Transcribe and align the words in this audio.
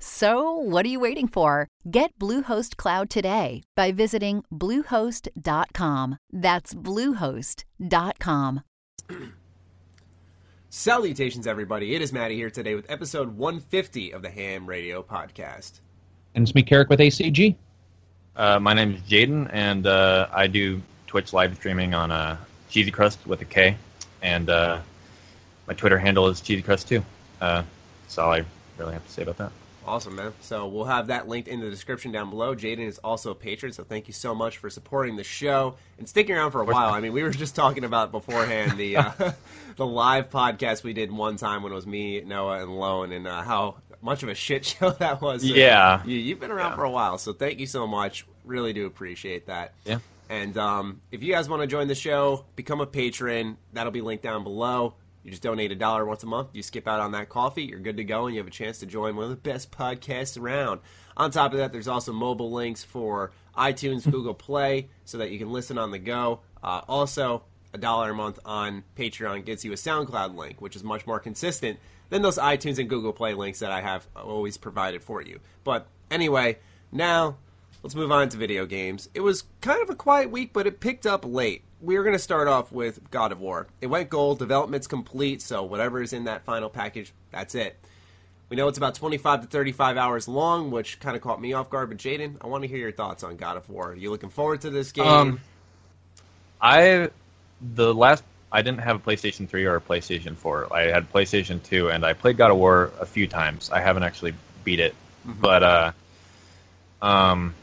So, 0.00 0.52
what 0.52 0.86
are 0.86 0.88
you 0.88 1.00
waiting 1.00 1.26
for? 1.26 1.66
Get 1.90 2.16
Bluehost 2.20 2.76
Cloud 2.76 3.10
today 3.10 3.64
by 3.74 3.90
visiting 3.90 4.44
Bluehost.com. 4.52 6.18
That's 6.32 6.72
Bluehost.com. 6.74 8.62
Salutations, 10.70 11.46
everybody. 11.48 11.96
It 11.96 12.02
is 12.02 12.12
Maddie 12.12 12.36
here 12.36 12.50
today 12.50 12.76
with 12.76 12.88
episode 12.88 13.36
150 13.36 14.12
of 14.12 14.22
the 14.22 14.30
Ham 14.30 14.66
Radio 14.66 15.02
Podcast. 15.02 15.80
And 16.36 16.42
it's 16.46 16.54
me, 16.54 16.62
Carrick, 16.62 16.90
with 16.90 17.00
ACG. 17.00 17.56
Uh, 18.36 18.60
my 18.60 18.74
name 18.74 18.94
is 18.94 19.00
Jaden, 19.00 19.50
and 19.52 19.84
uh, 19.88 20.28
I 20.32 20.46
do 20.46 20.80
Twitch 21.08 21.32
live 21.32 21.56
streaming 21.56 21.94
on 21.94 22.12
uh, 22.12 22.36
Cheesy 22.70 22.92
Crust 22.92 23.26
with 23.26 23.40
a 23.40 23.46
K, 23.46 23.76
and 24.22 24.48
uh, 24.48 24.78
my 25.66 25.74
Twitter 25.74 25.98
handle 25.98 26.28
is 26.28 26.40
Cheesy 26.40 26.62
Crust 26.62 26.86
too. 26.86 27.04
Uh, 27.40 27.64
that's 28.04 28.18
all 28.18 28.30
I 28.30 28.44
really 28.76 28.92
have 28.92 29.04
to 29.04 29.12
say 29.12 29.22
about 29.22 29.38
that. 29.38 29.50
Awesome, 29.88 30.16
man. 30.16 30.32
So 30.42 30.66
we'll 30.68 30.84
have 30.84 31.06
that 31.06 31.28
linked 31.28 31.48
in 31.48 31.60
the 31.60 31.70
description 31.70 32.12
down 32.12 32.28
below. 32.30 32.54
Jaden 32.54 32.86
is 32.86 32.98
also 32.98 33.30
a 33.30 33.34
patron, 33.34 33.72
so 33.72 33.84
thank 33.84 34.06
you 34.06 34.12
so 34.12 34.34
much 34.34 34.58
for 34.58 34.68
supporting 34.68 35.16
the 35.16 35.24
show 35.24 35.76
and 35.98 36.08
sticking 36.08 36.34
around 36.36 36.50
for 36.50 36.60
a 36.60 36.64
while. 36.64 36.92
I 36.92 37.00
mean, 37.00 37.12
we 37.12 37.22
were 37.22 37.30
just 37.30 37.56
talking 37.56 37.84
about 37.84 38.12
beforehand 38.12 38.76
the 38.78 38.98
uh, 38.98 39.10
the 39.76 39.86
live 39.86 40.28
podcast 40.30 40.82
we 40.82 40.92
did 40.92 41.10
one 41.10 41.36
time 41.36 41.62
when 41.62 41.72
it 41.72 41.74
was 41.74 41.86
me, 41.86 42.20
Noah, 42.20 42.62
and 42.62 42.76
Lone, 42.78 43.12
and 43.12 43.26
uh, 43.26 43.42
how 43.42 43.76
much 44.02 44.22
of 44.22 44.28
a 44.28 44.34
shit 44.34 44.64
show 44.78 44.90
that 44.90 45.20
was. 45.22 45.42
So 45.42 45.54
Yeah. 45.54 46.04
you, 46.04 46.30
have 46.30 46.40
been 46.40 46.50
around 46.50 46.72
Yeah. 46.72 46.76
for 46.76 46.84
a 46.84 46.90
while, 46.90 47.16
so 47.18 47.32
thank 47.32 47.58
you 47.58 47.66
so 47.66 47.86
much. 47.86 48.26
Really 48.44 48.72
do 48.72 48.86
appreciate 48.86 49.46
that. 49.46 49.72
Yeah. 49.84 49.98
And 50.30 50.56
um, 50.58 51.00
if 51.10 51.22
you 51.22 51.32
guys 51.32 51.48
want 51.48 51.62
to 51.62 51.66
join 51.66 51.88
the 51.88 51.94
show, 51.94 52.44
become 52.54 52.82
a 52.82 52.86
patron. 52.86 53.56
That'll 53.72 53.92
be 53.92 54.02
linked 54.02 54.22
down 54.22 54.44
below. 54.44 54.94
You 55.28 55.32
just 55.32 55.42
donate 55.42 55.70
a 55.70 55.74
dollar 55.74 56.06
once 56.06 56.22
a 56.22 56.26
month. 56.26 56.48
You 56.54 56.62
skip 56.62 56.88
out 56.88 57.00
on 57.00 57.12
that 57.12 57.28
coffee, 57.28 57.64
you're 57.64 57.80
good 57.80 57.98
to 57.98 58.04
go, 58.04 58.24
and 58.24 58.34
you 58.34 58.40
have 58.40 58.46
a 58.46 58.50
chance 58.50 58.78
to 58.78 58.86
join 58.86 59.14
one 59.14 59.24
of 59.24 59.30
the 59.30 59.36
best 59.36 59.70
podcasts 59.70 60.40
around. 60.40 60.80
On 61.18 61.30
top 61.30 61.52
of 61.52 61.58
that, 61.58 61.70
there's 61.70 61.86
also 61.86 62.14
mobile 62.14 62.50
links 62.50 62.82
for 62.82 63.30
iTunes, 63.54 64.04
Google 64.10 64.32
Play, 64.32 64.88
so 65.04 65.18
that 65.18 65.30
you 65.30 65.38
can 65.38 65.52
listen 65.52 65.76
on 65.76 65.90
the 65.90 65.98
go. 65.98 66.40
Uh, 66.62 66.80
also, 66.88 67.42
a 67.74 67.78
dollar 67.78 68.12
a 68.12 68.14
month 68.14 68.38
on 68.46 68.84
Patreon 68.96 69.44
gets 69.44 69.66
you 69.66 69.72
a 69.72 69.74
SoundCloud 69.74 70.34
link, 70.34 70.62
which 70.62 70.74
is 70.74 70.82
much 70.82 71.06
more 71.06 71.20
consistent 71.20 71.78
than 72.08 72.22
those 72.22 72.38
iTunes 72.38 72.78
and 72.78 72.88
Google 72.88 73.12
Play 73.12 73.34
links 73.34 73.58
that 73.58 73.70
I 73.70 73.82
have 73.82 74.06
always 74.16 74.56
provided 74.56 75.02
for 75.02 75.20
you. 75.20 75.40
But 75.62 75.88
anyway, 76.10 76.56
now 76.90 77.36
let's 77.82 77.94
move 77.94 78.10
on 78.12 78.30
to 78.30 78.38
video 78.38 78.64
games. 78.64 79.10
It 79.12 79.20
was 79.20 79.44
kind 79.60 79.82
of 79.82 79.90
a 79.90 79.94
quiet 79.94 80.30
week, 80.30 80.54
but 80.54 80.66
it 80.66 80.80
picked 80.80 81.06
up 81.06 81.26
late. 81.26 81.64
We 81.80 81.96
are 81.96 82.02
going 82.02 82.14
to 82.14 82.18
start 82.18 82.48
off 82.48 82.72
with 82.72 83.10
God 83.10 83.32
of 83.32 83.40
War. 83.40 83.68
It 83.80 83.86
went 83.86 84.10
gold, 84.10 84.38
development's 84.38 84.86
complete, 84.86 85.42
so 85.42 85.62
whatever 85.62 86.02
is 86.02 86.12
in 86.12 86.24
that 86.24 86.44
final 86.44 86.68
package, 86.68 87.12
that's 87.30 87.54
it. 87.54 87.78
We 88.48 88.56
know 88.56 88.66
it's 88.68 88.78
about 88.78 88.94
25 88.94 89.42
to 89.42 89.46
35 89.46 89.96
hours 89.96 90.26
long, 90.26 90.70
which 90.70 91.00
kind 91.00 91.14
of 91.14 91.22
caught 91.22 91.40
me 91.40 91.52
off 91.52 91.68
guard. 91.68 91.90
But 91.90 91.98
Jaden, 91.98 92.36
I 92.40 92.46
want 92.46 92.62
to 92.62 92.68
hear 92.68 92.78
your 92.78 92.92
thoughts 92.92 93.22
on 93.22 93.36
God 93.36 93.56
of 93.56 93.68
War. 93.68 93.90
Are 93.90 93.94
you 93.94 94.10
looking 94.10 94.30
forward 94.30 94.62
to 94.62 94.70
this 94.70 94.92
game? 94.92 95.06
Um, 95.06 95.40
I 96.60 97.10
the 97.60 97.94
last 97.94 98.24
I 98.50 98.62
didn't 98.62 98.80
have 98.80 98.96
a 98.96 98.98
PlayStation 98.98 99.48
3 99.48 99.66
or 99.66 99.76
a 99.76 99.80
PlayStation 99.80 100.34
4. 100.34 100.72
I 100.72 100.82
had 100.84 101.12
PlayStation 101.12 101.62
2, 101.62 101.90
and 101.90 102.04
I 102.04 102.14
played 102.14 102.38
God 102.38 102.50
of 102.50 102.56
War 102.56 102.90
a 102.98 103.06
few 103.06 103.26
times. 103.26 103.70
I 103.70 103.80
haven't 103.80 104.02
actually 104.02 104.34
beat 104.64 104.80
it, 104.80 104.94
but 105.24 105.62
uh, 105.62 105.92
um, 107.02 107.54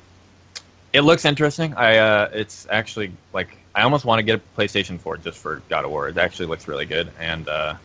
it 0.93 1.01
looks 1.01 1.25
interesting. 1.25 1.73
I 1.73 1.97
uh, 1.97 2.29
it's 2.33 2.67
actually 2.69 3.11
like 3.33 3.57
I 3.75 3.81
almost 3.81 4.05
want 4.05 4.19
to 4.19 4.23
get 4.23 4.39
a 4.39 4.59
PlayStation 4.59 4.99
4 4.99 5.17
just 5.17 5.37
for 5.37 5.61
God 5.69 5.83
of 5.83 5.91
War. 5.91 6.07
It 6.07 6.17
actually 6.17 6.45
looks 6.45 6.67
really 6.67 6.85
good, 6.85 7.11
and 7.19 7.47
uh, 7.49 7.75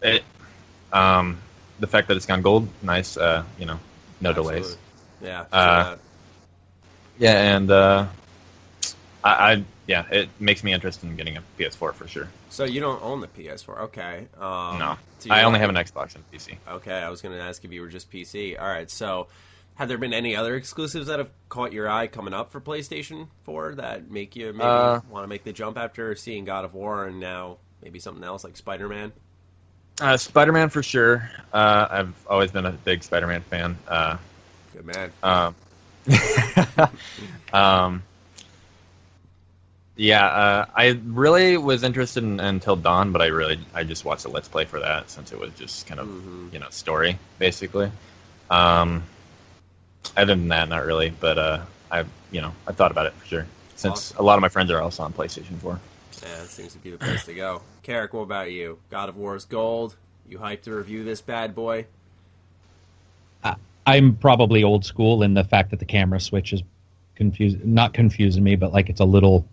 it 0.00 0.24
um, 0.92 1.38
the 1.78 1.86
fact 1.86 2.08
that 2.08 2.16
it's 2.16 2.26
gone 2.26 2.40
gold, 2.40 2.66
nice. 2.82 3.16
Uh, 3.16 3.44
you 3.58 3.66
know, 3.66 3.78
no 4.20 4.32
delays. 4.32 4.76
Yeah. 5.22 5.44
Uh. 5.52 5.96
Yeah, 7.18 7.56
and 7.56 7.70
uh, 7.70 8.06
I, 9.22 9.52
I 9.52 9.64
yeah, 9.86 10.06
it 10.10 10.30
makes 10.38 10.64
me 10.64 10.72
interested 10.72 11.08
in 11.08 11.16
getting 11.16 11.36
a 11.36 11.42
PS4 11.58 11.92
for 11.92 12.08
sure. 12.08 12.28
So 12.48 12.64
you 12.64 12.80
don't 12.80 13.02
own 13.02 13.20
the 13.20 13.26
PS4? 13.26 13.80
Okay. 13.80 14.26
Um, 14.38 14.78
no, 14.78 14.96
so 15.18 15.30
I 15.30 15.42
only 15.42 15.58
have 15.58 15.68
an 15.68 15.76
Xbox 15.76 16.14
and 16.14 16.24
PC. 16.32 16.56
Okay, 16.68 16.94
I 16.94 17.10
was 17.10 17.20
going 17.20 17.36
to 17.36 17.42
ask 17.42 17.64
if 17.64 17.72
you 17.72 17.82
were 17.82 17.88
just 17.88 18.10
PC. 18.10 18.58
All 18.58 18.66
right, 18.66 18.90
so 18.90 19.26
have 19.80 19.88
there 19.88 19.96
been 19.96 20.12
any 20.12 20.36
other 20.36 20.56
exclusives 20.56 21.06
that 21.06 21.18
have 21.18 21.30
caught 21.48 21.72
your 21.72 21.88
eye 21.88 22.06
coming 22.06 22.34
up 22.34 22.52
for 22.52 22.60
PlayStation 22.60 23.28
4 23.44 23.76
that 23.76 24.10
make 24.10 24.36
you 24.36 24.52
maybe 24.52 24.62
Uh, 24.62 25.00
want 25.08 25.24
to 25.24 25.26
make 25.26 25.42
the 25.42 25.54
jump 25.54 25.78
after 25.78 26.14
seeing 26.14 26.44
God 26.44 26.66
of 26.66 26.74
War 26.74 27.06
and 27.06 27.18
now 27.18 27.56
maybe 27.82 27.98
something 27.98 28.22
else 28.22 28.44
like 28.44 28.58
Spider 28.58 28.88
Man? 28.90 29.10
Uh, 29.98 30.18
Spider-Man 30.18 30.68
for 30.68 30.82
sure. 30.82 31.30
Uh, 31.50 31.86
I've 31.90 32.14
always 32.26 32.50
been 32.50 32.66
a 32.66 32.72
big 32.72 33.02
Spider-Man 33.02 33.40
fan. 33.40 33.78
Uh, 33.88 34.18
Good 34.74 34.84
man. 34.84 35.12
um, 35.22 35.54
um, 37.54 38.02
yeah, 39.96 40.26
uh, 40.26 40.66
I 40.74 41.00
really 41.06 41.56
was 41.56 41.82
interested 41.84 42.22
in 42.22 42.38
Until 42.38 42.76
Dawn, 42.76 43.12
but 43.12 43.22
I 43.22 43.26
really 43.28 43.60
I 43.74 43.84
just 43.84 44.04
watched 44.04 44.26
a 44.26 44.28
Let's 44.28 44.48
Play 44.48 44.66
for 44.66 44.80
that 44.80 45.10
since 45.10 45.32
it 45.32 45.40
was 45.40 45.52
just 45.54 45.86
kind 45.86 46.00
of 46.00 46.06
Mhm. 46.06 46.52
you 46.52 46.58
know 46.58 46.68
story 46.70 47.18
basically. 47.38 47.90
Um, 48.50 49.04
other 50.16 50.34
than 50.34 50.48
that, 50.48 50.68
not 50.68 50.84
really. 50.84 51.10
But 51.10 51.38
uh, 51.38 51.60
I 51.90 52.04
you 52.30 52.40
know 52.40 52.52
I 52.66 52.72
thought 52.72 52.90
about 52.90 53.06
it 53.06 53.12
for 53.14 53.26
sure 53.26 53.46
since 53.76 54.12
a 54.16 54.22
lot 54.22 54.34
of 54.36 54.42
my 54.42 54.48
friends 54.48 54.70
are 54.70 54.80
also 54.80 55.02
on 55.02 55.12
PlayStation 55.12 55.56
4. 55.58 55.80
Yeah, 56.22 56.28
that 56.40 56.48
seems 56.48 56.72
to 56.74 56.78
be 56.78 56.90
the 56.90 56.98
place 56.98 57.24
to 57.24 57.32
go. 57.34 57.62
Carrick, 57.82 58.12
what 58.12 58.20
about 58.20 58.50
you? 58.52 58.78
God 58.90 59.08
of 59.08 59.16
War's 59.16 59.46
gold. 59.46 59.96
You 60.28 60.38
hyped 60.38 60.62
to 60.62 60.74
review 60.74 61.02
this 61.02 61.20
bad 61.22 61.54
boy? 61.54 61.86
I'm 63.86 64.14
probably 64.16 64.62
old 64.62 64.84
school 64.84 65.22
in 65.22 65.32
the 65.34 65.42
fact 65.42 65.70
that 65.70 65.78
the 65.78 65.86
camera 65.86 66.20
switch 66.20 66.52
is 66.52 66.62
confusing, 67.16 67.60
not 67.74 67.94
confusing 67.94 68.44
me, 68.44 68.54
but 68.54 68.72
like 68.72 68.90
it's 68.90 69.00
a 69.00 69.04
little, 69.04 69.46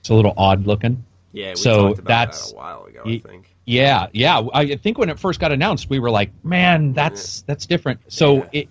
it's 0.00 0.08
a 0.08 0.14
little 0.14 0.32
odd 0.36 0.66
looking. 0.66 1.04
Yeah, 1.32 1.50
we 1.50 1.56
So 1.56 1.88
talked 1.88 1.98
about 1.98 2.06
that's- 2.06 2.46
that 2.50 2.54
a 2.54 2.56
while 2.56 2.84
ago, 2.84 3.02
Ye- 3.04 3.22
I 3.24 3.28
think. 3.28 3.52
Yeah, 3.66 4.06
yeah. 4.12 4.46
I 4.54 4.76
think 4.76 4.96
when 4.98 5.10
it 5.10 5.18
first 5.18 5.40
got 5.40 5.50
announced, 5.50 5.90
we 5.90 5.98
were 5.98 6.10
like, 6.10 6.30
"Man, 6.44 6.92
that's 6.92 7.42
that's 7.42 7.66
different." 7.66 8.00
So 8.06 8.36
Yeah. 8.36 8.44
it, 8.52 8.58
it 8.62 8.68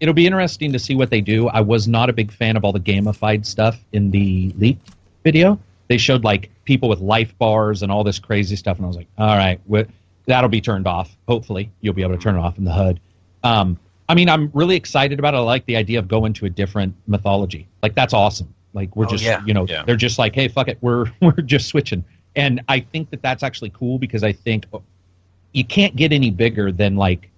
it'll 0.00 0.14
be 0.14 0.26
interesting 0.26 0.72
to 0.72 0.78
see 0.78 0.94
what 0.94 1.10
they 1.10 1.20
do. 1.20 1.48
I 1.48 1.60
was 1.60 1.86
not 1.88 2.08
a 2.10 2.12
big 2.12 2.32
fan 2.32 2.56
of 2.56 2.64
all 2.64 2.72
the 2.72 2.80
gamified 2.80 3.44
stuff 3.46 3.78
in 3.92 4.10
the 4.10 4.52
leaked 4.58 4.90
video. 5.24 5.58
They 5.88 5.98
showed 5.98 6.24
like 6.24 6.50
people 6.64 6.88
with 6.88 7.00
life 7.00 7.36
bars 7.38 7.82
and 7.82 7.92
all 7.92 8.04
this 8.04 8.18
crazy 8.18 8.56
stuff, 8.56 8.76
and 8.78 8.84
I 8.84 8.88
was 8.88 8.96
like, 8.96 9.06
"All 9.18 9.36
right, 9.36 9.60
wh- 9.70 9.88
that'll 10.26 10.50
be 10.50 10.60
turned 10.60 10.86
off. 10.86 11.14
Hopefully, 11.28 11.70
you'll 11.80 11.94
be 11.94 12.02
able 12.02 12.16
to 12.16 12.20
turn 12.22 12.36
it 12.36 12.40
off 12.40 12.58
in 12.58 12.64
the 12.64 12.72
HUD." 12.72 13.00
Um, 13.44 13.78
I 14.08 14.14
mean, 14.14 14.28
I'm 14.28 14.50
really 14.54 14.76
excited 14.76 15.18
about 15.18 15.34
it. 15.34 15.38
I 15.38 15.40
like 15.40 15.66
the 15.66 15.76
idea 15.76 15.98
of 15.98 16.08
going 16.08 16.32
to 16.34 16.46
a 16.46 16.50
different 16.50 16.94
mythology. 17.06 17.66
Like 17.82 17.94
that's 17.94 18.14
awesome. 18.14 18.52
Like 18.72 18.94
we're 18.96 19.06
Oh, 19.06 19.10
just, 19.10 19.24
yeah. 19.24 19.42
you 19.46 19.54
know, 19.54 19.66
Yeah. 19.66 19.84
they're 19.84 19.96
just 19.96 20.18
like, 20.18 20.34
hey, 20.34 20.48
fuck 20.48 20.68
it, 20.68 20.78
we're 20.80 21.06
we're 21.20 21.32
just 21.32 21.66
switching. 21.68 22.04
And 22.34 22.60
I 22.68 22.80
think 22.80 23.10
that 23.10 23.22
that's 23.22 23.42
actually 23.42 23.70
cool 23.70 23.98
because 23.98 24.22
I 24.22 24.32
think 24.32 24.66
you 25.52 25.64
can't 25.64 25.96
get 25.96 26.12
any 26.12 26.30
bigger 26.30 26.70
than 26.70 26.96
like 26.96 27.30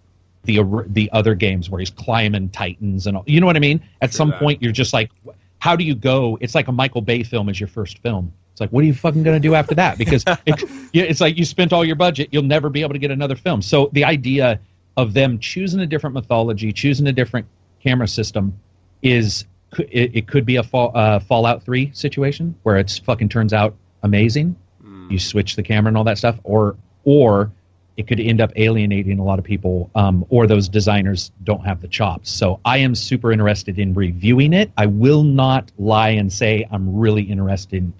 the 0.48 0.64
the 0.86 1.10
other 1.12 1.34
games 1.34 1.68
where 1.68 1.78
he's 1.78 1.90
climbing 1.90 2.48
titans 2.48 3.06
and 3.06 3.18
all. 3.18 3.24
You 3.26 3.38
know 3.38 3.46
what 3.46 3.56
I 3.56 3.60
mean? 3.60 3.82
At 4.00 4.10
True 4.10 4.16
some 4.16 4.30
that. 4.30 4.40
point, 4.40 4.62
you're 4.62 4.72
just 4.72 4.94
like, 4.94 5.10
how 5.58 5.76
do 5.76 5.84
you 5.84 5.94
go? 5.94 6.38
It's 6.40 6.54
like 6.54 6.68
a 6.68 6.72
Michael 6.72 7.02
Bay 7.02 7.22
film 7.22 7.50
as 7.50 7.60
your 7.60 7.68
first 7.68 7.98
film. 7.98 8.32
It's 8.52 8.60
like, 8.60 8.70
what 8.70 8.82
are 8.82 8.86
you 8.86 8.94
fucking 8.94 9.22
gonna 9.22 9.38
do 9.38 9.54
after 9.54 9.74
that? 9.74 9.98
Because 9.98 10.24
it, 10.46 10.64
it's 10.94 11.20
like 11.20 11.36
you 11.36 11.44
spent 11.44 11.74
all 11.74 11.84
your 11.84 11.96
budget, 11.96 12.30
you'll 12.32 12.42
never 12.42 12.70
be 12.70 12.80
able 12.80 12.94
to 12.94 12.98
get 12.98 13.10
another 13.10 13.36
film. 13.36 13.60
So 13.60 13.90
the 13.92 14.04
idea 14.04 14.58
of 14.96 15.12
them 15.12 15.38
choosing 15.38 15.80
a 15.80 15.86
different 15.86 16.14
mythology, 16.14 16.72
choosing 16.72 17.06
a 17.06 17.12
different 17.12 17.46
camera 17.80 18.08
system, 18.08 18.58
is 19.02 19.44
it, 19.78 20.16
it 20.16 20.28
could 20.28 20.46
be 20.46 20.56
a 20.56 20.62
fall, 20.62 20.92
uh, 20.94 21.20
Fallout 21.20 21.62
Three 21.62 21.90
situation 21.92 22.54
where 22.62 22.78
it's 22.78 22.98
fucking 22.98 23.28
turns 23.28 23.52
out 23.52 23.76
amazing. 24.02 24.56
Mm. 24.82 25.10
You 25.10 25.18
switch 25.18 25.56
the 25.56 25.62
camera 25.62 25.88
and 25.88 25.96
all 25.98 26.04
that 26.04 26.16
stuff, 26.16 26.40
or 26.42 26.76
or 27.04 27.52
it 27.98 28.06
could 28.06 28.20
end 28.20 28.40
up 28.40 28.52
alienating 28.54 29.18
a 29.18 29.24
lot 29.24 29.40
of 29.40 29.44
people, 29.44 29.90
um, 29.96 30.24
or 30.30 30.46
those 30.46 30.68
designers 30.68 31.32
don't 31.42 31.66
have 31.66 31.80
the 31.80 31.88
chops. 31.88 32.30
So 32.30 32.60
I 32.64 32.78
am 32.78 32.94
super 32.94 33.32
interested 33.32 33.76
in 33.76 33.92
reviewing 33.92 34.52
it. 34.52 34.70
I 34.76 34.86
will 34.86 35.24
not 35.24 35.72
lie 35.78 36.10
and 36.10 36.32
say 36.32 36.64
I'm 36.70 36.96
really 36.96 37.24
interested, 37.24 37.92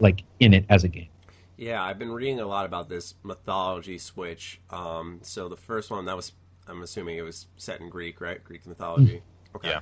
like 0.00 0.24
in 0.40 0.54
it 0.54 0.64
as 0.68 0.82
a 0.82 0.88
game. 0.88 1.06
Yeah, 1.56 1.80
I've 1.84 2.00
been 2.00 2.10
reading 2.10 2.40
a 2.40 2.46
lot 2.46 2.66
about 2.66 2.88
this 2.88 3.14
mythology 3.22 3.96
switch. 3.96 4.60
Um, 4.70 5.20
so 5.22 5.48
the 5.48 5.56
first 5.56 5.88
one 5.88 6.04
that 6.06 6.16
was, 6.16 6.32
I'm 6.66 6.82
assuming 6.82 7.16
it 7.16 7.22
was 7.22 7.46
set 7.56 7.80
in 7.80 7.88
Greek, 7.90 8.20
right? 8.20 8.42
Greek 8.42 8.66
mythology. 8.66 9.22
Okay. 9.54 9.68
Yeah. 9.68 9.80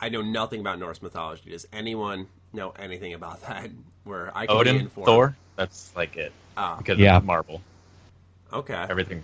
I 0.00 0.08
know 0.08 0.22
nothing 0.22 0.60
about 0.60 0.78
Norse 0.78 1.02
mythology. 1.02 1.50
Does 1.50 1.68
anyone 1.70 2.28
know 2.54 2.70
anything 2.78 3.12
about 3.12 3.42
that? 3.42 3.68
Where 4.04 4.32
I 4.34 4.46
can 4.46 4.56
be 4.56 4.60
Odin, 4.60 4.76
informed? 4.76 5.06
Thor. 5.06 5.36
That's 5.56 5.94
like 5.94 6.16
it 6.16 6.32
Ah, 6.56 6.76
because 6.78 6.98
Yeah. 6.98 7.18
of 7.18 7.24
Marvel. 7.24 7.60
Okay. 8.52 8.86
Everything. 8.88 9.22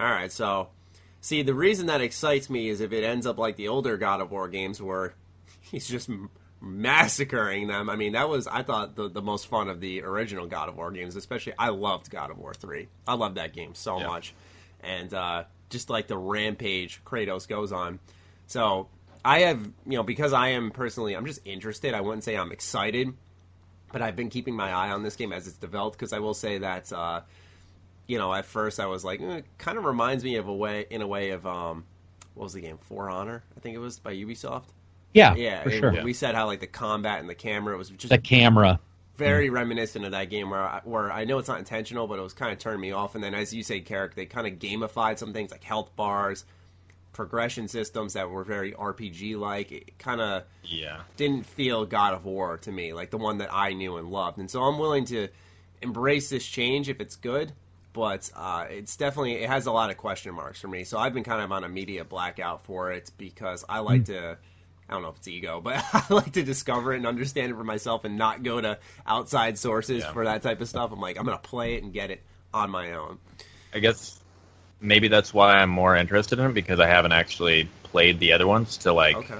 All 0.00 0.10
right, 0.10 0.30
so 0.32 0.68
see 1.20 1.42
the 1.42 1.54
reason 1.54 1.86
that 1.86 2.00
excites 2.00 2.50
me 2.50 2.68
is 2.68 2.80
if 2.80 2.92
it 2.92 3.04
ends 3.04 3.26
up 3.26 3.38
like 3.38 3.56
the 3.56 3.68
older 3.68 3.96
God 3.96 4.20
of 4.20 4.30
War 4.30 4.48
games 4.48 4.82
where 4.82 5.14
he's 5.60 5.86
just 5.88 6.10
massacring 6.60 7.66
them. 7.68 7.88
I 7.90 7.96
mean, 7.96 8.12
that 8.12 8.28
was 8.28 8.46
I 8.46 8.62
thought 8.62 8.96
the 8.96 9.08
the 9.08 9.22
most 9.22 9.46
fun 9.46 9.68
of 9.68 9.80
the 9.80 10.02
original 10.02 10.46
God 10.46 10.68
of 10.68 10.76
War 10.76 10.90
games. 10.90 11.16
Especially, 11.16 11.52
I 11.58 11.68
loved 11.68 12.10
God 12.10 12.30
of 12.30 12.38
War 12.38 12.54
three. 12.54 12.88
I 13.06 13.14
loved 13.14 13.36
that 13.36 13.52
game 13.52 13.74
so 13.74 13.98
Yeah. 14.00 14.06
much, 14.08 14.34
and 14.82 15.12
uh, 15.14 15.44
just 15.70 15.90
like 15.90 16.06
the 16.08 16.18
rampage 16.18 17.00
Kratos 17.04 17.46
goes 17.48 17.70
on. 17.72 17.98
So 18.46 18.88
I 19.24 19.40
have 19.40 19.60
you 19.86 19.96
know 19.96 20.02
because 20.02 20.32
I 20.32 20.48
am 20.48 20.70
personally 20.70 21.14
I'm 21.14 21.26
just 21.26 21.40
interested. 21.44 21.94
I 21.94 22.00
wouldn't 22.00 22.24
say 22.24 22.36
I'm 22.36 22.50
excited, 22.52 23.12
but 23.92 24.02
I've 24.02 24.16
been 24.16 24.30
keeping 24.30 24.54
my 24.56 24.72
eye 24.72 24.90
on 24.90 25.02
this 25.02 25.16
game 25.16 25.32
as 25.32 25.46
it's 25.46 25.56
developed 25.56 25.96
because 25.98 26.12
I 26.12 26.18
will 26.18 26.34
say 26.34 26.58
that. 26.58 26.92
Uh, 26.92 27.20
you 28.06 28.18
know, 28.18 28.32
at 28.34 28.44
first 28.44 28.80
I 28.80 28.86
was 28.86 29.04
like, 29.04 29.20
eh, 29.20 29.36
it 29.38 29.44
kind 29.58 29.78
of 29.78 29.84
reminds 29.84 30.24
me 30.24 30.36
of 30.36 30.48
a 30.48 30.54
way, 30.54 30.86
in 30.90 31.02
a 31.02 31.06
way 31.06 31.30
of, 31.30 31.46
um, 31.46 31.84
what 32.34 32.44
was 32.44 32.52
the 32.52 32.60
game? 32.60 32.78
For 32.82 33.08
Honor, 33.08 33.42
I 33.56 33.60
think 33.60 33.74
it 33.74 33.78
was 33.78 33.98
by 33.98 34.14
Ubisoft. 34.14 34.64
Yeah, 35.12 35.34
Yeah, 35.36 35.62
for 35.62 35.70
sure. 35.70 36.02
we 36.04 36.12
said 36.12 36.34
how 36.34 36.46
like 36.46 36.58
the 36.60 36.66
combat 36.66 37.20
and 37.20 37.28
the 37.28 37.34
camera 37.36 37.74
it 37.74 37.78
was 37.78 37.90
just 37.90 38.08
The 38.10 38.18
camera. 38.18 38.80
very 39.16 39.48
reminiscent 39.48 40.04
of 40.04 40.10
that 40.10 40.28
game 40.28 40.50
where 40.50 40.60
I, 40.60 40.80
where 40.82 41.12
I 41.12 41.24
know 41.24 41.38
it's 41.38 41.46
not 41.48 41.60
intentional, 41.60 42.08
but 42.08 42.18
it 42.18 42.22
was 42.22 42.32
kind 42.32 42.52
of 42.52 42.58
turning 42.58 42.80
me 42.80 42.90
off. 42.90 43.14
And 43.14 43.22
then, 43.22 43.32
as 43.32 43.54
you 43.54 43.62
say, 43.62 43.80
Carrick, 43.80 44.16
they 44.16 44.26
kind 44.26 44.46
of 44.48 44.54
gamified 44.58 45.18
some 45.18 45.32
things 45.32 45.52
like 45.52 45.62
health 45.62 45.94
bars, 45.94 46.44
progression 47.12 47.68
systems 47.68 48.14
that 48.14 48.28
were 48.28 48.42
very 48.42 48.72
RPG 48.72 49.36
like. 49.38 49.70
It 49.70 49.98
kind 50.00 50.20
of 50.20 50.42
Yeah. 50.64 51.02
didn't 51.16 51.46
feel 51.46 51.86
God 51.86 52.14
of 52.14 52.24
War 52.24 52.56
to 52.58 52.72
me, 52.72 52.92
like 52.92 53.10
the 53.10 53.18
one 53.18 53.38
that 53.38 53.50
I 53.52 53.72
knew 53.72 53.96
and 53.98 54.10
loved. 54.10 54.38
And 54.38 54.50
so 54.50 54.62
I'm 54.64 54.78
willing 54.80 55.04
to 55.06 55.28
embrace 55.80 56.28
this 56.30 56.44
change 56.44 56.88
if 56.88 57.00
it's 57.00 57.14
good, 57.14 57.52
but 57.94 58.30
uh, 58.36 58.66
it's 58.68 58.96
definitely 58.96 59.36
it 59.36 59.48
has 59.48 59.64
a 59.64 59.72
lot 59.72 59.88
of 59.90 59.96
question 59.96 60.34
marks 60.34 60.60
for 60.60 60.68
me. 60.68 60.84
So 60.84 60.98
I've 60.98 61.14
been 61.14 61.24
kind 61.24 61.40
of 61.40 61.50
on 61.50 61.64
a 61.64 61.68
media 61.70 62.04
blackout 62.04 62.64
for 62.64 62.92
it 62.92 63.10
because 63.16 63.64
I 63.66 63.78
like 63.78 64.04
to. 64.06 64.36
I 64.86 64.92
don't 64.92 65.00
know 65.00 65.08
if 65.08 65.16
it's 65.16 65.28
ego, 65.28 65.60
but 65.64 65.82
I 65.94 66.04
like 66.10 66.32
to 66.34 66.42
discover 66.42 66.92
it 66.92 66.98
and 66.98 67.06
understand 67.06 67.50
it 67.50 67.54
for 67.54 67.64
myself 67.64 68.04
and 68.04 68.18
not 68.18 68.42
go 68.42 68.60
to 68.60 68.78
outside 69.06 69.56
sources 69.56 70.02
Yeah. 70.02 70.12
for 70.12 70.26
that 70.26 70.42
type 70.42 70.60
of 70.60 70.68
stuff. 70.68 70.92
I'm 70.92 71.00
like, 71.00 71.18
I'm 71.18 71.24
going 71.24 71.38
to 71.38 71.42
play 71.42 71.76
it 71.76 71.82
and 71.82 71.90
get 71.90 72.10
it 72.10 72.20
on 72.52 72.68
my 72.70 72.92
own. 72.92 73.18
I 73.72 73.78
guess 73.78 74.20
maybe 74.80 75.08
that's 75.08 75.32
why 75.32 75.52
I'm 75.54 75.70
more 75.70 75.96
interested 75.96 76.38
in 76.38 76.50
it 76.50 76.52
because 76.52 76.80
I 76.80 76.86
haven't 76.86 77.12
actually 77.12 77.66
played 77.84 78.18
the 78.20 78.32
other 78.34 78.46
ones 78.46 78.76
to 78.78 78.92
like 78.92 79.16
Okay. 79.16 79.38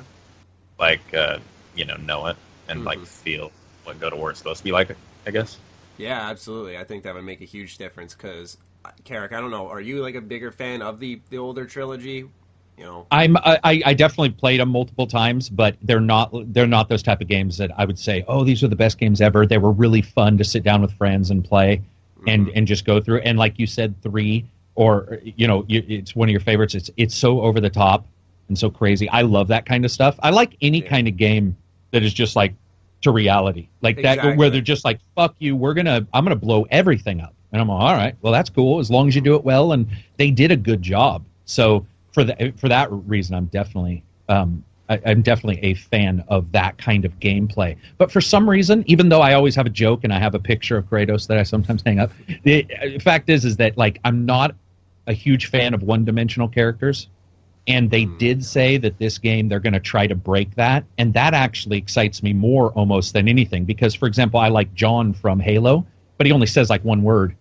like 0.78 1.12
uh, 1.12 1.38
you 1.74 1.84
know 1.84 1.96
know 1.96 2.26
it 2.28 2.36
and 2.68 2.84
like 2.84 2.98
Mhm. 3.00 3.06
feel 3.06 3.52
what 3.84 4.00
Go 4.00 4.08
to 4.08 4.16
War 4.16 4.30
is 4.32 4.38
supposed 4.38 4.58
to 4.58 4.64
be 4.64 4.72
like. 4.72 4.96
I 5.26 5.30
guess. 5.30 5.58
Yeah, 5.96 6.28
absolutely. 6.28 6.76
I 6.76 6.84
think 6.84 7.04
that 7.04 7.14
would 7.14 7.24
make 7.24 7.40
a 7.40 7.44
huge 7.46 7.78
difference 7.78 8.14
because, 8.14 8.56
uh, 8.84 8.90
Carrick, 9.04 9.32
I 9.32 9.40
don't 9.40 9.50
know, 9.50 9.68
are 9.68 9.80
you 9.80 10.02
like 10.02 10.14
a 10.14 10.20
bigger 10.20 10.50
fan 10.50 10.82
of 10.82 10.98
the 11.00 11.20
the 11.30 11.38
older 11.38 11.64
trilogy? 11.66 12.28
You 12.76 12.84
know, 12.84 13.06
I'm 13.12 13.36
I, 13.36 13.58
I- 13.84 13.94
definitely 13.94 14.30
played 14.30 14.58
them 14.58 14.70
multiple 14.70 15.06
times, 15.06 15.48
but 15.48 15.76
they're 15.82 16.00
not 16.00 16.32
they're 16.52 16.66
not 16.66 16.88
those 16.88 17.02
type 17.04 17.20
of 17.20 17.28
games 17.28 17.56
that 17.58 17.70
I 17.78 17.84
would 17.84 17.98
say, 17.98 18.24
oh, 18.26 18.42
these 18.44 18.64
are 18.64 18.68
the 18.68 18.76
best 18.76 18.98
games 18.98 19.20
ever. 19.20 19.46
They 19.46 19.58
were 19.58 19.70
really 19.70 20.02
fun 20.02 20.36
to 20.38 20.44
sit 20.44 20.64
down 20.64 20.82
with 20.82 20.92
friends 20.94 21.30
and 21.30 21.44
play, 21.44 21.82
and 22.26 22.46
mm-hmm. 22.48 22.56
and 22.58 22.66
just 22.66 22.84
go 22.84 23.00
through. 23.00 23.20
And 23.20 23.38
like 23.38 23.58
you 23.60 23.66
said, 23.66 23.94
three 24.02 24.44
or 24.74 25.20
you 25.22 25.46
know, 25.46 25.64
you, 25.68 25.84
it's 25.86 26.16
one 26.16 26.28
of 26.28 26.32
your 26.32 26.40
favorites. 26.40 26.74
It's 26.74 26.90
it's 26.96 27.14
so 27.14 27.42
over 27.42 27.60
the 27.60 27.70
top 27.70 28.06
and 28.48 28.58
so 28.58 28.70
crazy. 28.70 29.08
I 29.08 29.22
love 29.22 29.46
that 29.48 29.66
kind 29.66 29.84
of 29.84 29.92
stuff. 29.92 30.18
I 30.22 30.30
like 30.30 30.56
any 30.60 30.82
Yeah. 30.82 30.88
kind 30.88 31.06
of 31.06 31.16
game 31.16 31.56
that 31.92 32.02
is 32.02 32.12
just 32.12 32.34
like 32.34 32.54
to 33.04 33.10
reality, 33.10 33.68
like 33.80 34.02
that 34.02 34.36
where 34.36 34.50
they're 34.50 34.60
just 34.60 34.84
like, 34.84 34.98
fuck 35.14 35.34
you, 35.38 35.56
we're 35.56 35.74
gonna 35.74 36.06
I'm 36.12 36.24
gonna 36.24 36.36
blow 36.36 36.66
everything 36.70 37.20
up. 37.20 37.34
And 37.52 37.60
I'm 37.60 37.68
like, 37.68 37.80
all 37.80 37.94
right, 37.94 38.16
well 38.22 38.32
that's 38.32 38.50
cool 38.50 38.80
as 38.80 38.90
long 38.90 39.08
as 39.08 39.14
you 39.14 39.20
do 39.20 39.36
it 39.36 39.44
well. 39.44 39.72
And 39.72 39.86
they 40.16 40.30
did 40.30 40.50
a 40.50 40.56
good 40.56 40.82
job. 40.82 41.24
So 41.44 41.86
for 42.12 42.24
the, 42.24 42.52
for 42.56 42.68
that 42.68 42.88
reason, 42.90 43.34
I'm 43.34 43.46
definitely 43.46 44.02
um, 44.28 44.64
I, 44.88 45.00
I'm 45.06 45.22
definitely 45.22 45.62
a 45.62 45.74
fan 45.74 46.24
of 46.28 46.50
that 46.52 46.76
kind 46.78 47.04
of 47.04 47.18
gameplay. 47.20 47.76
But 47.96 48.10
for 48.12 48.20
some 48.20 48.48
reason, 48.48 48.84
even 48.86 49.08
though 49.08 49.20
I 49.20 49.34
always 49.34 49.54
have 49.54 49.66
a 49.66 49.70
joke 49.70 50.04
and 50.04 50.12
I 50.12 50.18
have 50.18 50.34
a 50.34 50.38
picture 50.38 50.76
of 50.76 50.86
Kratos 50.86 51.26
that 51.28 51.38
I 51.38 51.42
sometimes 51.42 51.82
hang 51.84 52.00
up, 52.00 52.10
the 52.42 52.66
uh, 52.82 52.98
fact 53.00 53.30
is 53.30 53.44
is 53.44 53.56
that 53.56 53.76
like 53.78 54.00
I'm 54.04 54.26
not 54.26 54.54
a 55.06 55.12
huge 55.12 55.46
fan 55.46 55.74
of 55.74 55.82
one-dimensional 55.82 56.48
characters. 56.48 57.08
And 57.66 57.90
they 57.90 58.04
did 58.04 58.44
say 58.44 58.76
that 58.76 58.98
this 58.98 59.16
game 59.16 59.48
they're 59.48 59.60
going 59.60 59.72
to 59.72 59.80
try 59.80 60.06
to 60.06 60.14
break 60.14 60.54
that, 60.56 60.84
and 60.98 61.14
that 61.14 61.32
actually 61.32 61.78
excites 61.78 62.22
me 62.22 62.34
more 62.34 62.70
almost 62.72 63.14
than 63.14 63.26
anything. 63.26 63.64
Because, 63.64 63.94
for 63.94 64.06
example, 64.06 64.38
I 64.38 64.48
like 64.48 64.74
John 64.74 65.14
from 65.14 65.40
Halo, 65.40 65.86
but 66.18 66.26
he 66.26 66.32
only 66.32 66.46
says 66.46 66.68
like 66.68 66.84
one 66.84 67.02
word, 67.02 67.34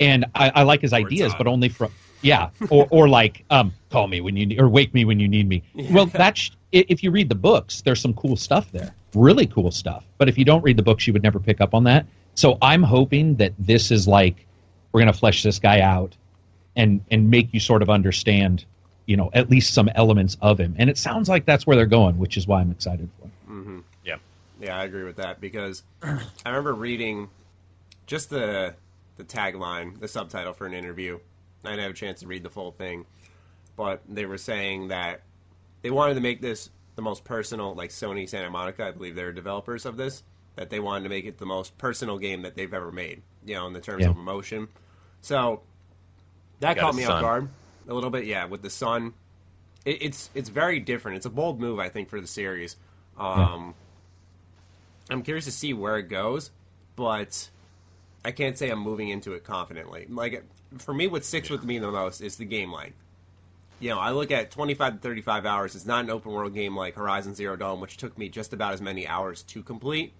and 0.00 0.24
I, 0.34 0.50
I 0.56 0.62
like 0.64 0.80
his 0.80 0.92
ideas, 0.92 1.32
but 1.38 1.46
only 1.46 1.68
from 1.68 1.92
yeah, 2.22 2.50
or 2.68 2.88
or 2.90 3.08
like 3.08 3.44
um, 3.50 3.72
call 3.90 4.08
me 4.08 4.20
when 4.20 4.36
you 4.36 4.46
need, 4.46 4.60
or 4.60 4.68
wake 4.68 4.92
me 4.92 5.04
when 5.04 5.20
you 5.20 5.28
need 5.28 5.48
me. 5.48 5.62
Well, 5.92 6.06
that's 6.06 6.50
if 6.72 7.04
you 7.04 7.12
read 7.12 7.28
the 7.28 7.36
books, 7.36 7.82
there's 7.82 8.00
some 8.00 8.14
cool 8.14 8.36
stuff 8.36 8.72
there, 8.72 8.92
really 9.14 9.46
cool 9.46 9.70
stuff. 9.70 10.04
But 10.18 10.28
if 10.28 10.36
you 10.36 10.44
don't 10.44 10.62
read 10.62 10.76
the 10.76 10.82
books, 10.82 11.06
you 11.06 11.12
would 11.12 11.22
never 11.22 11.38
pick 11.38 11.60
up 11.60 11.74
on 11.74 11.84
that. 11.84 12.06
So 12.34 12.58
I'm 12.60 12.82
hoping 12.82 13.36
that 13.36 13.52
this 13.58 13.92
is 13.92 14.08
like 14.08 14.46
we're 14.92 15.00
going 15.00 15.12
to 15.12 15.18
flesh 15.18 15.42
this 15.42 15.58
guy 15.58 15.80
out 15.80 16.16
and 16.76 17.00
and 17.10 17.30
make 17.30 17.54
you 17.54 17.60
sort 17.60 17.82
of 17.82 17.90
understand, 17.90 18.64
you 19.06 19.16
know, 19.16 19.30
at 19.34 19.50
least 19.50 19.74
some 19.74 19.88
elements 19.94 20.36
of 20.40 20.58
him. 20.58 20.74
And 20.78 20.88
it 20.88 20.96
sounds 20.98 21.28
like 21.28 21.44
that's 21.44 21.66
where 21.66 21.76
they're 21.76 21.86
going, 21.86 22.18
which 22.18 22.36
is 22.36 22.46
why 22.46 22.60
I'm 22.60 22.70
excited 22.70 23.08
for. 23.18 23.26
it. 23.26 23.50
Mm-hmm. 23.50 23.78
Yeah. 24.04 24.16
Yeah, 24.60 24.78
I 24.78 24.84
agree 24.84 25.04
with 25.04 25.16
that 25.16 25.40
because 25.40 25.82
I 26.02 26.18
remember 26.46 26.74
reading 26.74 27.28
just 28.06 28.30
the 28.30 28.74
the 29.16 29.24
tagline, 29.24 29.98
the 30.00 30.08
subtitle 30.08 30.52
for 30.52 30.66
an 30.66 30.74
interview. 30.74 31.18
I 31.64 31.70
didn't 31.70 31.82
have 31.82 31.92
a 31.92 31.94
chance 31.94 32.20
to 32.20 32.26
read 32.26 32.42
the 32.42 32.50
full 32.50 32.72
thing, 32.72 33.06
but 33.76 34.02
they 34.08 34.26
were 34.26 34.38
saying 34.38 34.88
that 34.88 35.22
they 35.82 35.90
wanted 35.90 36.14
to 36.14 36.20
make 36.20 36.40
this 36.40 36.70
the 36.96 37.02
most 37.02 37.24
personal, 37.24 37.74
like 37.74 37.90
Sony 37.90 38.28
Santa 38.28 38.50
Monica, 38.50 38.86
I 38.86 38.90
believe 38.90 39.14
they're 39.14 39.32
developers 39.32 39.86
of 39.86 39.96
this, 39.96 40.22
that 40.56 40.68
they 40.70 40.80
wanted 40.80 41.04
to 41.04 41.08
make 41.10 41.24
it 41.26 41.38
the 41.38 41.46
most 41.46 41.76
personal 41.78 42.18
game 42.18 42.42
that 42.42 42.54
they've 42.54 42.72
ever 42.74 42.90
made, 42.92 43.22
you 43.44 43.54
know, 43.54 43.66
in 43.66 43.72
the 43.72 43.80
terms 43.80 44.02
Yeah. 44.02 44.10
of 44.10 44.16
emotion. 44.16 44.68
So 45.22 45.62
that 46.60 46.76
caught 46.78 46.94
me 46.94 47.02
son. 47.04 47.12
off 47.12 47.20
guard 47.20 47.48
a 47.88 47.94
little 47.94 48.10
bit, 48.10 48.24
yeah, 48.24 48.46
with 48.46 48.62
the 48.62 48.70
sun. 48.70 49.14
It, 49.84 50.02
it's 50.02 50.30
it's 50.34 50.48
very 50.48 50.80
different. 50.80 51.18
It's 51.18 51.26
a 51.26 51.30
bold 51.30 51.60
move, 51.60 51.78
I 51.78 51.88
think, 51.88 52.08
for 52.08 52.20
the 52.20 52.26
series. 52.26 52.76
Um, 53.18 53.74
I'm 55.10 55.22
curious 55.22 55.44
to 55.44 55.52
see 55.52 55.72
where 55.72 55.98
it 55.98 56.04
goes, 56.04 56.50
but 56.96 57.48
I 58.24 58.30
can't 58.30 58.56
say 58.56 58.70
I'm 58.70 58.80
moving 58.80 59.10
into 59.10 59.34
it 59.34 59.44
confidently. 59.44 60.06
Like 60.08 60.44
for 60.78 60.94
me, 60.94 61.06
what 61.06 61.24
sticks 61.24 61.50
with 61.50 61.64
me 61.64 61.78
the 61.78 61.90
most 61.90 62.20
is 62.20 62.36
the 62.36 62.44
game 62.44 62.72
length. 62.72 62.96
You 63.80 63.90
know, 63.90 63.98
I 63.98 64.10
look 64.12 64.30
at 64.30 64.50
25 64.50 64.94
to 64.94 64.98
35 65.00 65.46
hours. 65.46 65.74
It's 65.74 65.84
not 65.84 66.04
an 66.04 66.10
open 66.10 66.32
world 66.32 66.54
game 66.54 66.76
like 66.76 66.94
Horizon 66.94 67.34
Zero 67.34 67.56
Dawn, 67.56 67.80
which 67.80 67.96
took 67.96 68.16
me 68.16 68.28
just 68.28 68.52
about 68.52 68.72
as 68.72 68.80
many 68.80 69.06
hours 69.06 69.42
to 69.44 69.62
complete. 69.62 70.12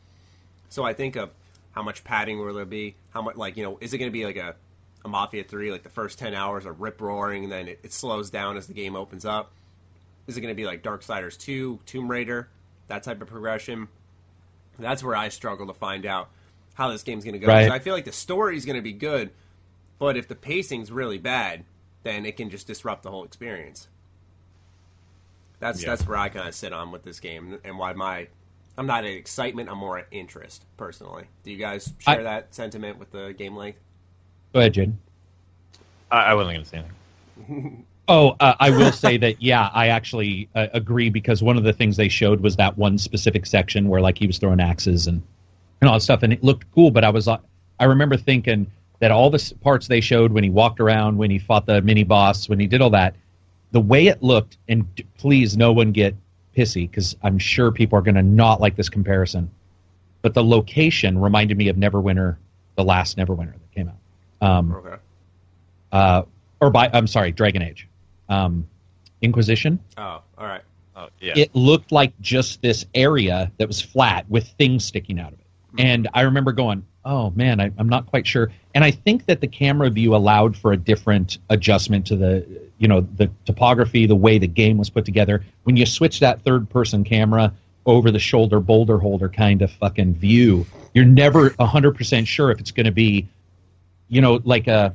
So 0.69 0.83
I 0.85 0.93
think 0.93 1.17
of 1.17 1.31
how 1.73 1.83
much 1.83 2.05
padding 2.05 2.39
will 2.39 2.53
there 2.53 2.65
be? 2.65 2.97
How 3.11 3.23
much, 3.23 3.37
like, 3.37 3.57
you 3.57 3.63
know, 3.63 3.79
is 3.81 3.95
it 3.95 3.99
going 3.99 4.11
to 4.11 4.13
be 4.13 4.27
like 4.27 4.37
a, 4.37 4.57
a 5.05 5.09
Mafia 5.09 5.45
3, 5.45 5.71
like 5.71 5.83
the 5.83 5.89
first 5.89 6.19
10 6.19 6.35
hours 6.35 6.67
are 6.67 6.73
rip 6.73 7.01
roaring, 7.01 7.45
and 7.45 7.53
then 7.53 7.69
it, 7.69 7.81
it 7.83 7.93
slows 7.93 8.31
down 8.31 8.57
as 8.57 8.67
the 8.67 8.75
game 8.75 8.97
opens 8.97 9.25
up? 9.25 9.53
Is 10.27 10.37
it 10.37 10.41
going 10.41 10.53
to 10.53 10.57
be 10.57 10.65
like 10.67 10.83
Darksiders 10.83 11.39
2, 11.39 11.81
Tomb 11.87 12.11
Raider, 12.11 12.49
that 12.89 13.03
type 13.03 13.21
of 13.21 13.29
progression? 13.29 13.89
That's 14.79 15.05
where 15.05 15.15
I 15.15 15.29
struggle 15.29 15.67
to 15.67 15.75
find 15.75 16.07
out 16.07 16.31
how 16.75 16.91
this 16.91 17.03
game's 17.03 17.25
going 17.25 17.35
to 17.35 17.39
go. 17.39 17.47
Right. 17.47 17.71
I 17.71 17.79
feel 17.79 17.95
like 17.95 18.07
the 18.07 18.13
story's 18.13 18.65
going 18.65 18.77
to 18.77 18.83
be 18.83 18.93
good, 18.93 19.31
but 19.99 20.17
if 20.17 20.27
the 20.27 20.35
pacing's 20.35 20.91
really 20.91 21.19
bad, 21.19 21.65
then 22.03 22.25
it 22.27 22.37
can 22.37 22.51
just 22.51 22.67
disrupt 22.67 23.03
the 23.03 23.11
whole 23.11 23.25
experience. 23.25 23.87
That's 25.61 25.83
Yeah. 25.83 25.91
that's 25.91 26.07
where 26.07 26.17
I 26.19 26.29
kind 26.29 26.49
of 26.49 26.55
sit 26.55 26.73
on 26.73 26.91
with 26.91 27.05
this 27.05 27.21
game, 27.21 27.59
and 27.65 27.79
why 27.79 27.93
my 27.93 28.29
I'm 28.77 28.87
not 28.87 29.05
at 29.05 29.11
excitement. 29.11 29.69
I'm 29.71 29.79
more 29.79 29.99
at 29.99 30.07
interest 30.11 30.65
personally. 30.77 31.25
Do 31.45 31.53
you 31.53 31.59
guys 31.59 31.93
share 31.99 32.21
I- 32.21 32.23
that 32.25 32.55
sentiment 32.55 32.99
with 32.99 33.13
the 33.13 33.33
game 33.33 33.55
length? 33.57 33.79
Go 34.55 34.61
ahead, 34.61 34.73
Jade. 34.73 34.97
I, 36.11 36.27
I 36.27 36.35
wasn't 36.35 36.55
going 36.55 36.65
to 36.65 36.71
say 36.71 36.79
anything. 36.79 37.87
Oh, 38.07 38.37
uh, 38.39 38.53
I 38.61 38.69
will 38.69 38.93
say 38.93 39.17
that 39.17 39.41
yeah, 39.41 39.71
I 39.73 39.89
actually 39.89 40.51
uh, 40.55 40.67
agree 40.75 41.09
because 41.09 41.43
one 41.43 41.57
of 41.57 41.65
the 41.65 41.73
things 41.73 41.97
they 41.97 42.11
showed 42.11 42.43
was 42.43 42.57
that 42.57 42.77
one 42.77 42.99
specific 42.99 43.47
section 43.47 43.89
where 43.89 44.03
like 44.03 44.19
he 44.19 44.27
was 44.27 44.37
throwing 44.37 44.61
axes 44.61 45.07
and 45.07 45.23
and 45.81 45.89
all 45.89 45.97
that 45.97 46.03
stuff, 46.03 46.23
and 46.23 46.31
it 46.31 46.45
looked 46.45 46.71
cool. 46.75 46.91
But 46.91 47.03
I 47.03 47.09
was 47.09 47.29
uh, 47.29 47.39
I 47.81 47.85
remember 47.85 48.19
thinking 48.19 48.71
that 48.99 49.11
all 49.11 49.31
the 49.31 49.55
parts 49.63 49.89
they 49.89 50.03
showed 50.03 50.33
when 50.33 50.45
he 50.45 50.51
walked 50.51 50.81
around, 50.81 51.17
when 51.17 51.31
he 51.31 51.39
fought 51.39 51.65
the 51.65 51.81
mini 51.81 52.05
boss, 52.05 52.47
when 52.47 52.61
he 52.61 52.67
did 52.67 52.83
all 52.83 52.91
that, 52.91 53.17
the 53.73 53.81
way 53.81 54.09
it 54.09 54.23
looked, 54.23 54.59
and 54.69 54.95
d- 54.95 55.07
please, 55.17 55.57
no 55.57 55.73
one 55.73 55.93
get 55.93 56.15
pissy 56.55 56.89
because 56.89 57.17
I'm 57.23 57.39
sure 57.39 57.73
people 57.73 57.99
are 57.99 58.03
going 58.03 58.17
to 58.17 58.23
not 58.23 58.61
like 58.61 58.77
this 58.77 58.91
comparison. 58.91 59.51
But 60.21 60.35
the 60.35 60.45
location 60.45 61.19
reminded 61.19 61.57
me 61.57 61.69
of 61.69 61.77
Neverwinter, 61.77 62.37
the 62.77 62.85
last 62.85 63.17
Neverwinter 63.17 63.53
that 63.53 63.73
came 63.75 63.89
out. 63.89 63.97
Um, 64.45 64.73
Okay. 64.73 64.97
uh, 65.93 66.23
or 66.61 66.71
by 66.71 66.91
I'm 66.93 67.07
sorry, 67.07 67.33
Dragon 67.33 67.63
Age, 67.63 67.89
um, 68.29 68.67
Inquisition. 69.23 69.79
Oh, 69.97 70.21
all 70.39 70.47
right. 70.47 70.63
Oh, 70.97 71.09
yeah. 71.21 71.33
It 71.37 71.55
looked 71.55 71.91
like 71.93 72.13
just 72.21 72.63
this 72.63 72.87
area 72.95 73.51
that 73.59 73.67
was 73.67 73.81
flat 73.81 74.29
with 74.29 74.47
things 74.59 74.85
sticking 74.85 75.19
out 75.19 75.33
of 75.33 75.41
it. 75.41 75.47
And 75.77 76.09
I 76.15 76.21
remember 76.21 76.53
going, 76.53 76.85
"Oh 77.05 77.31
man, 77.31 77.61
I, 77.61 77.73
I'm 77.79 77.89
not 77.89 78.07
quite 78.07 78.27
sure." 78.29 78.53
And 78.77 78.85
I 78.85 78.93
think 78.93 79.27
that 79.27 79.41
the 79.41 79.49
camera 79.49 79.91
view 79.91 80.15
allowed 80.15 80.57
for 80.57 80.73
a 80.73 80.77
different 80.77 81.39
adjustment 81.51 82.07
to 82.07 82.17
the, 82.17 82.47
you 82.79 82.87
know, 82.87 83.01
the 83.01 83.29
topography, 83.45 84.07
the 84.07 84.15
way 84.15 84.39
the 84.39 84.47
game 84.47 84.79
was 84.79 84.89
put 84.89 85.05
together. 85.05 85.45
When 85.65 85.77
you 85.77 85.85
switch 85.85 86.21
that 86.21 86.43
third-person 86.43 87.03
camera 87.03 87.53
over 87.87 88.13
the 88.13 88.21
shoulder 88.21 88.61
boulder 88.61 88.99
holder 88.99 89.29
kind 89.29 89.63
of 89.63 89.71
fucking 89.73 90.15
view, 90.15 90.65
you're 90.95 91.05
never 91.05 91.51
100% 91.51 92.27
sure 92.27 92.53
if 92.53 92.61
it's 92.61 92.71
going 92.71 92.87
to 92.87 92.93
be, 92.93 93.27
you 94.09 94.21
know, 94.21 94.41
like 94.45 94.67
a 94.69 94.95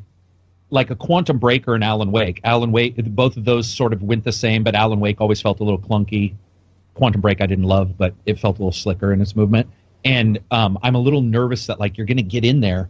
like 0.72 0.92
a 0.92 0.96
Quantum 0.96 1.40
Break 1.40 1.68
or 1.68 1.74
an 1.76 1.82
Alan 1.84 2.12
Wake. 2.12 2.42
Alan 2.44 2.72
Wake, 2.72 2.96
both 3.16 3.38
of 3.38 3.46
those 3.46 3.68
sort 3.68 3.92
of 3.92 4.04
went 4.04 4.24
the 4.24 4.32
same, 4.32 4.64
but 4.64 4.76
Alan 4.76 5.00
Wake 5.00 5.20
always 5.20 5.42
felt 5.42 5.60
a 5.60 5.64
little 5.64 5.80
clunky. 5.80 6.34
Quantum 6.94 7.22
Break 7.22 7.42
I 7.42 7.46
didn't 7.48 7.64
love, 7.66 7.98
but 7.98 8.14
it 8.26 8.40
felt 8.40 8.58
a 8.58 8.62
little 8.62 8.72
slicker 8.72 9.12
in 9.14 9.22
its 9.22 9.36
movement. 9.36 9.68
And 10.06 10.40
um, 10.52 10.78
I'm 10.84 10.96
a 10.96 11.00
little 11.00 11.22
nervous 11.22 11.66
that 11.68 11.80
like 11.80 11.98
you're 11.98 12.06
going 12.06 12.18
to 12.18 12.24
get 12.24 12.46
in 12.46 12.60
there, 12.62 12.90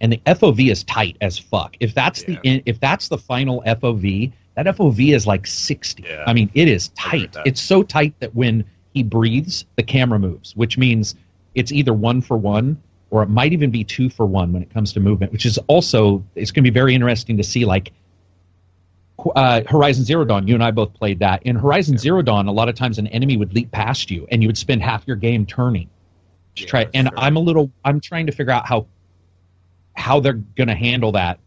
and 0.00 0.12
the 0.12 0.20
FOV 0.26 0.70
is 0.70 0.84
tight 0.84 1.16
as 1.20 1.38
fuck. 1.38 1.76
If 1.80 1.94
that's 1.94 2.24
Yeah. 2.26 2.38
the 2.42 2.62
if 2.66 2.80
that's 2.80 3.08
the 3.08 3.18
final 3.18 3.62
FOV, 3.66 4.32
that 4.54 4.66
FOV 4.66 5.14
is 5.14 5.26
like 5.26 5.46
60. 5.46 6.04
Yeah. 6.06 6.24
I 6.26 6.32
mean, 6.32 6.50
it 6.54 6.66
is 6.68 6.90
I 6.98 7.08
agree 7.08 7.20
with 7.22 7.32
tight. 7.32 7.42
It's 7.46 7.60
so 7.60 7.82
tight 7.82 8.14
that 8.20 8.34
when 8.34 8.64
he 8.94 9.02
breathes, 9.02 9.66
the 9.76 9.82
camera 9.82 10.18
moves, 10.18 10.56
which 10.56 10.78
means 10.78 11.14
it's 11.54 11.72
either 11.72 11.92
one 11.92 12.20
for 12.22 12.36
one 12.36 12.80
or 13.10 13.22
it 13.22 13.28
might 13.28 13.52
even 13.52 13.70
be 13.70 13.84
two 13.84 14.10
for 14.10 14.26
one 14.26 14.52
when 14.52 14.62
it 14.62 14.72
comes 14.72 14.92
to 14.92 15.00
movement, 15.00 15.32
which 15.32 15.46
is 15.46 15.58
also 15.66 16.24
it's 16.34 16.50
going 16.50 16.64
to 16.64 16.70
be 16.70 16.74
very 16.74 16.94
interesting 16.94 17.36
to 17.38 17.44
see 17.44 17.64
like 17.64 17.92
uh, 19.34 19.62
Horizon 19.66 20.04
Zero 20.04 20.24
Dawn. 20.24 20.46
You 20.46 20.54
and 20.54 20.62
I 20.62 20.70
both 20.70 20.94
played 20.94 21.20
that. 21.20 21.42
In 21.44 21.56
Horizon 21.56 21.98
Zero 21.98 22.22
Dawn, 22.22 22.46
a 22.48 22.52
lot 22.52 22.68
of 22.68 22.74
times 22.74 22.98
an 22.98 23.06
enemy 23.08 23.36
would 23.36 23.54
leap 23.54 23.70
past 23.70 24.10
you, 24.10 24.26
and 24.30 24.42
you 24.42 24.48
would 24.48 24.58
spend 24.58 24.82
half 24.82 25.06
your 25.06 25.16
game 25.16 25.46
turning 25.46 25.88
to 26.56 26.64
Yeah, 26.64 26.66
try. 26.66 26.86
And. 26.94 27.10
I'm 27.16 27.36
a 27.36 27.40
little. 27.40 27.70
I'm 27.84 28.00
trying 28.00 28.26
to 28.26 28.32
figure 28.32 28.52
out 28.52 28.66
how 28.66 28.86
how 29.96 30.20
they're 30.20 30.34
going 30.34 30.68
to 30.68 30.74
handle 30.74 31.12
that, 31.12 31.40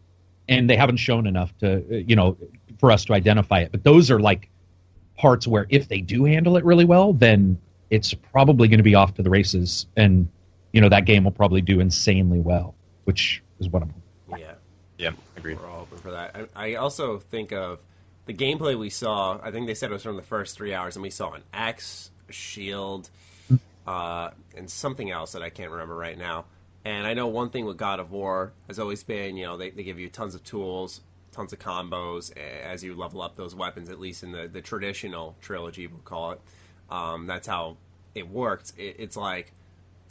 and 0.48 0.68
they 0.68 0.76
haven't 0.76 0.98
shown 0.98 1.26
enough 1.26 1.56
to 1.58 1.76
uh, 1.76 1.96
you 1.96 2.16
know 2.16 2.36
for 2.78 2.92
us 2.92 3.04
to 3.06 3.14
identify 3.14 3.60
it. 3.60 3.72
But 3.72 3.84
those 3.84 4.10
are 4.10 4.20
like 4.20 4.50
parts 5.16 5.46
where 5.46 5.66
if 5.70 5.88
they 5.88 6.00
do 6.00 6.24
handle 6.24 6.56
it 6.56 6.64
really 6.64 6.84
well, 6.84 7.12
then 7.12 7.58
it's 7.90 8.12
probably 8.14 8.68
going 8.68 8.78
to 8.78 8.84
be 8.84 8.94
off 8.94 9.14
to 9.14 9.22
the 9.22 9.30
races, 9.30 9.86
and 9.96 10.28
you 10.72 10.80
know 10.80 10.88
that 10.88 11.04
game 11.04 11.24
will 11.24 11.30
probably 11.32 11.60
do 11.60 11.80
insanely 11.80 12.40
well, 12.40 12.74
which 13.04 13.42
is 13.60 13.68
what 13.68 13.82
I'm. 13.82 13.94
Yeah. 14.38 14.54
yeah, 14.98 15.10
agreed. 15.36 15.60
We're 15.60 15.68
all 15.68 15.82
open 15.82 15.98
for 15.98 16.10
that. 16.12 16.48
I, 16.56 16.70
I 16.70 16.74
also 16.76 17.18
think 17.18 17.52
of 17.52 17.80
the 18.26 18.34
gameplay 18.34 18.78
we 18.78 18.90
saw. 18.90 19.38
I 19.42 19.50
think 19.50 19.66
they 19.66 19.74
said 19.74 19.90
it 19.90 19.92
was 19.92 20.02
from 20.02 20.16
the 20.16 20.22
first 20.22 20.56
three 20.56 20.74
hours, 20.74 20.96
and 20.96 21.02
we 21.02 21.10
saw 21.10 21.32
an 21.32 21.42
axe, 21.52 22.10
a 22.28 22.32
shield, 22.32 23.10
uh, 23.86 24.30
and 24.56 24.70
something 24.70 25.10
else 25.10 25.32
that 25.32 25.42
I 25.42 25.50
can't 25.50 25.70
remember 25.70 25.96
right 25.96 26.16
now. 26.16 26.46
And 26.84 27.06
I 27.06 27.14
know 27.14 27.28
one 27.28 27.50
thing 27.50 27.64
with 27.64 27.76
God 27.76 28.00
of 28.00 28.10
War 28.10 28.52
has 28.66 28.78
always 28.78 29.02
been, 29.04 29.36
you 29.36 29.44
know, 29.44 29.56
they, 29.56 29.70
they 29.70 29.82
give 29.82 29.98
you 29.98 30.08
tons 30.08 30.34
of 30.34 30.42
tools, 30.42 31.00
tons 31.30 31.52
of 31.52 31.58
combos 31.58 32.36
as 32.36 32.82
you 32.82 32.94
level 32.94 33.22
up 33.22 33.36
those 33.36 33.54
weapons. 33.54 33.88
At 33.88 34.00
least 34.00 34.22
in 34.22 34.32
the 34.32 34.48
the 34.48 34.60
traditional 34.60 35.36
trilogy, 35.40 35.86
we'll 35.86 36.00
call 36.00 36.32
it. 36.32 36.40
Um, 36.90 37.26
that's 37.26 37.46
how 37.46 37.76
it 38.14 38.28
worked. 38.28 38.72
It, 38.78 38.96
it's 38.98 39.16
like 39.16 39.52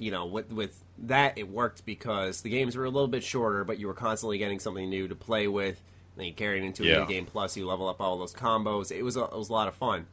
you 0.01 0.11
know, 0.11 0.25
with 0.25 0.51
with 0.51 0.83
that 0.99 1.37
it 1.37 1.47
worked 1.49 1.85
because 1.85 2.41
the 2.41 2.49
games 2.49 2.75
were 2.75 2.85
a 2.85 2.89
little 2.89 3.07
bit 3.07 3.23
shorter, 3.23 3.63
but 3.63 3.79
you 3.79 3.87
were 3.87 3.93
constantly 3.93 4.39
getting 4.39 4.59
something 4.59 4.89
new 4.89 5.07
to 5.07 5.15
play 5.15 5.47
with. 5.47 5.81
Then 6.17 6.25
you 6.25 6.33
carry 6.33 6.59
it 6.59 6.65
into 6.65 6.87
a 6.87 6.91
new 6.91 7.05
game 7.05 7.27
plus, 7.27 7.55
you 7.55 7.67
level 7.67 7.87
up 7.87 8.01
all 8.01 8.17
those 8.17 8.33
combos. 8.33 8.91
It 8.91 9.03
was 9.03 9.15
a, 9.15 9.25
it 9.25 9.37
was 9.37 9.49
a 9.49 9.53
lot 9.53 9.67
of 9.69 9.75
fun. 9.75 10.07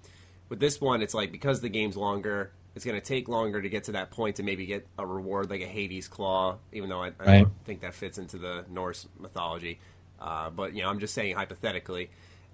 With 0.50 0.60
this 0.60 0.80
one, 0.80 1.02
it's 1.02 1.14
like 1.14 1.32
because 1.32 1.62
the 1.62 1.70
game's 1.70 1.96
longer, 1.96 2.52
it's 2.76 2.84
going 2.84 3.00
to 3.00 3.06
take 3.06 3.28
longer 3.28 3.62
to 3.62 3.68
get 3.70 3.84
to 3.84 3.92
that 3.92 4.10
point 4.10 4.36
to 4.36 4.42
maybe 4.42 4.66
get 4.66 4.86
a 4.98 5.06
reward 5.06 5.50
like 5.50 5.62
a 5.62 5.66
Hades 5.66 6.06
claw, 6.08 6.58
even 6.72 6.90
though 6.90 7.02
I, 7.02 7.12
I 7.20 7.26
Right. 7.26 7.32
don't 7.32 7.50
think 7.64 7.80
that 7.80 7.94
fits 7.94 8.18
into 8.18 8.38
the 8.38 8.66
Norse 8.70 9.08
mythology. 9.18 9.80
Uh, 10.20 10.50
but 10.50 10.74
you 10.74 10.82
know, 10.82 10.90
I'm 10.90 11.00
just 11.00 11.14
saying 11.14 11.34
hypothetically, 11.36 12.10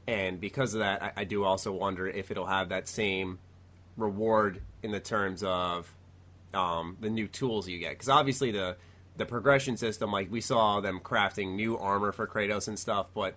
and 0.07 0.41
because 0.41 0.75
of 0.75 0.81
that, 0.81 1.03
I, 1.03 1.12
I 1.19 1.25
do 1.25 1.45
also 1.45 1.73
wonder 1.73 2.07
if 2.09 2.31
it'll 2.31 2.47
have 2.47 2.69
that 2.71 2.88
same 2.88 3.38
reward 3.97 4.62
in 4.83 4.93
the 4.93 5.00
terms 5.00 5.43
of 5.43 5.93
um, 6.55 6.97
the 7.01 7.11
new 7.11 7.29
tools 7.29 7.69
you 7.69 7.79
get. 7.79 7.91
Because 7.91 8.09
obviously 8.09 8.51
the 8.51 8.77
the 9.17 9.27
progression 9.27 9.77
system, 9.77 10.11
like 10.11 10.31
we 10.31 10.41
saw 10.41 10.81
them 10.81 10.99
crafting 10.99 11.55
new 11.55 11.79
armor 11.79 12.11
for 12.11 12.27
Kratos 12.27 12.67
and 12.67 12.79
stuff, 12.79 13.07
but 13.15 13.35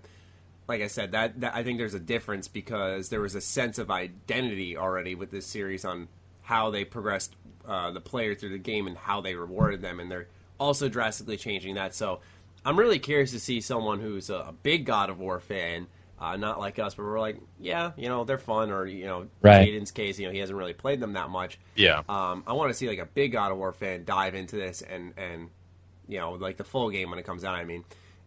like 0.67 0.81
I 0.81 0.87
said, 0.87 1.11
that, 1.11 1.39
that 1.41 1.55
I 1.55 1.63
think 1.63 1.77
there's 1.77 1.93
a 1.93 1.99
difference 1.99 2.47
because 2.47 3.09
there 3.09 3.21
was 3.21 3.35
a 3.35 3.41
sense 3.41 3.77
of 3.77 3.89
identity 3.89 4.75
already 4.75 5.15
with 5.15 5.31
this 5.31 5.45
series 5.45 5.85
on 5.85 6.07
how 6.41 6.71
they 6.71 6.83
progressed 6.83 7.35
uh, 7.67 7.91
the 7.91 8.01
player 8.01 8.35
through 8.35 8.49
the 8.49 8.57
game 8.57 8.87
and 8.87 8.97
how 8.97 9.21
they 9.21 9.35
rewarded 9.35 9.81
them, 9.81 9.99
and 9.99 10.09
they're 10.09 10.27
also 10.59 10.89
drastically 10.89 11.37
changing 11.37 11.75
that. 11.75 11.93
So 11.93 12.21
I'm 12.65 12.77
really 12.77 12.99
curious 12.99 13.31
to 13.31 13.39
see 13.39 13.61
someone 13.61 13.99
who's 13.99 14.29
a, 14.29 14.35
a 14.35 14.53
big 14.63 14.85
God 14.85 15.09
of 15.09 15.19
War 15.19 15.39
fan. 15.39 15.87
Uh, 16.19 16.35
not 16.35 16.59
like 16.59 16.79
us, 16.79 16.95
but 16.95 17.03
we're 17.05 17.19
like, 17.19 17.39
yeah, 17.59 17.91
you 17.95 18.09
know, 18.09 18.23
they're 18.23 18.39
fun. 18.39 18.71
Or 18.71 18.85
you 18.87 19.05
know, 19.05 19.27
Right. 19.41 19.67
Jaden's 19.67 19.91
case, 19.91 20.17
you 20.17 20.25
know, 20.25 20.33
he 20.33 20.39
hasn't 20.39 20.57
really 20.57 20.73
played 20.73 20.99
them 20.99 21.13
that 21.13 21.29
much. 21.29 21.59
Yeah, 21.75 22.01
Um, 22.09 22.43
I 22.47 22.53
want 22.53 22.69
to 22.71 22.73
see 22.73 22.87
like 22.87 22.97
a 22.99 23.05
big 23.05 23.33
God 23.33 23.51
of 23.51 23.57
War 23.59 23.71
fan 23.71 24.03
dive 24.03 24.33
into 24.33 24.55
this 24.55 24.81
and 24.81 25.13
and 25.17 25.49
you 26.07 26.17
know 26.19 26.31
like 26.31 26.57
the 26.57 26.63
full 26.63 26.89
game 26.89 27.09
when 27.11 27.19
it 27.19 27.25
comes 27.25 27.43
out. 27.43 27.53
I 27.53 27.65
mean, 27.65 27.83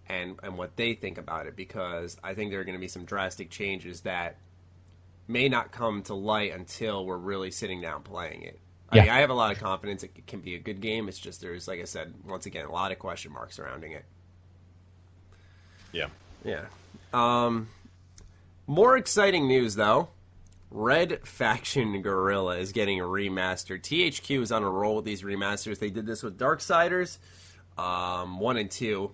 and 0.08 0.38
and 0.42 0.56
what 0.56 0.76
they 0.76 0.94
think 0.94 1.18
about 1.18 1.46
it 1.46 1.56
because 1.56 2.16
I 2.22 2.34
think 2.34 2.50
there 2.52 2.60
are 2.60 2.64
going 2.64 2.76
to 2.76 2.80
be 2.80 2.88
some 2.88 3.04
drastic 3.04 3.50
changes 3.50 4.02
that 4.02 4.36
may 5.26 5.48
not 5.48 5.72
come 5.72 6.02
to 6.04 6.14
light 6.14 6.52
until 6.52 7.04
we're 7.04 7.16
really 7.16 7.50
sitting 7.50 7.80
down 7.80 8.02
playing 8.02 8.42
it. 8.42 8.60
I 8.88 8.96
Yeah. 8.96 9.02
mean, 9.02 9.10
I 9.12 9.18
have 9.20 9.30
a 9.30 9.34
lot 9.34 9.50
of 9.52 9.58
confidence 9.60 10.02
it 10.04 10.26
can 10.28 10.40
be 10.40 10.54
a 10.54 10.58
good 10.58 10.80
game. 10.80 11.08
It's 11.08 11.18
just 11.18 11.40
there's 11.40 11.66
like 11.66 11.80
I 11.80 11.84
said 11.84 12.14
once 12.24 12.46
again 12.46 12.66
a 12.66 12.72
lot 12.72 12.92
of 12.92 13.00
question 13.00 13.32
marks 13.32 13.56
surrounding 13.56 13.92
it. 13.92 14.04
yeah. 15.92 16.06
Yeah. 16.44 16.66
Um, 17.12 17.68
more 18.70 18.96
exciting 18.96 19.48
news, 19.48 19.74
though. 19.74 20.10
Red 20.70 21.26
Faction 21.26 22.00
Guerrilla 22.02 22.56
is 22.58 22.70
getting 22.70 23.00
a 23.00 23.04
remaster. 23.04 23.80
THQ 23.80 24.42
is 24.42 24.52
on 24.52 24.62
a 24.62 24.70
roll 24.70 24.94
with 24.94 25.04
these 25.04 25.22
remasters. 25.22 25.80
They 25.80 25.90
did 25.90 26.06
this 26.06 26.22
with 26.22 26.38
Darksiders, 26.38 27.18
um, 27.76 28.38
1 28.38 28.56
and 28.58 28.70
2. 28.70 29.10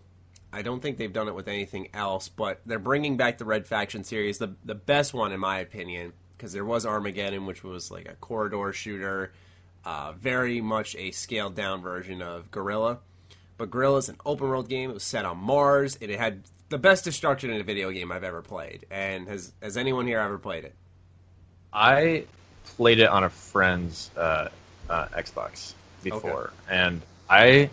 I 0.53 0.61
don't 0.61 0.83
think 0.83 0.99
they've 0.99 1.11
done 1.11 1.29
it 1.29 1.35
with 1.35 1.49
anything 1.49 1.89
else, 1.95 2.29
but 2.29 2.61
they're 2.67 2.79
bringing 2.79 3.17
back 3.17 3.39
the 3.39 3.47
Red 3.47 3.67
Faction 3.67 4.05
series, 4.05 4.37
the, 4.37 4.55
the 4.67 4.75
best 4.75 5.15
one, 5.15 5.33
in 5.33 5.41
my 5.41 5.61
opinion, 5.61 6.13
because 6.37 6.53
there 6.53 6.67
was 6.67 6.85
Armageddon, 6.85 7.47
which 7.47 7.65
was 7.65 7.91
like 7.91 8.11
a 8.11 8.15
corridor 8.17 8.75
shooter, 8.75 9.33
uh, 9.87 10.13
very 10.13 10.61
much 10.61 10.95
a 10.97 11.13
scaled 11.13 11.55
down 11.55 11.81
version 11.81 12.21
of 12.21 12.51
Guerrilla. 12.51 12.99
But 13.57 13.71
Guerrilla 13.71 13.97
is 13.97 14.11
an 14.11 14.19
open 14.27 14.51
world 14.51 14.69
game. 14.69 14.91
It 14.91 14.95
was 14.95 15.03
set 15.03 15.25
on 15.25 15.39
Mars. 15.39 15.97
It 16.03 16.11
had 16.11 16.43
the 16.69 16.79
best 16.79 17.05
destruction 17.05 17.51
in 17.51 17.61
a 17.61 17.65
video 17.65 17.91
game 17.91 18.11
I've 18.13 18.25
ever 18.25 18.43
played. 18.43 18.87
And 18.91 19.29
has 19.29 19.53
has 19.63 19.77
anyone 19.77 20.07
here 20.07 20.19
ever 20.21 20.39
played 20.39 20.65
it? 20.65 20.75
I 21.73 22.25
played 22.77 22.99
it 23.01 23.09
on 23.09 23.25
a 23.25 23.31
friend's 23.31 24.11
uh, 24.17 24.49
uh, 24.89 25.07
Xbox 25.09 25.75
before, 26.03 26.53
and 26.71 27.01
I 27.29 27.71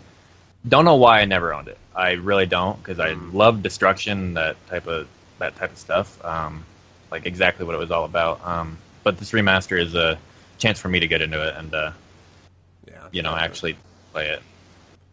don't 0.68 0.84
know 0.84 0.96
why 0.96 1.20
I 1.20 1.24
never 1.24 1.52
owned 1.54 1.68
it. 1.68 1.78
I 1.94 2.12
really 2.12 2.46
don't 2.46 2.76
because 2.78 2.98
I 3.00 3.14
Mm. 3.14 3.34
love 3.34 3.62
destruction, 3.62 4.34
that 4.34 4.56
type 4.68 4.86
of 4.86 5.08
that 5.38 5.56
type 5.56 5.72
of 5.72 5.78
stuff, 5.78 6.24
um, 6.24 6.64
like 7.10 7.26
exactly 7.26 7.66
what 7.66 7.74
it 7.74 7.78
was 7.78 7.90
all 7.90 8.04
about. 8.04 8.44
Um, 8.46 8.78
but 9.02 9.18
this 9.18 9.32
remaster 9.32 9.80
is 9.80 9.94
a 9.94 10.18
chance 10.58 10.78
for 10.80 10.88
me 10.88 11.00
to 11.00 11.06
get 11.08 11.20
into 11.22 11.46
it 11.46 11.54
and 11.56 11.74
uh, 11.74 11.90
Yeah. 12.86 13.08
you 13.10 13.22
know 13.22 13.34
actually 13.34 13.76
play 14.12 14.28
it. 14.28 14.42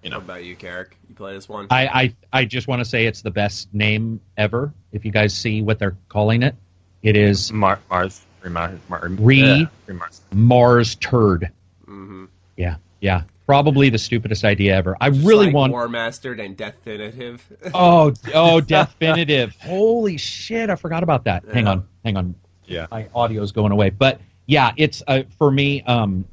You 0.03 0.10
What 0.10 0.17
know, 0.17 0.24
about 0.25 0.43
you, 0.43 0.55
Carrick? 0.55 0.98
You 1.10 1.15
play 1.15 1.34
this 1.34 1.48
one? 1.48 1.67
I, 1.70 1.86
I, 1.88 2.15
I 2.41 2.46
just 2.46 2.67
want 2.67 2.79
to 2.79 2.86
say 2.86 3.05
it's 3.05 3.22
the 3.22 3.29
best 3.31 3.72
name 3.74 4.20
ever. 4.36 4.74
If 4.91 5.05
you 5.05 5.12
guys 5.12 5.34
see 5.34 5.62
what 5.62 5.77
they're 5.79 5.96
calling 6.10 6.41
it, 6.43 6.55
it 7.03 7.15
is 7.15 7.51
Mar- 7.51 7.79
Mars 7.89 8.22
Remar- 8.43 8.79
Mar- 8.89 9.08
Re- 9.20 9.67
yeah, 9.88 9.96
Mars 10.34 10.96
Turd. 10.96 11.51
mm-hmm. 11.84 12.25
Yeah, 12.58 12.77
yeah. 13.00 13.24
Probably 13.46 13.89
the 13.89 13.98
stupidest 14.00 14.43
idea 14.46 14.75
ever. 14.75 14.96
I 15.01 15.10
Just 15.10 15.25
really 15.25 15.48
like 15.48 15.55
want. 15.55 15.72
War 15.74 15.88
Mastered 15.89 16.39
and 16.39 16.55
Definitive. 16.58 17.46
Oh, 17.74 18.13
oh, 18.34 18.62
definitive. 18.62 19.55
Holy 19.60 20.17
shit! 20.17 20.70
I 20.70 20.75
forgot 20.77 21.03
about 21.03 21.25
that. 21.25 21.43
Hang 21.51 21.67
on, 21.67 21.88
hang 22.05 22.17
on. 22.17 22.36
Yeah. 22.65 22.88
my 22.89 23.08
audio's 23.13 23.51
going 23.51 23.72
away. 23.74 23.89
But 23.89 24.22
yeah, 24.46 24.72
it's 24.77 25.03
uh, 25.05 25.24
for 25.38 25.51
me. 25.51 25.81
Um, 25.84 26.25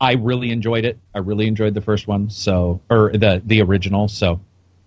I 0.00 0.12
really 0.12 0.50
enjoyed 0.50 0.84
it. 0.84 0.98
I 1.14 1.18
really 1.18 1.46
enjoyed 1.46 1.74
the 1.74 1.80
first 1.80 2.06
one. 2.06 2.28
So, 2.30 2.80
or 2.90 3.10
the 3.12 3.42
the 3.44 3.62
original. 3.62 4.08
So, 4.08 4.40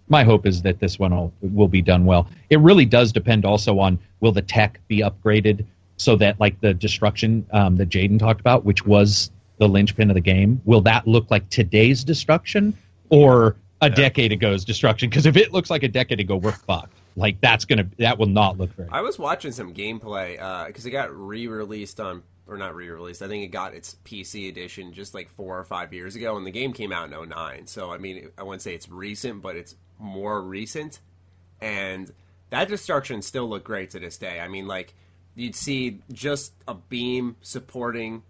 my 0.07 0.23
hope 0.23 0.45
is 0.45 0.61
that 0.63 0.79
this 0.79 0.99
one 0.99 1.15
will, 1.15 1.33
will 1.41 1.67
be 1.67 1.81
done 1.81 2.05
well. 2.05 2.27
It 2.49 2.59
really 2.59 2.85
does 2.85 3.11
depend 3.11 3.45
also 3.45 3.79
on 3.79 3.99
will 4.19 4.31
the 4.31 4.41
tech 4.41 4.79
be 4.87 4.99
upgraded 4.99 5.65
so 5.97 6.15
that 6.15 6.39
like 6.39 6.59
the 6.61 6.73
destruction 6.73 7.45
um, 7.51 7.77
that 7.77 7.89
Jaden 7.89 8.19
talked 8.19 8.39
about, 8.39 8.65
which 8.65 8.85
was 8.85 9.31
the 9.57 9.67
linchpin 9.67 10.09
of 10.09 10.15
the 10.15 10.21
game, 10.21 10.61
will 10.65 10.81
that 10.81 11.07
look 11.07 11.29
like 11.29 11.49
today's 11.49 12.03
destruction 12.03 12.75
or 13.09 13.55
a 13.81 13.89
yeah. 13.89 13.95
decade 13.95 14.31
ago's 14.31 14.63
destruction? 14.63 15.09
Because 15.09 15.25
if 15.25 15.35
it 15.35 15.51
looks 15.51 15.69
like 15.69 15.83
a 15.83 15.87
decade 15.87 16.19
ago, 16.19 16.37
we're 16.37 16.51
fucked. 16.51 16.95
Like 17.15 17.41
that's 17.41 17.65
gonna 17.65 17.87
that 17.97 18.17
will 18.17 18.27
not 18.27 18.57
look 18.57 18.73
very. 18.75 18.87
I 18.91 19.01
was 19.01 19.19
watching 19.19 19.51
some 19.51 19.73
gameplay 19.73 20.33
because 20.67 20.85
uh, 20.85 20.89
it 20.89 20.91
got 20.91 21.13
re-released 21.13 21.99
on 21.99 22.23
or 22.49 22.57
not 22.57 22.75
re-released. 22.75 23.21
I 23.21 23.27
think 23.27 23.43
it 23.43 23.51
got 23.51 23.73
its 23.73 23.95
PC 24.05 24.49
edition 24.49 24.93
just 24.93 25.13
like 25.13 25.29
four 25.29 25.57
or 25.57 25.63
five 25.63 25.93
years 25.93 26.15
ago, 26.15 26.37
and 26.37 26.45
the 26.45 26.51
game 26.51 26.73
came 26.73 26.91
out 26.91 27.11
in 27.11 27.29
09. 27.29 27.67
So 27.67 27.91
I 27.91 27.97
mean, 27.97 28.29
I 28.37 28.43
wouldn't 28.43 28.61
say 28.61 28.73
it's 28.73 28.89
recent, 28.89 29.41
but 29.41 29.55
it's 29.55 29.75
more 29.99 30.41
recent, 30.41 30.99
and 31.61 32.11
that 32.49 32.67
destruction 32.67 33.21
still 33.21 33.47
looked 33.47 33.65
great 33.65 33.91
to 33.91 33.99
this 33.99 34.17
day. 34.17 34.39
I 34.39 34.47
mean, 34.47 34.67
like 34.67 34.93
you'd 35.35 35.55
see 35.55 36.01
just 36.11 36.53
a 36.67 36.73
beam 36.73 37.35
supporting 37.41 38.23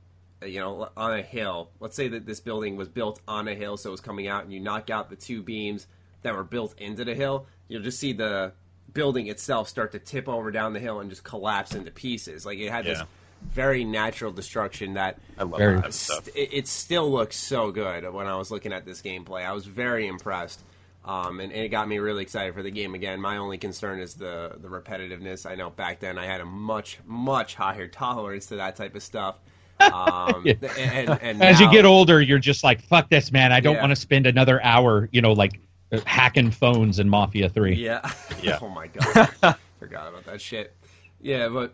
you 0.45 0.59
know 0.59 0.89
on 0.95 1.13
a 1.13 1.21
hill 1.21 1.69
let's 1.79 1.95
say 1.95 2.07
that 2.07 2.25
this 2.25 2.39
building 2.39 2.77
was 2.77 2.87
built 2.87 3.19
on 3.27 3.47
a 3.47 3.55
hill 3.55 3.75
so 3.75 3.89
it 3.89 3.91
was 3.91 3.99
coming 3.99 4.27
out 4.27 4.43
and 4.43 4.53
you 4.53 4.59
knock 4.59 4.89
out 4.89 5.09
the 5.09 5.15
two 5.15 5.41
beams 5.41 5.87
that 6.21 6.33
were 6.33 6.43
built 6.43 6.73
into 6.79 7.03
the 7.03 7.13
hill 7.13 7.45
you'll 7.67 7.81
just 7.81 7.99
see 7.99 8.13
the 8.13 8.53
building 8.93 9.27
itself 9.27 9.67
start 9.67 9.91
to 9.91 9.99
tip 9.99 10.29
over 10.29 10.51
down 10.51 10.73
the 10.73 10.79
hill 10.79 10.99
and 10.99 11.09
just 11.09 11.23
collapse 11.23 11.75
into 11.75 11.91
pieces 11.91 12.45
like 12.45 12.57
it 12.57 12.69
had 12.69 12.85
yeah. 12.85 12.93
this 12.93 13.03
very 13.41 13.83
natural 13.83 14.31
destruction 14.31 14.93
that 14.93 15.17
I 15.37 15.43
love 15.43 15.59
that 15.59 15.93
stuff. 15.93 16.27
It, 16.35 16.53
it, 16.53 16.67
still 16.67 17.09
looks 17.11 17.35
so 17.35 17.71
good 17.71 18.11
when 18.11 18.27
I 18.27 18.35
was 18.35 18.51
looking 18.51 18.73
at 18.73 18.85
this 18.85 19.01
gameplay. 19.01 19.45
I 19.45 19.53
was 19.53 19.65
very 19.65 20.07
impressed. 20.07 20.61
Um, 21.05 21.39
and, 21.39 21.51
and, 21.51 21.61
it 21.61 21.69
got 21.69 21.87
me 21.87 21.97
really 21.99 22.21
excited 22.21 22.53
for 22.53 22.61
the 22.61 22.71
game 22.71 22.93
again. 22.93 23.21
My 23.21 23.37
only 23.37 23.57
concern 23.57 23.99
is 23.99 24.13
the 24.13 24.55
the 24.57 24.67
repetitiveness. 24.67 25.49
I 25.49 25.55
know 25.55 25.69
back 25.69 25.99
then 25.99 26.17
I 26.17 26.25
had 26.25 26.41
a 26.41 26.45
much 26.45 26.99
much 27.05 27.55
higher 27.55 27.87
tolerance 27.87 28.47
to 28.47 28.57
that 28.57 28.75
type 28.75 28.95
of 28.95 29.01
stuff. 29.01 29.39
Um, 29.79 30.43
yeah. 30.45 30.55
and, 30.77 31.09
and 31.21 31.43
as 31.43 31.59
now, 31.59 31.65
you 31.65 31.71
get 31.71 31.85
older, 31.85 32.21
you're 32.21 32.37
just 32.37 32.63
like, 32.63 32.81
"Fuck 32.81 33.09
this, 33.09 33.31
man! 33.31 33.51
I 33.51 33.59
don't 33.59 33.75
yeah. 33.75 33.81
want 33.81 33.91
to 33.91 33.95
spend 33.95 34.27
another 34.27 34.61
hour, 34.61 35.09
you 35.11 35.21
know, 35.21 35.33
like 35.33 35.59
hacking 36.05 36.51
phones 36.51 36.99
in 36.99 37.09
Mafia 37.09 37.49
Three. 37.49 37.75
Yeah, 37.75 38.11
yeah. 38.43 38.59
oh 38.61 38.69
my 38.69 38.87
god, 38.87 39.55
forgot 39.79 40.09
about 40.09 40.25
that 40.25 40.41
shit. 40.41 40.75
Yeah, 41.21 41.49
but 41.49 41.73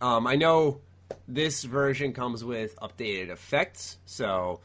um, 0.00 0.26
I 0.26 0.36
know 0.36 0.80
this 1.26 1.64
version 1.64 2.12
comes 2.12 2.44
with 2.44 2.76
updated 2.76 3.30
effects, 3.30 3.98
so 4.06 4.60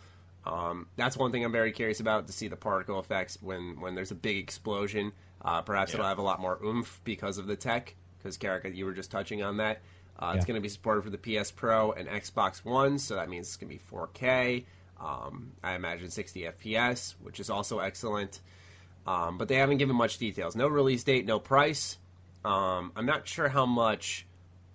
um, 0.46 0.88
that's 0.96 1.16
one 1.18 1.32
thing 1.32 1.44
I'm 1.46 1.52
very 1.52 1.72
curious 1.72 2.00
about 2.00 2.28
to 2.28 2.34
see 2.34 2.48
the 2.48 2.56
particle 2.56 3.00
effects 3.00 3.38
when 3.42 3.80
when 3.80 3.96
there's 3.96 4.12
a 4.12 4.16
big 4.16 4.38
explosion. 4.38 5.12
Uh, 5.42 5.62
perhaps 5.62 5.92
yeah. 5.92 5.98
it'll 5.98 6.08
have 6.08 6.20
a 6.20 6.24
lot 6.24 6.40
more 6.40 6.58
oomph 6.64 7.02
because 7.04 7.38
of 7.38 7.48
the 7.48 7.56
tech. 7.56 7.96
Because 8.18 8.38
Carrick, 8.38 8.74
you 8.74 8.86
were 8.86 8.94
just 8.94 9.12
touching 9.12 9.44
on 9.44 9.58
that. 9.58 9.82
Uh, 10.18 10.28
yeah. 10.28 10.36
It's 10.36 10.46
going 10.46 10.56
to 10.56 10.62
be 10.62 10.70
supported 10.70 11.04
for 11.04 11.10
the 11.10 11.18
PS 11.18 11.52
Pro 11.52 11.92
and 11.92 12.08
Xbox 12.08 12.64
One, 12.64 12.98
so 12.98 13.16
that 13.16 13.30
means 13.30 13.48
it's 13.48 13.58
going 13.58 13.70
to 13.70 13.76
be 13.78 13.82
4K. 13.92 14.64
Um, 15.02 15.52
I 15.62 15.76
imagine 15.76 16.10
60 16.10 16.44
FPS, 16.44 17.16
which 17.22 17.40
is 17.40 17.50
also 17.50 17.80
excellent. 17.80 18.40
Um, 19.06 19.38
but 19.38 19.50
they 19.50 19.56
haven't 19.56 19.78
given 19.78 19.96
much 19.96 20.18
details. 20.18 20.56
No 20.56 20.68
release 20.68 21.04
date, 21.04 21.26
no 21.26 21.40
price. 21.40 21.98
Um, 22.46 22.94
I'm 22.96 23.06
not 23.06 23.28
sure 23.28 23.50
how 23.50 23.66
much 23.66 24.26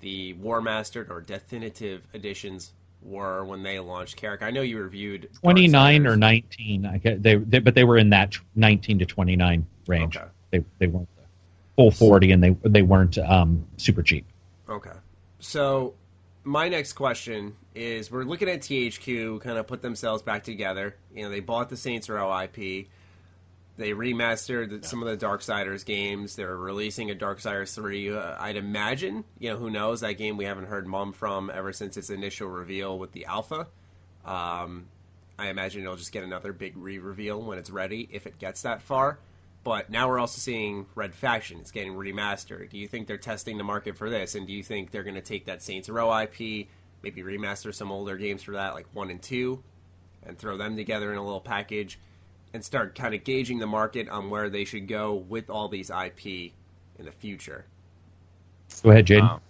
the 0.00 0.34
Warmastered 0.34 1.10
or 1.10 1.20
Definitive 1.20 2.02
editions 2.14 2.72
were 3.02 3.44
when 3.44 3.62
they 3.62 3.78
launched 3.78 4.16
Carrick. 4.16 4.42
I 4.42 4.50
know 4.50 4.62
you 4.62 4.78
reviewed 4.78 5.28
29 5.40 6.06
or 6.06 6.16
19. 6.16 6.86
I 6.86 6.98
get, 6.98 7.22
they, 7.22 7.36
they, 7.36 7.58
but 7.58 7.74
they 7.74 7.84
were 7.84 7.98
in 7.98 8.10
that 8.10 8.36
19 8.56 8.98
to 9.00 9.06
29 9.06 9.66
range. 9.86 10.16
Okay. 10.16 10.26
They 10.50 10.64
they 10.78 10.86
weren't 10.86 11.08
full 11.76 11.90
40 11.90 12.32
and 12.32 12.42
they 12.42 12.56
they 12.64 12.82
weren't 12.82 13.18
um, 13.18 13.66
super 13.76 14.02
cheap. 14.02 14.26
Okay. 14.68 14.92
So 15.38 15.94
my 16.44 16.68
next 16.68 16.94
question 16.94 17.54
is 17.74 18.10
we're 18.10 18.24
looking 18.24 18.48
at 18.48 18.60
THQ 18.60 19.40
kind 19.40 19.58
of 19.58 19.66
put 19.66 19.82
themselves 19.82 20.22
back 20.22 20.42
together. 20.42 20.96
You 21.14 21.24
know, 21.24 21.30
they 21.30 21.40
bought 21.40 21.68
the 21.68 21.76
Saints 21.76 22.08
Row 22.08 22.36
IP. 22.40 22.88
They 23.78 23.92
remastered 23.92 24.72
yeah. 24.72 24.78
some 24.88 25.04
of 25.04 25.08
the 25.08 25.24
Darksiders 25.24 25.84
games. 25.84 26.34
They're 26.34 26.56
releasing 26.56 27.12
a 27.12 27.14
Darksiders 27.14 27.72
3. 27.76 28.12
Uh, 28.12 28.34
I'd 28.40 28.56
imagine, 28.56 29.24
you 29.38 29.50
know, 29.50 29.56
who 29.56 29.70
knows, 29.70 30.00
that 30.00 30.14
game 30.14 30.36
we 30.36 30.44
haven't 30.44 30.66
heard 30.66 30.86
mum 30.86 31.12
from 31.12 31.48
ever 31.48 31.72
since 31.72 31.96
its 31.96 32.10
initial 32.10 32.48
reveal 32.48 32.98
with 32.98 33.12
the 33.12 33.26
alpha. 33.26 33.68
Um, 34.24 34.88
I 35.38 35.46
imagine 35.48 35.82
it'll 35.82 35.94
just 35.94 36.10
get 36.10 36.24
another 36.24 36.52
big 36.52 36.76
re 36.76 36.98
reveal 36.98 37.40
when 37.40 37.56
it's 37.56 37.70
ready, 37.70 38.08
if 38.10 38.26
it 38.26 38.40
gets 38.40 38.62
that 38.62 38.82
far. 38.82 39.20
But 39.62 39.90
now 39.90 40.08
we're 40.08 40.18
also 40.18 40.40
seeing 40.40 40.86
Red 40.96 41.14
Faction. 41.14 41.60
It's 41.60 41.70
getting 41.70 41.92
remastered. 41.92 42.70
Do 42.70 42.78
you 42.78 42.88
think 42.88 43.06
they're 43.06 43.16
testing 43.16 43.58
the 43.58 43.64
market 43.64 43.96
for 43.96 44.10
this? 44.10 44.34
And 44.34 44.44
do 44.44 44.52
you 44.52 44.64
think 44.64 44.90
they're 44.90 45.04
going 45.04 45.14
to 45.14 45.20
take 45.20 45.46
that 45.46 45.62
Saints 45.62 45.88
Row 45.88 46.16
IP, 46.18 46.66
maybe 47.02 47.22
remaster 47.22 47.72
some 47.72 47.92
older 47.92 48.16
games 48.16 48.42
for 48.42 48.52
that, 48.52 48.74
like 48.74 48.86
1 48.92 49.10
and 49.10 49.22
2, 49.22 49.62
and 50.24 50.36
throw 50.36 50.56
them 50.56 50.74
together 50.74 51.12
in 51.12 51.18
a 51.18 51.22
little 51.22 51.40
package? 51.40 52.00
And 52.54 52.64
start 52.64 52.94
kind 52.94 53.14
of 53.14 53.24
gauging 53.24 53.58
the 53.58 53.66
market 53.66 54.08
on 54.08 54.30
where 54.30 54.48
they 54.48 54.64
should 54.64 54.88
go 54.88 55.14
with 55.14 55.50
all 55.50 55.68
these 55.68 55.90
IP 55.90 56.52
in 56.98 57.04
the 57.04 57.12
future. 57.12 57.64
Go 58.82 58.90
ahead, 58.90 59.06
Jaden. 59.06 59.22
Um, 59.22 59.40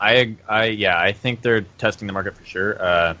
I, 0.00 0.36
I, 0.48 0.64
yeah, 0.66 0.98
I 0.98 1.12
think 1.12 1.42
they're 1.42 1.62
testing 1.78 2.06
the 2.06 2.12
market 2.12 2.36
for 2.36 2.44
sure. 2.44 2.82
Uh, 2.82 3.14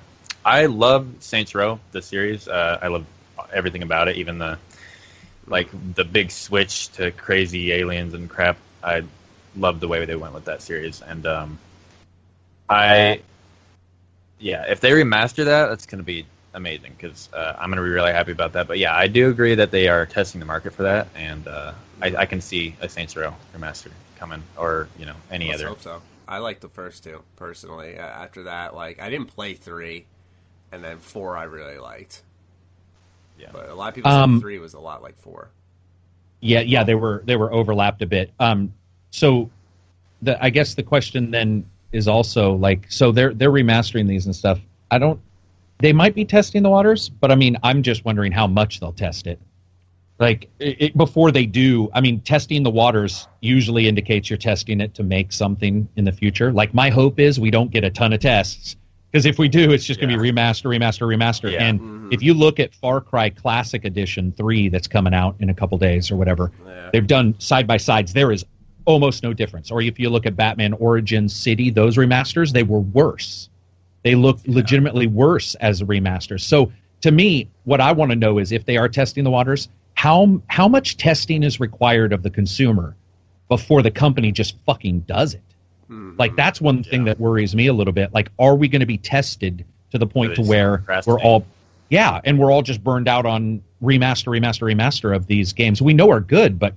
I 0.44 0.66
love 0.66 1.08
Saints 1.20 1.54
Row, 1.54 1.78
the 1.92 2.00
series. 2.00 2.48
Uh, 2.48 2.78
I 2.80 2.88
love 2.88 3.04
everything 3.52 3.82
about 3.82 4.08
it, 4.08 4.16
even 4.16 4.38
the 4.38 4.58
like 5.46 5.68
the 5.94 6.04
big 6.04 6.30
switch 6.30 6.88
to 6.92 7.10
crazy 7.10 7.72
aliens 7.72 8.14
and 8.14 8.30
crap. 8.30 8.56
I 8.82 9.02
love 9.56 9.80
the 9.80 9.88
way 9.88 10.04
they 10.04 10.16
went 10.16 10.32
with 10.32 10.46
that 10.46 10.62
series, 10.62 11.02
and 11.02 11.26
um, 11.26 11.58
I, 12.68 13.20
yeah, 14.38 14.64
if 14.68 14.80
they 14.80 14.92
remaster 14.92 15.44
that, 15.46 15.68
that's 15.68 15.86
going 15.86 15.98
to 15.98 16.04
be 16.04 16.24
amazing 16.54 16.94
because 16.96 17.28
uh, 17.32 17.56
I'm 17.58 17.70
going 17.70 17.82
to 17.82 17.82
be 17.82 17.90
really 17.90 18.12
happy 18.12 18.32
about 18.32 18.52
that. 18.54 18.66
But 18.66 18.78
yeah, 18.78 18.94
I 18.94 19.06
do 19.06 19.30
agree 19.30 19.54
that 19.54 19.70
they 19.70 19.88
are 19.88 20.06
testing 20.06 20.40
the 20.40 20.46
market 20.46 20.72
for 20.74 20.82
that, 20.84 21.08
and 21.14 21.46
uh, 21.46 21.72
I, 22.00 22.16
I, 22.16 22.26
can 22.26 22.40
see 22.40 22.74
a 22.80 22.88
Saints 22.88 23.16
Row 23.16 23.34
remaster 23.56 23.90
coming, 24.18 24.42
or 24.56 24.88
you 24.98 25.06
know 25.06 25.16
any 25.30 25.48
Let's 25.48 25.60
other. 25.60 25.68
Hope 25.68 25.82
so. 25.82 26.02
I 26.28 26.38
like 26.38 26.60
the 26.60 26.68
first 26.68 27.04
two 27.04 27.22
personally. 27.36 27.98
Uh, 27.98 28.02
after 28.02 28.44
that, 28.44 28.74
like 28.74 29.00
I 29.00 29.10
didn't 29.10 29.28
play 29.28 29.54
three, 29.54 30.06
and 30.72 30.82
then 30.82 30.98
four 30.98 31.36
I 31.36 31.44
really 31.44 31.78
liked. 31.78 32.22
Yeah, 33.38 33.48
but 33.52 33.68
a 33.68 33.74
lot 33.74 33.88
of 33.88 33.94
people 33.94 34.10
um, 34.10 34.40
three 34.40 34.58
was 34.58 34.74
a 34.74 34.80
lot 34.80 35.02
like 35.02 35.18
four. 35.18 35.50
Yeah, 36.40 36.60
yeah, 36.60 36.84
they 36.84 36.94
were 36.94 37.22
they 37.24 37.36
were 37.36 37.52
overlapped 37.52 38.02
a 38.02 38.06
bit. 38.06 38.32
Um, 38.38 38.72
so 39.10 39.50
the 40.22 40.42
I 40.42 40.50
guess 40.50 40.74
the 40.74 40.82
question 40.82 41.30
then 41.30 41.64
is 41.92 42.06
also 42.06 42.54
like, 42.54 42.90
so 42.90 43.12
they're 43.12 43.34
they're 43.34 43.50
remastering 43.50 44.06
these 44.06 44.26
and 44.26 44.34
stuff. 44.34 44.60
I 44.90 44.98
don't 44.98 45.20
they 45.80 45.92
might 45.92 46.14
be 46.14 46.24
testing 46.24 46.62
the 46.62 46.70
waters, 46.70 47.08
but 47.08 47.30
I 47.30 47.34
mean, 47.34 47.56
I'm 47.62 47.82
just 47.82 48.04
wondering 48.04 48.32
how 48.32 48.46
much 48.46 48.80
they'll 48.80 48.92
test 48.92 49.26
it. 49.26 49.40
Like 50.18 50.50
it, 50.58 50.96
before 50.96 51.30
they 51.32 51.46
do, 51.46 51.88
I 51.94 52.00
mean, 52.02 52.20
testing 52.20 52.62
the 52.62 52.70
waters 52.70 53.26
usually 53.40 53.88
indicates 53.88 54.28
you're 54.28 54.36
testing 54.36 54.80
it 54.80 54.94
to 54.94 55.02
make 55.02 55.32
something 55.32 55.88
in 55.96 56.04
the 56.04 56.12
future. 56.12 56.52
Like 56.52 56.74
my 56.74 56.90
hope 56.90 57.18
is 57.18 57.40
we 57.40 57.50
don't 57.50 57.70
get 57.70 57.84
a 57.84 57.90
ton 57.90 58.12
of 58.12 58.20
tests 58.20 58.76
because 59.10 59.24
if 59.26 59.38
we 59.38 59.48
do, 59.48 59.72
it's 59.72 59.84
just 59.84 59.98
going 59.98 60.10
to 60.10 60.18
be 60.18 60.30
remaster, 60.30 60.66
remaster, 60.66 61.06
remaster. 61.06 61.50
Yeah. 61.50 61.64
And 61.64 61.80
mm-hmm. 61.80 62.12
if 62.12 62.22
you 62.22 62.34
look 62.34 62.60
at 62.60 62.74
Far 62.74 63.00
Cry 63.00 63.30
Classic 63.30 63.84
Edition 63.84 64.32
three 64.32 64.68
that's 64.68 64.86
coming 64.86 65.14
out 65.14 65.36
in 65.40 65.48
a 65.48 65.54
couple 65.54 65.78
days 65.78 66.10
or 66.10 66.16
whatever, 66.16 66.52
yeah. 66.66 66.90
they've 66.92 67.06
done 67.06 67.34
side 67.40 67.66
by 67.66 67.78
sides. 67.78 68.12
There 68.12 68.30
is 68.30 68.44
almost 68.84 69.22
no 69.22 69.32
difference. 69.32 69.70
Or 69.70 69.82
if 69.82 69.98
you 69.98 70.10
look 70.10 70.26
at 70.26 70.36
Batman 70.36 70.74
Origins 70.74 71.34
City, 71.34 71.70
those 71.70 71.96
remasters, 71.96 72.52
they 72.52 72.62
were 72.62 72.80
worse. 72.80 73.49
They 74.02 74.14
look 74.14 74.38
legitimately 74.46 75.06
worse 75.06 75.54
as 75.56 75.80
a 75.80 75.84
remaster. 75.84 76.40
So 76.40 76.72
to 77.02 77.10
me, 77.10 77.48
what 77.64 77.80
I 77.80 77.92
want 77.92 78.10
to 78.10 78.16
know 78.16 78.38
is 78.38 78.52
if 78.52 78.64
they 78.64 78.76
are 78.76 78.88
testing 78.88 79.24
the 79.24 79.30
waters, 79.30 79.68
how 79.94 80.40
how 80.48 80.68
much 80.68 80.96
testing 80.96 81.42
is 81.42 81.60
required 81.60 82.12
of 82.12 82.22
the 82.22 82.30
consumer 82.30 82.96
before 83.48 83.82
the 83.82 83.90
company 83.90 84.32
just 84.32 84.56
fucking 84.64 85.00
does 85.00 85.34
it? 85.34 85.42
Mm-hmm. 85.90 86.16
Like 86.18 86.36
that's 86.36 86.60
one 86.60 86.84
thing 86.84 87.04
that 87.04 87.18
worries 87.18 87.54
me 87.54 87.66
a 87.66 87.72
little 87.72 87.92
bit. 87.92 88.14
Like, 88.14 88.30
are 88.38 88.54
we 88.54 88.68
going 88.68 88.80
to 88.80 88.86
be 88.86 88.98
tested 88.98 89.64
to 89.90 89.98
the 89.98 90.06
point 90.06 90.36
to 90.36 90.42
where 90.42 90.84
we're 91.06 91.20
all, 91.20 91.44
yeah, 91.88 92.20
and 92.24 92.38
we're 92.38 92.52
all 92.52 92.62
just 92.62 92.82
burned 92.84 93.08
out 93.08 93.26
on 93.26 93.62
remaster, 93.82 94.28
remaster, 94.28 94.72
remaster 94.72 95.14
of 95.14 95.26
these 95.26 95.52
games 95.52 95.82
we 95.82 95.92
know 95.92 96.10
are 96.10 96.20
good, 96.20 96.58
but 96.58 96.74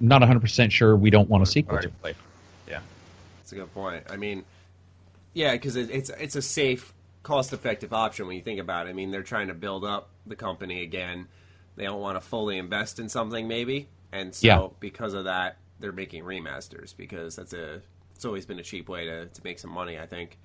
not 0.00 0.20
100 0.20 0.40
percent 0.40 0.72
sure 0.72 0.96
we 0.96 1.08
don't 1.08 1.30
want 1.30 1.42
a 1.42 1.46
sequel. 1.46 1.78
Yeah, 2.68 2.80
that's 3.38 3.52
a 3.52 3.54
good 3.54 3.72
point. 3.72 4.02
I 4.10 4.16
mean, 4.16 4.44
yeah, 5.34 5.52
because 5.52 5.76
it, 5.76 5.90
it's 5.90 6.10
it's 6.10 6.36
a 6.36 6.42
safe, 6.42 6.94
cost-effective 7.22 7.92
option 7.92 8.26
when 8.26 8.36
you 8.36 8.42
think 8.42 8.60
about 8.60 8.86
it. 8.86 8.90
I 8.90 8.92
mean, 8.92 9.10
they're 9.10 9.22
trying 9.22 9.48
to 9.48 9.54
build 9.54 9.84
up 9.84 10.10
the 10.26 10.36
company 10.36 10.82
again. 10.82 11.26
They 11.76 11.84
don't 11.84 12.00
want 12.00 12.16
to 12.16 12.20
fully 12.20 12.56
invest 12.56 13.00
in 13.00 13.08
something, 13.08 13.46
maybe, 13.48 13.88
and 14.12 14.34
so 14.34 14.46
yeah. 14.46 14.68
because 14.80 15.12
of 15.12 15.24
that, 15.24 15.58
they're 15.80 15.92
making 15.92 16.24
remasters 16.24 16.96
because 16.96 17.36
that's 17.36 17.52
a 17.52 17.82
it's 18.14 18.24
always 18.24 18.46
been 18.46 18.60
a 18.60 18.62
cheap 18.62 18.88
way 18.88 19.04
to, 19.06 19.26
to 19.26 19.40
make 19.44 19.58
some 19.58 19.70
money. 19.70 19.98
I 19.98 20.06
think. 20.06 20.38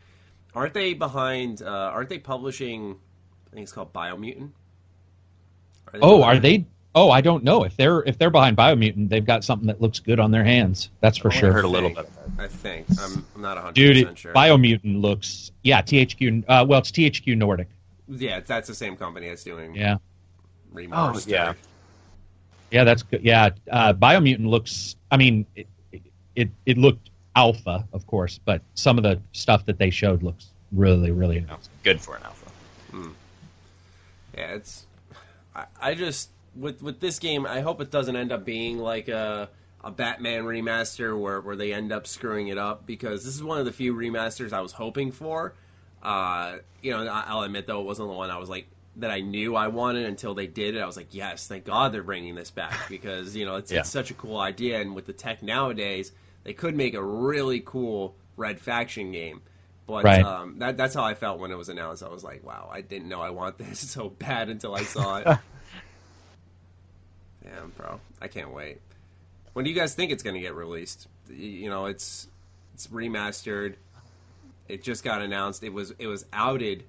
Aren't 0.56 0.73
they 0.73 0.95
behind? 0.95 1.62
Uh, 1.62 1.91
aren't 1.93 2.10
they 2.10 2.17
publishing? 2.17 2.97
I 3.47 3.56
think 3.56 3.63
it's 3.63 3.71
called 3.71 3.93
Biomutant. 3.93 4.52
Are 5.93 5.99
oh, 6.02 6.17
behind? 6.17 6.38
are 6.38 6.41
they? 6.41 6.67
Oh, 6.95 7.12
I 7.12 7.21
don't 7.21 7.43
know 7.43 7.63
if 7.63 7.78
they're 7.78 8.02
if 8.04 8.17
they're 8.17 8.30
behind 8.32 8.58
Biomutant, 8.58 9.10
they've 9.10 9.25
got 9.25 9.43
something 9.43 9.67
that 9.67 9.80
looks 9.80 9.99
good 9.99 10.19
on 10.19 10.32
their 10.32 10.43
hands. 10.43 10.89
That's 11.02 11.17
for 11.17 11.32
I 11.32 11.36
sure. 11.36 11.52
heard 11.54 11.65
a 11.65 11.67
little 11.67 11.91
bit. 11.91 12.10
I 12.39 12.47
think 12.47 12.88
I'm, 12.99 13.23
I'm 13.36 13.41
not 13.41 13.58
100 13.58 13.73
Dude, 13.75 13.95
percent 13.95 14.10
it, 14.12 14.17
sure. 14.17 14.34
Biomutant 14.34 14.99
looks 15.02 15.52
yeah. 15.63 15.82
THQ. 15.82 16.43
Uh, 16.47 16.65
well, 16.67 16.80
it's 16.80 16.91
THQ 16.91 17.38
Nordic. 17.38 17.67
yeah, 18.08 18.39
that's 18.39 18.67
the 18.67 18.73
same 18.75 18.95
company 18.97 19.30
that's 19.30 19.43
doing 19.43 19.75
Yeah, 19.75 19.97
remastered. 20.73 21.28
yeah. 21.28 21.54
yeah, 22.71 22.84
that's 22.84 23.04
good. 23.04 23.21
Yeah, 23.23 23.49
uh, 23.71 23.93
Biomutant 23.93 24.47
looks. 24.47 24.95
I 25.12 25.17
mean, 25.17 25.45
it, 25.56 25.67
it 26.36 26.49
it 26.65 26.78
looked 26.80 27.12
alpha, 27.36 27.88
of 27.93 28.08
course, 28.08 28.39
but 28.43 28.62
some 28.73 28.97
of 28.97 29.04
the 29.04 29.21
stuff 29.34 29.63
that 29.65 29.78
they 29.78 29.91
showed 29.91 30.23
looks 30.23 30.47
really, 30.71 31.12
really. 31.12 31.41
No, 31.41 31.58
good 31.84 32.02
for 32.02 32.15
an 32.15 32.23
alpha. 32.23 32.49
Yeah, 34.36 34.54
it's. 34.54 34.86
I, 35.56 35.65
I 35.82 35.93
just 35.95 36.30
with 36.60 36.82
with 36.84 37.00
this 37.00 37.19
game, 37.19 37.45
I 37.45 37.62
hope 37.62 37.82
it 37.82 37.91
doesn't 37.91 38.15
end 38.15 38.32
up 38.32 38.45
being 38.45 38.78
like 38.80 39.08
a 39.08 39.50
a 39.84 39.91
Batman 39.91 40.43
remaster 40.43 41.17
where 41.19 41.39
where 41.41 41.56
they 41.56 41.74
end 41.74 41.91
up 41.91 42.06
screwing 42.08 42.50
it 42.50 42.58
up 42.58 42.86
because 42.86 43.24
this 43.24 43.34
is 43.36 43.43
one 43.43 43.60
of 43.60 43.65
the 43.65 43.72
few 43.72 43.93
remasters 43.93 44.52
I 44.54 44.62
was 44.62 44.72
hoping 44.74 45.12
for. 45.12 45.54
Uh, 46.04 46.58
you 46.82 46.91
know, 46.91 47.08
I- 47.08 47.26
I'll 47.28 47.41
admit 47.41 47.67
though 47.67 47.82
it 47.82 47.86
wasn't 47.86 48.10
the 48.10 48.13
one 48.15 48.30
I 48.30 48.38
was 48.38 48.50
like 48.50 48.67
that 48.98 49.12
I 49.12 49.22
knew 49.22 49.56
I 49.56 49.67
wanted 49.69 50.06
until 50.06 50.34
they 50.34 50.48
did 50.48 50.76
it. 50.76 50.80
I 50.82 50.86
was 50.86 50.98
like, 50.98 51.13
yes, 51.13 51.48
thank 51.48 51.63
God 51.65 51.93
they're 51.93 52.04
bringing 52.04 52.36
this 52.36 52.52
back 52.52 52.74
because 52.89 53.36
you 53.36 53.45
know 53.45 53.56
it's, 53.56 53.72
Yeah. 53.72 53.80
it's 53.82 53.89
such 53.89 54.12
a 54.12 54.13
cool 54.13 54.38
idea, 54.38 54.82
and 54.82 54.95
with 54.95 55.06
the 55.06 55.13
tech 55.13 55.41
nowadays, 55.43 56.12
they 56.43 56.54
could 56.54 56.76
make 56.76 56.93
a 56.93 57.04
really 57.04 57.62
cool 57.62 58.15
Red 58.38 58.60
Faction 58.60 59.12
game. 59.12 59.41
But 59.88 60.04
Right. 60.04 60.24
um, 60.24 60.60
that, 60.60 60.78
that's 60.78 60.93
how 60.93 61.04
I 61.04 61.15
felt 61.15 61.39
when 61.39 61.52
it 61.52 61.56
was 61.58 61.69
announced. 61.69 62.04
I 62.04 62.10
was 62.10 62.24
like, 62.24 62.45
wow, 62.45 62.69
I 62.72 62.82
didn't 62.82 63.10
know 63.10 63.22
I 63.22 63.30
want 63.32 63.58
this 63.58 63.80
so 63.89 64.10
bad 64.10 64.50
until 64.50 64.76
I 64.76 64.84
saw 64.84 65.17
it. 65.17 65.28
Damn, 67.43 67.69
bro. 67.78 67.99
I 68.21 68.28
can't 68.28 68.54
wait. 68.54 68.80
When 69.54 69.65
do 69.65 69.71
you 69.71 69.75
guys 69.75 69.95
think 69.95 70.12
it's 70.12 70.23
going 70.23 70.36
to 70.36 70.39
get 70.41 70.54
released? 70.56 71.08
You 71.30 71.69
know, 71.69 71.86
it's 71.86 72.28
it's 72.73 72.88
remastered. 72.88 73.75
It 74.67 74.84
just 74.84 75.04
got 75.04 75.21
announced. 75.21 75.63
It 75.63 75.73
was 75.73 75.91
it 75.99 76.08
was 76.08 76.25
outed, 76.34 76.84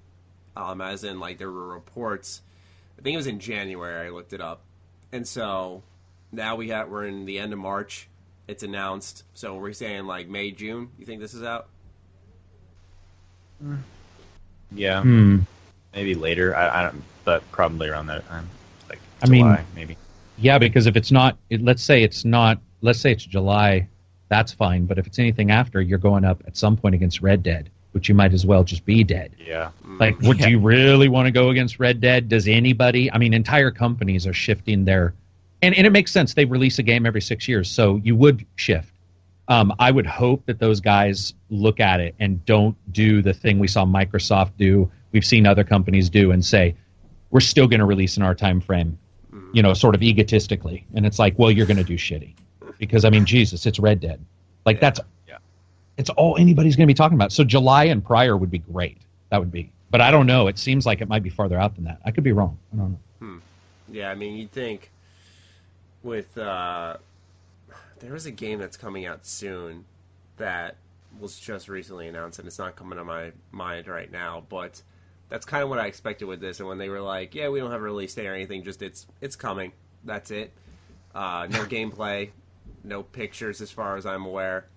um, 0.55 0.81
as 0.81 1.03
in 1.03 1.19
like 1.19 1.37
there 1.37 1.51
were 1.51 1.67
reports. 1.73 2.41
I 2.99 3.01
think 3.01 3.13
it 3.15 3.17
was 3.17 3.27
in 3.27 3.39
January. 3.39 4.07
I 4.07 4.09
looked 4.11 4.33
it 4.33 4.41
up, 4.41 4.61
and 5.11 5.27
so 5.27 5.81
now 6.31 6.55
we 6.55 6.69
have 6.69 6.89
we're 6.89 7.05
in 7.07 7.25
the 7.25 7.39
end 7.39 7.53
of 7.53 7.59
March. 7.59 8.07
It's 8.47 8.63
announced. 8.63 9.23
So 9.33 9.55
we're 9.55 9.73
saying 9.73 10.05
like 10.05 10.27
May 10.27 10.51
June. 10.51 10.89
You 10.99 11.05
think 11.05 11.21
this 11.21 11.33
is 11.33 11.43
out? 11.43 11.67
Yeah, 14.71 15.01
Hmm. 15.01 15.39
maybe 15.93 16.15
later. 16.15 16.55
I, 16.55 16.79
I 16.79 16.83
don't, 16.83 17.03
but 17.25 17.49
probably 17.51 17.89
around 17.89 18.07
that 18.07 18.27
time, 18.27 18.49
like 18.89 18.99
I 19.21 19.27
mean- 19.27 19.41
July, 19.41 19.65
maybe. 19.75 19.97
Yeah, 20.41 20.57
because 20.57 20.87
if 20.87 20.95
it's 20.95 21.11
not, 21.11 21.37
it, 21.49 21.61
let's 21.63 21.83
say 21.83 22.03
it's 22.03 22.25
not, 22.25 22.59
let's 22.81 22.99
say 22.99 23.11
it's 23.11 23.23
July, 23.25 23.87
that's 24.29 24.51
fine. 24.51 24.85
But 24.85 24.97
if 24.97 25.07
it's 25.07 25.19
anything 25.19 25.51
after, 25.51 25.81
you're 25.81 25.97
going 25.99 26.25
up 26.25 26.41
at 26.47 26.57
some 26.57 26.75
point 26.75 26.95
against 26.95 27.21
Red 27.21 27.43
Dead, 27.43 27.69
which 27.91 28.09
you 28.09 28.15
might 28.15 28.33
as 28.33 28.45
well 28.45 28.63
just 28.63 28.85
be 28.85 29.03
dead. 29.03 29.35
Yeah, 29.45 29.69
Like, 29.99 30.19
would 30.21 30.39
Yeah. 30.39 30.47
you 30.47 30.59
really 30.59 31.09
want 31.09 31.27
to 31.27 31.31
go 31.31 31.49
against 31.49 31.79
Red 31.79 32.01
Dead? 32.01 32.27
Does 32.29 32.47
anybody? 32.47 33.11
I 33.11 33.17
mean, 33.17 33.33
entire 33.33 33.71
companies 33.71 34.25
are 34.25 34.33
shifting 34.33 34.85
their, 34.85 35.13
and, 35.61 35.75
and 35.77 35.85
it 35.85 35.91
makes 35.91 36.11
sense. 36.11 36.33
They 36.33 36.45
release 36.45 36.79
a 36.79 36.83
game 36.83 37.05
every 37.05 37.21
six 37.21 37.47
years, 37.47 37.69
so 37.69 37.97
you 38.03 38.15
would 38.15 38.45
shift. 38.55 38.93
Um, 39.47 39.73
I 39.79 39.91
would 39.91 40.05
hope 40.07 40.45
that 40.45 40.59
those 40.59 40.79
guys 40.79 41.33
look 41.49 41.79
at 41.81 41.99
it 41.99 42.15
and 42.19 42.43
don't 42.45 42.75
do 42.93 43.21
the 43.21 43.33
thing 43.33 43.59
we 43.59 43.67
saw 43.67 43.85
Microsoft 43.85 44.51
do. 44.57 44.89
We've 45.11 45.25
seen 45.25 45.45
other 45.45 45.65
companies 45.65 46.09
do 46.09 46.31
and 46.31 46.43
say, 46.45 46.75
we're 47.31 47.41
still 47.41 47.67
going 47.67 47.79
to 47.81 47.85
release 47.85 48.15
in 48.15 48.23
our 48.23 48.33
time 48.35 48.61
frame, 48.61 48.97
you 49.53 49.61
know, 49.61 49.73
sort 49.73 49.95
of 49.95 50.01
egotistically. 50.01 50.85
And 50.95 51.05
it's 51.05 51.19
like, 51.19 51.37
well, 51.37 51.51
you're 51.51 51.65
going 51.65 51.77
to 51.77 51.83
do 51.83 51.95
shitty 51.97 52.33
because 52.77 53.05
I 53.05 53.09
mean, 53.09 53.25
Jesus, 53.25 53.65
it's 53.65 53.79
Red 53.79 53.99
Dead. 53.99 54.23
Like 54.65 54.79
that's 54.79 54.99
Yeah. 55.27 55.37
it's 55.97 56.09
all 56.11 56.37
anybody's 56.37 56.75
going 56.75 56.87
to 56.87 56.91
be 56.91 56.95
talking 56.97 57.15
about. 57.17 57.31
So 57.31 57.43
July 57.43 57.85
and 57.85 58.03
prior 58.03 58.37
would 58.37 58.51
be 58.51 58.59
great. 58.59 58.97
That 59.29 59.39
would 59.39 59.51
be. 59.51 59.71
But 59.89 60.01
I 60.01 60.09
don't 60.11 60.25
know. 60.25 60.47
It 60.47 60.57
seems 60.57 60.85
like 60.85 61.01
it 61.01 61.09
might 61.09 61.23
be 61.23 61.29
farther 61.29 61.59
out 61.59 61.75
than 61.75 61.83
that. 61.85 61.99
I 62.05 62.11
could 62.11 62.23
be 62.23 62.31
wrong. 62.31 62.57
I 62.73 62.77
don't 62.77 62.91
know. 63.19 63.39
Yeah, 63.89 64.09
I 64.09 64.15
mean, 64.15 64.37
you'd 64.37 64.51
think 64.53 64.89
with 66.01 66.37
uh, 66.37 66.95
there 67.99 68.15
is 68.15 68.25
a 68.25 68.31
game 68.31 68.59
that's 68.59 68.77
coming 68.77 69.05
out 69.05 69.25
soon 69.25 69.83
that 70.37 70.75
was 71.19 71.37
just 71.37 71.67
recently 71.67 72.07
announced, 72.07 72.39
and 72.39 72.47
it's 72.47 72.57
not 72.57 72.77
coming 72.77 72.97
to 72.97 73.03
my 73.03 73.31
mind 73.51 73.87
right 73.87 74.09
now, 74.09 74.43
but 74.49 74.81
that's 75.31 75.45
kind 75.45 75.63
of 75.63 75.69
what 75.69 75.79
I 75.79 75.87
expected 75.87 76.25
with 76.25 76.39
this. 76.41 76.59
And 76.59 76.69
when 76.69 76.77
they 76.77 76.89
were 76.89 77.01
like, 77.01 77.33
"Yeah, 77.33 77.49
we 77.49 77.59
don't 77.59 77.71
have 77.71 77.79
a 77.79 77.83
release 77.83 78.13
date 78.13 78.27
or 78.27 78.35
anything, 78.35 78.63
just 78.63 78.83
it's 78.83 79.07
it's 79.21 79.35
coming," 79.35 79.71
that's 80.03 80.29
it. 80.29 80.51
Uh, 81.15 81.47
no 81.49 81.63
gameplay, 81.65 82.29
no 82.83 83.01
pictures, 83.01 83.61
as 83.61 83.71
far 83.71 83.97
as 83.97 84.05
I'm 84.05 84.25
aware. 84.25 84.67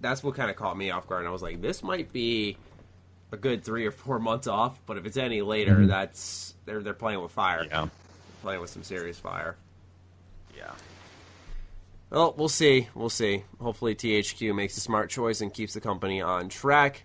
That's 0.00 0.22
what 0.24 0.34
kind 0.36 0.48
of 0.48 0.56
caught 0.56 0.78
me 0.78 0.90
off 0.90 1.06
guard. 1.06 1.20
And 1.20 1.28
I 1.28 1.32
was 1.32 1.42
like, 1.42 1.60
"This 1.60 1.82
might 1.82 2.10
be." 2.12 2.56
A 3.32 3.36
good 3.36 3.62
three 3.62 3.86
or 3.86 3.92
four 3.92 4.18
months 4.18 4.48
off, 4.48 4.80
but 4.86 4.96
if 4.96 5.06
it's 5.06 5.16
any 5.16 5.40
later, 5.40 5.86
that's 5.86 6.52
they're 6.64 6.82
they're 6.82 6.94
playing 6.94 7.22
with 7.22 7.30
fire 7.30 7.62
yeah, 7.62 7.82
they're 7.82 7.90
playing 8.42 8.60
with 8.60 8.70
some 8.70 8.82
serious 8.82 9.20
fire. 9.20 9.54
yeah. 10.56 10.72
Well, 12.10 12.34
we'll 12.36 12.48
see. 12.48 12.88
We'll 12.92 13.08
see. 13.08 13.44
Hopefully, 13.60 13.94
THQ 13.94 14.52
makes 14.52 14.76
a 14.76 14.80
smart 14.80 15.10
choice 15.10 15.40
and 15.42 15.54
keeps 15.54 15.74
the 15.74 15.80
company 15.80 16.20
on 16.20 16.48
track. 16.48 17.04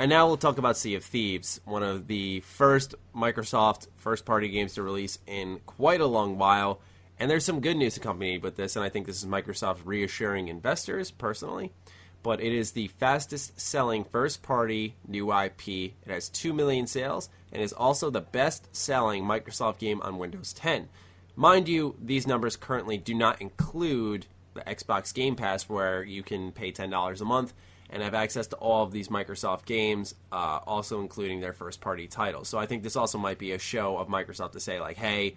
And 0.00 0.08
now 0.08 0.26
we'll 0.26 0.38
talk 0.38 0.56
about 0.56 0.78
Sea 0.78 0.94
of 0.94 1.04
Thieves, 1.04 1.60
one 1.66 1.82
of 1.82 2.06
the 2.06 2.40
first 2.40 2.94
Microsoft 3.14 3.86
first 3.96 4.24
party 4.24 4.48
games 4.48 4.72
to 4.76 4.82
release 4.82 5.18
in 5.26 5.60
quite 5.66 6.00
a 6.00 6.06
long 6.06 6.38
while. 6.38 6.80
And 7.18 7.30
there's 7.30 7.44
some 7.44 7.60
good 7.60 7.76
news 7.76 7.98
accompanied 7.98 8.42
with 8.42 8.56
this, 8.56 8.76
and 8.76 8.82
I 8.82 8.88
think 8.88 9.06
this 9.06 9.22
is 9.22 9.26
Microsoft 9.26 9.80
reassuring 9.84 10.48
investors 10.48 11.10
personally. 11.10 11.74
But 12.22 12.40
it 12.40 12.54
is 12.54 12.70
the 12.70 12.88
fastest 12.88 13.60
selling 13.60 14.04
first 14.04 14.42
party 14.42 14.94
new 15.06 15.34
IP. 15.34 15.68
It 15.68 16.08
has 16.08 16.30
2 16.30 16.54
million 16.54 16.86
sales 16.86 17.28
and 17.52 17.60
is 17.60 17.74
also 17.74 18.08
the 18.08 18.22
best 18.22 18.74
selling 18.74 19.24
Microsoft 19.24 19.80
game 19.80 20.00
on 20.00 20.16
Windows 20.16 20.54
10. 20.54 20.88
Mind 21.36 21.68
you, 21.68 21.94
these 22.02 22.26
numbers 22.26 22.56
currently 22.56 22.96
do 22.96 23.12
not 23.12 23.42
include 23.42 24.24
the 24.54 24.62
Xbox 24.62 25.12
Game 25.12 25.36
Pass, 25.36 25.68
where 25.68 26.02
you 26.02 26.22
can 26.22 26.52
pay 26.52 26.72
$10 26.72 27.20
a 27.20 27.24
month 27.26 27.52
and 27.90 28.02
have 28.02 28.14
access 28.14 28.46
to 28.48 28.56
all 28.56 28.84
of 28.84 28.92
these 28.92 29.08
Microsoft 29.08 29.64
games, 29.64 30.14
uh, 30.32 30.60
also 30.66 31.00
including 31.00 31.40
their 31.40 31.52
first 31.52 31.80
party 31.80 32.06
titles. 32.06 32.48
So 32.48 32.58
I 32.58 32.66
think 32.66 32.82
this 32.82 32.96
also 32.96 33.18
might 33.18 33.38
be 33.38 33.52
a 33.52 33.58
show 33.58 33.96
of 33.98 34.08
Microsoft 34.08 34.52
to 34.52 34.60
say, 34.60 34.80
like, 34.80 34.96
hey, 34.96 35.34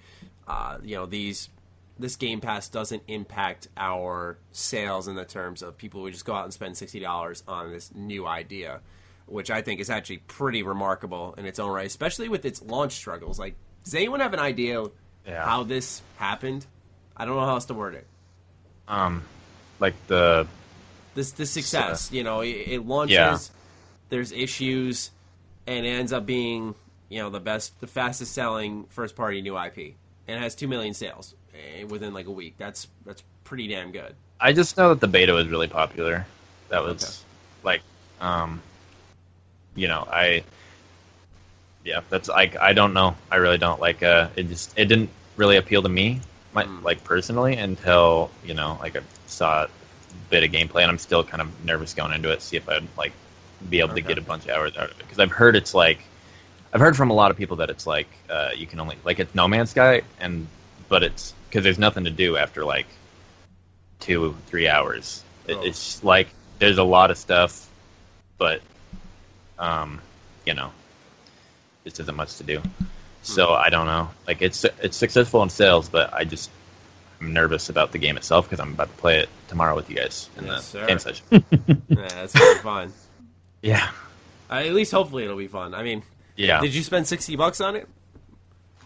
uh, 0.48 0.78
you 0.84 0.96
know, 0.96 1.06
these 1.06 1.50
this 2.00 2.16
Game 2.16 2.42
Pass 2.42 2.70
doesn't 2.70 3.04
impact 3.08 3.68
our 3.78 4.38
sales 4.52 5.08
in 5.08 5.16
the 5.16 5.26
terms 5.26 5.62
of 5.62 5.78
people 5.78 6.02
who 6.02 6.10
just 6.12 6.26
go 6.26 6.34
out 6.34 6.44
and 6.44 6.54
spend 6.54 6.76
sixty 6.78 7.00
dollars 7.00 7.44
on 7.48 7.72
this 7.72 7.92
new 7.94 8.26
idea, 8.26 8.82
which 9.28 9.52
I 9.52 9.62
think 9.62 9.80
is 9.80 9.90
actually 9.90 10.18
pretty 10.18 10.64
remarkable 10.64 11.36
in 11.38 11.46
its 11.46 11.60
own 11.60 11.72
right, 11.72 11.86
especially 11.86 12.30
with 12.30 12.46
its 12.46 12.62
launch 12.62 12.94
struggles. 12.94 13.38
Like, 13.40 13.56
does 13.84 13.94
anyone 13.96 14.20
have 14.22 14.34
an 14.34 14.40
idea 14.40 14.84
Yeah. 15.26 15.46
how 15.46 15.64
this 15.64 16.02
happened? 16.18 16.66
I 17.16 17.26
don't 17.26 17.36
know 17.36 17.46
how 17.46 17.54
else 17.54 17.66
to 17.66 17.74
word 17.76 17.94
it. 17.96 18.08
Um, 18.88 19.24
like 19.80 19.94
the 20.08 20.48
This 21.16 21.32
this 21.32 21.52
success, 21.52 22.12
you 22.12 22.24
know, 22.24 22.42
it, 22.42 22.50
it 22.68 22.86
launches. 22.86 23.16
Yeah. 23.16 23.38
There's 24.10 24.32
issues, 24.32 25.12
and 25.68 25.86
it 25.86 25.90
ends 25.90 26.14
up 26.14 26.26
being 26.26 26.76
you 27.10 27.20
know 27.22 27.30
the 27.30 27.40
best, 27.40 27.80
the 27.82 27.88
fastest 27.88 28.34
selling 28.34 28.86
first 28.90 29.16
party 29.16 29.42
new 29.42 29.58
IP, 29.58 29.78
and 30.28 30.38
it 30.38 30.40
has 30.40 30.56
two 30.56 30.68
million 30.68 30.94
sales 30.94 31.36
eh, 31.54 31.84
within 31.84 32.14
like 32.14 32.28
a 32.28 32.32
week. 32.32 32.56
That's 32.58 32.88
that's 33.06 33.24
pretty 33.44 33.68
damn 33.68 33.92
good. 33.92 34.16
I 34.40 34.54
just 34.54 34.78
know 34.78 34.90
that 34.90 35.00
the 35.02 35.08
beta 35.08 35.34
was 35.34 35.48
really 35.48 35.68
popular. 35.68 36.26
That 36.70 36.84
was 36.84 37.04
Okay. 37.04 37.14
like, 37.64 37.82
um, 38.20 38.62
you 39.76 39.88
know, 39.88 40.08
I, 40.12 40.44
yeah, 41.84 42.02
that's 42.10 42.28
like 42.30 42.58
I 42.58 42.74
don't 42.74 42.94
know. 42.94 43.16
I 43.32 43.38
really 43.38 43.58
don't 43.58 43.80
like. 43.80 44.04
Uh, 44.04 44.30
it 44.36 44.48
just 44.48 44.78
it 44.78 44.86
didn't 44.86 45.10
really 45.38 45.58
appeal 45.58 45.82
to 45.84 45.90
me, 45.90 46.22
my, 46.54 46.64
Mm. 46.66 46.84
like 46.84 47.04
personally, 47.04 47.56
until 47.58 48.30
you 48.44 48.54
know, 48.54 48.78
like 48.82 48.96
I 48.96 49.02
saw 49.28 49.64
a 49.64 49.70
bit 50.30 50.44
of 50.44 50.52
gameplay, 50.52 50.82
and 50.82 50.92
I'm 50.92 50.98
still 50.98 51.24
kind 51.24 51.42
of 51.42 51.66
nervous 51.66 51.94
going 51.94 52.14
into 52.14 52.32
it, 52.32 52.42
see 52.42 52.58
if 52.58 52.68
I'd 52.70 52.88
like 52.98 53.14
be 53.70 53.80
able 53.80 53.96
to 53.96 54.02
get 54.02 54.18
a 54.18 54.22
bunch 54.22 54.44
of 54.46 54.50
hours 54.52 54.76
out 54.76 54.92
of 54.92 54.92
it 54.92 54.98
because 55.00 55.20
I've 55.20 55.32
heard 55.32 55.56
it's 55.56 55.74
like. 55.74 56.00
I've 56.74 56.82
heard 56.82 56.98
from 56.98 57.12
a 57.12 57.14
lot 57.14 57.30
of 57.30 57.38
people 57.38 57.58
that 57.58 57.70
it's 57.70 57.86
like 57.86 58.08
uh, 58.32 58.50
you 58.56 58.66
can 58.66 58.80
only 58.80 58.98
like 59.06 59.20
it's 59.20 59.36
No 59.36 59.48
Man's 59.48 59.70
Sky, 59.70 60.02
and 60.20 60.48
but 60.90 61.04
it's 61.04 61.34
because 61.48 61.64
there's 61.64 61.78
nothing 61.78 62.06
to 62.06 62.10
do 62.10 62.36
after 62.36 62.66
like 62.66 62.88
two 64.00 64.36
three 64.48 64.68
hours. 64.68 65.24
It, 65.48 65.56
Oh. 65.56 65.64
It's 65.64 66.04
like 66.04 66.30
there's 66.60 66.78
a 66.80 66.84
lot 66.84 67.12
of 67.12 67.18
stuff, 67.18 67.70
but 68.38 68.62
um, 69.60 70.02
you 70.46 70.54
know, 70.56 70.72
just 71.84 72.00
isn't 72.00 72.16
much 72.16 72.38
to 72.38 72.44
do. 72.44 72.62
So 73.22 73.48
Hmm. 73.48 73.62
I 73.66 73.70
don't 73.70 73.86
know. 73.86 74.10
Like 74.28 74.42
it's 74.42 74.66
it's 74.82 74.98
successful 74.98 75.44
in 75.44 75.50
sales, 75.50 75.90
but 75.90 76.14
I 76.14 76.24
just 76.24 76.50
I'm 77.24 77.32
nervous 77.34 77.70
about 77.70 77.92
the 77.94 77.98
game 77.98 78.18
itself 78.18 78.46
because 78.50 78.60
I'm 78.60 78.74
about 78.74 78.90
to 78.90 78.98
play 79.02 79.20
it 79.20 79.30
tomorrow 79.48 79.76
with 79.76 79.90
you 79.90 79.96
guys 79.96 80.30
in 80.38 80.46
Yes, 80.46 80.72
the 80.72 80.80
sir. 80.80 80.88
game 80.88 81.00
session. 81.00 81.26
Yeah, 81.90 82.08
that's 82.10 82.34
gonna 82.34 82.54
be 82.56 82.60
fun. 82.60 82.94
yeah, 83.62 83.92
Uh, 84.50 84.56
at 84.56 84.74
least 84.74 84.92
hopefully 84.92 85.24
it'll 85.24 85.38
be 85.38 85.48
fun. 85.48 85.74
I 85.74 85.84
mean, 85.84 86.04
yeah. 86.36 86.60
did 86.60 86.76
you 86.76 86.84
spend 86.84 87.08
sixty 87.08 87.36
bucks 87.38 87.62
on 87.62 87.76
it? 87.78 87.88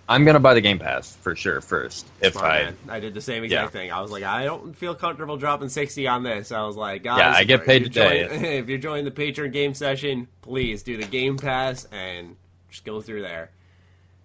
I'm 0.10 0.24
gonna 0.24 0.40
buy 0.40 0.54
the 0.54 0.62
Game 0.62 0.78
Pass 0.80 1.16
for 1.16 1.36
sure 1.36 1.60
first. 1.62 2.06
If 2.22 2.34
Smart 2.34 2.46
I 2.46 2.64
man. 2.66 2.78
I 2.90 3.00
did 3.00 3.14
the 3.14 3.22
same 3.22 3.44
exact 3.44 3.74
Yeah. 3.74 3.80
thing. 3.82 3.92
I 3.92 4.00
was 4.02 4.12
like, 4.12 4.24
I 4.24 4.46
don't 4.46 4.74
feel 4.76 4.94
comfortable 4.96 5.36
dropping 5.38 5.70
sixty 5.70 6.08
on 6.08 6.22
this. 6.24 6.52
I 6.52 6.62
was 6.62 6.76
like, 6.78 7.04
guys, 7.04 7.18
Yeah, 7.20 7.34
I 7.36 7.44
get 7.44 7.66
paid 7.66 7.82
you're 7.82 7.90
today. 7.90 8.28
joining- 8.28 8.46
if 8.64 8.70
you're 8.70 8.78
joining 8.78 9.06
the 9.06 9.12
Patreon 9.12 9.52
game 9.52 9.74
session, 9.74 10.28
please 10.42 10.84
do 10.84 10.96
the 10.96 11.08
Game 11.08 11.38
Pass 11.38 11.86
and 11.92 12.36
just 12.70 12.86
go 12.86 13.02
through 13.02 13.24
there. 13.24 13.50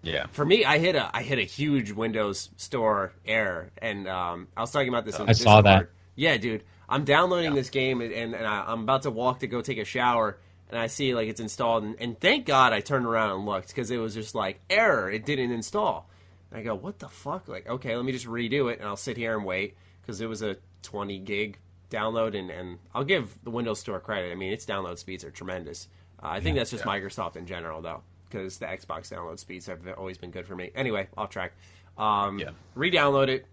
Yeah 0.03 0.27
For 0.31 0.45
me, 0.45 0.63
I 0.65 0.77
hit 0.77 0.95
a 0.95 1.09
I 1.15 1.23
hit 1.23 1.39
a 1.39 1.43
huge 1.43 1.91
Windows 1.91 2.49
Store 2.57 3.13
error, 3.25 3.71
and 3.79 4.07
um, 4.07 4.47
I 4.55 4.61
was 4.61 4.71
talking 4.71 4.89
about 4.89 5.05
this. 5.05 5.19
On 5.19 5.27
I 5.27 5.33
saw 5.33 5.61
that. 5.61 5.89
Yeah, 6.15 6.37
dude, 6.37 6.63
I'm 6.87 7.05
downloading 7.05 7.55
this 7.55 7.69
game, 7.71 8.01
and, 8.01 8.13
and 8.13 8.35
I, 8.35 8.65
I'm 8.67 8.81
about 8.81 9.03
to 9.03 9.11
walk 9.11 9.39
to 9.39 9.47
go 9.47 9.61
take 9.61 9.79
a 9.79 9.85
shower, 9.85 10.37
and 10.69 10.77
I 10.77 10.87
see 10.87 11.15
like 11.15 11.27
it's 11.27 11.39
installed, 11.39 11.83
and, 11.83 11.95
and 11.99 12.19
thank 12.19 12.45
God 12.45 12.73
I 12.73 12.81
turned 12.81 13.05
around 13.05 13.31
and 13.31 13.45
looked 13.45 13.69
because 13.69 13.89
it 13.89 13.97
was 13.97 14.13
just 14.13 14.35
like 14.35 14.59
error, 14.69 15.09
it 15.09 15.25
didn't 15.25 15.51
install. 15.51 16.09
And 16.51 16.59
I 16.59 16.63
go, 16.63 16.75
what 16.75 16.99
the 16.99 17.09
fuck? 17.09 17.47
Like, 17.47 17.67
okay, 17.67 17.95
let 17.95 18.05
me 18.05 18.11
just 18.11 18.27
redo 18.27 18.71
it, 18.71 18.79
and 18.79 18.87
I'll 18.87 18.95
sit 18.95 19.17
here 19.17 19.35
and 19.35 19.45
wait 19.45 19.75
because 20.01 20.21
it 20.21 20.27
was 20.27 20.41
a 20.43 20.57
20 20.83 21.17
gig 21.19 21.57
download, 21.89 22.37
and, 22.37 22.51
and 22.51 22.77
I'll 22.93 23.03
give 23.03 23.37
the 23.43 23.49
Windows 23.51 23.79
Store 23.79 23.99
credit. 23.99 24.31
I 24.31 24.35
mean, 24.35 24.51
its 24.53 24.65
download 24.65 24.97
speeds 24.97 25.23
are 25.23 25.31
tremendous. 25.31 25.87
Uh, 26.21 26.27
I 26.27 26.39
think 26.41 26.57
that's 26.57 26.71
just 26.71 26.83
Microsoft 26.83 27.37
in 27.37 27.45
general, 27.45 27.81
though, 27.81 28.01
because 28.33 28.57
the 28.57 28.65
Xbox 28.65 29.13
download 29.13 29.37
speeds 29.39 29.67
have 29.67 29.79
always 29.97 30.17
been 30.17 30.31
good 30.31 30.47
for 30.47 30.55
me. 30.55 30.71
Anyway, 30.75 31.07
off 31.15 31.29
track. 31.29 31.53
Um, 31.97 32.39
Yeah. 32.39 32.49
Re-download 32.75 33.27
it. 33.27 33.45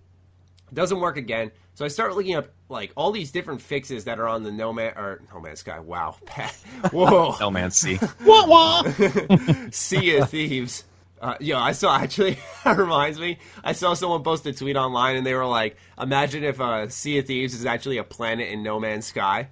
Doesn't 0.72 1.00
work 1.00 1.16
again. 1.16 1.50
So 1.74 1.84
I 1.84 1.88
start 1.88 2.14
looking 2.16 2.34
up 2.36 2.48
like 2.68 2.92
all 2.96 3.10
these 3.10 3.30
different 3.32 3.60
fixes 3.60 4.04
that 4.04 4.18
are 4.20 4.28
on 4.28 4.42
the 4.44 4.52
No 4.52 4.72
Man 4.72 4.92
or 4.96 5.20
No 5.32 5.40
Man's 5.40 5.60
Sky. 5.60 5.80
Wow, 5.80 6.16
whoa, 6.92 7.34
No 7.40 7.50
Man 7.50 7.70
C. 7.70 7.98
Wah, 8.24 8.46
wah. 8.46 8.82
Sea 9.70 10.16
of 10.18 10.30
Thieves. 10.30 10.84
Uh, 11.20 11.34
yo, 11.40 11.58
I 11.58 11.72
saw 11.72 11.96
actually. 11.96 12.38
That 12.64 12.78
reminds 12.78 13.18
me. 13.18 13.38
I 13.64 13.72
saw 13.72 13.92
someone 13.94 14.22
post 14.22 14.46
a 14.46 14.52
tweet 14.54 14.76
online, 14.76 15.16
and 15.16 15.26
they 15.26 15.34
were 15.34 15.44
like, 15.46 15.76
"Imagine 16.00 16.44
if 16.44 16.60
uh, 16.60 16.88
Sea 16.88 17.18
of 17.18 17.26
Thieves 17.26 17.52
is 17.52 17.66
actually 17.66 17.98
a 17.98 18.04
planet 18.04 18.48
in 18.48 18.62
No 18.62 18.78
Man's 18.80 19.06
Sky." 19.06 19.48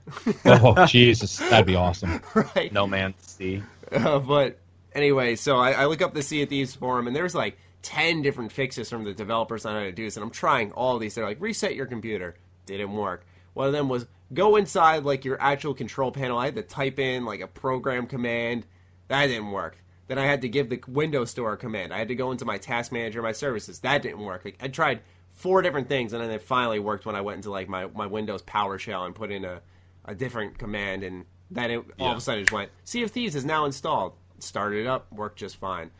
oh 0.47 0.87
Jesus, 0.87 1.37
that'd 1.39 1.67
be 1.67 1.75
awesome. 1.77 2.23
right? 2.35 2.73
No 2.73 2.87
Man 2.87 3.13
C. 3.21 3.63
Uh, 3.93 4.19
but 4.19 4.59
anyway, 4.99 5.37
so 5.37 5.57
I, 5.57 5.73
I 5.73 5.87
look 5.87 6.03
up 6.03 6.13
the 6.13 6.23
Sea 6.23 6.43
of 6.43 6.49
Thieves 6.49 6.75
forum, 6.75 7.07
and 7.07 7.17
there's 7.17 7.35
like 7.35 7.59
ten 7.81 8.23
different 8.23 8.53
fixes 8.53 8.91
from 8.91 9.05
the 9.05 9.15
developers 9.15 9.65
on 9.65 9.75
how 9.75 9.83
to 9.83 9.93
do 9.93 10.05
this, 10.05 10.17
and 10.17 10.25
I'm 10.25 10.31
trying 10.31 10.73
all 10.73 10.99
these. 10.99 11.15
They're 11.15 11.25
like, 11.25 11.41
reset 11.41 11.75
your 11.75 11.87
computer, 11.87 12.37
didn't 12.67 12.93
work. 12.93 13.25
One 13.55 13.67
of 13.67 13.73
them 13.73 13.89
was 13.89 14.07
go 14.35 14.57
inside 14.57 15.05
like 15.05 15.25
your 15.25 15.41
actual 15.41 15.75
control 15.75 16.13
panel. 16.13 16.39
I 16.39 16.47
had 16.47 16.57
to 16.57 16.63
type 16.63 16.99
in 16.99 17.25
like 17.25 17.41
a 17.41 17.47
program 17.47 18.07
command, 18.07 18.67
that 19.09 19.27
didn't 19.27 19.51
work. 19.51 19.79
Then 20.07 20.19
I 20.19 20.27
had 20.27 20.43
to 20.43 20.49
give 20.49 20.71
the 20.71 20.81
Windows 20.89 21.31
Store 21.31 21.53
a 21.53 21.57
command. 21.57 21.93
I 21.93 21.99
had 21.99 22.09
to 22.09 22.15
go 22.15 22.31
into 22.31 22.45
my 22.45 22.59
task 22.59 22.93
manager, 22.93 23.21
my 23.23 23.33
services. 23.33 23.81
That 23.81 24.03
didn't 24.03 24.21
work. 24.21 24.45
Like, 24.45 24.57
I 24.61 24.69
tried 24.69 25.01
four 25.33 25.61
different 25.63 25.89
things, 25.89 26.13
and 26.13 26.23
then 26.23 26.31
it 26.31 26.43
finally 26.43 26.79
worked 26.79 27.07
when 27.07 27.15
I 27.15 27.21
went 27.21 27.37
into 27.37 27.51
like 27.51 27.69
my, 27.69 27.87
my 27.87 28.07
Windows 28.07 28.43
PowerShell 28.43 29.07
and 29.07 29.15
put 29.15 29.31
in 29.31 29.45
a, 29.45 29.61
a 30.05 30.15
different 30.15 30.59
command, 30.59 31.05
and 31.05 31.27
then 31.51 31.71
it 31.71 31.85
all 31.99 32.13
of 32.13 32.19
a 32.19 32.21
sudden 32.21 32.41
it 32.41 32.45
just 32.45 32.53
went. 32.53 32.71
Sea 32.85 33.03
of 33.03 33.11
Thieves 33.11 33.35
is 33.35 33.45
now 33.45 33.65
installed. 33.65 34.15
Started 34.39 34.87
up, 34.87 35.13
worked 35.13 35.39
just 35.39 35.57
fine. 35.57 35.91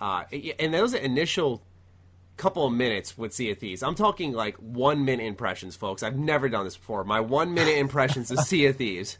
Uh, 0.00 0.24
and 0.58 0.74
those 0.74 0.92
initial 0.94 1.62
couple 2.36 2.66
of 2.66 2.72
minutes 2.72 3.16
with 3.16 3.32
Sea 3.32 3.50
of 3.52 3.58
Thieves. 3.58 3.82
I'm 3.82 3.94
talking 3.94 4.32
like 4.32 4.56
one 4.56 5.04
minute 5.06 5.24
impressions, 5.24 5.74
folks. 5.74 6.02
I've 6.02 6.18
never 6.18 6.48
done 6.50 6.64
this 6.64 6.76
before. 6.76 7.02
My 7.04 7.20
one 7.20 7.54
minute 7.54 7.78
impressions 7.78 8.30
of 8.30 8.40
Sea 8.40 8.66
of 8.66 8.76
Thieves. 8.76 9.16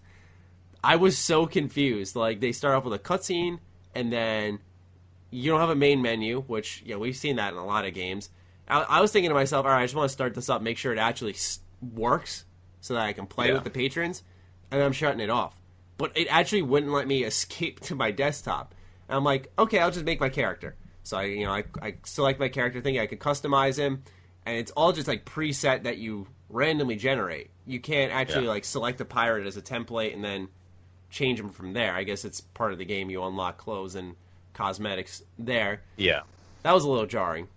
I 0.84 0.96
was 0.96 1.16
so 1.16 1.46
confused. 1.46 2.14
Like 2.14 2.40
they 2.40 2.52
start 2.52 2.74
off 2.74 2.84
with 2.84 2.92
a 2.92 2.98
cutscene, 2.98 3.58
and 3.94 4.12
then 4.12 4.58
you 5.30 5.50
don't 5.50 5.60
have 5.60 5.70
a 5.70 5.74
main 5.74 6.02
menu, 6.02 6.42
which 6.42 6.82
you 6.84 6.92
know 6.92 6.98
we've 6.98 7.16
seen 7.16 7.36
that 7.36 7.52
in 7.52 7.58
a 7.58 7.64
lot 7.64 7.86
of 7.86 7.94
games. 7.94 8.28
I, 8.68 8.82
I 8.82 9.00
was 9.00 9.12
thinking 9.12 9.30
to 9.30 9.34
myself, 9.34 9.64
all 9.64 9.72
right, 9.72 9.80
I 9.80 9.84
just 9.84 9.94
want 9.94 10.08
to 10.10 10.12
start 10.12 10.34
this 10.34 10.50
up, 10.50 10.60
make 10.60 10.76
sure 10.76 10.92
it 10.92 10.98
actually 10.98 11.34
works, 11.80 12.44
so 12.82 12.94
that 12.94 13.02
I 13.06 13.12
can 13.14 13.26
play 13.26 13.48
Yeah. 13.48 13.54
with 13.54 13.64
the 13.64 13.70
patrons, 13.70 14.22
and 14.70 14.82
I'm 14.82 14.92
shutting 14.92 15.20
it 15.20 15.30
off. 15.30 15.55
But 15.98 16.16
it 16.16 16.26
actually 16.30 16.62
wouldn't 16.62 16.92
let 16.92 17.06
me 17.06 17.24
escape 17.24 17.80
to 17.80 17.94
my 17.94 18.10
desktop. 18.10 18.74
And 19.08 19.16
I'm 19.16 19.24
like, 19.24 19.50
okay, 19.58 19.78
I'll 19.78 19.90
just 19.90 20.04
make 20.04 20.20
my 20.20 20.28
character. 20.28 20.76
So 21.04 21.16
I, 21.18 21.24
you 21.24 21.44
know, 21.46 21.52
I, 21.52 21.64
I 21.80 21.94
select 22.04 22.40
my 22.40 22.48
character 22.48 22.80
thing. 22.80 22.98
I 22.98 23.06
could 23.06 23.20
customize 23.20 23.78
him, 23.78 24.02
and 24.44 24.56
it's 24.56 24.72
all 24.72 24.92
just 24.92 25.06
like 25.08 25.24
preset 25.24 25.84
that 25.84 25.98
you 25.98 26.26
randomly 26.50 26.96
generate. 26.96 27.50
You 27.66 27.80
can't 27.80 28.12
actually 28.12 28.44
Yeah. 28.44 28.50
like 28.50 28.64
select 28.64 29.00
a 29.00 29.04
pirate 29.04 29.46
as 29.46 29.56
a 29.56 29.62
template 29.62 30.12
and 30.14 30.22
then 30.24 30.48
change 31.10 31.38
them 31.38 31.50
from 31.50 31.72
there. 31.72 31.94
I 31.94 32.02
guess 32.02 32.24
it's 32.24 32.40
part 32.40 32.72
of 32.72 32.78
the 32.78 32.84
game. 32.84 33.08
You 33.10 33.22
unlock 33.24 33.56
clothes 33.58 33.94
and 33.94 34.16
cosmetics 34.52 35.22
there. 35.38 35.82
Yeah. 35.96 36.22
That 36.62 36.72
was 36.74 36.84
a 36.84 36.88
little 36.90 37.06
jarring. 37.06 37.48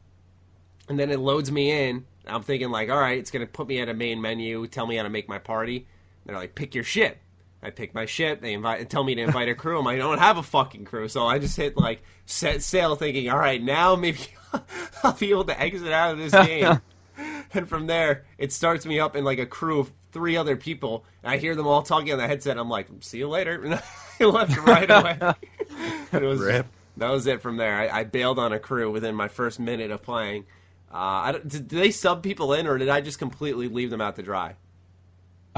And 0.88 1.00
then 1.00 1.12
it 1.12 1.20
loads 1.20 1.52
me 1.52 1.72
in. 1.90 2.06
I'm 2.28 2.44
thinking 2.44 2.70
like, 2.70 2.90
all 2.90 3.00
right, 3.00 3.18
it's 3.18 3.32
gonna 3.32 3.48
put 3.48 3.68
me 3.68 3.80
at 3.80 3.90
a 3.90 3.94
main 3.94 4.22
menu, 4.22 4.66
tell 4.68 4.86
me 4.88 4.96
how 4.96 5.04
to 5.04 5.10
make 5.10 5.28
my 5.28 5.40
party. 5.40 5.88
They're 6.26 6.36
like, 6.36 6.54
pick 6.56 6.76
your 6.76 6.84
ship. 6.84 7.18
I 7.62 7.72
pick 7.72 7.94
my 7.94 8.06
ship. 8.06 8.42
They 8.42 8.54
invite, 8.54 8.90
tell 8.90 9.04
me 9.04 9.16
to 9.16 9.22
invite 9.22 9.50
a 9.50 9.56
crew. 9.56 9.80
I'm 9.80 9.86
like, 9.86 9.96
I 9.96 10.00
don't 10.00 10.20
have 10.20 10.38
a 10.38 10.44
fucking 10.44 10.86
crew, 10.86 11.08
so 11.10 11.26
I 11.28 11.40
just 11.40 11.58
hit 11.58 11.76
like 11.76 12.02
set 12.26 12.62
sail, 12.62 12.96
thinking, 12.96 13.30
all 13.30 13.38
right, 13.38 13.62
now 13.62 13.96
maybe 13.96 14.20
I'll 15.04 15.14
be 15.14 15.32
able 15.32 15.46
to 15.46 15.60
exit 15.60 15.92
out 15.92 16.14
of 16.14 16.18
this 16.20 16.32
game. 16.32 16.80
and 17.54 17.68
from 17.68 17.88
there, 17.88 18.26
it 18.38 18.54
starts 18.54 18.86
me 18.86 19.00
up 19.00 19.16
in 19.16 19.24
like 19.24 19.40
a 19.40 19.46
crew 19.46 19.80
of 19.80 19.92
three 20.12 20.38
other 20.38 20.56
people. 20.56 21.06
And 21.24 21.32
I 21.32 21.38
hear 21.38 21.56
them 21.56 21.68
all 21.68 21.84
talking 21.84 22.12
on 22.12 22.18
the 22.18 22.28
headset. 22.28 22.58
I'm 22.58 22.70
like, 22.70 22.88
see 23.02 23.18
you 23.18 23.28
later. 23.28 23.62
And 23.62 23.74
I 24.20 24.24
left 24.24 24.58
right 24.58 24.90
away. 24.90 25.36
It 26.12 26.22
was 26.22 26.40
Rip. 26.40 26.68
that 26.98 27.10
was 27.10 27.28
it 27.28 27.42
from 27.42 27.58
there. 27.58 27.76
I, 27.76 28.00
I 28.00 28.04
bailed 28.06 28.40
on 28.40 28.54
a 28.54 28.60
crew 28.60 28.92
within 28.92 29.16
my 29.16 29.28
first 29.28 29.60
minute 29.60 29.92
of 29.92 30.02
playing. 30.02 30.46
Uh, 30.92 30.96
I 30.98 31.32
did, 31.34 31.50
did 31.50 31.70
they 31.70 31.92
sub 31.92 32.24
people 32.24 32.54
in, 32.54 32.66
or 32.68 32.78
did 32.78 32.90
I 32.90 33.02
just 33.02 33.20
completely 33.20 33.68
leave 33.68 33.92
them 33.92 34.02
out 34.02 34.16
to 34.16 34.24
dry? 34.24 34.56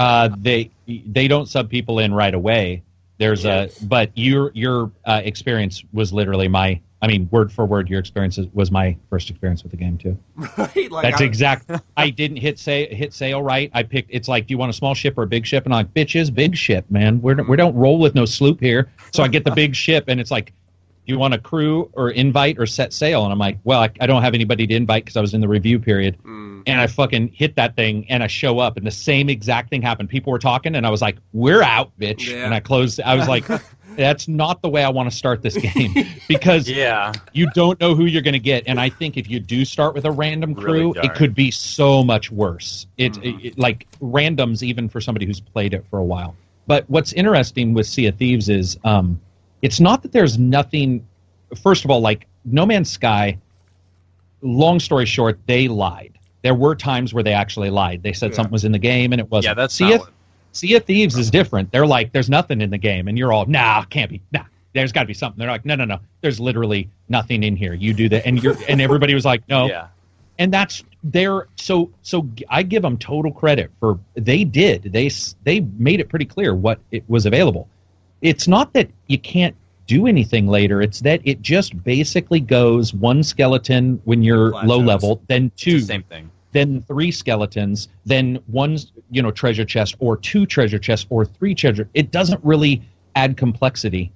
Uh, 0.02 0.28
they 0.38 0.70
they 1.06 1.28
don't 1.28 1.48
sub 1.48 1.70
people 1.70 2.00
in 2.00 2.12
right 2.12 2.34
away. 2.34 2.82
There's 3.18 3.44
Yes. 3.44 3.80
a 3.80 3.84
but 3.86 4.10
your 4.14 4.50
your 4.54 4.90
uh, 5.04 5.20
experience 5.24 5.84
was 5.92 6.12
literally 6.12 6.48
my. 6.48 6.80
I 7.00 7.08
mean, 7.08 7.28
word 7.32 7.52
for 7.52 7.66
word, 7.66 7.88
your 7.90 7.98
experience 7.98 8.38
was 8.52 8.70
my 8.70 8.96
first 9.10 9.28
experience 9.28 9.64
with 9.64 9.72
the 9.72 9.76
game 9.76 9.98
too. 9.98 10.16
right? 10.56 10.88
Like 10.90 11.02
That's 11.02 11.20
I, 11.20 11.24
exact. 11.24 11.70
I 11.96 12.10
didn't 12.10 12.36
hit 12.36 12.58
say 12.60 12.92
hit 12.94 13.12
sail 13.12 13.42
right. 13.42 13.70
I 13.74 13.82
picked. 13.82 14.08
It's 14.12 14.28
like, 14.28 14.46
do 14.46 14.54
you 14.54 14.58
want 14.58 14.70
a 14.70 14.72
small 14.72 14.94
ship 14.94 15.18
or 15.18 15.24
a 15.24 15.26
big 15.26 15.44
ship? 15.44 15.64
And 15.64 15.74
I'm 15.74 15.78
like, 15.78 15.94
bitches, 15.94 16.32
big 16.32 16.56
ship, 16.56 16.84
man. 16.90 17.20
We're 17.20 17.42
we 17.42 17.56
don't 17.56 17.74
roll 17.74 17.98
with 17.98 18.14
no 18.14 18.24
sloop 18.24 18.60
here. 18.60 18.88
So 19.12 19.22
I 19.22 19.28
get 19.28 19.44
the 19.44 19.50
big 19.50 19.74
ship, 19.74 20.04
and 20.08 20.20
it's 20.20 20.30
like, 20.30 20.52
you 21.04 21.18
want 21.18 21.34
a 21.34 21.38
crew 21.38 21.90
or 21.94 22.10
invite 22.10 22.58
or 22.58 22.66
set 22.66 22.92
sail? 22.92 23.24
And 23.24 23.32
I'm 23.32 23.38
like, 23.38 23.58
well, 23.64 23.80
I, 23.80 23.90
I 24.00 24.06
don't 24.06 24.22
have 24.22 24.34
anybody 24.34 24.66
to 24.66 24.74
invite 24.74 25.04
because 25.04 25.16
I 25.16 25.20
was 25.20 25.34
in 25.34 25.40
the 25.40 25.48
review 25.48 25.78
period. 25.78 26.16
And 26.24 26.80
I 26.80 26.86
fucking 26.86 27.28
hit 27.34 27.56
that 27.56 27.74
thing, 27.74 28.06
and 28.08 28.22
I 28.22 28.28
show 28.28 28.60
up, 28.60 28.76
and 28.76 28.86
the 28.86 28.90
same 28.92 29.28
exact 29.28 29.68
thing 29.68 29.82
happened. 29.82 30.08
People 30.08 30.30
were 30.32 30.38
talking, 30.38 30.76
and 30.76 30.86
I 30.86 30.90
was 30.90 31.02
like, 31.02 31.16
"We're 31.32 31.60
out, 31.62 31.90
bitch!" 31.98 32.28
Yeah. 32.30 32.44
And 32.44 32.54
I 32.54 32.60
closed. 32.60 33.00
I 33.00 33.16
was 33.16 33.26
like, 33.26 33.44
"That's 33.96 34.28
not 34.28 34.62
the 34.62 34.68
way 34.68 34.84
I 34.84 34.88
want 34.88 35.10
to 35.10 35.16
start 35.16 35.42
this 35.42 35.56
game," 35.56 35.92
because 36.28 36.68
Yeah. 36.70 37.12
you 37.32 37.50
don't 37.50 37.80
know 37.80 37.96
who 37.96 38.04
you're 38.04 38.22
going 38.22 38.32
to 38.34 38.38
get 38.38 38.62
and 38.68 38.80
i 38.80 38.88
think 38.88 39.16
if 39.16 39.28
you 39.28 39.40
do 39.40 39.64
start 39.64 39.92
with 39.94 40.04
a 40.04 40.10
random 40.10 40.54
crew 40.54 40.94
jarring. 40.94 41.10
it 41.10 41.14
could 41.16 41.34
be 41.34 41.50
so 41.50 42.02
much 42.04 42.30
worse 42.30 42.86
it, 42.96 43.18
it- 43.22 43.58
like 43.58 43.86
randoms 44.00 44.62
even 44.62 44.88
for 44.88 45.00
somebody 45.00 45.26
who's 45.26 45.40
played 45.40 45.74
it 45.74 45.84
for 45.90 45.98
a 45.98 46.04
while 46.04 46.34
but 46.66 46.88
what's 46.88 47.12
interesting 47.12 47.74
with 47.74 47.86
sea 47.86 48.06
of 48.06 48.16
thieves 48.16 48.48
is 48.48 48.78
um, 48.84 49.20
it's 49.62 49.80
not 49.80 50.02
that 50.02 50.12
there's 50.12 50.38
nothing 50.38 51.06
first 51.62 51.84
of 51.84 51.90
all 51.90 52.00
like 52.00 52.26
no 52.44 52.66
man's 52.66 52.90
sky 52.90 53.38
long 54.42 54.80
story 54.80 55.06
short 55.06 55.38
they 55.46 55.68
lied. 55.68 56.18
There 56.42 56.54
were 56.54 56.74
times 56.74 57.14
where 57.14 57.22
they 57.22 57.32
actually 57.32 57.70
lied. 57.70 58.02
They 58.02 58.12
said 58.12 58.30
Yeah. 58.30 58.36
something 58.36 58.52
was 58.52 58.64
in 58.64 58.72
the 58.72 58.78
game 58.78 59.12
and 59.12 59.20
it 59.20 59.30
wasn't. 59.30 59.50
Yeah, 59.50 59.54
that's 59.54 59.74
sea 59.74 59.90
not 59.90 60.00
of, 60.08 60.10
sea 60.52 60.74
of 60.74 60.84
thieves 60.84 61.16
is 61.16 61.30
different. 61.30 61.70
They're 61.70 61.86
like 61.86 62.12
there's 62.12 62.28
nothing 62.28 62.60
in 62.60 62.70
the 62.70 62.78
game 62.78 63.06
and 63.08 63.16
you're 63.16 63.32
all 63.32 63.46
nah 63.46 63.84
can't 63.84 64.10
be 64.10 64.20
nah 64.32 64.42
there's 64.74 64.90
got 64.90 65.02
to 65.02 65.06
be 65.06 65.14
something. 65.14 65.38
They're 65.38 65.50
like 65.50 65.64
no 65.64 65.74
no 65.76 65.84
no 65.84 65.98
there's 66.22 66.40
literally 66.40 66.88
nothing 67.08 67.42
in 67.44 67.56
here. 67.56 67.74
You 67.74 67.92
do 67.94 68.08
that 68.08 68.26
and 68.26 68.42
you're 68.42 68.56
and 68.68 68.80
everybody 68.80 69.14
was 69.14 69.24
like 69.24 69.46
no. 69.48 69.66
Yeah. 69.68 69.86
and 70.38 70.52
that's 70.52 70.82
they're 71.04 71.46
so 71.56 71.90
so 72.02 72.26
I 72.48 72.62
give 72.64 72.82
them 72.82 72.96
total 72.98 73.30
credit 73.32 73.70
for 73.78 73.98
they 74.14 74.42
did 74.44 74.84
they 74.84 75.10
they 75.44 75.60
made 75.60 76.00
it 76.00 76.08
pretty 76.08 76.24
clear 76.24 76.54
what 76.54 76.80
it 76.90 77.04
was 77.08 77.26
available. 77.26 77.68
It's 78.22 78.48
not 78.48 78.72
that 78.72 78.88
you 79.08 79.18
can't 79.18 79.54
do 79.86 80.06
anything 80.06 80.46
later. 80.46 80.80
It's 80.80 81.00
that 81.00 81.20
it 81.24 81.42
just 81.42 81.82
basically 81.84 82.40
goes 82.40 82.94
one 82.94 83.22
skeleton 83.22 84.00
when 84.04 84.22
you're 84.22 84.52
Plateaus. 84.52 84.68
low 84.68 84.78
level, 84.78 85.22
then 85.26 85.50
two, 85.56 85.80
the 85.80 85.86
same 85.86 86.02
thing. 86.04 86.30
then 86.52 86.82
three 86.82 87.10
skeletons, 87.10 87.88
then 88.06 88.38
one 88.46 88.78
you 89.10 89.22
know 89.22 89.30
treasure 89.30 89.64
chest 89.64 89.96
or 89.98 90.16
two 90.16 90.46
treasure 90.46 90.78
chests 90.78 91.06
or 91.10 91.24
three 91.26 91.54
treasure. 91.54 91.88
It 91.94 92.10
doesn't 92.10 92.42
really 92.44 92.82
add 93.16 93.36
complexity 93.36 94.12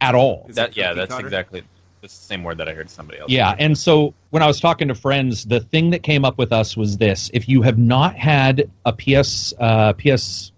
at 0.00 0.14
all. 0.14 0.46
That 0.50 0.76
yeah, 0.76 0.92
that's 0.92 1.14
cutter? 1.14 1.26
exactly 1.26 1.62
the 2.02 2.08
same 2.08 2.44
word 2.44 2.58
that 2.58 2.68
I 2.68 2.74
heard 2.74 2.90
somebody 2.90 3.18
else. 3.18 3.30
Yeah, 3.30 3.52
say. 3.52 3.64
and 3.64 3.76
so 3.78 4.14
when 4.30 4.42
I 4.42 4.46
was 4.46 4.60
talking 4.60 4.88
to 4.88 4.94
friends, 4.94 5.44
the 5.44 5.60
thing 5.60 5.90
that 5.90 6.02
came 6.02 6.24
up 6.24 6.38
with 6.38 6.52
us 6.52 6.76
was 6.76 6.98
this: 6.98 7.30
if 7.32 7.48
you 7.48 7.62
have 7.62 7.78
not 7.78 8.14
had 8.16 8.70
a 8.84 8.92
PS 8.92 9.54
uh, 9.58 9.94
PS 9.94 10.52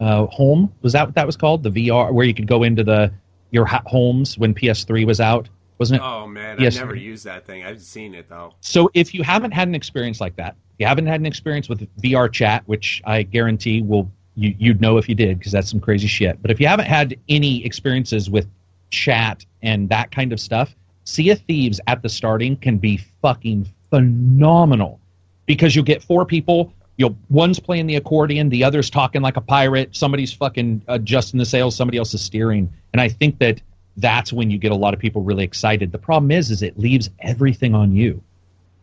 uh, 0.00 0.26
home, 0.26 0.72
was 0.82 0.92
that 0.92 1.06
what 1.06 1.14
that 1.14 1.26
was 1.26 1.36
called? 1.36 1.62
The 1.62 1.70
VR 1.70 2.12
where 2.12 2.26
you 2.26 2.34
could 2.34 2.46
go 2.46 2.62
into 2.62 2.84
the 2.84 3.12
your 3.50 3.64
ha- 3.64 3.82
homes 3.86 4.36
when 4.38 4.54
PS3 4.54 5.06
was 5.06 5.20
out. 5.20 5.48
wasn't 5.78 6.00
it? 6.00 6.04
Oh 6.04 6.26
man, 6.26 6.58
Yes. 6.60 6.76
I 6.76 6.80
never 6.80 6.94
used 6.96 7.24
that 7.24 7.46
thing. 7.46 7.64
I've 7.64 7.80
seen 7.80 8.14
it 8.14 8.28
though. 8.28 8.54
So 8.60 8.90
if 8.94 9.14
you 9.14 9.22
haven't 9.22 9.52
had 9.52 9.68
an 9.68 9.74
experience 9.74 10.20
like 10.20 10.36
that, 10.36 10.56
you 10.78 10.86
haven't 10.86 11.06
had 11.06 11.20
an 11.20 11.26
experience 11.26 11.68
with 11.68 11.88
VR 12.02 12.30
chat, 12.30 12.62
which 12.66 13.02
I 13.04 13.22
guarantee 13.22 13.82
will 13.82 14.10
you, 14.34 14.54
you'd 14.58 14.80
know 14.80 14.98
if 14.98 15.08
you 15.08 15.14
did 15.14 15.38
because 15.38 15.52
that's 15.52 15.70
some 15.70 15.80
crazy 15.80 16.06
shit. 16.06 16.40
But 16.40 16.50
if 16.50 16.60
you 16.60 16.66
haven't 16.68 16.86
had 16.86 17.18
any 17.28 17.64
experiences 17.64 18.30
with 18.30 18.46
chat 18.90 19.44
and 19.62 19.88
that 19.88 20.10
kind 20.12 20.32
of 20.32 20.38
stuff, 20.40 20.74
Sea 21.04 21.30
of 21.30 21.40
Thieves 21.40 21.80
at 21.86 22.02
the 22.02 22.08
starting 22.08 22.56
can 22.56 22.78
be 22.78 22.98
fucking 23.22 23.66
phenomenal 23.90 25.00
because 25.46 25.74
you'll 25.74 25.84
get 25.84 26.02
four 26.02 26.24
people. 26.24 26.72
You'll 26.98 27.16
one's 27.30 27.58
playing 27.60 27.86
the 27.86 27.96
accordion, 27.96 28.50
the 28.50 28.64
other's 28.64 28.90
talking 28.90 29.22
like 29.22 29.36
a 29.38 29.40
pirate, 29.40 29.96
somebody's 29.96 30.32
fucking 30.32 30.82
adjusting 30.88 31.38
the 31.38 31.46
sails, 31.46 31.74
somebody 31.76 31.96
else 31.96 32.12
is 32.12 32.20
steering, 32.20 32.70
and 32.92 33.00
I 33.00 33.08
think 33.08 33.38
that 33.38 33.62
that's 33.96 34.32
when 34.32 34.50
you 34.50 34.58
get 34.58 34.72
a 34.72 34.76
lot 34.76 34.94
of 34.94 35.00
people 35.00 35.22
really 35.22 35.44
excited. 35.44 35.92
The 35.92 35.98
problem 35.98 36.30
is, 36.30 36.50
is 36.50 36.62
it 36.62 36.78
leaves 36.78 37.08
everything 37.20 37.74
on 37.74 37.94
you. 37.96 38.22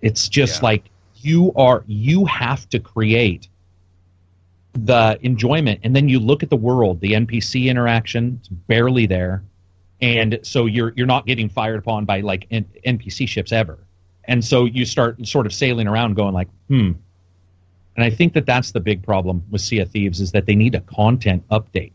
It's 0.02 0.28
just 0.30 0.62
Yeah. 0.62 0.66
like 0.70 0.90
you 1.16 1.54
are 1.56 1.84
you 1.88 2.26
have 2.26 2.68
to 2.70 2.80
create 2.80 3.48
the 4.74 5.18
enjoyment 5.22 5.80
and 5.84 5.96
then 5.96 6.10
you 6.10 6.20
look 6.20 6.44
at 6.44 6.50
the 6.50 6.56
world 6.58 7.00
the 7.00 7.14
npc 7.14 7.66
interaction 7.66 8.38
it's 8.42 8.50
barely 8.50 9.06
there 9.06 9.42
and 10.02 10.38
so 10.44 10.66
you're 10.66 10.92
you're 10.98 11.08
not 11.08 11.26
getting 11.26 11.48
fired 11.48 11.80
upon 11.80 12.04
by 12.04 12.20
like 12.20 12.46
N- 12.52 12.66
npc 12.86 13.26
ships 13.28 13.54
ever 13.54 13.80
and 14.26 14.44
so 14.44 14.66
you 14.66 14.84
start 14.84 15.26
sort 15.26 15.46
of 15.46 15.54
sailing 15.54 15.88
around 15.88 16.16
going 16.16 16.34
like 16.34 16.50
hmm 16.68 16.92
and 17.96 18.04
i 18.04 18.10
think 18.10 18.34
that 18.34 18.46
that's 18.46 18.72
the 18.72 18.80
big 18.80 19.04
problem 19.04 19.44
with 19.52 19.62
sea 19.62 19.80
of 19.80 19.90
thieves 19.92 20.20
is 20.20 20.32
that 20.32 20.46
they 20.46 20.56
need 20.56 20.76
a 20.76 20.82
content 20.82 21.44
update 21.50 21.94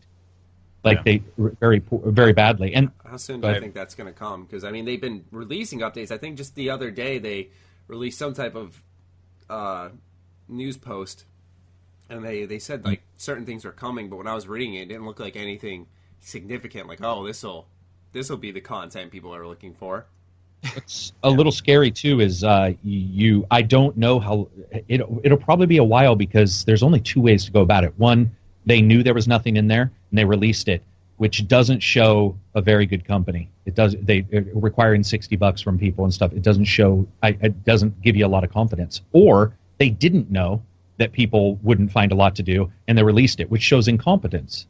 like 0.83 0.97
Yeah. 1.05 1.19
they 1.37 1.53
very 1.59 1.79
poor, 1.79 2.01
very 2.11 2.33
badly 2.33 2.73
and 2.73 2.91
How 3.05 3.17
soon 3.17 3.41
do 3.41 3.47
Go 3.47 3.53
you 3.53 3.59
think 3.59 3.73
that's 3.73 3.93
going 3.93 4.07
to 4.07 4.17
come? 4.17 4.45
Because 4.45 4.63
I 4.63 4.71
mean, 4.71 4.85
they've 4.85 5.01
been 5.01 5.25
releasing 5.31 5.79
updates. 5.79 6.11
I 6.11 6.17
think 6.17 6.37
just 6.37 6.55
the 6.55 6.69
other 6.69 6.89
day 6.91 7.19
they 7.19 7.49
released 7.87 8.17
some 8.17 8.33
type 8.33 8.55
of 8.55 8.81
uh, 9.49 9.89
news 10.47 10.77
post, 10.77 11.25
and 12.09 12.23
they 12.23 12.45
they 12.45 12.57
said 12.57 12.85
like 12.85 13.01
certain 13.17 13.45
things 13.45 13.65
are 13.65 13.73
coming. 13.73 14.09
But 14.09 14.15
when 14.15 14.27
I 14.27 14.33
was 14.33 14.47
reading 14.47 14.75
it, 14.75 14.83
it 14.83 14.85
didn't 14.85 15.05
look 15.05 15.19
like 15.19 15.35
anything 15.35 15.87
significant. 16.21 16.87
Like, 16.87 17.03
oh, 17.03 17.27
this 17.27 17.43
will 17.43 17.67
this 18.13 18.29
will 18.29 18.37
be 18.37 18.51
the 18.51 18.61
content 18.61 19.11
people 19.11 19.35
are 19.35 19.45
looking 19.45 19.73
for. 19.73 20.05
What's 20.73 21.13
a 21.23 21.29
little 21.29 21.51
scary 21.51 21.91
too 21.91 22.19
is 22.19 22.43
uh, 22.43 22.73
you. 22.83 23.47
I 23.49 23.63
don't 23.63 23.97
know 23.97 24.19
how 24.19 24.47
it. 24.71 25.01
It'll 25.23 25.37
probably 25.37 25.65
be 25.65 25.77
a 25.77 25.83
while 25.83 26.15
because 26.15 26.63
there's 26.65 26.83
only 26.83 26.99
two 26.99 27.19
ways 27.19 27.45
to 27.45 27.51
go 27.51 27.61
about 27.61 27.83
it. 27.83 27.93
One, 27.97 28.35
they 28.65 28.81
knew 28.81 29.01
there 29.01 29.13
was 29.13 29.27
nothing 29.27 29.57
in 29.57 29.67
there 29.67 29.91
and 30.11 30.17
they 30.17 30.25
released 30.25 30.67
it, 30.67 30.83
which 31.17 31.47
doesn't 31.47 31.81
show 31.81 32.37
a 32.53 32.61
very 32.61 32.85
good 32.85 33.05
company. 33.05 33.49
It 33.65 33.73
does. 33.73 33.95
They 33.99 34.21
requiring 34.53 35.03
sixty 35.03 35.35
bucks 35.35 35.61
from 35.61 35.79
people 35.79 36.03
and 36.03 36.13
stuff. 36.13 36.31
It 36.33 36.43
doesn't 36.43 36.65
show. 36.65 37.07
I, 37.23 37.29
it 37.41 37.65
doesn't 37.65 38.01
give 38.01 38.15
you 38.15 38.25
a 38.25 38.29
lot 38.29 38.43
of 38.43 38.51
confidence. 38.51 39.01
Or 39.13 39.53
they 39.79 39.89
didn't 39.89 40.29
know 40.29 40.61
that 40.97 41.11
people 41.11 41.55
wouldn't 41.63 41.91
find 41.91 42.11
a 42.11 42.15
lot 42.15 42.35
to 42.35 42.43
do 42.43 42.71
and 42.87 42.95
they 42.95 43.01
released 43.01 43.39
it, 43.39 43.49
which 43.49 43.63
shows 43.63 43.87
incompetence. 43.87 44.67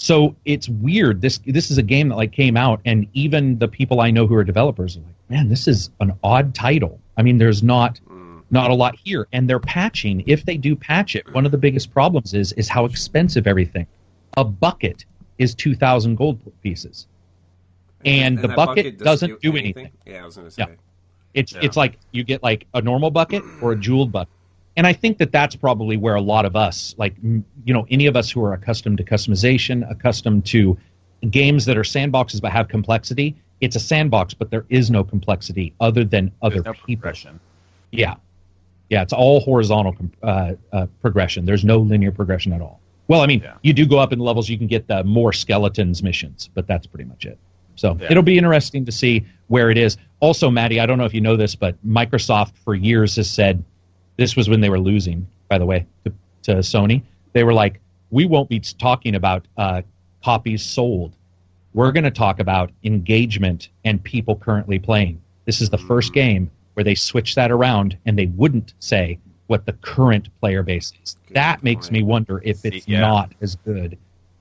So 0.00 0.36
it's 0.44 0.68
weird. 0.68 1.20
This 1.20 1.40
this 1.44 1.72
is 1.72 1.78
a 1.78 1.82
game 1.82 2.10
that 2.10 2.14
like 2.14 2.30
came 2.30 2.56
out, 2.56 2.80
and 2.84 3.08
even 3.14 3.58
the 3.58 3.66
people 3.66 4.00
I 4.00 4.12
know 4.12 4.28
who 4.28 4.36
are 4.36 4.44
developers 4.44 4.96
are 4.96 5.00
like, 5.00 5.14
man, 5.28 5.48
this 5.48 5.66
is 5.66 5.90
an 5.98 6.12
odd 6.22 6.54
title. 6.54 7.00
I 7.16 7.22
mean, 7.22 7.38
there's 7.38 7.64
not 7.64 7.98
mm. 8.08 8.40
not 8.52 8.70
a 8.70 8.74
lot 8.74 8.94
here, 8.94 9.26
and 9.32 9.50
they're 9.50 9.58
patching. 9.58 10.22
If 10.24 10.44
they 10.44 10.56
do 10.56 10.76
patch 10.76 11.16
it, 11.16 11.28
one 11.34 11.44
of 11.44 11.50
the 11.50 11.58
biggest 11.58 11.92
problems 11.92 12.32
is 12.32 12.52
is 12.52 12.68
how 12.68 12.84
expensive 12.84 13.48
everything. 13.48 13.88
A 14.36 14.44
bucket 14.44 15.04
is 15.38 15.52
two 15.52 15.74
thousand 15.74 16.14
gold 16.14 16.38
pieces, 16.62 17.08
and, 18.04 18.38
the 18.38 18.46
that 18.46 18.56
bucket, 18.56 18.98
doesn't 18.98 19.40
do 19.40 19.56
anything. 19.56 19.90
Yeah, 20.06 20.22
I 20.22 20.26
was 20.26 20.36
going 20.36 20.46
to 20.46 20.52
say. 20.52 20.62
Yeah. 20.68 20.74
It's 21.34 21.52
Yeah. 21.54 21.60
it's 21.62 21.76
like 21.76 21.98
you 22.12 22.22
get 22.22 22.44
like 22.44 22.68
a 22.72 22.80
normal 22.80 23.10
bucket 23.10 23.42
or 23.60 23.72
a 23.72 23.76
jeweled 23.76 24.12
bucket. 24.12 24.32
And 24.78 24.86
I 24.86 24.92
think 24.92 25.18
that 25.18 25.32
that's 25.32 25.56
probably 25.56 25.96
where 25.96 26.14
a 26.14 26.20
lot 26.20 26.44
of 26.44 26.54
us, 26.54 26.94
like 26.98 27.16
you 27.22 27.74
know, 27.74 27.84
any 27.90 28.06
of 28.06 28.14
us 28.16 28.30
who 28.30 28.42
are 28.44 28.52
accustomed 28.52 28.96
to 28.98 29.04
customization, 29.04 29.88
accustomed 29.90 30.46
to 30.46 30.78
games 31.28 31.64
that 31.64 31.76
are 31.76 31.82
sandboxes 31.82 32.40
but 32.40 32.52
have 32.52 32.68
complexity, 32.68 33.34
it's 33.60 33.74
a 33.74 33.80
sandbox, 33.80 34.34
but 34.34 34.50
there 34.52 34.64
is 34.68 34.88
no 34.88 35.02
complexity 35.02 35.74
other 35.80 36.04
than 36.04 36.30
other 36.42 36.62
no 36.62 36.72
people. 36.74 36.84
progression. 36.84 37.40
Yeah, 37.90 38.14
yeah, 38.88 39.02
it's 39.02 39.12
all 39.12 39.40
horizontal 39.40 39.96
uh, 40.22 40.52
uh, 40.72 40.86
progression. 41.02 41.44
There's 41.44 41.64
no 41.64 41.78
linear 41.78 42.12
progression 42.12 42.52
at 42.52 42.60
all. 42.60 42.78
Well, 43.08 43.20
I 43.20 43.26
mean, 43.26 43.40
Yeah. 43.40 43.54
you 43.62 43.72
do 43.72 43.84
go 43.84 43.98
up 43.98 44.12
in 44.12 44.20
levels. 44.20 44.48
You 44.48 44.58
can 44.58 44.68
get 44.68 44.86
the 44.86 45.02
more 45.02 45.32
skeletons 45.32 46.04
missions, 46.04 46.50
but 46.54 46.68
that's 46.68 46.86
pretty 46.86 47.08
much 47.08 47.26
it. 47.26 47.36
So 47.74 47.96
Yeah. 48.00 48.08
it'll 48.12 48.22
be 48.22 48.38
interesting 48.38 48.84
to 48.84 48.92
see 48.92 49.24
where 49.48 49.70
it 49.70 49.78
is. 49.78 49.96
Also, 50.20 50.52
Maddie, 50.52 50.78
I 50.78 50.86
don't 50.86 50.98
know 50.98 51.04
if 51.04 51.14
you 51.14 51.20
know 51.20 51.36
this, 51.36 51.56
but 51.56 51.74
Microsoft 51.84 52.52
for 52.64 52.76
years 52.76 53.16
has 53.16 53.28
said 53.28 53.64
this 54.18 54.36
was 54.36 54.48
when 54.48 54.60
they 54.60 54.68
were 54.68 54.80
losing. 54.80 55.26
By 55.48 55.56
the 55.56 55.64
way, 55.64 55.86
to, 56.04 56.12
to 56.42 56.56
Sony, 56.56 57.02
they 57.32 57.44
were 57.44 57.54
like, 57.54 57.80
"We 58.10 58.26
won't 58.26 58.50
be 58.50 58.60
talking 58.60 59.14
about 59.14 59.46
uh, 59.56 59.82
copies 60.22 60.62
sold. 60.62 61.14
We're 61.72 61.92
going 61.92 62.04
to 62.04 62.10
talk 62.10 62.40
about 62.40 62.70
engagement 62.84 63.70
and 63.84 64.02
people 64.04 64.36
currently 64.36 64.78
playing." 64.78 65.22
This 65.46 65.62
is 65.62 65.70
the 65.70 65.78
first 65.78 66.12
game 66.12 66.50
where 66.74 66.84
they 66.84 66.94
switched 66.94 67.36
that 67.36 67.50
around 67.50 67.96
and 68.04 68.18
they 68.18 68.26
wouldn't 68.26 68.74
say 68.80 69.18
what 69.48 69.64
the 69.66 69.72
current 69.72 70.28
player 70.40 70.62
base 70.62 70.92
is. 71.02 71.16
Good 71.26 71.34
that 71.34 71.64
makes 71.64 71.90
me 71.90 72.02
wonder 72.02 72.40
if 72.44 72.64
it's 72.64 72.86
yeah. 72.86 73.00
not 73.00 73.32
as 73.40 73.56
good 73.56 73.98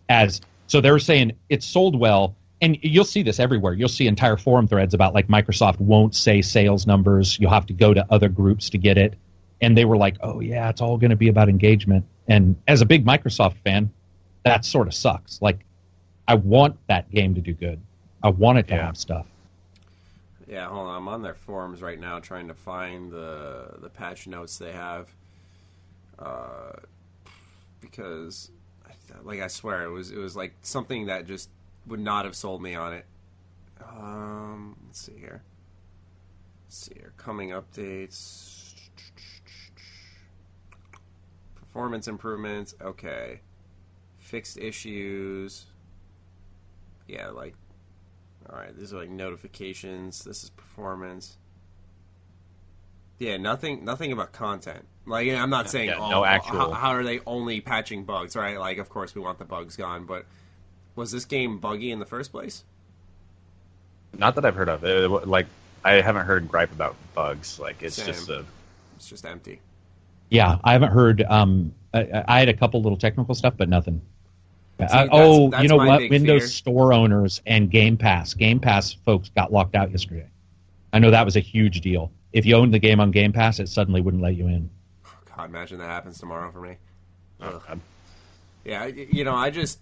as. 0.10 0.42
So 0.68 0.82
they're 0.82 1.00
saying 1.00 1.32
it's 1.50 1.66
sold 1.66 1.98
well, 1.98 2.36
and 2.62 2.78
you'll 2.82 3.06
see 3.06 3.24
this 3.24 3.40
everywhere. 3.40 3.74
You'll 3.74 3.90
see 3.90 4.06
entire 4.06 4.38
forum 4.38 4.68
threads 4.68 4.94
about 4.94 5.13
like 5.13 5.28
Microsoft 5.28 5.80
won't 5.80 6.13
say 6.13 6.42
sales 6.42 6.86
numbers. 6.86 7.40
You'll 7.40 7.52
have 7.52 7.66
to 7.68 7.74
go 7.74 7.94
to 7.94 8.06
other 8.10 8.30
groups 8.30 8.70
to 8.72 8.78
get 8.78 8.98
it. 8.98 9.13
And 9.62 9.78
they 9.78 9.86
were 9.86 9.98
like, 9.98 10.17
"Oh 10.22 10.39
yeah, 10.39 10.70
it's 10.70 10.82
all 10.82 10.98
going 10.98 11.10
to 11.10 11.15
be 11.17 11.30
about 11.30 11.50
engagement." 11.50 12.06
And 12.28 12.56
as 12.67 12.82
a 12.82 12.86
big 12.86 13.06
Microsoft 13.06 13.56
fan, 13.63 13.91
that 14.43 14.65
sort 14.65 14.88
of 14.88 14.93
sucks. 14.93 15.41
Like, 15.41 15.60
I 16.28 16.36
want 16.36 16.78
that 16.88 17.10
game 17.12 17.34
to 17.36 17.41
do 17.41 17.54
good. 17.54 17.80
I 18.24 18.30
want 18.30 18.60
it 18.60 18.67
to 18.70 18.76
Yeah. 18.76 18.86
have 18.86 18.98
stuff. 18.98 19.26
Yeah, 20.48 20.67
hold 20.67 20.88
on. 20.88 20.96
I'm 20.96 21.08
on 21.08 21.22
their 21.22 21.34
forums 21.34 21.82
right 21.82 22.00
now 22.00 22.20
trying 22.20 22.48
to 22.48 22.54
find 22.54 23.12
the 23.12 23.76
the 23.80 23.89
patch 23.89 24.28
notes 24.28 24.58
they 24.58 24.72
have. 24.72 25.10
Uh, 26.20 26.74
because, 27.82 28.52
like, 29.24 29.39
I 29.41 29.48
swear 29.48 29.84
it 29.84 29.89
was 29.91 30.12
it 30.12 30.17
was 30.17 30.36
like 30.36 30.54
something 30.62 31.08
that 31.08 31.26
just 31.26 31.50
would 31.88 32.00
not 32.00 32.26
have 32.26 32.36
sold 32.36 32.62
me 32.62 32.76
on 32.76 32.93
it. 32.93 33.06
Um, 33.82 34.76
let's 34.88 35.00
see 35.02 35.17
here. 35.17 35.41
Let's 36.65 36.78
see 36.78 36.96
here. 36.96 37.13
Coming 37.17 37.50
updates. 37.52 38.57
Performance 41.78 42.08
improvements. 42.08 42.74
Okay. 42.82 43.40
Fixed 44.18 44.58
issues. 44.58 45.68
Yeah, 47.08 47.28
like 47.30 47.54
all 48.50 48.58
right, 48.58 48.76
these 48.76 48.94
are 48.96 48.98
like 48.98 49.12
notifications. 49.12 50.24
This 50.24 50.44
is 50.44 50.50
performance. 50.50 51.38
Yeah, 53.20 53.38
nothing, 53.38 53.86
nothing 53.86 54.12
about 54.12 54.32
content. 54.32 54.86
Like, 55.06 55.30
I'm 55.30 55.52
not 55.52 55.70
saying, 55.70 55.90
yeah, 55.90 55.98
oh, 56.00 56.10
no 56.10 56.24
how- 56.24 56.26
actual- 56.26 56.74
How, 56.74 56.90
are 56.92 57.04
they 57.04 57.20
only 57.28 57.62
patching 57.62 58.06
bugs, 58.06 58.36
right? 58.36 58.60
Like, 58.60 58.80
of 58.80 58.90
course, 58.90 59.13
we 59.16 59.22
want 59.22 59.38
the 59.40 59.46
bugs 59.46 59.76
gone, 59.76 60.06
but 60.06 60.26
was 60.96 61.12
this 61.12 61.26
game 61.26 61.60
buggy 61.60 61.92
in 61.92 62.00
the 62.00 62.06
first 62.06 62.32
place? 62.32 62.63
Not 64.18 64.36
that 64.36 64.46
I've 64.46 64.56
heard 64.56 64.70
of. 64.70 64.84
It, 64.84 65.10
like 65.28 65.46
I 65.84 66.02
haven't 66.02 66.26
heard 66.26 66.48
gripe 66.50 66.72
about 66.72 66.96
bugs. 67.13 67.60
Like 67.60 67.84
it's 67.84 67.98
Same. 67.98 68.08
just 68.08 68.30
a 68.30 68.46
It's 68.96 69.08
just 69.08 69.26
empty. 69.26 69.62
Yeah, 70.30 70.58
I 70.63 70.74
haven't 70.74 70.92
heard. 70.92 71.24
Um, 71.24 71.74
I, 71.94 72.24
I 72.28 72.40
had 72.40 72.50
a 72.50 72.54
couple 72.54 72.82
little 72.82 72.98
technical 72.98 73.34
stuff, 73.36 73.54
but 73.58 73.70
nothing. 73.70 74.02
Uh, 74.80 74.86
that's- 74.88 75.10
oh, 75.12 75.50
that's 75.50 75.63
you 75.63 75.70
know 75.70 75.78
what? 75.78 76.10
Windows 76.10 76.42
fear. 76.42 76.48
Store 76.48 76.94
owners 76.94 77.42
and 77.46 77.72
Game 77.72 77.98
Pass. 77.98 78.34
Game 78.34 78.60
Pass 78.60 78.94
folks 78.94 79.30
got 79.30 79.52
locked 79.52 79.76
out 79.76 79.92
yesterday. 79.92 80.28
I 80.94 81.00
know 81.00 81.12
that 81.12 81.26
was 81.26 81.36
a 81.36 81.40
huge 81.42 81.82
deal. 81.82 82.12
If 82.34 82.46
you 82.46 82.56
owned 82.56 82.74
the 82.74 82.80
game 82.80 83.00
on 83.00 83.12
Game 83.12 83.34
Pass, 83.34 83.60
it 83.60 83.70
suddenly 83.70 84.02
wouldn't 84.02 84.22
let 84.22 84.36
you 84.36 84.48
in. 84.48 84.70
God, 85.36 85.50
imagine 85.50 85.80
that 85.80 85.86
happens 85.88 86.20
tomorrow 86.20 86.51
for 86.51 86.62
me. 86.62 86.76
oh, 87.41 87.62
Yeah, 88.66 88.86
you 88.86 89.24
know, 89.24 89.36
I 89.36 89.49
just, 89.49 89.80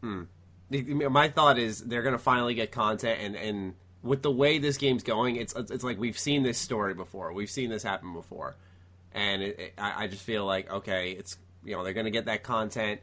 hmm. 0.00 0.22
My 0.70 1.28
thought 1.28 1.58
is 1.58 1.80
they're 1.80 2.02
gonna 2.02 2.18
finally 2.18 2.54
get 2.54 2.72
content, 2.72 3.20
and 3.20 3.36
and 3.36 3.74
with 4.02 4.22
the 4.22 4.30
way 4.30 4.58
this 4.58 4.78
game's 4.78 5.02
going, 5.02 5.36
it's 5.36 5.54
it's 5.54 5.84
like 5.84 5.98
we've 5.98 6.18
seen 6.18 6.42
this 6.42 6.56
story 6.56 6.94
before. 6.94 7.32
We've 7.34 7.50
seen 7.50 7.68
this 7.68 7.82
happen 7.82 8.14
before, 8.14 8.56
and 9.14 9.42
it, 9.42 9.58
it, 9.58 9.72
I, 9.78 10.04
I 10.04 10.06
just 10.06 10.22
feel 10.22 10.44
like 10.44 10.70
okay, 10.70 11.12
it's 11.12 11.36
you 11.64 11.76
know 11.76 11.84
they're 11.84 11.92
gonna 11.92 12.10
get 12.10 12.26
that 12.26 12.42
content, 12.42 13.00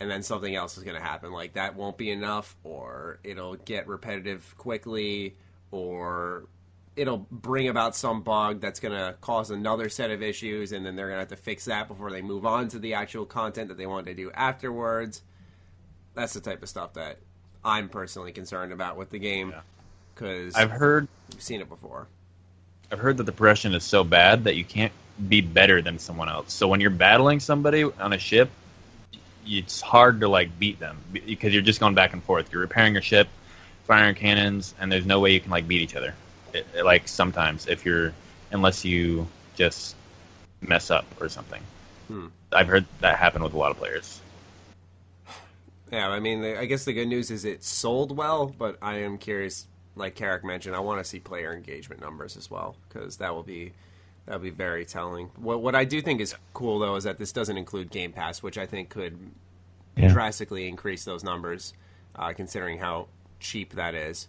and 0.00 0.10
then 0.10 0.22
something 0.22 0.54
else 0.54 0.76
is 0.78 0.84
gonna 0.84 1.00
happen. 1.00 1.32
Like 1.32 1.54
that 1.54 1.76
won't 1.76 1.96
be 1.96 2.10
enough, 2.10 2.56
or 2.64 3.18
it'll 3.24 3.56
get 3.56 3.88
repetitive 3.88 4.54
quickly, 4.58 5.36
or 5.70 6.44
it'll 6.96 7.26
bring 7.30 7.68
about 7.68 7.94
some 7.94 8.22
bug 8.22 8.60
that's 8.60 8.80
going 8.80 8.94
to 8.94 9.14
cause 9.20 9.50
another 9.50 9.90
set 9.90 10.10
of 10.10 10.22
issues, 10.22 10.72
and 10.72 10.84
then 10.84 10.96
they're 10.96 11.08
going 11.08 11.16
to 11.16 11.20
have 11.20 11.28
to 11.28 11.36
fix 11.36 11.66
that 11.66 11.88
before 11.88 12.10
they 12.10 12.22
move 12.22 12.46
on 12.46 12.68
to 12.68 12.78
the 12.78 12.94
actual 12.94 13.26
content 13.26 13.68
that 13.68 13.76
they 13.76 13.84
want 13.86 14.06
to 14.06 14.14
do 14.14 14.30
afterwards. 14.32 15.20
That's 16.14 16.32
the 16.32 16.40
type 16.40 16.62
of 16.62 16.70
stuff 16.70 16.94
that 16.94 17.18
I'm 17.62 17.90
personally 17.90 18.32
concerned 18.32 18.72
about 18.72 18.96
with 18.96 19.10
the 19.10 19.18
game. 19.18 19.50
Yeah. 19.50 19.60
because 20.14 20.54
I've 20.54 20.70
heard 20.70 21.08
we've 21.32 21.42
seen 21.42 21.60
it 21.60 21.68
before. 21.68 22.08
I've 22.90 22.98
heard 22.98 23.16
that 23.16 23.24
the 23.24 23.32
progression 23.32 23.74
is 23.74 23.84
so 23.84 24.04
bad 24.04 24.44
that 24.44 24.54
you 24.56 24.64
can't 24.64 24.92
be 25.28 25.40
better 25.40 25.82
than 25.82 25.98
someone 25.98 26.28
else. 26.28 26.52
So 26.52 26.68
when 26.68 26.80
you're 26.80 26.90
battling 26.90 27.40
somebody 27.40 27.84
on 27.84 28.12
a 28.12 28.18
ship, 28.18 28.50
it's 29.46 29.80
hard 29.80 30.20
to 30.20 30.28
like 30.28 30.58
beat 30.58 30.78
them 30.78 30.98
because 31.12 31.52
you're 31.52 31.62
just 31.62 31.80
going 31.80 31.94
back 31.94 32.12
and 32.12 32.22
forth. 32.22 32.52
You're 32.52 32.62
repairing 32.62 32.92
your 32.92 33.02
ship, 33.02 33.28
firing 33.84 34.14
cannons, 34.14 34.74
and 34.80 34.90
there's 34.90 35.06
no 35.06 35.20
way 35.20 35.32
you 35.32 35.40
can 35.40 35.50
like 35.50 35.66
beat 35.66 35.80
each 35.80 35.96
other. 35.96 36.14
It, 36.52 36.66
it, 36.74 36.84
like 36.84 37.08
sometimes 37.08 37.66
if 37.66 37.84
you're 37.84 38.12
unless 38.52 38.84
you 38.84 39.26
just 39.56 39.96
mess 40.60 40.90
up 40.90 41.06
or 41.20 41.28
something. 41.28 41.62
Hmm. 42.08 42.26
I've 42.52 42.68
heard 42.68 42.86
that 43.00 43.18
happen 43.18 43.42
with 43.42 43.54
a 43.54 43.58
lot 43.58 43.70
of 43.70 43.78
players. 43.78 44.20
Yeah, 45.92 46.08
I 46.08 46.18
mean, 46.18 46.44
I 46.44 46.64
guess 46.64 46.84
the 46.84 46.92
good 46.92 47.06
news 47.06 47.30
is 47.30 47.44
it 47.44 47.62
sold 47.62 48.16
well, 48.16 48.52
but 48.58 48.76
I 48.82 48.96
am 48.96 49.18
curious. 49.18 49.68
Like 49.96 50.14
Carrick 50.14 50.44
mentioned, 50.44 50.76
I 50.76 50.80
want 50.80 51.00
to 51.02 51.04
see 51.04 51.18
player 51.20 51.52
engagement 51.54 52.00
numbers 52.00 52.36
as 52.36 52.50
well 52.50 52.76
because 52.88 53.16
that 53.16 53.34
will 53.34 53.42
be 53.42 53.72
that 54.26 54.34
will 54.34 54.40
be 54.42 54.50
very 54.50 54.84
telling. 54.84 55.30
What 55.36 55.62
what 55.62 55.74
I 55.74 55.84
do 55.84 56.00
think 56.02 56.20
is 56.20 56.34
cool 56.54 56.78
though 56.78 56.96
is 56.96 57.04
that 57.04 57.18
this 57.18 57.32
doesn't 57.32 57.56
include 57.56 57.90
Game 57.90 58.12
Pass, 58.12 58.42
which 58.42 58.58
I 58.58 58.66
think 58.66 58.90
could 58.90 59.18
Yeah. 59.96 60.12
drastically 60.12 60.68
increase 60.68 61.04
those 61.06 61.24
numbers, 61.24 61.72
uh, 62.14 62.32
considering 62.34 62.78
how 62.78 63.08
cheap 63.40 63.72
that 63.74 63.94
is. 63.94 64.28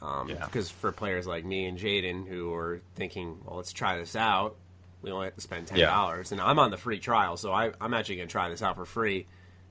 Um, 0.00 0.28
Yeah. 0.30 0.44
Because 0.46 0.70
for 0.70 0.90
players 0.92 1.26
like 1.26 1.44
me 1.44 1.66
and 1.66 1.78
Jaden 1.78 2.26
who 2.26 2.54
are 2.54 2.80
thinking, 2.94 3.38
well, 3.44 3.56
let's 3.56 3.72
try 3.72 3.98
this 3.98 4.16
out, 4.16 4.56
we 5.02 5.10
only 5.10 5.26
have 5.26 5.34
to 5.34 5.40
spend 5.42 5.66
ten 5.66 5.78
dollars, 5.88 6.32
and 6.32 6.40
I'm 6.40 6.58
on 6.58 6.70
the 6.70 6.78
free 6.78 6.98
trial, 6.98 7.36
so 7.36 7.52
I, 7.52 7.72
I'm 7.80 7.92
actually 7.92 8.16
going 8.16 8.28
to 8.28 8.32
try 8.32 8.48
this 8.48 8.62
out 8.62 8.76
for 8.76 8.86
free. 8.86 9.26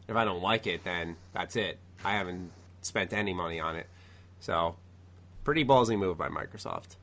If 0.07 0.15
I 0.15 0.25
don't 0.25 0.41
like 0.43 0.67
it, 0.67 0.83
then 0.83 1.15
that's 1.33 1.55
it. 1.55 1.79
I 2.05 2.11
haven't 2.13 2.51
spent 2.83 3.13
any 3.13 3.33
money 3.33 3.59
on 3.59 3.75
it, 3.75 3.87
so 4.39 4.75
pretty 5.43 5.65
ballsy 5.65 5.97
move 5.97 6.17
by 6.17 6.29
Microsoft. 6.29 6.95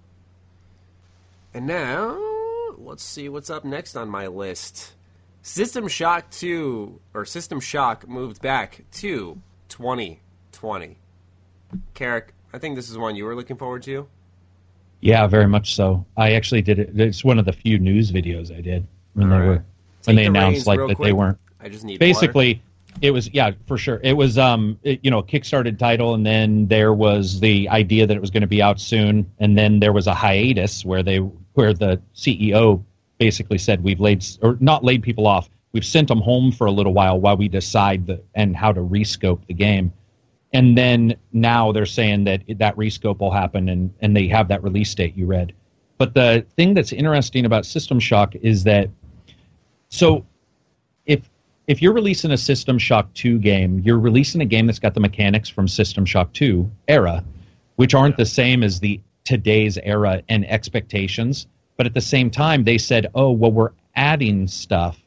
And 1.52 1.66
now, 1.66 2.18
let's 2.78 3.02
see 3.02 3.28
what's 3.28 3.50
up 3.50 3.64
next 3.64 3.96
on 3.96 4.08
my 4.08 4.26
list. 4.28 4.92
System 5.42 5.88
Shock 5.88 6.30
2, 6.30 7.00
or 7.14 7.24
System 7.24 7.60
Shock 7.60 8.06
moved 8.06 8.42
back 8.42 8.84
to 8.92 9.40
2020. 9.68 10.98
Carrick, 11.94 12.34
I 12.52 12.58
think 12.58 12.76
this 12.76 12.90
is 12.90 12.98
one 12.98 13.16
you 13.16 13.24
were 13.24 13.34
looking 13.34 13.56
forward 13.56 13.82
to. 13.84 14.06
Yeah, 15.00 15.26
very 15.26 15.46
much 15.46 15.74
so. 15.74 16.04
I 16.16 16.32
actually 16.32 16.62
did 16.62 16.78
it. 16.78 17.00
It's 17.00 17.24
one 17.24 17.38
of 17.38 17.46
the 17.46 17.52
few 17.52 17.78
news 17.78 18.12
videos 18.12 18.54
I 18.54 18.60
did 18.60 18.86
when 19.14 19.32
All 19.32 19.38
they 19.38 19.46
right. 19.46 19.48
were 19.48 19.64
Take 20.02 20.06
when 20.06 20.16
they 20.16 20.22
the 20.22 20.28
announced 20.28 20.66
like 20.66 20.78
that 20.78 20.98
they 20.98 21.12
weren't 21.12 21.38
I 21.60 21.68
just 21.68 21.84
need 21.84 21.98
water. 22.12 22.60
It 23.02 23.10
was 23.12 23.32
yeah 23.32 23.52
for 23.66 23.78
sure. 23.78 24.00
It 24.02 24.14
was 24.14 24.38
um 24.38 24.78
it, 24.82 25.00
you 25.02 25.10
know 25.10 25.22
kickstarted 25.22 25.78
title 25.78 26.14
and 26.14 26.24
then 26.24 26.66
there 26.66 26.92
was 26.92 27.40
the 27.40 27.68
idea 27.68 28.06
that 28.06 28.16
it 28.16 28.20
was 28.20 28.30
going 28.30 28.42
to 28.42 28.46
be 28.46 28.62
out 28.62 28.80
soon 28.80 29.30
and 29.38 29.56
then 29.56 29.80
there 29.80 29.92
was 29.92 30.06
a 30.06 30.14
hiatus 30.14 30.84
where 30.84 31.02
they 31.02 31.18
where 31.54 31.72
the 31.72 32.00
ceo 32.14 32.82
basically 33.18 33.58
said 33.58 33.84
we've 33.84 34.00
laid 34.00 34.24
or 34.42 34.56
not 34.60 34.84
laid 34.84 35.02
people 35.02 35.26
off. 35.26 35.48
We've 35.72 35.84
sent 35.84 36.08
them 36.08 36.20
home 36.20 36.50
for 36.50 36.66
a 36.66 36.72
little 36.72 36.92
while 36.92 37.20
while 37.20 37.36
we 37.36 37.48
decide 37.48 38.06
the 38.06 38.20
and 38.34 38.56
how 38.56 38.72
to 38.72 38.80
rescope 38.80 39.46
the 39.46 39.54
game. 39.54 39.92
And 40.52 40.76
then 40.76 41.14
now 41.32 41.70
they're 41.70 41.86
saying 41.86 42.24
that 42.24 42.42
that 42.58 42.74
rescope 42.76 43.20
will 43.20 43.30
happen 43.30 43.68
and 43.68 43.94
and 44.00 44.16
they 44.16 44.26
have 44.28 44.48
that 44.48 44.62
release 44.62 44.92
date 44.94 45.16
you 45.16 45.26
read. 45.26 45.52
But 45.96 46.14
the 46.14 46.44
thing 46.56 46.74
that's 46.74 46.92
interesting 46.92 47.44
about 47.44 47.66
system 47.66 48.00
shock 48.00 48.34
is 48.36 48.64
that 48.64 48.88
so 49.90 50.24
if 51.70 51.80
you're 51.80 51.92
releasing 51.92 52.32
a 52.32 52.36
System 52.36 52.80
Shock 52.80 53.14
2 53.14 53.38
game, 53.38 53.78
you're 53.84 54.00
releasing 54.00 54.40
a 54.40 54.44
game 54.44 54.66
that's 54.66 54.80
got 54.80 54.92
the 54.92 54.98
mechanics 54.98 55.48
from 55.48 55.68
System 55.68 56.04
Shock 56.04 56.32
2 56.32 56.68
era, 56.88 57.24
which 57.76 57.94
aren't 57.94 58.16
the 58.16 58.26
same 58.26 58.64
as 58.64 58.80
the 58.80 59.00
today's 59.22 59.78
era 59.84 60.20
and 60.28 60.44
expectations. 60.50 61.46
But 61.76 61.86
at 61.86 61.94
the 61.94 62.00
same 62.00 62.28
time, 62.28 62.64
they 62.64 62.76
said, 62.76 63.06
"Oh, 63.14 63.30
well, 63.30 63.52
we're 63.52 63.70
adding 63.94 64.48
stuff." 64.48 64.98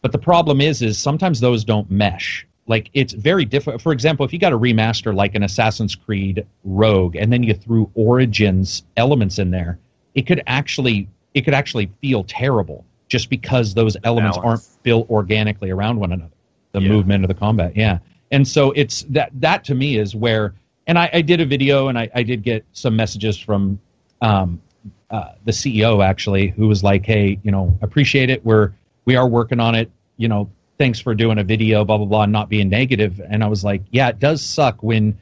But 0.00 0.10
the 0.10 0.18
problem 0.18 0.60
is, 0.60 0.82
is 0.82 0.98
sometimes 0.98 1.38
those 1.38 1.62
don't 1.62 1.88
mesh. 1.88 2.48
Like 2.66 2.90
it's 2.94 3.12
very 3.12 3.44
difficult. 3.44 3.80
For 3.80 3.92
example, 3.92 4.26
if 4.26 4.32
you 4.32 4.40
got 4.40 4.52
a 4.52 4.58
remaster 4.58 5.14
like 5.14 5.36
an 5.36 5.44
Assassin's 5.44 5.94
Creed 5.94 6.44
Rogue, 6.64 7.14
and 7.14 7.32
then 7.32 7.44
you 7.44 7.54
threw 7.54 7.88
Origins 7.94 8.82
elements 8.96 9.38
in 9.38 9.52
there, 9.52 9.78
it 10.16 10.26
could 10.26 10.42
actually 10.48 11.08
it 11.34 11.42
could 11.42 11.54
actually 11.54 11.92
feel 12.00 12.24
terrible 12.24 12.84
just 13.12 13.28
because 13.28 13.74
those 13.74 13.94
elements 14.04 14.38
balance. 14.38 14.62
aren't 14.64 14.82
built 14.84 15.10
organically 15.10 15.68
around 15.70 16.00
one 16.00 16.12
another. 16.12 16.32
The 16.72 16.80
Yeah. 16.80 16.88
movement 16.88 17.22
of 17.24 17.28
the 17.28 17.34
combat, 17.34 17.76
yeah. 17.76 17.98
And 18.30 18.48
so 18.48 18.70
it's 18.72 19.02
that 19.10 19.30
that 19.40 19.64
to 19.64 19.74
me 19.74 19.98
is 19.98 20.16
where. 20.16 20.54
And 20.86 20.98
I, 20.98 21.10
I 21.12 21.20
did 21.20 21.38
a 21.42 21.44
video, 21.44 21.88
and 21.88 21.98
I, 21.98 22.08
I 22.14 22.22
did 22.22 22.42
get 22.42 22.64
some 22.72 22.96
messages 22.96 23.36
from 23.38 23.78
um, 24.22 24.60
uh, 25.10 25.32
the 25.44 25.52
CEO 25.52 26.02
actually, 26.02 26.48
who 26.56 26.66
was 26.66 26.82
like, 26.82 27.04
"Hey, 27.04 27.38
you 27.42 27.50
know, 27.50 27.76
appreciate 27.82 28.30
it. 28.30 28.42
We're 28.46 28.72
we 29.04 29.14
are 29.14 29.28
working 29.28 29.60
on 29.60 29.74
it. 29.74 29.90
You 30.16 30.28
know, 30.28 30.50
thanks 30.78 30.98
for 30.98 31.14
doing 31.14 31.36
a 31.38 31.44
video, 31.44 31.84
blah 31.84 31.98
blah 31.98 32.06
blah, 32.06 32.22
and 32.22 32.32
not 32.32 32.48
being 32.48 32.70
negative." 32.70 33.20
And 33.28 33.44
I 33.44 33.48
was 33.48 33.62
like, 33.62 33.82
"Yeah, 33.90 34.08
it 34.08 34.18
does 34.20 34.40
suck 34.40 34.82
when 34.82 35.18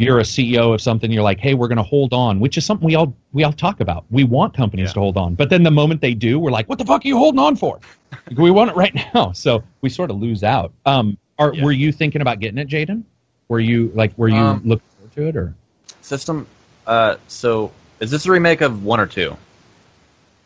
you're 0.00 0.18
a 0.18 0.22
CEO 0.22 0.72
of 0.72 0.80
something. 0.80 1.10
You're 1.12 1.22
like, 1.22 1.38
hey, 1.40 1.54
we're 1.54 1.68
going 1.68 1.76
to 1.76 1.82
hold 1.82 2.12
on, 2.14 2.40
which 2.40 2.56
is 2.56 2.64
something 2.64 2.86
we 2.86 2.94
all 2.94 3.14
we 3.32 3.44
all 3.44 3.52
talk 3.52 3.80
about. 3.80 4.04
We 4.10 4.24
want 4.24 4.54
companies 4.54 4.88
Yeah. 4.88 4.94
to 4.94 5.00
hold 5.00 5.16
on, 5.16 5.34
but 5.34 5.50
then 5.50 5.62
the 5.62 5.70
moment 5.70 6.00
they 6.00 6.14
do, 6.14 6.38
we're 6.38 6.50
like, 6.50 6.68
what 6.68 6.78
the 6.78 6.84
fuck 6.84 7.04
are 7.04 7.08
you 7.08 7.18
holding 7.18 7.38
on 7.38 7.56
for? 7.56 7.78
We 8.36 8.50
want 8.50 8.70
it 8.70 8.76
right 8.76 8.94
now. 9.14 9.32
So 9.34 9.62
we 9.82 9.88
sort 9.90 10.10
of 10.10 10.16
lose 10.20 10.42
out. 10.42 10.72
Um, 10.86 11.16
are 11.38 11.54
Yeah. 11.54 11.64
were 11.64 11.72
you 11.72 11.92
thinking 11.92 12.22
about 12.22 12.40
getting 12.40 12.58
it, 12.58 12.68
Jaden? 12.68 13.02
Were 13.48 13.60
you 13.60 13.90
like, 13.94 14.16
were 14.16 14.28
you 14.28 14.36
Um, 14.36 14.62
looking 14.64 14.86
forward 14.96 15.12
to 15.14 15.28
it, 15.28 15.36
or? 15.36 15.54
System. 16.00 16.46
Uh, 16.86 17.16
so 17.28 17.70
is 18.00 18.10
this 18.10 18.26
a 18.26 18.30
remake 18.30 18.62
of 18.62 18.82
one 18.84 19.00
or 19.00 19.06
two? 19.06 19.36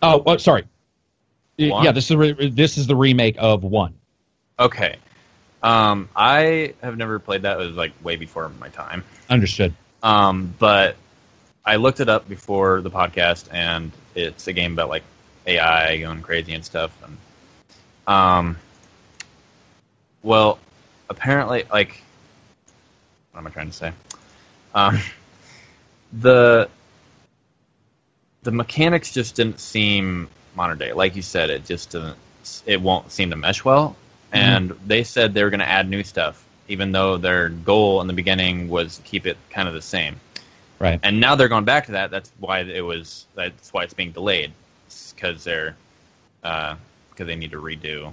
Oh, 0.03 0.23
oh 0.27 0.37
sorry. 0.37 0.65
One? 1.59 1.85
Yeah, 1.85 1.93
this 1.93 2.11
is 2.11 2.17
re- 2.17 2.51
this 2.51 2.77
is 2.77 2.87
the 2.87 2.97
remake 2.97 3.37
of 3.39 3.63
one. 3.63 3.95
Okay. 4.59 4.97
Um, 5.65 6.11
I 6.15 6.75
have 6.83 6.99
never 6.99 7.19
played 7.19 7.43
that. 7.43 7.59
It 7.59 7.67
was 7.67 7.75
like 7.75 7.93
way 8.05 8.17
before 8.17 8.51
my 8.61 8.69
time. 8.69 9.03
Understood. 9.31 9.73
Um, 10.03 10.55
but 10.59 10.97
I 11.65 11.77
looked 11.77 12.01
it 12.01 12.11
up 12.11 12.29
before 12.29 12.83
the 12.83 12.91
podcast, 12.91 13.49
and 13.51 13.91
it's 14.15 14.47
a 14.47 14.53
game 14.53 14.75
about 14.75 14.91
like 14.91 15.05
AI 15.47 15.97
going 15.97 16.21
crazy 16.21 16.53
and 16.53 16.63
stuff. 16.63 16.95
And 17.03 17.17
um, 18.07 18.59
well, 20.23 20.59
apparently, 21.09 21.65
like, 21.73 22.03
what 23.33 23.41
am 23.41 23.47
I 23.47 23.51
trying 23.51 23.71
to 23.71 23.73
say? 23.73 23.93
Um, 24.75 24.99
the 26.13 26.69
the 28.43 28.53
mechanics 28.53 29.15
just 29.15 29.35
didn't 29.35 29.61
seem 29.61 30.29
modern 30.55 30.77
day. 30.77 30.93
Like 30.93 31.17
you 31.17 31.23
said, 31.23 31.49
it 31.49 31.65
just 31.65 31.93
didn't. 31.93 32.19
It 32.67 32.83
won't 32.83 33.11
seem 33.11 33.31
to 33.31 33.37
mesh 33.37 33.65
well. 33.65 33.97
And 34.35 34.71
they 34.87 35.05
said 35.05 35.33
they 35.33 35.45
were 35.45 35.51
going 35.51 35.61
to 35.61 35.69
add 35.69 35.89
new 35.89 36.03
stuff, 36.03 36.45
even 36.69 36.93
though 36.93 37.17
their 37.17 37.51
goal 37.51 38.01
in 38.01 38.07
the 38.07 38.13
beginning 38.13 38.69
was 38.69 38.97
to 38.97 39.03
keep 39.03 39.27
it 39.27 39.37
kind 39.51 39.69
of 39.69 39.75
the 39.75 39.83
same. 39.83 40.17
Right. 40.81 40.99
And 41.03 41.21
now 41.21 41.37
they're 41.37 41.49
going 41.49 41.65
back 41.65 41.87
to 41.87 41.93
that. 41.93 42.11
That's 42.11 42.33
why 42.41 42.61
it 42.61 42.81
was. 42.81 43.27
That's 43.35 43.73
why 43.73 43.85
it's 43.85 43.95
being 43.95 44.11
delayed, 44.13 44.53
because 45.15 45.45
they're 45.45 45.77
because 46.43 47.27
they 47.27 47.37
need 47.37 47.53
to 47.53 47.61
redo, 47.61 48.13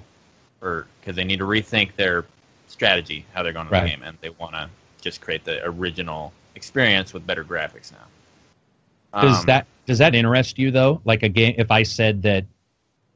or 0.61 0.85
because 0.99 1.15
they 1.15 1.23
need 1.23 1.39
to 1.39 1.45
rethink 1.45 1.95
their 1.95 2.25
strategy, 2.67 3.25
how 3.33 3.41
they're 3.43 3.51
going 3.51 3.65
to 3.65 3.71
Right. 3.71 3.83
the 3.83 3.89
game, 3.89 4.03
and 4.03 4.17
they 4.21 4.29
want 4.29 4.53
to 4.53 4.69
just 5.01 5.21
create 5.21 5.43
the 5.43 5.65
original 5.65 6.31
experience 6.55 7.13
with 7.13 7.25
better 7.25 7.43
graphics 7.43 7.91
now. 7.91 9.19
Does 9.21 9.39
Um, 9.39 9.45
that 9.47 9.65
does 9.87 9.97
that 9.97 10.13
interest 10.15 10.59
you 10.59 10.71
though? 10.71 11.01
Like 11.03 11.23
a 11.23 11.29
game, 11.29 11.55
if 11.57 11.71
I 11.71 11.83
said 11.83 12.21
that 12.21 12.45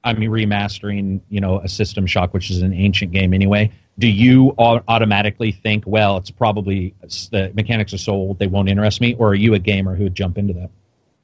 I'm 0.05 0.17
remastering, 0.17 1.19
you 1.29 1.41
know, 1.41 1.59
a 1.59 1.67
System 1.67 2.05
Shock, 2.05 2.33
which 2.33 2.51
is 2.51 2.61
an 2.61 2.73
ancient 2.73 3.11
game 3.11 3.33
anyway, 3.33 3.71
do 3.97 4.07
you 4.07 4.53
automatically 4.57 5.51
think, 5.51 5.83
well, 5.87 6.17
it's 6.17 6.29
probably 6.29 6.93
the 7.31 7.51
mechanics 7.55 7.93
are 7.93 7.97
so 7.97 8.13
old 8.13 8.39
they 8.39 8.47
won't 8.47 8.69
interest 8.69 9.01
me, 9.01 9.15
or 9.15 9.29
are 9.29 9.35
you 9.35 9.55
a 9.55 9.59
gamer 9.59 9.95
who 9.95 10.03
would 10.03 10.15
jump 10.15 10.37
into 10.37 10.53
that? 10.53 10.69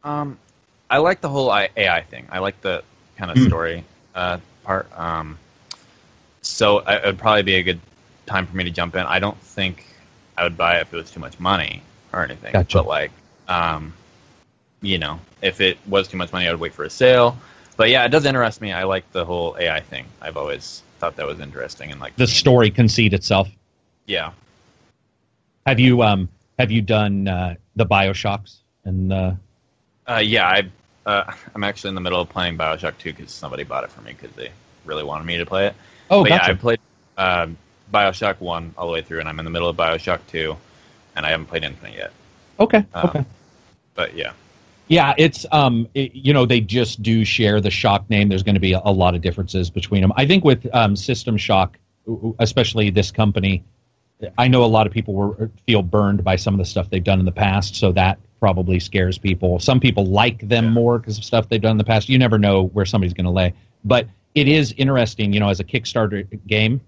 Um, 0.03 0.39
I 0.89 0.97
like 0.97 1.21
the 1.21 1.29
whole 1.29 1.53
AI 1.53 2.01
thing. 2.01 2.27
I 2.31 2.39
like 2.39 2.59
the 2.61 2.83
kind 3.17 3.29
of 3.29 3.37
Hmm. 3.37 3.47
story 3.47 3.83
uh, 4.15 4.39
part. 4.63 4.87
Um, 4.97 5.37
so 6.41 6.79
it 6.79 7.05
would 7.05 7.19
probably 7.19 7.43
be 7.43 7.55
a 7.55 7.63
good 7.63 7.79
time 8.25 8.47
for 8.47 8.55
me 8.55 8.63
to 8.63 8.71
jump 8.71 8.95
in. 8.95 9.05
I 9.05 9.19
don't 9.19 9.37
think 9.37 9.85
I 10.37 10.43
would 10.43 10.57
buy 10.57 10.77
it 10.77 10.81
if 10.81 10.93
it 10.93 10.97
was 10.97 11.11
too 11.11 11.19
much 11.19 11.39
money 11.39 11.83
or 12.13 12.23
anything. 12.23 12.53
Gotcha. 12.53 12.79
But 12.79 12.87
like, 12.87 13.11
um, 13.47 13.93
you 14.81 14.97
know, 14.97 15.19
if 15.41 15.61
it 15.61 15.77
was 15.87 16.07
too 16.07 16.17
much 16.17 16.33
money, 16.33 16.47
I 16.47 16.51
would 16.51 16.59
wait 16.59 16.73
for 16.73 16.83
a 16.83 16.89
sale. 16.89 17.37
But 17.81 17.89
yeah, 17.89 18.05
it 18.05 18.09
does 18.09 18.25
interest 18.25 18.61
me. 18.61 18.71
I 18.71 18.83
like 18.83 19.11
the 19.11 19.25
whole 19.25 19.57
AI 19.59 19.79
thing. 19.79 20.05
I've 20.21 20.37
always 20.37 20.83
thought 20.99 21.15
that 21.15 21.25
was 21.25 21.39
interesting 21.39 21.91
and 21.91 21.99
like 21.99 22.15
The 22.15 22.27
story 22.27 22.69
conceit 22.69 23.11
itself. 23.11 23.49
Yeah. 24.05 24.33
Have 25.65 25.79
you 25.79 26.03
um 26.03 26.29
have 26.59 26.69
you 26.69 26.83
done 26.83 27.27
uh, 27.27 27.55
the 27.75 27.87
Bioshocks 27.87 28.57
and 28.85 29.09
the 29.09 29.35
Uh, 30.07 30.21
yeah, 30.23 30.47
I, 30.47 30.63
uh, 31.07 31.33
I'm 31.55 31.63
actually 31.63 31.89
in 31.89 31.95
the 31.95 32.01
middle 32.01 32.21
of 32.21 32.29
playing 32.29 32.55
Bioshock 32.55 32.99
2 32.99 33.13
because 33.13 33.31
somebody 33.31 33.63
bought 33.63 33.83
it 33.83 33.89
for 33.89 34.01
me 34.01 34.11
because 34.11 34.35
they 34.35 34.51
really 34.85 35.03
wanted 35.03 35.25
me 35.25 35.37
to 35.37 35.45
play 35.47 35.65
it. 35.65 35.73
oh 36.11 36.21
but 36.21 36.29
gotcha 36.29 36.51
yeah, 36.51 36.53
I 36.53 36.55
played 36.57 36.79
um, 37.17 37.57
Bioshock 37.91 38.39
1 38.41 38.75
all 38.77 38.85
the 38.85 38.93
way 38.93 39.01
through, 39.01 39.21
and 39.21 39.27
I'm 39.27 39.39
in 39.39 39.45
the 39.45 39.49
middle 39.49 39.69
of 39.69 39.75
Bioshock 39.75 40.19
2, 40.27 40.55
and 41.15 41.25
I 41.25 41.31
haven't 41.31 41.47
played 41.47 41.63
Infinite 41.63 41.95
yet. 41.95 42.11
okay 42.59 42.85
Um, 42.93 43.09
okay 43.09 43.25
But 43.95 44.15
yeah, 44.15 44.33
Yeah, 44.91 45.13
it's 45.17 45.45
um, 45.53 45.87
it, 45.93 46.13
you 46.13 46.33
know, 46.33 46.45
they 46.45 46.59
just 46.59 47.01
do 47.01 47.23
share 47.23 47.61
the 47.61 47.71
Shock 47.71 48.09
name. 48.09 48.27
There's 48.27 48.43
going 48.43 48.55
to 48.55 48.59
be 48.61 48.73
a, 48.73 48.81
a 48.83 48.91
lot 48.91 49.15
of 49.15 49.21
differences 49.21 49.69
between 49.69 50.01
them. 50.01 50.11
I 50.17 50.25
think 50.25 50.43
with 50.43 50.67
um, 50.75 50.97
System 50.97 51.37
Shock, 51.37 51.79
especially 52.39 52.89
this 52.89 53.09
company, 53.09 53.63
I 54.37 54.49
know 54.49 54.65
a 54.65 54.67
lot 54.67 54.87
of 54.87 54.91
people 54.91 55.13
were 55.13 55.49
feel 55.65 55.81
burned 55.81 56.25
by 56.25 56.35
some 56.35 56.53
of 56.53 56.57
the 56.57 56.65
stuff 56.65 56.89
they've 56.89 57.01
done 57.01 57.21
in 57.21 57.25
the 57.25 57.31
past, 57.31 57.77
so 57.77 57.93
that 57.93 58.19
probably 58.41 58.81
scares 58.81 59.17
people. 59.17 59.59
Some 59.59 59.79
people 59.79 60.07
like 60.07 60.45
them 60.45 60.73
more 60.73 60.99
because 60.99 61.17
of 61.17 61.23
stuff 61.23 61.47
they've 61.47 61.61
done 61.61 61.71
in 61.71 61.77
the 61.77 61.85
past. 61.85 62.09
You 62.09 62.19
never 62.19 62.37
know 62.37 62.63
where 62.63 62.85
somebody's 62.85 63.13
going 63.13 63.23
to 63.23 63.31
lay, 63.31 63.53
but 63.85 64.07
it 64.35 64.49
is 64.49 64.73
interesting, 64.73 65.31
you 65.31 65.39
know, 65.39 65.47
as 65.47 65.61
a 65.61 65.63
Kickstarter 65.63 66.27
game. 66.47 66.81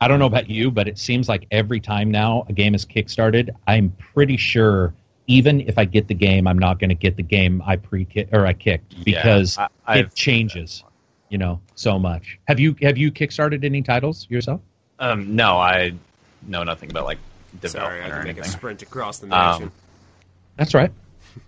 I 0.00 0.08
don't 0.08 0.18
know 0.18 0.26
about 0.26 0.50
you, 0.50 0.72
but 0.72 0.88
it 0.88 0.98
seems 0.98 1.28
like 1.28 1.46
every 1.52 1.78
time 1.78 2.10
now 2.10 2.46
a 2.48 2.52
game 2.52 2.74
is 2.74 2.84
kickstarted, 2.84 3.50
I'm 3.68 3.90
pretty 4.12 4.36
sure 4.36 4.92
even 5.28 5.60
if 5.60 5.78
I 5.78 5.84
get 5.84 6.08
the 6.08 6.14
game, 6.14 6.46
I'm 6.48 6.58
not 6.58 6.80
going 6.80 6.88
to 6.88 6.94
get 6.96 7.16
the 7.16 7.22
game 7.22 7.62
I 7.64 7.76
pre 7.76 8.06
or 8.32 8.44
I 8.46 8.54
kicked 8.54 9.04
because 9.04 9.56
I- 9.86 9.98
it 9.98 10.14
changes, 10.14 10.82
you 11.28 11.38
know, 11.38 11.60
so 11.76 11.98
much. 11.98 12.38
Have 12.48 12.58
you 12.58 12.74
have 12.82 12.98
you 12.98 13.12
kickstarted 13.12 13.64
any 13.64 13.82
titles 13.82 14.26
yourself? 14.28 14.60
um, 14.98 15.36
no, 15.36 15.56
I 15.58 15.92
know 16.48 16.64
nothing 16.64 16.90
about 16.90 17.04
like 17.04 17.18
Sorry, 17.64 18.00
I 18.02 18.08
development 18.08 18.12
or 18.12 18.18
to 18.18 18.24
make 18.24 18.36
a 18.36 18.40
anything. 18.40 18.58
sprint 18.58 18.82
across 18.82 19.18
the 19.20 19.32
Um. 19.38 19.70
That's 20.56 20.74
right. 20.74 20.90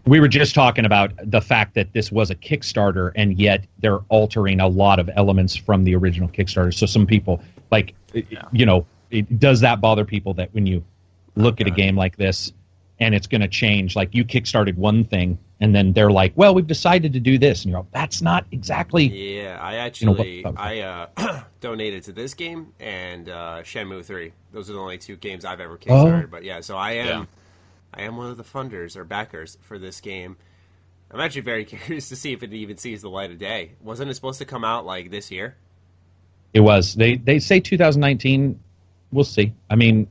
We 0.06 0.20
were 0.20 0.28
just 0.28 0.54
talking 0.54 0.84
about 0.84 1.12
the 1.24 1.40
fact 1.40 1.74
that 1.74 1.92
this 1.92 2.12
was 2.12 2.30
a 2.30 2.36
Kickstarter, 2.36 3.10
and 3.16 3.36
yet 3.36 3.64
they're 3.80 3.98
altering 4.08 4.60
a 4.60 4.68
lot 4.68 5.00
of 5.00 5.10
elements 5.16 5.56
from 5.56 5.82
the 5.82 5.96
original 5.96 6.28
Kickstarter. 6.28 6.72
So 6.72 6.86
some 6.86 7.06
people, 7.08 7.42
like, 7.72 7.94
you 8.52 8.66
know, 8.66 8.86
it, 9.10 9.40
does 9.40 9.60
that 9.62 9.80
bother 9.80 10.04
people 10.04 10.34
that 10.34 10.54
when 10.54 10.66
you 10.66 10.84
look 11.34 11.60
at 11.60 11.66
a 11.66 11.70
game 11.70 11.96
like 11.96 12.16
this 12.16 12.52
and 13.00 13.14
it's 13.14 13.26
going 13.26 13.40
to 13.40 13.48
change? 13.48 13.96
Like 13.96 14.14
you 14.14 14.24
Kickstarted 14.24 14.76
one 14.76 15.04
thing, 15.04 15.38
and 15.60 15.74
then 15.74 15.92
they're 15.92 16.10
like, 16.10 16.32
"Well, 16.36 16.54
we've 16.54 16.66
decided 16.66 17.12
to 17.14 17.20
do 17.20 17.38
this," 17.38 17.64
and 17.64 17.70
you're 17.72 17.80
like, 17.80 17.90
"That's 17.92 18.22
not 18.22 18.46
exactly." 18.52 19.04
Yeah, 19.04 19.58
I 19.60 19.72
know, 19.72 19.78
actually 19.78 20.42
what- 20.44 20.58
I 20.60 20.80
uh, 20.80 21.42
donated 21.60 22.04
to 22.04 22.12
this 22.12 22.34
game 22.34 22.72
and 22.78 23.28
uh, 23.28 23.62
Shenmue 23.62 24.04
Three. 24.04 24.32
Those 24.52 24.70
are 24.70 24.74
the 24.74 24.78
only 24.78 24.98
two 24.98 25.16
games 25.16 25.44
I've 25.44 25.60
ever 25.60 25.76
kickstarted. 25.78 26.24
Oh. 26.24 26.28
But 26.30 26.44
yeah, 26.44 26.60
so 26.60 26.76
I 26.76 26.92
am 26.92 27.06
Yeah. 27.06 27.24
I 27.94 28.02
am 28.02 28.16
one 28.16 28.30
of 28.30 28.36
the 28.36 28.44
funders 28.44 28.96
or 28.96 29.04
backers 29.04 29.58
for 29.62 29.78
this 29.78 30.00
game. 30.00 30.36
I'm 31.10 31.20
actually 31.20 31.40
very 31.42 31.64
curious 31.66 32.08
to 32.10 32.16
see 32.16 32.32
if 32.32 32.42
it 32.42 32.52
even 32.52 32.76
sees 32.76 33.02
the 33.02 33.10
light 33.10 33.30
of 33.32 33.38
day. 33.38 33.72
Wasn't 33.82 34.10
it 34.10 34.14
supposed 34.14 34.38
to 34.38 34.44
come 34.44 34.64
out 34.64 34.86
like 34.86 35.10
this 35.10 35.30
year? 35.30 35.56
It 36.52 36.60
was. 36.60 36.94
They 36.94 37.16
they 37.16 37.38
say 37.38 37.60
2019. 37.60 38.58
We'll 39.12 39.24
see. 39.24 39.52
I 39.68 39.74
mean, 39.74 40.06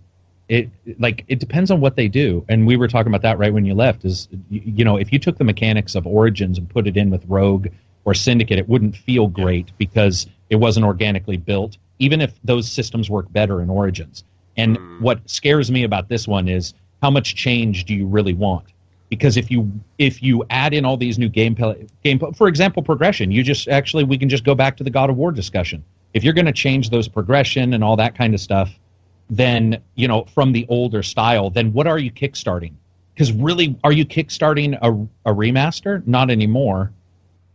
it 0.50 0.70
like 1.00 1.24
it 1.28 1.40
depends 1.40 1.72
on 1.72 1.80
what 1.80 1.96
they 1.96 2.08
do. 2.08 2.44
And 2.50 2.66
we 2.66 2.76
were 2.76 2.88
talking 2.88 3.12
about 3.12 3.22
that 3.22 3.38
right 3.38 3.54
when 3.54 3.66
you 3.66 3.76
left. 3.76 4.04
Is 4.04 4.28
you, 4.50 4.62
you 4.66 4.84
know 4.84 4.98
if 4.98 5.14
you 5.14 5.20
took 5.20 5.38
the 5.38 5.44
mechanics 5.44 5.96
of 5.96 6.06
Origins 6.06 6.58
and 6.58 6.68
put 6.68 6.88
it 6.88 6.98
in 6.98 7.12
with 7.12 7.24
Rogue 7.28 7.68
or 8.04 8.14
Syndicate, 8.16 8.58
it 8.58 8.68
wouldn't 8.68 8.98
feel 8.98 9.28
great 9.28 9.72
because 9.78 10.28
it 10.50 10.56
wasn't 10.56 10.86
organically 10.86 11.38
built. 11.38 11.78
Even 12.00 12.20
if 12.20 12.34
those 12.44 12.70
systems 12.70 13.10
work 13.10 13.32
better 13.32 13.62
in 13.62 13.70
Origins. 13.70 14.24
And 14.58 14.78
hmm. 14.78 15.04
what 15.04 15.30
scares 15.30 15.70
me 15.70 15.84
about 15.84 16.10
this 16.10 16.28
one 16.28 16.48
is 16.48 16.74
how 17.02 17.12
much 17.12 17.36
change 17.36 17.86
do 17.86 17.94
you 17.94 18.08
really 18.08 18.34
want? 18.34 18.66
Because 19.10 19.38
if 19.38 19.52
you 19.52 19.72
if 20.00 20.24
you 20.24 20.44
add 20.50 20.74
in 20.74 20.84
all 20.84 20.98
these 20.98 21.20
new 21.20 21.30
game 21.30 21.56
game 22.04 22.20
for 22.34 22.48
example 22.48 22.82
progression, 22.82 23.32
you 23.32 23.44
just 23.44 23.68
actually 23.68 24.04
we 24.04 24.18
can 24.18 24.30
just 24.30 24.44
go 24.44 24.56
back 24.56 24.78
to 24.78 24.84
the 24.84 24.90
God 24.90 25.12
of 25.12 25.16
War 25.16 25.32
discussion. 25.32 25.84
If 26.16 26.24
you're 26.24 26.34
going 26.34 26.48
to 26.48 26.52
change 26.52 26.90
those 26.90 27.08
progression 27.08 27.74
and 27.74 27.84
all 27.84 27.96
that 27.98 28.16
kind 28.16 28.34
of 28.34 28.42
stuff, 28.42 28.72
then 29.30 29.82
you 29.96 30.08
know 30.08 30.26
from 30.26 30.52
the 30.52 30.66
older 30.70 31.04
style, 31.04 31.50
then 31.50 31.72
what 31.74 31.88
are 31.88 32.00
you 32.00 32.12
kickstarting? 32.12 32.74
Because 33.14 33.32
really, 33.34 33.78
are 33.84 33.92
you 33.92 34.06
kickstarting 34.06 34.78
a, 34.82 35.30
a 35.30 35.34
remaster? 35.34 36.06
Not 36.08 36.32
anymore. 36.32 36.92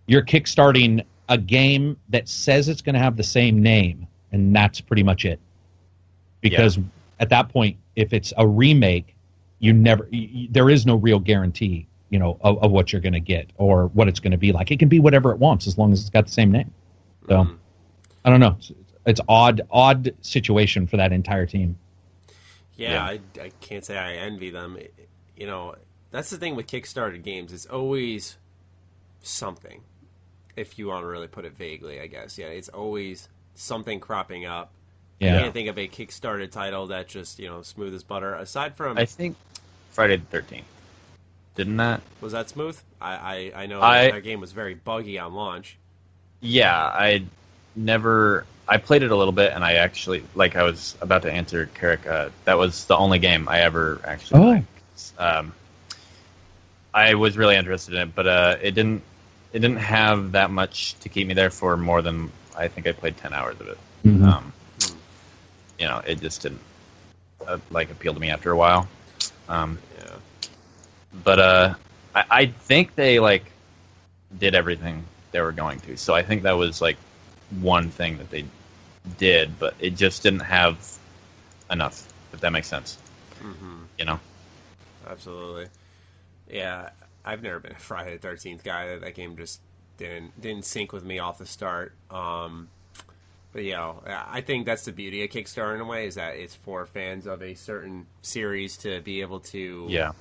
You're 0.06 0.22
kickstarting 0.22 1.04
a 1.28 1.38
game 1.38 1.96
that 2.10 2.28
says 2.28 2.68
it's 2.68 2.82
going 2.82 2.94
to 2.94 3.00
have 3.00 3.16
the 3.16 3.22
same 3.22 3.62
name, 3.62 4.06
and 4.32 4.54
that's 4.54 4.80
pretty 4.80 5.02
much 5.02 5.24
it. 5.24 5.40
Because 6.42 6.78
at 7.18 7.30
that 7.30 7.48
point, 7.48 7.78
if 7.96 8.12
it's 8.12 8.32
a 8.36 8.46
remake, 8.46 9.14
you 9.58 9.72
never 9.72 10.06
y 10.12 10.28
y- 10.34 10.48
there 10.50 10.68
is 10.68 10.84
no 10.84 10.96
real 10.96 11.18
guarantee, 11.18 11.86
you 12.10 12.18
know, 12.18 12.36
of, 12.42 12.62
of 12.62 12.70
what 12.70 12.92
you're 12.92 13.00
going 13.00 13.14
to 13.14 13.20
get 13.20 13.50
or 13.56 13.86
what 13.88 14.08
it's 14.08 14.20
going 14.20 14.32
to 14.32 14.38
be 14.38 14.52
like. 14.52 14.70
It 14.70 14.78
can 14.78 14.88
be 14.88 15.00
whatever 15.00 15.32
it 15.32 15.38
wants 15.38 15.66
as 15.66 15.78
long 15.78 15.92
as 15.92 16.00
it's 16.00 16.10
got 16.10 16.26
the 16.26 16.32
same 16.32 16.52
name. 16.52 16.70
So 17.28 17.36
mm-hmm. 17.36 17.54
I 18.26 18.30
don't 18.30 18.40
know. 18.40 18.58
It's, 19.06 19.20
it's 19.20 19.26
odd, 19.28 19.62
odd 19.70 20.14
situation 20.22 20.86
for 20.86 20.96
that 20.96 21.12
entire 21.12 21.46
team. 21.46 21.76
Yeah, 22.76 22.92
Yeah. 22.92 23.04
I, 23.04 23.20
I 23.44 23.50
can't 23.60 23.84
say 23.84 23.96
I 23.98 24.14
envy 24.14 24.50
them. 24.50 24.76
It- 24.76 24.94
you 25.36 25.46
know, 25.48 25.74
that's 26.12 26.30
the 26.30 26.36
thing 26.36 26.54
with 26.54 26.68
Kickstarter 26.68 27.20
games. 27.20 27.52
It's 27.52 27.66
always 27.66 28.36
something. 29.22 29.80
If 30.56 30.78
you 30.78 30.86
want 30.86 31.02
to 31.02 31.06
really 31.08 31.26
put 31.26 31.44
it 31.44 31.56
vaguely, 31.56 32.00
I 32.00 32.06
guess. 32.06 32.38
Yeah, 32.38 32.46
it's 32.46 32.68
always 32.68 33.28
something 33.56 33.98
cropping 33.98 34.46
up. 34.46 34.70
Yeah. 35.18 35.30
I 35.32 35.34
Yeah. 35.36 35.40
can't 35.42 35.52
think 35.54 35.68
of 35.68 35.78
a 35.78 35.88
Kickstarter 35.88 36.48
title 36.50 36.86
that 36.88 37.08
just 37.08 37.38
you 37.40 37.48
know 37.48 37.62
smooth 37.62 37.94
as 37.94 38.04
butter. 38.04 38.34
Aside 38.34 38.76
from 38.76 38.96
I 38.96 39.06
think 39.06 39.36
Friday 39.90 40.16
the 40.16 40.26
Thirteenth. 40.26 40.66
Didn't 41.56 41.76
that? 41.78 42.00
was 42.20 42.32
that 42.32 42.48
smooth? 42.48 42.78
I 43.00 43.52
I, 43.54 43.62
I 43.62 43.66
know 43.66 43.80
I- 43.82 44.12
that 44.12 44.22
game 44.22 44.40
was 44.40 44.52
very 44.52 44.74
buggy 44.74 45.18
on 45.18 45.34
launch. 45.34 45.78
Yeah, 46.40 46.76
I 46.76 47.24
never. 47.76 48.46
I 48.66 48.78
played 48.78 49.02
it 49.02 49.10
a 49.10 49.16
little 49.16 49.32
bit, 49.32 49.52
and 49.52 49.64
I 49.64 49.74
actually 49.74 50.24
like. 50.34 50.56
I 50.56 50.62
was 50.62 50.96
about 51.00 51.22
to 51.22 51.32
answer 51.32 51.66
Carrick. 51.74 52.06
Uh, 52.06 52.30
that 52.44 52.56
was 52.58 52.84
the 52.86 52.96
only 52.96 53.18
game 53.18 53.48
I 53.48 53.60
ever 53.60 54.00
actually. 54.04 54.40
Oh. 54.40 54.46
liked. 54.48 54.66
Um, 55.18 55.52
I 56.94 57.14
was 57.14 57.36
really 57.36 57.56
interested 57.56 57.94
in 57.94 58.00
it, 58.08 58.14
but 58.14 58.26
uh, 58.26 58.56
it 58.62 58.72
didn't. 58.74 59.02
It 59.52 59.60
didn't 59.60 59.78
have 59.78 60.32
that 60.32 60.50
much 60.50 60.94
to 61.00 61.08
keep 61.08 61.26
me 61.28 61.34
there 61.34 61.50
for 61.50 61.76
more 61.76 62.02
than 62.02 62.30
I 62.56 62.68
think 62.68 62.86
I 62.86 62.92
played 62.92 63.16
ten 63.16 63.32
hours 63.32 63.60
of 63.60 63.68
it. 63.68 63.78
Mhm. 64.04 64.24
Um, 64.26 64.52
you 65.78 65.86
know, 65.86 66.00
it 66.06 66.20
just 66.20 66.42
didn't 66.42 66.60
uh, 67.46 67.58
like 67.70 67.90
appeal 67.90 68.14
to 68.14 68.20
me 68.20 68.30
after 68.30 68.50
a 68.50 68.56
while. 68.56 68.88
Um, 69.48 69.78
Yeah, 69.98 70.16
but 71.24 71.38
uh, 71.38 71.74
I, 72.14 72.24
I 72.30 72.46
think 72.46 72.94
they 72.94 73.18
like 73.20 73.44
did 74.38 74.54
everything 74.54 75.04
they 75.32 75.40
were 75.40 75.52
going 75.52 75.80
to. 75.80 75.96
So 75.96 76.14
I 76.14 76.22
think 76.22 76.42
that 76.42 76.52
was 76.52 76.80
like 76.80 76.96
one 77.50 77.90
thing 77.90 78.18
that 78.18 78.30
they 78.30 78.46
did, 79.18 79.58
but 79.58 79.74
it 79.80 79.92
just 79.96 80.22
didn't 80.22 80.40
have 80.40 80.98
enough. 81.70 82.08
If 82.32 82.40
that 82.40 82.52
makes 82.52 82.68
sense, 82.68 82.98
hmm 83.40 83.84
you 83.98 84.04
know. 84.04 84.20
absolutely. 85.06 85.68
Yeah, 86.48 86.90
I've 87.24 87.42
never 87.42 87.60
been 87.60 87.72
a 87.72 87.78
Friday 87.78 88.14
the 88.14 88.18
Thirteenth 88.18 88.64
guy. 88.64 88.96
That, 88.98 89.14
game 89.14 89.36
just 89.36 89.60
didn't 89.98 90.40
didn't 90.40 90.64
sync 90.66 90.92
with 90.92 91.04
me 91.04 91.18
off 91.18 91.38
the 91.38 91.46
start. 91.46 91.96
Um, 92.10 92.70
but 93.52 93.64
you 93.64 93.72
know, 93.72 94.02
I 94.06 94.42
think 94.42 94.66
that's 94.66 94.84
the 94.84 94.92
beauty 94.92 95.24
of 95.24 95.30
Kickstarter 95.30 95.74
in 95.76 95.80
a 95.80 95.86
way 95.86 96.06
is 96.06 96.16
that 96.16 96.36
it's 96.36 96.54
for 96.56 96.86
fans 96.86 97.26
of 97.26 97.42
a 97.42 97.54
certain 97.54 98.06
series 98.22 98.78
to 98.78 99.00
be 99.02 99.22
able 99.22 99.40
to 99.40 99.96
Yeah, 99.96 100.12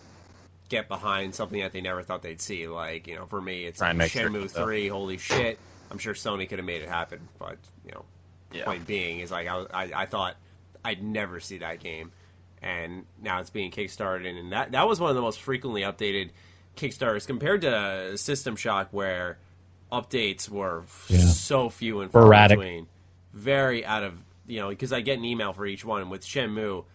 get 0.70 0.88
behind 0.88 1.36
something 1.36 1.60
that 1.62 1.74
they 1.74 1.82
never 1.82 2.04
thought 2.04 2.22
they'd 2.24 2.42
see. 2.42 2.68
Like 2.68 3.08
you 3.08 3.16
know, 3.16 3.26
for 3.28 3.42
me, 3.42 3.66
it's 3.66 3.84
Try 3.84 3.94
sure 4.08 4.32
Shenmue 4.32 4.50
it's 4.50 4.56
up. 4.56 4.72
Three. 4.72 4.88
Holy 4.88 5.18
shit! 5.18 5.62
I'm 5.92 5.98
sure 5.98 6.14
Sony 6.14 6.48
could 6.50 6.60
have 6.60 6.66
made 6.66 6.82
it 6.82 6.90
happen, 6.90 7.20
but 7.40 7.58
you 7.86 7.92
know, 7.92 8.06
yeah, 8.52 8.66
point 8.66 8.86
being 8.88 9.20
is 9.20 9.32
like 9.32 9.48
I, 9.48 9.56
was- 9.58 9.68
I, 9.74 9.92
I 9.96 10.06
thought 10.06 10.36
I'd 10.84 11.04
never 11.04 11.40
see 11.40 11.60
that 11.60 11.80
game, 11.80 12.12
and 12.62 13.06
now 13.22 13.40
it's 13.40 13.50
being 13.50 13.72
kickstarted, 13.72 14.28
and 14.40 14.52
that 14.52 14.72
that 14.74 14.88
was 14.88 15.00
one 15.00 15.10
of 15.10 15.16
the 15.16 15.22
most 15.22 15.42
frequently 15.42 15.82
updated 15.82 16.30
Kickstarters 16.76 17.28
compared 17.28 17.62
to 17.62 18.18
System 18.18 18.56
Shock, 18.56 18.88
where 18.92 19.38
updates 19.92 20.50
were 20.50 20.84
Yeah. 21.08 21.20
so 21.20 21.70
few 21.70 22.02
and 22.02 22.12
far 22.12 22.24
Sporadic. 22.24 22.58
between, 22.58 22.88
very 23.34 23.86
out 23.86 24.04
of 24.04 24.14
you 24.48 24.60
know 24.60 24.70
because 24.70 24.92
I 24.92 25.02
get 25.02 25.18
an 25.20 25.26
email 25.26 25.54
for 25.54 25.66
each 25.68 25.86
one. 25.86 26.10
With 26.10 26.24
Shenmue, 26.26 26.86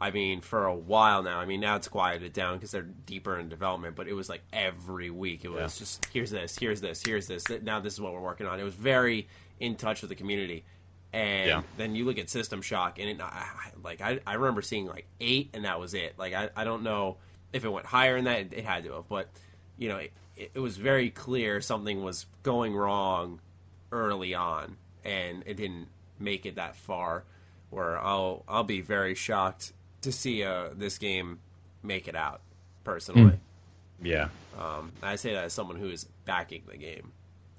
I 0.00 0.10
mean 0.10 0.40
for 0.40 0.64
a 0.66 0.74
while 0.74 1.22
now. 1.22 1.38
I 1.38 1.44
mean 1.46 1.60
now 1.60 1.76
it's 1.76 1.88
quieted 1.88 2.32
down 2.32 2.56
because 2.56 2.70
they're 2.70 2.82
deeper 3.06 3.38
in 3.38 3.48
development, 3.48 3.96
but 3.96 4.08
it 4.08 4.14
was 4.14 4.28
like 4.28 4.42
every 4.52 5.10
week. 5.10 5.44
It 5.44 5.50
was 5.50 5.78
just 5.78 6.06
here's 6.12 6.30
this, 6.30 6.56
here's 6.58 6.80
this, 6.80 7.02
here's 7.04 7.26
this. 7.26 7.44
Now 7.62 7.80
this 7.80 7.92
is 7.94 8.00
what 8.00 8.12
we're 8.12 8.20
working 8.20 8.46
on. 8.46 8.58
It 8.58 8.64
was 8.64 8.74
very 8.74 9.28
in 9.58 9.76
touch 9.76 10.00
with 10.00 10.08
the 10.08 10.14
community. 10.16 10.64
And 11.12 11.48
Yeah. 11.48 11.62
then 11.76 11.94
you 11.96 12.04
look 12.04 12.18
at 12.18 12.30
System 12.30 12.62
Shock, 12.62 12.98
and 13.00 13.08
it, 13.08 13.20
I, 13.20 13.24
I- 13.26 13.70
like 13.82 14.00
I, 14.00 14.20
I 14.26 14.34
remember 14.34 14.62
seeing 14.62 14.86
like 14.86 15.06
eight, 15.20 15.50
and 15.54 15.64
that 15.64 15.80
was 15.80 15.92
it. 15.94 16.14
Like 16.18 16.32
I, 16.34 16.50
I 16.56 16.64
don't 16.64 16.82
know 16.84 17.16
if 17.52 17.64
it 17.64 17.68
went 17.68 17.84
higher 17.86 18.14
than 18.16 18.24
that. 18.26 18.40
It, 18.40 18.52
it 18.58 18.64
had 18.64 18.84
to 18.84 18.92
have, 18.92 19.08
but 19.08 19.28
you 19.76 19.88
know, 19.88 19.96
it, 19.96 20.12
it 20.54 20.58
was 20.60 20.76
very 20.76 21.10
clear 21.10 21.60
something 21.60 22.02
was 22.04 22.26
going 22.44 22.74
wrong 22.76 23.40
early 23.92 24.34
on, 24.34 24.76
and 25.04 25.42
it 25.46 25.54
didn't 25.56 25.88
make 26.20 26.46
it 26.46 26.54
that 26.54 26.76
far. 26.76 27.24
Where 27.70 27.98
I'll 27.98 28.44
I'll 28.48 28.62
be 28.64 28.80
very 28.80 29.14
shocked 29.16 29.72
to 30.02 30.12
see 30.12 30.42
uh, 30.44 30.68
this 30.74 30.98
game 30.98 31.38
make 31.82 32.08
it 32.08 32.14
out. 32.16 32.40
Personally, 32.84 33.38
yeah, 34.02 34.28
um, 34.58 34.90
I 35.02 35.16
say 35.16 35.34
that 35.34 35.44
as 35.44 35.52
someone 35.52 35.76
who 35.76 35.90
is 35.90 36.04
backing 36.24 36.62
the 36.66 36.76
game, 36.78 37.12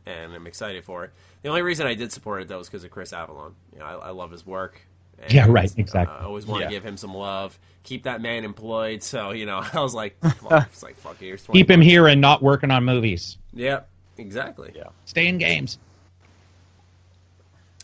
and 0.08 0.34
I'm 0.34 0.48
excited 0.48 0.84
for 0.84 1.04
it. 1.06 1.12
The 1.44 1.50
only 1.50 1.62
reason 1.62 1.86
I 1.86 1.94
did 1.94 2.12
support 2.12 2.42
it 2.42 2.48
though 2.48 2.58
was 2.58 2.68
because 2.68 2.84
of 2.84 2.90
Chris 2.92 3.12
Avellone. 3.12 3.54
You 3.72 3.80
know, 3.80 3.86
I, 3.86 3.94
I 3.94 4.10
love 4.10 4.32
his 4.32 4.46
work, 4.46 4.82
And, 5.22 5.32
Yeah, 5.32 5.46
right, 5.48 5.72
exactly. 5.78 6.16
Uh, 6.18 6.22
I 6.22 6.26
always 6.26 6.46
want 6.48 6.62
to 6.62 6.66
Yeah. 6.66 6.72
give 6.72 6.84
him 6.84 6.98
some 6.98 7.14
love, 7.14 7.58
keep 7.84 8.04
that 8.04 8.20
man 8.22 8.44
employed. 8.44 9.04
So 9.04 9.30
you 9.32 9.46
know, 9.46 9.62
I 9.74 9.80
was 9.80 9.94
like, 9.94 10.18
well, 10.42 10.66
it's 10.72 10.82
like 10.84 10.98
fuck 10.98 11.22
it, 11.22 11.26
here's 11.26 11.44
20 11.44 11.60
Keep 11.60 11.70
him 11.70 11.80
bucks. 11.82 11.88
here 11.88 12.08
and 12.08 12.20
not 12.20 12.42
working 12.42 12.72
on 12.72 12.84
movies. 12.84 13.38
Yeah, 13.54 13.82
exactly. 14.18 14.72
Yeah. 14.76 14.86
Stay 15.06 15.28
in 15.28 15.38
games. 15.38 15.78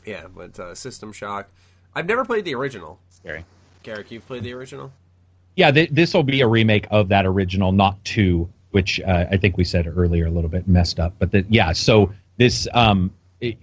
Yeah, 0.05 0.27
but 0.33 0.59
uh, 0.59 0.73
System 0.73 1.11
Shock. 1.13 1.49
I've 1.93 2.05
never 2.07 2.23
played 2.25 2.45
the 2.45 2.55
original. 2.55 2.99
Scary. 3.09 3.45
Carrick, 3.83 4.11
you've 4.11 4.25
played 4.27 4.43
the 4.43 4.53
original? 4.53 4.91
Yeah, 5.55 5.71
th- 5.71 5.89
this 5.91 6.13
will 6.13 6.23
be 6.23 6.41
a 6.41 6.47
remake 6.47 6.87
of 6.91 7.09
that 7.09 7.25
original, 7.25 7.71
not 7.71 8.03
two, 8.05 8.49
which 8.71 8.99
uh, 8.99 9.25
I 9.31 9.37
think 9.37 9.57
we 9.57 9.63
said 9.63 9.87
earlier 9.87 10.27
a 10.27 10.31
little 10.31 10.49
bit 10.49 10.67
messed 10.67 10.99
up. 10.99 11.13
But 11.17 11.31
the, 11.31 11.45
yeah, 11.49 11.71
so 11.73 12.13
this, 12.37 12.67
um, 12.73 13.11
it, 13.41 13.57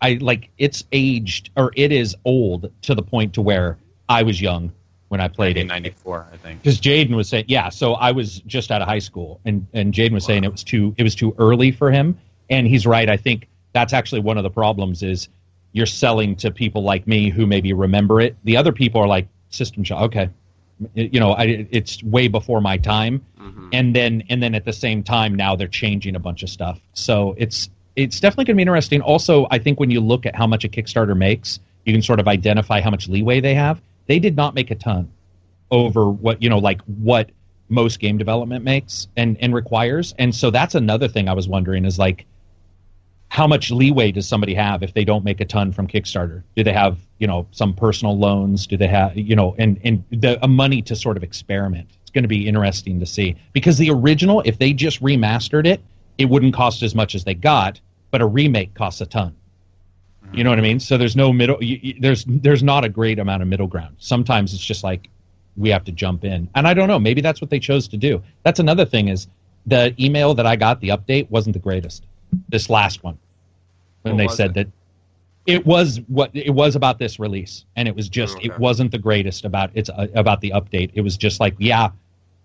I 0.00 0.18
like 0.20 0.50
it's 0.58 0.84
aged 0.90 1.50
or 1.56 1.72
it 1.76 1.92
is 1.92 2.16
old 2.24 2.72
to 2.82 2.94
the 2.94 3.02
point 3.02 3.34
to 3.34 3.42
where 3.42 3.78
I 4.08 4.24
was 4.24 4.40
young 4.40 4.72
when 5.08 5.20
I 5.20 5.28
played 5.28 5.56
it. 5.56 5.68
1994, 5.68 6.26
I 6.32 6.36
think. 6.38 6.62
because 6.62 6.80
Jaden 6.80 7.14
was 7.14 7.28
saying, 7.28 7.44
yeah. 7.46 7.68
So 7.68 7.94
I 7.94 8.10
was 8.10 8.40
just 8.40 8.72
out 8.72 8.82
of 8.82 8.88
high 8.88 8.98
school, 8.98 9.40
and 9.44 9.66
and 9.72 9.94
Jaden 9.94 10.12
was 10.12 10.24
saying 10.24 10.42
it 10.42 10.50
was 10.50 10.64
too 10.64 10.94
it 10.98 11.04
was 11.04 11.14
too 11.14 11.34
early 11.38 11.70
for 11.70 11.92
him, 11.92 12.18
and 12.50 12.66
he's 12.66 12.84
right. 12.84 13.08
I 13.08 13.16
think 13.16 13.48
that's 13.72 13.92
actually 13.92 14.22
one 14.22 14.38
of 14.38 14.42
the 14.42 14.50
problems 14.50 15.04
is 15.04 15.28
you're 15.72 15.86
selling 15.86 16.36
to 16.36 16.50
people 16.50 16.82
like 16.82 17.06
me 17.06 17.30
who 17.30 17.46
maybe 17.46 17.72
remember 17.72 18.20
it. 18.20 18.36
The 18.44 18.56
other 18.56 18.72
people 18.72 19.00
are 19.00 19.06
like 19.06 19.26
System 19.50 19.84
Shock, 19.84 20.02
okay, 20.02 20.30
you 20.94 21.20
know, 21.20 21.32
I, 21.32 21.66
it's 21.70 22.02
way 22.02 22.28
before 22.28 22.60
my 22.60 22.76
time, 22.76 23.24
mm-hmm. 23.40 23.68
and 23.72 23.94
then 23.94 24.22
and 24.28 24.42
then 24.42 24.54
at 24.54 24.64
the 24.64 24.72
same 24.72 25.02
time 25.02 25.34
now 25.34 25.54
they're 25.54 25.68
changing 25.68 26.16
a 26.16 26.18
bunch 26.18 26.42
of 26.42 26.50
stuff. 26.50 26.80
So 26.94 27.34
it's 27.38 27.70
it's 27.96 28.20
definitely 28.20 28.46
going 28.46 28.56
to 28.56 28.58
be 28.58 28.62
interesting. 28.62 29.00
Also, 29.02 29.46
I 29.50 29.58
think 29.58 29.78
when 29.78 29.90
you 29.90 30.00
look 30.00 30.26
at 30.26 30.34
how 30.34 30.46
much 30.46 30.64
a 30.64 30.68
Kickstarter 30.68 31.16
makes, 31.16 31.60
you 31.84 31.92
can 31.92 32.02
sort 32.02 32.20
of 32.20 32.28
identify 32.28 32.80
how 32.80 32.90
much 32.90 33.08
leeway 33.08 33.40
they 33.40 33.54
have. 33.54 33.80
They 34.06 34.18
did 34.18 34.34
not 34.34 34.54
make 34.54 34.70
a 34.70 34.74
ton 34.74 35.10
over 35.72 36.08
what 36.08 36.40
you 36.42 36.48
know 36.48 36.58
like 36.58 36.80
what 36.82 37.30
most 37.68 37.98
game 37.98 38.18
development 38.18 38.64
makes 38.64 39.08
and 39.16 39.36
and 39.40 39.54
requires 39.54 40.14
and 40.18 40.34
so 40.34 40.50
that's 40.50 40.74
another 40.74 41.08
thing 41.08 41.28
i 41.28 41.32
was 41.32 41.48
wondering 41.48 41.86
is 41.86 41.98
like 41.98 42.26
how 43.32 43.46
much 43.46 43.70
leeway 43.70 44.12
does 44.12 44.28
somebody 44.28 44.52
have 44.52 44.82
if 44.82 44.92
they 44.92 45.06
don't 45.06 45.24
make 45.24 45.40
a 45.40 45.44
ton 45.46 45.72
from 45.72 45.86
kickstarter 45.88 46.42
do 46.54 46.62
they 46.62 46.72
have 46.72 46.98
you 47.18 47.26
know 47.26 47.46
some 47.50 47.72
personal 47.72 48.18
loans 48.18 48.66
do 48.66 48.76
they 48.76 48.86
have 48.86 49.16
you 49.16 49.34
know 49.34 49.54
and 49.58 49.80
and 49.84 50.04
the 50.10 50.32
uh, 50.44 50.46
money 50.46 50.82
to 50.82 50.94
sort 50.94 51.16
of 51.16 51.22
experiment 51.22 51.88
it's 52.02 52.10
going 52.10 52.24
to 52.24 52.28
be 52.28 52.46
interesting 52.46 53.00
to 53.00 53.06
see 53.06 53.34
because 53.54 53.78
the 53.78 53.90
original 53.90 54.42
if 54.44 54.58
they 54.58 54.72
just 54.74 55.02
remastered 55.02 55.66
it 55.66 55.80
it 56.18 56.26
wouldn't 56.26 56.52
cost 56.54 56.82
as 56.82 56.94
much 56.94 57.14
as 57.14 57.24
they 57.24 57.32
got 57.34 57.80
but 58.10 58.20
a 58.20 58.26
remake 58.26 58.74
costs 58.74 59.00
a 59.00 59.06
ton 59.06 59.34
you 60.32 60.44
know 60.44 60.50
what 60.50 60.58
I 60.58 60.62
mean? 60.62 60.80
So 60.80 60.96
there's 60.96 61.16
no 61.16 61.32
middle. 61.32 61.62
You, 61.62 61.78
you- 61.82 62.00
there's 62.00 62.24
there's 62.26 62.62
not 62.62 62.84
a 62.84 62.88
great 62.88 63.18
amount 63.18 63.42
of 63.42 63.48
middle 63.48 63.66
ground. 63.66 63.96
Sometimes 63.98 64.54
it's 64.54 64.64
just 64.64 64.82
like 64.82 65.10
we 65.56 65.68
have 65.68 65.84
to 65.84 65.92
jump 65.92 66.24
in, 66.24 66.48
and 66.54 66.66
I 66.66 66.72
don't 66.72 66.88
know. 66.88 66.98
Maybe 66.98 67.20
that's 67.20 67.40
what 67.42 67.50
they 67.50 67.58
chose 67.58 67.86
to 67.88 67.96
do. 67.98 68.22
That's 68.42 68.58
another 68.60 68.86
thing 68.86 69.08
is 69.08 69.26
the 69.66 69.94
email 70.02 70.32
that 70.34 70.46
I 70.46 70.56
got, 70.56 70.80
the 70.80 70.88
update 70.88 71.28
wasn't 71.30 71.52
the 71.54 71.58
greatest. 71.58 72.06
This 72.48 72.70
last 72.70 73.02
one, 73.02 73.18
when 74.02 74.16
What 74.16 74.28
they 74.28 74.34
said 74.34 74.50
it? 74.50 74.54
that 74.54 74.68
it 75.46 75.66
was 75.66 76.00
what 76.06 76.30
it 76.34 76.50
was 76.50 76.76
about 76.76 76.98
this 76.98 77.18
release, 77.18 77.64
and 77.76 77.88
it 77.88 77.96
was 77.96 78.08
just 78.08 78.36
Okay. 78.36 78.46
it 78.46 78.58
wasn't 78.58 78.92
the 78.92 78.98
greatest 78.98 79.44
about 79.44 79.70
it's 79.74 79.90
uh, 79.90 80.06
about 80.14 80.40
the 80.40 80.50
update. 80.50 80.90
It 80.94 81.00
was 81.00 81.16
just 81.16 81.40
like 81.40 81.54
yeah, 81.58 81.90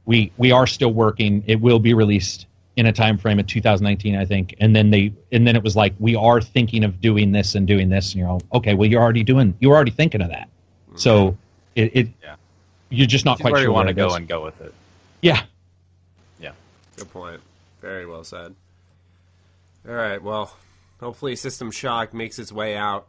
we 0.05 0.31
we 0.37 0.51
are 0.51 0.65
still 0.67 0.91
working. 0.93 1.43
It 1.45 1.61
will 1.61 1.79
be 1.79 1.93
released 1.93 2.47
in 2.75 2.85
a 2.85 2.91
time 2.93 3.17
frame 3.17 3.39
of 3.39 3.47
2019, 3.47 4.15
I 4.15 4.23
think. 4.25 4.55
And 4.59 4.75
then 4.75 4.89
they 4.91 5.11
and 5.31 5.45
then 5.47 5.55
it 5.55 5.63
was 5.63 5.75
like 5.75 5.93
we 5.99 6.15
are 6.15 6.41
thinking 6.41 6.83
of 6.83 6.99
doing 7.01 7.31
this 7.31 7.53
and 7.55 7.67
doing 7.67 7.89
this, 7.89 8.13
and 8.13 8.19
you're 8.19 8.29
all 8.29 8.41
okay. 8.53 8.73
Well, 8.73 8.89
you're 8.89 9.01
already 9.01 9.23
doing. 9.23 9.53
You're 9.59 9.75
already 9.75 9.91
thinking 9.91 10.21
of 10.21 10.29
that. 10.29 10.49
So 10.95 11.37
it, 11.75 11.91
it 11.95 12.07
Yeah. 12.23 12.35
you're 12.89 13.05
just 13.05 13.25
not 13.25 13.37
you 13.37 13.43
quite 13.43 13.51
where 13.53 13.61
sure 13.61 13.69
you 13.69 13.73
want 13.73 13.87
to 13.89 13.93
go 13.93 14.15
and 14.15 14.27
go 14.27 14.43
with 14.43 14.59
it. 14.61 14.73
yeah. 15.21 15.43
Yeah. 16.39 16.51
Good 16.95 17.11
point. 17.13 17.41
Very 17.81 18.07
well 18.07 18.23
said. 18.23 18.55
All 19.87 19.93
right. 19.93 20.21
Well, 20.21 20.55
hopefully, 20.99 21.35
System 21.35 21.71
Shock 21.71 22.13
makes 22.13 22.39
its 22.39 22.51
way 22.51 22.75
out. 22.75 23.07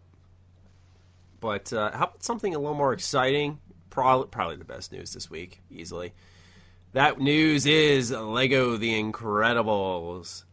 But 1.40 1.72
uh, 1.72 1.92
how 1.92 2.04
about 2.04 2.22
something 2.22 2.54
a 2.54 2.58
little 2.58 2.74
more 2.74 2.92
exciting? 2.92 3.58
Probably, 3.90 4.26
probably 4.28 4.56
the 4.56 4.64
best 4.64 4.92
news 4.92 5.12
this 5.12 5.30
week, 5.30 5.60
easily. 5.70 6.12
That 6.92 7.20
news 7.20 7.66
is 7.66 8.10
Lego 8.10 8.76
The 8.76 9.00
Incredibles. 9.00 10.44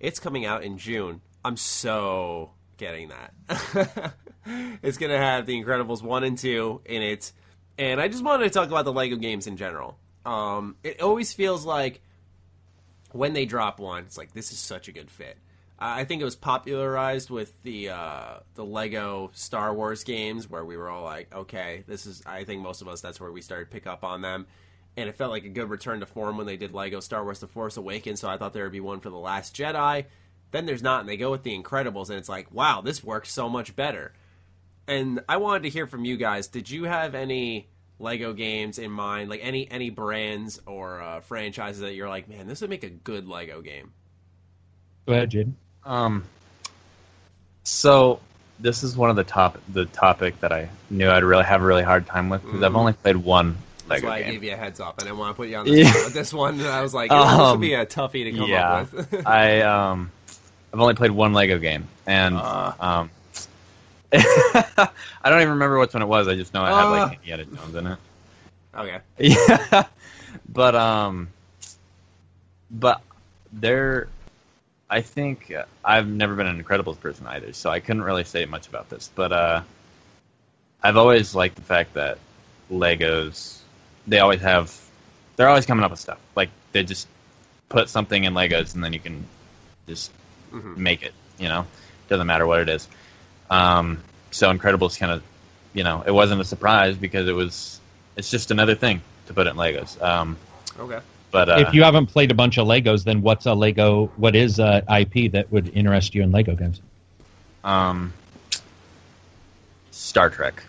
It's 0.00 0.20
coming 0.20 0.44
out 0.44 0.62
in 0.62 0.78
June. 0.78 1.20
I'm 1.44 1.56
so 1.56 2.52
getting 2.76 3.08
that. 3.08 4.14
it's 4.82 4.98
going 4.98 5.10
to 5.10 5.18
have 5.18 5.46
The 5.46 5.60
Incredibles 5.60 6.02
1 6.02 6.24
and 6.24 6.38
2 6.38 6.82
in 6.84 7.02
it. 7.02 7.32
And 7.78 8.00
I 8.00 8.08
just 8.08 8.24
wanted 8.24 8.44
to 8.44 8.50
talk 8.50 8.68
about 8.68 8.84
the 8.84 8.92
Lego 8.92 9.16
games 9.16 9.46
in 9.46 9.56
general. 9.56 9.98
Um, 10.26 10.76
it 10.82 11.00
always 11.00 11.32
feels 11.32 11.64
like 11.64 12.00
when 13.12 13.32
they 13.32 13.46
drop 13.46 13.80
one, 13.80 14.04
it's 14.04 14.18
like 14.18 14.32
this 14.32 14.52
is 14.52 14.58
such 14.58 14.88
a 14.88 14.92
good 14.92 15.10
fit. 15.10 15.38
I 15.80 16.04
think 16.04 16.20
it 16.20 16.24
was 16.24 16.34
popularized 16.34 17.30
with 17.30 17.62
the 17.62 17.90
uh, 17.90 18.38
the 18.54 18.64
Lego 18.64 19.30
Star 19.34 19.72
Wars 19.72 20.02
games, 20.02 20.50
where 20.50 20.64
we 20.64 20.76
were 20.76 20.88
all 20.88 21.04
like, 21.04 21.32
okay, 21.32 21.84
this 21.86 22.04
is. 22.04 22.22
I 22.26 22.42
think 22.44 22.62
most 22.62 22.82
of 22.82 22.88
us 22.88 23.00
that's 23.00 23.20
where 23.20 23.30
we 23.30 23.42
started 23.42 23.70
pick 23.70 23.86
up 23.86 24.02
on 24.02 24.20
them, 24.20 24.48
and 24.96 25.08
it 25.08 25.16
felt 25.16 25.30
like 25.30 25.44
a 25.44 25.50
good 25.50 25.70
return 25.70 26.00
to 26.00 26.06
form 26.06 26.36
when 26.36 26.46
they 26.46 26.56
did 26.56 26.74
Lego 26.74 26.98
Star 26.98 27.22
Wars: 27.22 27.38
The 27.38 27.46
Force 27.46 27.76
Awakens. 27.76 28.20
So 28.20 28.28
I 28.28 28.36
thought 28.36 28.54
there 28.54 28.64
would 28.64 28.72
be 28.72 28.80
one 28.80 28.98
for 28.98 29.10
the 29.10 29.18
Last 29.18 29.54
Jedi. 29.54 30.06
Then 30.50 30.66
there's 30.66 30.82
not, 30.82 31.00
and 31.00 31.08
they 31.08 31.16
go 31.16 31.30
with 31.30 31.44
the 31.44 31.56
Incredibles, 31.56 32.08
and 32.08 32.18
it's 32.18 32.28
like, 32.28 32.52
wow, 32.52 32.80
this 32.80 33.04
works 33.04 33.30
so 33.30 33.48
much 33.48 33.76
better. 33.76 34.14
And 34.88 35.20
I 35.28 35.36
wanted 35.36 35.64
to 35.64 35.68
hear 35.68 35.86
from 35.86 36.04
you 36.04 36.16
guys. 36.16 36.48
Did 36.48 36.70
you 36.70 36.84
have 36.84 37.14
any 37.14 37.68
Lego 38.00 38.32
games 38.32 38.78
in 38.80 38.90
mind, 38.90 39.30
like 39.30 39.40
any 39.44 39.70
any 39.70 39.90
brands 39.90 40.60
or 40.66 41.00
uh, 41.00 41.20
franchises 41.20 41.82
that 41.82 41.94
you're 41.94 42.08
like, 42.08 42.28
man, 42.28 42.48
this 42.48 42.62
would 42.62 42.70
make 42.70 42.82
a 42.82 42.90
good 42.90 43.28
Lego 43.28 43.60
game? 43.60 43.92
Go 45.06 45.12
ahead, 45.12 45.30
Jaden. 45.30 45.52
Um, 45.84 46.24
so 47.64 48.20
this 48.60 48.82
is 48.82 48.96
one 48.96 49.10
of 49.10 49.16
the 49.16 49.24
top 49.24 49.58
the 49.68 49.84
topic 49.86 50.40
that 50.40 50.52
I 50.52 50.68
knew 50.90 51.08
I'd 51.08 51.22
really 51.24 51.44
have 51.44 51.62
a 51.62 51.64
really 51.64 51.82
hard 51.82 52.06
time 52.06 52.28
with 52.28 52.42
because 52.44 52.62
I've 52.62 52.76
only 52.76 52.92
played 52.92 53.16
one 53.16 53.56
That's 53.88 54.02
Lego 54.02 54.08
why 54.08 54.16
I 54.18 54.22
gave 54.22 54.42
you 54.44 54.52
a 54.52 54.56
heads 54.56 54.80
up. 54.80 54.96
I 54.98 55.04
didn't 55.04 55.18
want 55.18 55.30
to 55.30 55.36
put 55.36 55.48
you 55.48 55.56
on 55.56 55.64
this, 55.66 55.88
spot 55.88 56.12
this 56.12 56.32
one. 56.32 56.60
I 56.60 56.82
was 56.82 56.92
like, 56.94 57.10
this 57.10 57.18
would 57.18 57.26
Um, 57.40 57.60
be 57.60 57.74
a 57.74 57.86
toughie 57.86 58.24
to 58.24 58.32
come 58.32 58.48
yeah, 58.48 58.72
up 58.72 58.92
with. 58.92 59.26
I 59.26 59.60
um, 59.62 60.10
I've 60.72 60.80
only 60.80 60.94
played 60.94 61.10
one 61.12 61.32
Lego 61.32 61.58
game, 61.58 61.86
and 62.06 62.36
Uh. 62.36 62.72
um, 62.80 63.10
I 64.12 64.88
don't 65.24 65.40
even 65.40 65.50
remember 65.50 65.78
which 65.78 65.92
one 65.94 66.02
it 66.02 66.06
was. 66.06 66.28
I 66.28 66.34
just 66.34 66.52
know 66.54 66.64
it 66.64 66.68
had 66.68 66.84
Uh. 66.86 66.90
like 66.90 67.12
Indiana 67.18 67.44
Jones 67.44 67.74
in 67.74 67.86
it. 67.86 67.98
okay. 68.74 68.98
Yeah, 69.18 69.84
but 70.48 70.74
um, 70.74 71.28
but 72.70 73.00
there, 73.52 74.08
I 74.90 75.02
think 75.02 75.52
uh, 75.52 75.64
I've 75.84 76.08
never 76.08 76.34
been 76.34 76.46
an 76.46 76.62
Incredibles 76.62 76.98
person 76.98 77.26
either, 77.26 77.52
so 77.52 77.70
I 77.70 77.80
couldn't 77.80 78.02
really 78.02 78.24
say 78.24 78.46
much 78.46 78.68
about 78.68 78.88
this. 78.88 79.10
But 79.14 79.32
uh, 79.32 79.62
I've 80.82 80.96
always 80.96 81.34
liked 81.34 81.56
the 81.56 81.62
fact 81.62 81.94
that 81.94 82.18
Legos, 82.70 83.58
they 84.06 84.18
always 84.20 84.40
have, 84.40 84.74
they're 85.36 85.48
always 85.48 85.66
coming 85.66 85.84
up 85.84 85.90
with 85.90 86.00
stuff. 86.00 86.18
Like 86.34 86.50
they 86.72 86.82
just 86.84 87.06
put 87.68 87.88
something 87.88 88.24
in 88.24 88.32
Legos, 88.34 88.74
and 88.74 88.82
then 88.82 88.92
you 88.92 89.00
can 89.00 89.26
just 89.86 90.10
Mhm. 90.52 90.76
make 90.76 91.02
it. 91.02 91.12
You 91.38 91.48
know, 91.48 91.66
doesn't 92.08 92.26
matter 92.26 92.46
what 92.46 92.60
it 92.60 92.68
is. 92.68 92.88
Um, 93.50 94.02
so 94.30 94.52
Incredibles 94.52 94.98
kind 94.98 95.12
of, 95.12 95.22
you 95.74 95.84
know, 95.84 96.02
it 96.06 96.10
wasn't 96.12 96.40
a 96.40 96.44
surprise 96.44 96.96
because 96.96 97.28
it 97.28 97.34
was, 97.34 97.80
it's 98.16 98.30
just 98.30 98.50
another 98.50 98.74
thing 98.74 99.02
to 99.26 99.34
put 99.34 99.46
in 99.46 99.56
Legos. 99.56 100.00
Um, 100.02 100.36
Okay. 100.78 101.00
But 101.30 101.48
uh, 101.48 101.64
if 101.66 101.74
you 101.74 101.82
haven't 101.82 102.06
played 102.06 102.30
a 102.30 102.34
bunch 102.34 102.58
of 102.58 102.66
Legos, 102.66 103.04
then 103.04 103.20
what's 103.22 103.46
a 103.46 103.54
Lego? 103.54 104.06
What 104.16 104.34
is 104.36 104.58
a 104.58 104.82
IP 104.88 105.32
that 105.32 105.50
would 105.52 105.68
interest 105.76 106.14
you 106.14 106.22
in 106.22 106.30
Lego 106.32 106.54
games? 106.54 106.80
um, 107.64 108.12
Star 109.90 110.30
Trek. 110.30 110.62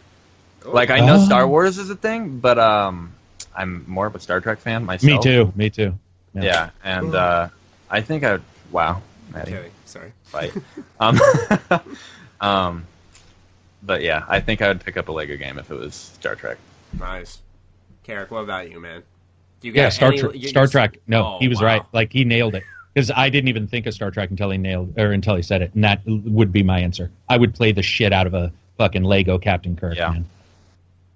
Oh. 0.65 0.71
Like 0.71 0.89
I 0.89 0.99
know 0.99 1.15
Oh. 1.15 1.25
Star 1.25 1.47
Wars 1.47 1.77
is 1.77 1.89
a 1.89 1.95
thing, 1.95 2.39
but 2.39 2.57
um, 2.59 3.13
I'm 3.55 3.85
more 3.87 4.07
of 4.07 4.15
a 4.15 4.19
Star 4.19 4.41
Trek 4.41 4.59
fan 4.59 4.85
myself. 4.85 5.03
Me 5.03 5.19
too. 5.21 5.53
Me 5.55 5.69
too. 5.69 5.97
Yeah, 6.33 6.69
and 6.83 7.15
uh, 7.15 7.49
I 7.89 8.01
think 8.01 8.23
I 8.23 8.33
would. 8.33 8.43
Wow, 8.71 9.01
Maddie, 9.33 9.55
Okay. 9.55 9.69
Sorry. 9.85 10.11
fight. 10.25 10.53
um, 10.99 11.19
um, 12.41 12.85
but 13.81 14.01
yeah, 14.03 14.23
I 14.27 14.39
think 14.39 14.61
I 14.61 14.67
would 14.67 14.83
pick 14.83 14.95
up 14.97 15.07
a 15.07 15.11
Lego 15.11 15.37
game 15.37 15.57
if 15.57 15.71
it 15.71 15.75
was 15.79 15.95
Star 15.95 16.35
Trek. 16.35 16.57
Nice. 16.99 17.39
Carrick, 18.03 18.29
what 18.31 18.41
about 18.43 18.69
you, 18.69 18.79
man? 18.79 19.03
Do 19.61 19.67
you 19.67 19.73
Yeah, 19.73 19.89
Star 19.89 20.09
any- 20.09 20.19
Trek. 20.19 20.31
you- 20.35 20.47
Star 20.47 20.63
you- 20.63 20.69
Trek. 20.69 20.97
No, 21.07 21.25
Oh, 21.25 21.37
he 21.39 21.47
was 21.47 21.59
wow. 21.61 21.67
right. 21.67 21.81
Like 21.93 22.11
he 22.13 22.23
nailed 22.23 22.55
it 22.55 22.63
because 22.93 23.11
I 23.15 23.29
didn't 23.29 23.47
even 23.49 23.67
think 23.67 23.85
of 23.87 23.93
Star 23.93 24.09
Trek 24.11 24.29
until 24.29 24.49
he 24.51 24.57
nailed 24.57 24.97
or 24.97 25.11
until 25.11 25.35
he 25.35 25.41
said 25.41 25.61
it, 25.61 25.71
and 25.75 25.83
that 25.83 26.01
would 26.05 26.51
be 26.51 26.63
my 26.63 26.79
answer. 26.79 27.11
I 27.27 27.37
would 27.37 27.53
play 27.53 27.71
the 27.71 27.83
shit 27.83 28.13
out 28.13 28.25
of 28.27 28.33
a 28.33 28.51
fucking 28.77 29.03
Lego 29.03 29.37
Captain 29.37 29.75
Kirk. 29.75 29.95
Yeah. 29.97 30.11
Man. 30.11 30.25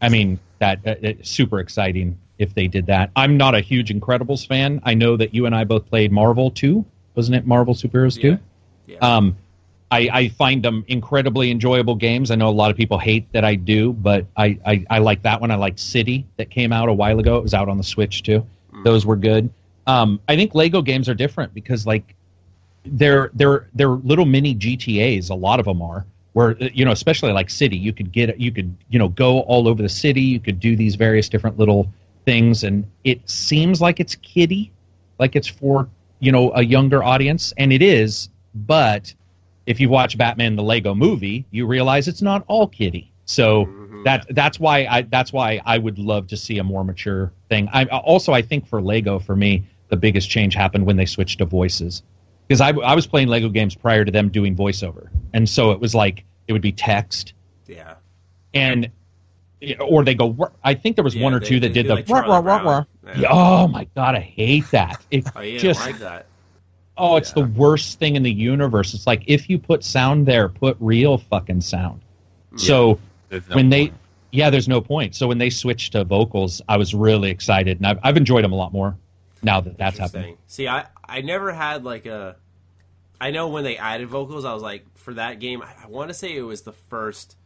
I 0.01 0.09
mean 0.09 0.39
that 0.59 0.85
uh, 0.85 1.13
super 1.21 1.59
exciting 1.59 2.17
if 2.37 2.53
they 2.53 2.67
did 2.67 2.87
that. 2.87 3.11
I'm 3.15 3.37
not 3.37 3.55
a 3.55 3.61
huge 3.61 3.89
Incredibles 3.89 4.45
fan. 4.45 4.81
I 4.83 4.93
know 4.95 5.15
that 5.17 5.33
you 5.33 5.45
and 5.45 5.55
I 5.55 5.63
both 5.63 5.89
played 5.89 6.11
Marvel 6.11 6.51
too, 6.51 6.83
wasn't 7.15 7.35
it? 7.37 7.45
Marvel 7.47 7.73
Superheroes 7.73 8.17
Yeah. 8.17 8.31
too. 8.31 8.39
Yeah. 8.87 8.97
Um, 8.99 9.37
I, 9.93 10.09
I 10.11 10.27
find 10.29 10.63
them 10.63 10.83
incredibly 10.87 11.51
enjoyable 11.51 11.93
games. 11.93 12.31
I 12.31 12.35
know 12.35 12.49
a 12.49 12.49
lot 12.49 12.71
of 12.71 12.77
people 12.77 12.97
hate 12.97 13.31
that 13.31 13.45
I 13.45 13.53
do, 13.53 13.93
but 13.93 14.25
I, 14.35 14.59
I, 14.65 14.85
I 14.89 14.97
like 14.97 15.21
that 15.21 15.39
one. 15.39 15.51
I 15.51 15.55
like 15.55 15.77
City 15.77 16.25
that 16.37 16.49
came 16.49 16.73
out 16.73 16.89
a 16.89 16.93
while 16.93 17.19
ago. 17.19 17.37
It 17.37 17.43
was 17.43 17.53
out 17.53 17.69
on 17.69 17.77
the 17.77 17.83
Switch 17.83 18.23
too. 18.23 18.43
Those 18.83 19.05
were 19.05 19.15
good. 19.15 19.51
Um, 19.85 20.19
I 20.27 20.35
think 20.35 20.55
Lego 20.55 20.81
games 20.81 21.07
are 21.09 21.13
different 21.13 21.53
because 21.53 21.85
like 21.85 22.15
they're 22.85 23.29
they're 23.35 23.69
they're 23.75 23.89
little 23.89 24.25
mini 24.25 24.55
GTA's. 24.55 25.29
A 25.29 25.35
lot 25.35 25.59
of 25.59 25.65
them 25.65 25.79
are 25.83 26.07
where 26.33 26.57
you 26.57 26.85
know, 26.85 26.91
especially 26.91 27.31
like 27.31 27.51
City, 27.51 27.77
you 27.77 27.93
could 27.93 28.11
get 28.11 28.39
you 28.39 28.51
could 28.51 28.75
you 28.89 28.97
know 28.97 29.09
go 29.09 29.41
all 29.41 29.67
over 29.67 29.83
the 29.83 29.89
city. 29.89 30.21
You 30.21 30.39
could 30.39 30.59
do 30.59 30.75
these 30.75 30.95
various 30.95 31.29
different 31.29 31.59
little 31.59 31.87
things, 32.25 32.63
and 32.63 32.85
it 33.03 33.29
seems 33.29 33.79
like 33.79 33.99
it's 33.99 34.15
kiddie, 34.15 34.71
like 35.19 35.35
it's 35.35 35.47
for 35.47 35.87
you 36.19 36.31
know 36.31 36.51
a 36.55 36.63
younger 36.63 37.03
audience, 37.03 37.53
and 37.57 37.71
it 37.71 37.83
is. 37.83 38.29
But 38.55 39.13
if 39.65 39.79
you 39.79 39.89
watch 39.89 40.17
Batman 40.17 40.55
the 40.55 40.63
Lego 40.63 40.93
Movie, 40.93 41.45
you 41.51 41.65
realize 41.65 42.07
it's 42.07 42.21
not 42.21 42.43
all 42.47 42.67
kitty. 42.67 43.11
So 43.25 43.69
that 44.03 44.25
that's 44.31 44.59
why 44.59 44.85
I 44.89 45.01
that's 45.03 45.31
why 45.31 45.61
I 45.65 45.77
would 45.77 45.97
love 45.97 46.27
to 46.27 46.37
see 46.37 46.57
a 46.57 46.63
more 46.63 46.83
mature 46.83 47.31
thing. 47.49 47.69
I 47.71 47.85
also 47.85 48.33
I 48.33 48.41
think 48.41 48.67
for 48.67 48.81
Lego 48.81 49.19
for 49.19 49.35
me 49.35 49.63
the 49.89 49.95
biggest 49.97 50.29
change 50.29 50.55
happened 50.55 50.85
when 50.85 50.97
they 50.97 51.05
switched 51.05 51.37
to 51.37 51.45
voices 51.45 52.03
because 52.47 52.59
I, 52.59 52.71
I 52.71 52.95
was 52.95 53.07
playing 53.07 53.29
Lego 53.29 53.47
games 53.49 53.75
prior 53.75 54.03
to 54.03 54.11
them 54.11 54.27
doing 54.29 54.55
voiceover, 54.55 55.07
and 55.33 55.47
so 55.47 55.71
it 55.71 55.79
was 55.79 55.95
like 55.95 56.25
it 56.47 56.51
would 56.53 56.61
be 56.61 56.73
text 56.73 57.33
Yeah. 57.67 57.93
and 58.53 58.91
or 59.79 60.03
they 60.03 60.15
go. 60.15 60.51
I 60.61 60.73
think 60.73 60.97
there 60.97 61.05
was 61.05 61.15
Yeah, 61.15 61.23
one 61.23 61.33
or 61.33 61.39
they- 61.39 61.45
two 61.47 61.59
that 61.61 61.71
did 61.71 61.87
the 61.87 61.95
like 61.95 62.09
rah, 62.09 62.19
rah, 62.19 62.39
rah, 62.39 62.57
rah. 62.57 62.83
Yeah. 63.15 63.29
Oh 63.31 63.67
my 63.69 63.87
god, 63.95 64.15
I 64.15 64.19
hate 64.19 64.69
that. 64.71 65.01
It 65.09 65.25
Oh, 65.35 65.39
you 65.41 65.57
just 65.59 65.79
like 65.79 65.99
that. 65.99 66.25
Oh, 66.97 67.15
it's 67.15 67.31
the 67.33 67.45
worst 67.45 67.99
thing 67.99 68.15
in 68.15 68.23
the 68.23 68.31
universe. 68.31 68.93
It's 68.93 69.07
like 69.07 69.23
if 69.27 69.49
you 69.49 69.59
put 69.59 69.83
sound 69.83 70.25
there, 70.25 70.49
put 70.49 70.77
real 70.79 71.17
fucking 71.17 71.61
sound. 71.61 72.01
So 72.55 72.99
no 73.31 73.39
when 73.53 73.69
they 73.69 73.91
yeah, 74.31 74.49
there's 74.49 74.67
no 74.67 74.81
point. 74.81 75.15
So 75.15 75.27
when 75.27 75.37
they 75.37 75.49
switched 75.49 75.91
to 75.91 76.03
vocals, 76.03 76.61
I 76.67 76.77
was 76.77 76.95
really 76.95 77.29
excited, 77.29 77.77
and 77.77 77.85
I've, 77.85 77.99
I've 78.01 78.17
enjoyed 78.17 78.43
them 78.43 78.51
a 78.51 78.55
lot 78.55 78.73
more 78.73 78.95
now 79.43 79.61
that 79.61 79.77
that's 79.77 79.99
happening. 79.99 80.37
See, 80.47 80.67
I 80.67 80.85
I 81.07 81.21
never 81.21 81.51
had 81.51 81.83
like 81.83 82.05
a. 82.05 82.35
I 83.21 83.31
know 83.31 83.49
when 83.49 83.63
they 83.63 83.77
added 83.77 84.09
vocals, 84.09 84.43
I 84.43 84.53
was 84.53 84.63
like, 84.63 84.85
for 84.97 85.13
that 85.13 85.39
game, 85.39 85.61
I, 85.61 85.71
I 85.83 85.87
want 85.87 86.09
to 86.09 86.13
say 86.13 86.35
it 86.35 86.41
was 86.41 86.61
the 86.61 86.73
first. 86.73 87.37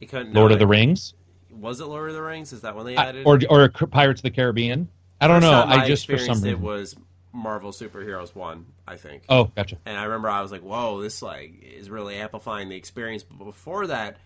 It 0.00 0.06
couldn't. 0.06 0.32
Lord 0.32 0.50
no, 0.50 0.54
of 0.54 0.58
the 0.58 0.66
Rings 0.66 1.14
Was 1.50 1.80
it 1.80 1.86
Lord 1.86 2.08
of 2.08 2.14
the 2.14 2.22
Rings? 2.22 2.52
Is 2.52 2.62
that 2.62 2.74
when 2.74 2.86
they 2.86 2.96
I- 2.96 3.08
added? 3.08 3.26
or 3.26 3.38
or 3.48 3.68
Pirates 3.68 4.20
of 4.20 4.24
the 4.24 4.30
Caribbean. 4.30 4.88
I 5.20 5.28
don't 5.28 5.40
First 5.40 5.50
know. 5.50 5.74
I 5.74 5.86
just 5.86 6.06
for 6.06 6.18
some 6.18 6.34
reason. 6.34 6.48
it 6.50 6.60
was 6.60 6.94
Marvel 7.36 7.70
Superheroes 7.72 8.34
One, 8.34 8.66
I 8.86 8.96
think. 8.96 9.22
oh, 9.28 9.44
gotcha. 9.54 9.76
And 9.84 9.96
I 9.98 10.04
remember 10.04 10.28
I 10.28 10.42
was 10.42 10.50
like, 10.50 10.62
"Whoa, 10.62 11.00
this 11.02 11.22
like 11.22 11.62
is 11.62 11.90
really 11.90 12.16
amplifying 12.16 12.68
the 12.68 12.76
experience." 12.76 13.22
But 13.22 13.44
before 13.44 13.86
that, 13.88 14.16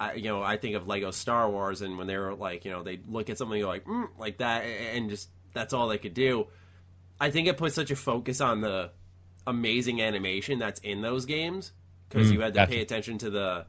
I, 0.00 0.14
you 0.14 0.24
know, 0.24 0.42
I 0.42 0.56
think 0.56 0.76
of 0.76 0.88
Lego 0.88 1.10
Star 1.10 1.50
Wars, 1.50 1.82
and 1.82 1.98
when 1.98 2.06
they 2.06 2.16
were 2.16 2.34
like, 2.34 2.64
you 2.64 2.70
know, 2.70 2.82
they 2.82 3.00
look 3.08 3.28
at 3.30 3.38
something 3.38 3.56
and 3.56 3.64
go 3.64 3.68
like, 3.68 3.84
mm, 3.84 4.08
like 4.18 4.38
that, 4.38 4.64
and 4.64 5.10
just 5.10 5.28
that's 5.52 5.72
all 5.74 5.88
they 5.88 5.98
could 5.98 6.14
do. 6.14 6.46
I 7.20 7.30
think 7.30 7.48
it 7.48 7.56
put 7.56 7.72
such 7.72 7.90
a 7.90 7.96
focus 7.96 8.40
on 8.40 8.60
the 8.60 8.90
amazing 9.46 10.00
animation 10.02 10.58
that's 10.58 10.80
in 10.80 11.02
those 11.02 11.26
games 11.26 11.72
because 12.08 12.30
Mm, 12.30 12.34
you 12.34 12.40
had 12.40 12.54
to 12.54 12.60
gotcha. 12.60 12.72
pay 12.72 12.80
attention 12.80 13.18
to 13.18 13.30
the, 13.30 13.66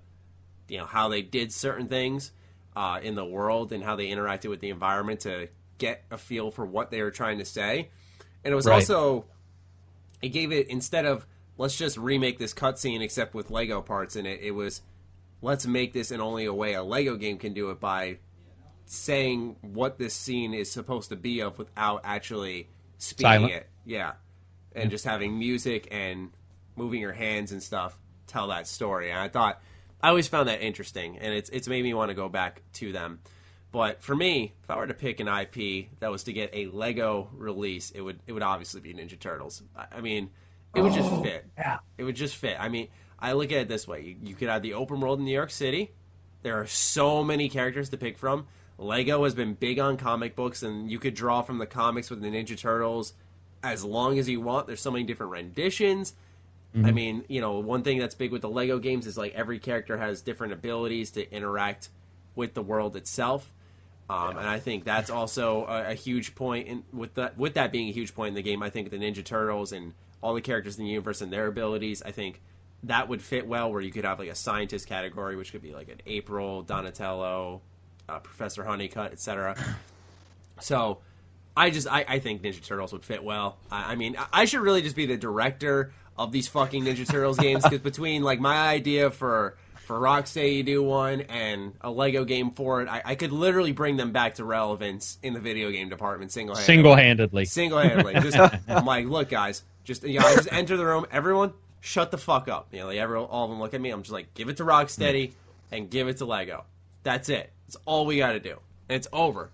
you 0.70 0.78
know, 0.78 0.86
how 0.86 1.10
they 1.10 1.22
did 1.22 1.52
certain 1.52 1.88
things 1.88 2.32
uh, 2.76 3.00
in 3.04 3.16
the 3.16 3.26
world 3.26 3.72
and 3.74 3.84
how 3.84 3.96
they 3.96 4.08
interacted 4.08 4.50
with 4.50 4.62
the 4.62 4.70
environment 4.70 5.22
to 5.22 5.48
get 5.78 6.04
a 6.12 6.18
feel 6.18 6.52
for 6.52 6.66
what 6.66 6.92
they 6.92 7.02
were 7.02 7.12
trying 7.12 7.40
to 7.40 7.46
say. 7.46 7.90
And 8.46 8.52
it 8.54 8.56
was 8.56 8.66
Right. 8.68 8.76
also 8.76 9.26
it 10.22 10.30
gave 10.30 10.52
it 10.54 10.70
instead 10.70 11.06
of 11.06 11.28
let's 11.58 11.76
just 11.76 11.98
remake 11.98 12.40
this 12.40 12.54
cutscene 12.54 13.02
except 13.02 13.34
with 13.34 13.52
Lego 13.52 13.82
parts 13.82 14.16
in 14.16 14.26
it. 14.26 14.40
It 14.42 14.52
was 14.52 14.82
let's 15.42 15.68
make 15.68 15.92
this 15.92 16.12
in 16.12 16.22
only 16.22 16.46
a 16.46 16.54
way 16.54 16.74
a 16.74 16.84
Lego 16.84 17.18
game 17.18 17.38
can 17.38 17.54
do 17.54 17.72
it 17.72 17.80
by 17.82 18.20
saying 18.86 19.56
what 19.62 19.98
this 19.98 20.14
scene 20.14 20.54
is 20.54 20.72
supposed 20.72 21.10
to 21.10 21.16
be 21.16 21.42
of 21.42 21.58
without 21.58 22.02
actually 22.04 22.70
speaking 22.98 23.26
Silent. 23.32 23.54
it. 23.54 23.70
Yeah, 23.84 24.14
and 24.74 24.90
just 24.90 25.06
having 25.06 25.38
music 25.38 25.88
and 25.92 26.32
moving 26.76 27.02
your 27.02 27.14
hands 27.14 27.52
and 27.52 27.62
stuff 27.62 27.98
tell 28.28 28.48
that 28.48 28.68
story. 28.68 29.12
And 29.12 29.20
I 29.20 29.28
thought 29.28 29.62
I 30.02 30.10
always 30.10 30.28
found 30.28 30.50
that 30.50 30.62
interesting, 30.62 31.18
and 31.18 31.34
it's 31.34 31.50
it's 31.50 31.68
made 31.68 31.84
me 31.84 31.94
want 31.94 32.10
to 32.10 32.16
go 32.16 32.30
back 32.30 32.62
to 32.74 32.92
them. 32.92 33.20
But 33.76 34.02
for 34.02 34.16
me, 34.16 34.54
if 34.64 34.70
I 34.70 34.78
were 34.78 34.88
to 34.88 34.94
pick 34.94 35.20
an 35.20 35.28
IP 35.28 35.90
that 36.00 36.10
was 36.10 36.24
to 36.24 36.32
get 36.32 36.50
a 36.54 36.68
Lego 36.68 37.30
release, 37.34 37.92
it 37.92 38.00
would 38.00 38.22
it 38.26 38.32
would 38.32 38.42
obviously 38.42 38.80
be 38.80 38.94
Ninja 38.94 39.20
Turtles. 39.20 39.64
I, 39.76 39.98
I 39.98 40.00
mean, 40.00 40.30
it 40.74 40.82
would 40.82 40.94
just 40.94 41.12
oh, 41.12 41.22
fit. 41.22 41.46
yeah. 41.58 41.80
It 41.98 42.06
would 42.06 42.16
just 42.16 42.38
fit. 42.38 42.56
I 42.58 42.70
mean, 42.70 42.88
I 43.20 43.34
look 43.34 43.52
at 43.52 43.58
it 43.58 43.68
this 43.68 43.86
way: 43.86 44.02
you, 44.02 44.16
you 44.24 44.34
could 44.34 44.48
have 44.48 44.62
the 44.62 44.76
open 44.76 45.02
world 45.02 45.20
in 45.20 45.26
New 45.26 45.34
York 45.34 45.52
City. 45.52 45.92
There 46.42 46.58
are 46.58 46.66
so 46.68 47.22
many 47.22 47.50
characters 47.50 47.90
to 47.90 47.98
pick 47.98 48.18
from. 48.18 48.48
Lego 48.78 49.26
has 49.26 49.36
been 49.36 49.56
big 49.56 49.78
on 49.78 49.98
comic 49.98 50.38
books, 50.38 50.64
and 50.64 50.90
you 50.90 50.98
could 50.98 51.14
draw 51.14 51.42
from 51.42 51.58
the 51.58 51.66
comics 51.66 52.10
with 52.10 52.22
the 52.22 52.30
Ninja 52.30 52.58
Turtles 52.58 53.12
as 53.62 53.84
long 53.84 54.20
as 54.20 54.30
you 54.30 54.40
want. 54.40 54.68
There's 54.68 54.80
so 54.80 54.92
many 54.92 55.04
different 55.04 55.34
renditions. 55.34 56.14
I 56.74 56.78
mm-hmm. 56.78 56.96
mean, 56.96 57.26
you 57.28 57.42
know, 57.42 57.60
one 57.60 57.84
thing 57.84 58.00
that's 58.00 58.16
big 58.16 58.32
with 58.32 58.42
the 58.42 58.50
Lego 58.50 58.80
games 58.80 59.06
is 59.06 59.18
like 59.18 59.34
every 59.34 59.60
character 59.60 59.98
has 59.98 60.22
different 60.22 60.54
abilities 60.54 61.12
to 61.12 61.30
interact 61.30 61.90
with 62.36 62.54
the 62.54 62.62
world 62.62 62.96
itself. 62.96 63.52
Um, 64.10 64.38
And 64.38 64.48
I 64.48 64.60
think 64.60 64.84
that's 64.84 65.10
also 65.10 65.66
a, 65.66 65.92
a 65.92 65.94
huge 65.94 66.36
point. 66.36 66.68
In, 66.68 66.84
with 66.94 67.16
that, 67.16 67.38
with 67.38 67.56
that 67.56 67.72
being 67.72 67.90
a 67.90 67.92
huge 67.92 68.14
point 68.14 68.30
in 68.30 68.36
the 68.36 68.44
game, 68.44 68.62
I 68.62 68.70
think 68.70 68.92
the 68.92 68.98
Ninja 68.98 69.24
Turtles 69.24 69.72
and 69.72 69.94
all 70.22 70.34
the 70.34 70.42
characters 70.42 70.78
in 70.78 70.86
the 70.86 70.92
universe 70.92 71.22
and 71.22 71.32
their 71.32 71.48
abilities, 71.48 72.02
I 72.04 72.12
think 72.12 72.42
that 72.84 73.10
would 73.10 73.22
fit 73.22 73.48
well. 73.48 73.72
Where 73.72 73.82
you 73.82 73.92
could 73.92 74.06
have 74.06 74.20
like 74.20 74.30
a 74.30 74.36
scientist 74.36 74.88
category, 74.88 75.36
which 75.36 75.52
could 75.52 75.62
be 75.62 75.74
like 75.74 75.90
an 75.90 76.02
April, 76.06 76.62
Donatello, 76.62 77.62
uh, 78.08 78.20
Professor 78.20 78.64
Honeycutt, 78.64 79.12
etc. 79.12 79.56
So, 80.62 81.00
I 81.58 81.70
just 81.70 81.86
I, 81.86 82.06
I 82.08 82.20
think 82.20 82.42
Ninja 82.42 82.64
Turtles 82.64 82.94
would 82.94 83.04
fit 83.04 83.22
well. 83.24 83.58
I, 83.70 83.92
I 83.92 83.96
mean, 83.96 84.16
I, 84.18 84.28
I 84.32 84.46
should 84.46 84.62
really 84.62 84.82
just 84.82 84.96
be 84.96 85.06
the 85.06 85.18
director 85.18 85.92
of 86.18 86.32
these 86.32 86.48
fucking 86.48 86.86
Ninja 86.86 87.06
Turtles 87.06 87.38
games 87.38 87.64
because 87.64 87.80
between 87.80 88.24
like 88.24 88.40
my 88.40 88.70
idea 88.70 89.12
for 89.12 89.58
for 89.86 90.00
Rocksteady 90.00 90.58
to 90.58 90.64
do 90.64 90.84
one 90.84 91.22
and 91.22 91.74
a 91.82 91.90
Lego 91.90 92.26
game 92.26 92.52
for 92.52 92.82
it, 92.82 92.90
I, 92.90 93.02
I 93.06 93.16
could 93.16 93.32
literally 93.32 93.72
bring 93.72 93.98
them 93.98 94.12
back 94.12 94.36
to 94.36 94.44
relevance 94.44 95.18
in 95.24 95.34
the 95.34 95.40
video 95.40 95.72
game 95.72 95.90
department 95.90 96.32
single 96.32 96.56
handedly. 96.56 96.66
Single 96.66 96.96
handedly. 96.96 97.46
Single 97.46 97.80
handedly. 97.80 98.14
Just 98.22 98.38
I'm 98.68 98.86
like, 98.86 99.06
look, 99.06 99.30
guys, 99.30 99.64
just 99.84 100.04
you 100.04 100.20
know, 100.20 100.26
I 100.26 100.36
just 100.36 100.52
enter 100.52 100.76
the 100.78 100.86
room. 100.86 101.06
Everyone, 101.12 101.54
shut 101.80 102.12
the 102.12 102.18
fuck 102.18 102.48
up. 102.48 102.68
You 102.72 102.80
know, 102.80 102.88
like 102.88 102.98
everyone, 102.98 103.28
all 103.30 103.46
of 103.46 103.52
them 103.52 103.60
look 103.60 103.74
at 103.74 103.82
me. 103.82 103.92
I'm 103.92 104.02
just 104.02 104.12
like, 104.12 104.34
give 104.34 104.50
it 104.50 104.58
to 104.58 104.64
Rocksteady 104.64 105.34
and 105.72 105.90
give 105.90 106.08
it 106.08 106.18
to 106.18 106.26
Lego. 106.26 106.66
That's 107.04 107.30
it. 107.30 107.52
That's 107.68 107.78
all 107.86 108.06
we 108.06 108.18
got 108.18 108.34
to 108.34 108.40
do, 108.40 108.58
and 108.90 108.96
it's 108.96 109.08
over. 109.14 109.52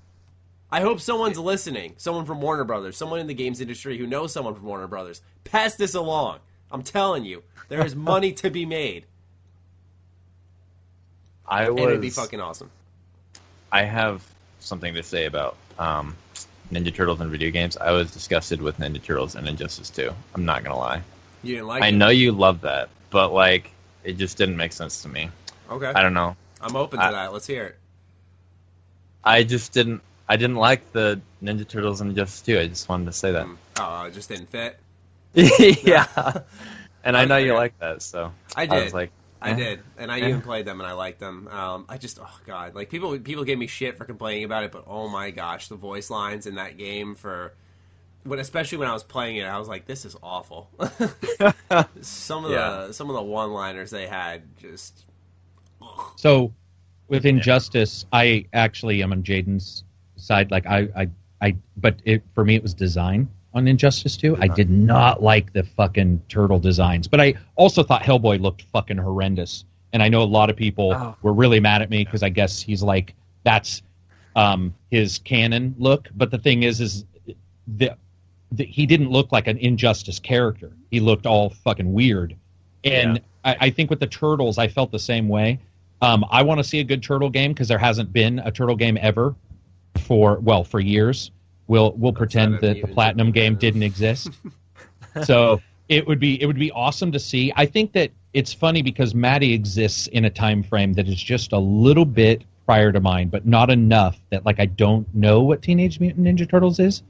I 0.71 0.79
hope 0.79 1.01
someone's 1.01 1.38
listening. 1.38 1.95
Someone 1.97 2.25
from 2.25 2.39
Warner 2.39 2.63
Brothers, 2.63 2.95
someone 2.95 3.19
in 3.19 3.27
the 3.27 3.34
games 3.34 3.59
industry 3.59 3.97
who 3.97 4.07
knows 4.07 4.32
someone 4.32 4.55
from 4.55 4.63
Warner 4.63 4.88
Brothers. 4.88 5.21
Pass 5.43 5.75
this 5.75 5.95
along. 5.95 6.39
I'm 6.71 6.84
telling 6.84 7.25
you, 7.25 7.43
there 7.67 7.86
is 7.86 7.95
money 7.95 8.32
to 8.34 8.49
be 8.49 8.65
made, 8.65 9.05
I 11.51 11.65
and 11.65 11.77
it'd 11.79 12.01
be 12.01 12.09
fucking 12.09 12.39
awesome. 12.39 12.71
I 13.71 13.83
have 13.83 14.25
something 14.59 14.93
to 14.95 15.03
say 15.03 15.25
about 15.25 15.57
um, 15.77 16.15
Ninja 16.71 16.93
Turtles 16.95 17.19
and 17.19 17.29
video 17.29 17.51
games. 17.51 17.75
I 17.77 17.91
was 17.91 18.11
disgusted 18.11 18.61
with 18.61 18.77
Ninja 18.79 19.03
Turtles 19.03 19.35
and 19.35 19.47
Injustice 19.47 19.89
2. 19.89 20.11
I'm 20.33 20.45
not 20.45 20.63
gonna 20.63 20.77
lie. 20.77 21.03
You 21.43 21.55
didn't 21.55 21.67
like 21.67 21.83
I 21.83 21.87
it? 21.87 21.91
know 21.91 22.09
you 22.09 22.31
love 22.31 22.61
that, 22.61 22.89
but 23.09 23.33
like, 23.33 23.69
it 24.03 24.13
just 24.17 24.37
didn't 24.37 24.55
make 24.57 24.71
sense 24.71 25.01
to 25.03 25.09
me. 25.09 25.29
Okay, 25.69 25.87
I 25.87 26.01
don't 26.01 26.13
know. 26.13 26.35
I'm 26.61 26.75
open 26.75 26.99
to 26.99 27.05
I- 27.05 27.11
that. 27.11 27.33
Let's 27.33 27.47
hear 27.47 27.65
it. 27.65 27.77
I 29.23 29.43
just 29.43 29.73
didn't. 29.73 30.01
I 30.29 30.37
didn't 30.37 30.55
like 30.55 30.93
the 30.93 31.19
Ninja 31.43 31.67
Turtles 31.67 31.99
and 31.99 32.09
Injustice 32.11 32.41
2. 32.43 32.59
I 32.59 32.67
just 32.67 32.87
wanted 32.87 33.05
to 33.07 33.11
say 33.13 33.33
that. 33.33 33.45
Oh, 33.77 34.03
it 34.05 34.13
just 34.13 34.29
didn't 34.29 34.49
fit. 34.49 34.79
yeah. 35.83 36.07
And 37.03 37.17
I 37.17 37.25
know 37.25 37.37
you 37.37 37.55
like 37.55 37.77
that, 37.79 38.03
so 38.03 38.31
I 38.55 38.61
I 38.61 38.65
did. 38.67 38.83
was 38.83 38.93
like, 38.93 39.09
I 39.41 39.53
did, 39.53 39.83
and 39.97 40.11
I 40.11 40.19
Yeah. 40.19 40.27
even 40.27 40.41
played 40.41 40.65
them, 40.65 40.79
and 40.81 40.87
I 40.87 40.93
liked 40.93 41.19
them. 41.19 41.47
Um, 41.47 41.85
I 41.89 41.97
just, 41.97 42.19
oh 42.21 42.39
god, 42.45 42.75
like 42.75 42.89
people, 42.89 43.17
people 43.19 43.43
gave 43.43 43.57
me 43.57 43.67
shit 43.67 43.97
for 43.97 44.05
complaining 44.05 44.43
about 44.43 44.63
it, 44.63 44.71
but 44.71 44.83
oh 44.87 45.07
my 45.07 45.31
gosh, 45.31 45.67
the 45.67 45.75
voice 45.75 46.09
lines 46.09 46.45
in 46.47 46.55
that 46.55 46.77
game 46.77 47.15
for, 47.15 47.53
when 48.23 48.39
especially 48.39 48.77
when 48.79 48.89
I 48.89 48.93
was 48.93 49.03
playing 49.03 49.37
it, 49.37 49.45
I 49.45 49.59
was 49.59 49.67
like, 49.67 49.85
this 49.85 50.05
is 50.05 50.15
awful. 50.23 50.69
some 52.01 52.45
of 52.45 52.51
Yeah. 52.51 52.77
the, 52.87 52.93
some 52.93 53.09
of 53.09 53.15
the 53.15 53.21
one-liners 53.21 53.91
they 53.91 54.07
had, 54.07 54.43
just, 54.57 55.05
So 56.15 56.53
with 57.07 57.25
Injustice, 57.25 58.05
I 58.11 58.45
actually 58.53 59.03
am 59.03 59.11
on 59.11 59.23
Jaden's 59.23 59.83
side. 60.15 60.51
Like 60.51 60.65
I, 60.65 60.87
I, 60.95 61.09
I 61.41 61.55
but 61.77 62.01
it, 62.05 62.23
for 62.33 62.45
me 62.45 62.55
it 62.55 62.63
was 62.63 62.73
design 62.73 63.27
on 63.53 63.67
Injustice 63.67 64.15
2. 64.17 64.37
I 64.39 64.47
did 64.47 64.69
not 64.69 65.21
like 65.21 65.51
the 65.53 65.63
fucking 65.63 66.21
turtle 66.29 66.59
designs, 66.59 67.07
but 67.07 67.19
I 67.19 67.33
also 67.55 67.83
thought 67.83 68.01
Hellboy 68.03 68.39
looked 68.41 68.61
fucking 68.63 68.97
horrendous. 68.97 69.65
And 69.93 70.01
I 70.01 70.07
know 70.07 70.21
a 70.21 70.23
lot 70.23 70.49
of 70.49 70.55
people 70.55 70.93
Oh. 70.93 71.15
were 71.21 71.33
really 71.33 71.59
mad 71.59 71.81
at 71.81 71.89
me 71.89 72.05
because 72.05 72.23
I 72.23 72.29
guess 72.29 72.61
he's 72.61 72.81
like 72.81 73.13
that's 73.43 73.81
um, 74.35 74.73
his 74.89 75.19
canon 75.19 75.75
look. 75.77 76.07
But 76.15 76.31
the 76.31 76.37
thing 76.37 76.63
is, 76.63 76.79
is 76.79 77.03
the, 77.67 77.91
the 78.53 78.63
he 78.63 78.85
didn't 78.85 79.09
look 79.09 79.31
like 79.33 79.47
an 79.47 79.57
Injustice 79.57 80.19
character. 80.19 80.71
He 80.91 80.99
looked 81.01 81.25
all 81.25 81.49
fucking 81.49 81.91
weird 81.91 82.35
And 82.85 83.17
Yeah. 83.17 83.21
I, 83.43 83.57
I 83.67 83.69
think 83.71 83.89
with 83.89 83.99
the 83.99 84.07
turtles, 84.07 84.57
I 84.57 84.67
felt 84.69 84.91
the 84.91 84.99
same 84.99 85.27
way. 85.27 85.59
Um, 86.01 86.23
I 86.31 86.41
want 86.43 86.59
to 86.59 86.63
see 86.63 86.79
a 86.79 86.83
good 86.83 87.03
turtle 87.03 87.29
game 87.29 87.51
because 87.51 87.67
there 87.67 87.77
hasn't 87.77 88.13
been 88.13 88.39
a 88.39 88.51
turtle 88.51 88.75
game 88.75 88.97
ever 89.01 89.35
for 89.97 90.39
well 90.39 90.63
for 90.63 90.79
years. 90.79 91.31
We'll 91.72 91.93
we'll 91.93 92.11
pretend 92.11 92.59
that 92.59 92.82
the 92.82 92.88
platinum 92.89 93.32
game 93.32 93.55
didn't 93.55 93.84
exist. 93.84 94.30
so 95.24 95.61
it 95.88 96.05
would 96.05 96.19
be 96.19 96.41
it 96.41 96.45
would 96.45 96.59
be 96.59 96.69
awesome 96.72 97.13
to 97.13 97.19
see. 97.19 97.53
I 97.55 97.65
think 97.65 97.93
that 97.93 98.11
it's 98.34 98.51
funny 98.53 98.82
because 98.82 99.15
Maddie 99.15 99.53
exists 99.53 100.07
in 100.07 100.26
a 100.26 100.30
time 100.30 100.63
frame 100.63 100.91
that 100.95 101.07
is 101.07 101.15
just 101.15 101.53
a 101.53 101.57
little 101.57 102.03
bit 102.03 102.43
prior 102.65 102.91
to 102.91 102.99
mine, 102.99 103.30
but 103.30 103.45
not 103.45 103.69
enough 103.69 104.19
that 104.32 104.45
like 104.45 104.59
I 104.59 104.65
don't 104.65 105.07
know 105.15 105.43
what 105.43 105.61
Teenage 105.61 106.01
Mutant 106.01 106.28
Ninja 106.28 106.49
Turtles 106.49 106.78
is. 106.78 107.03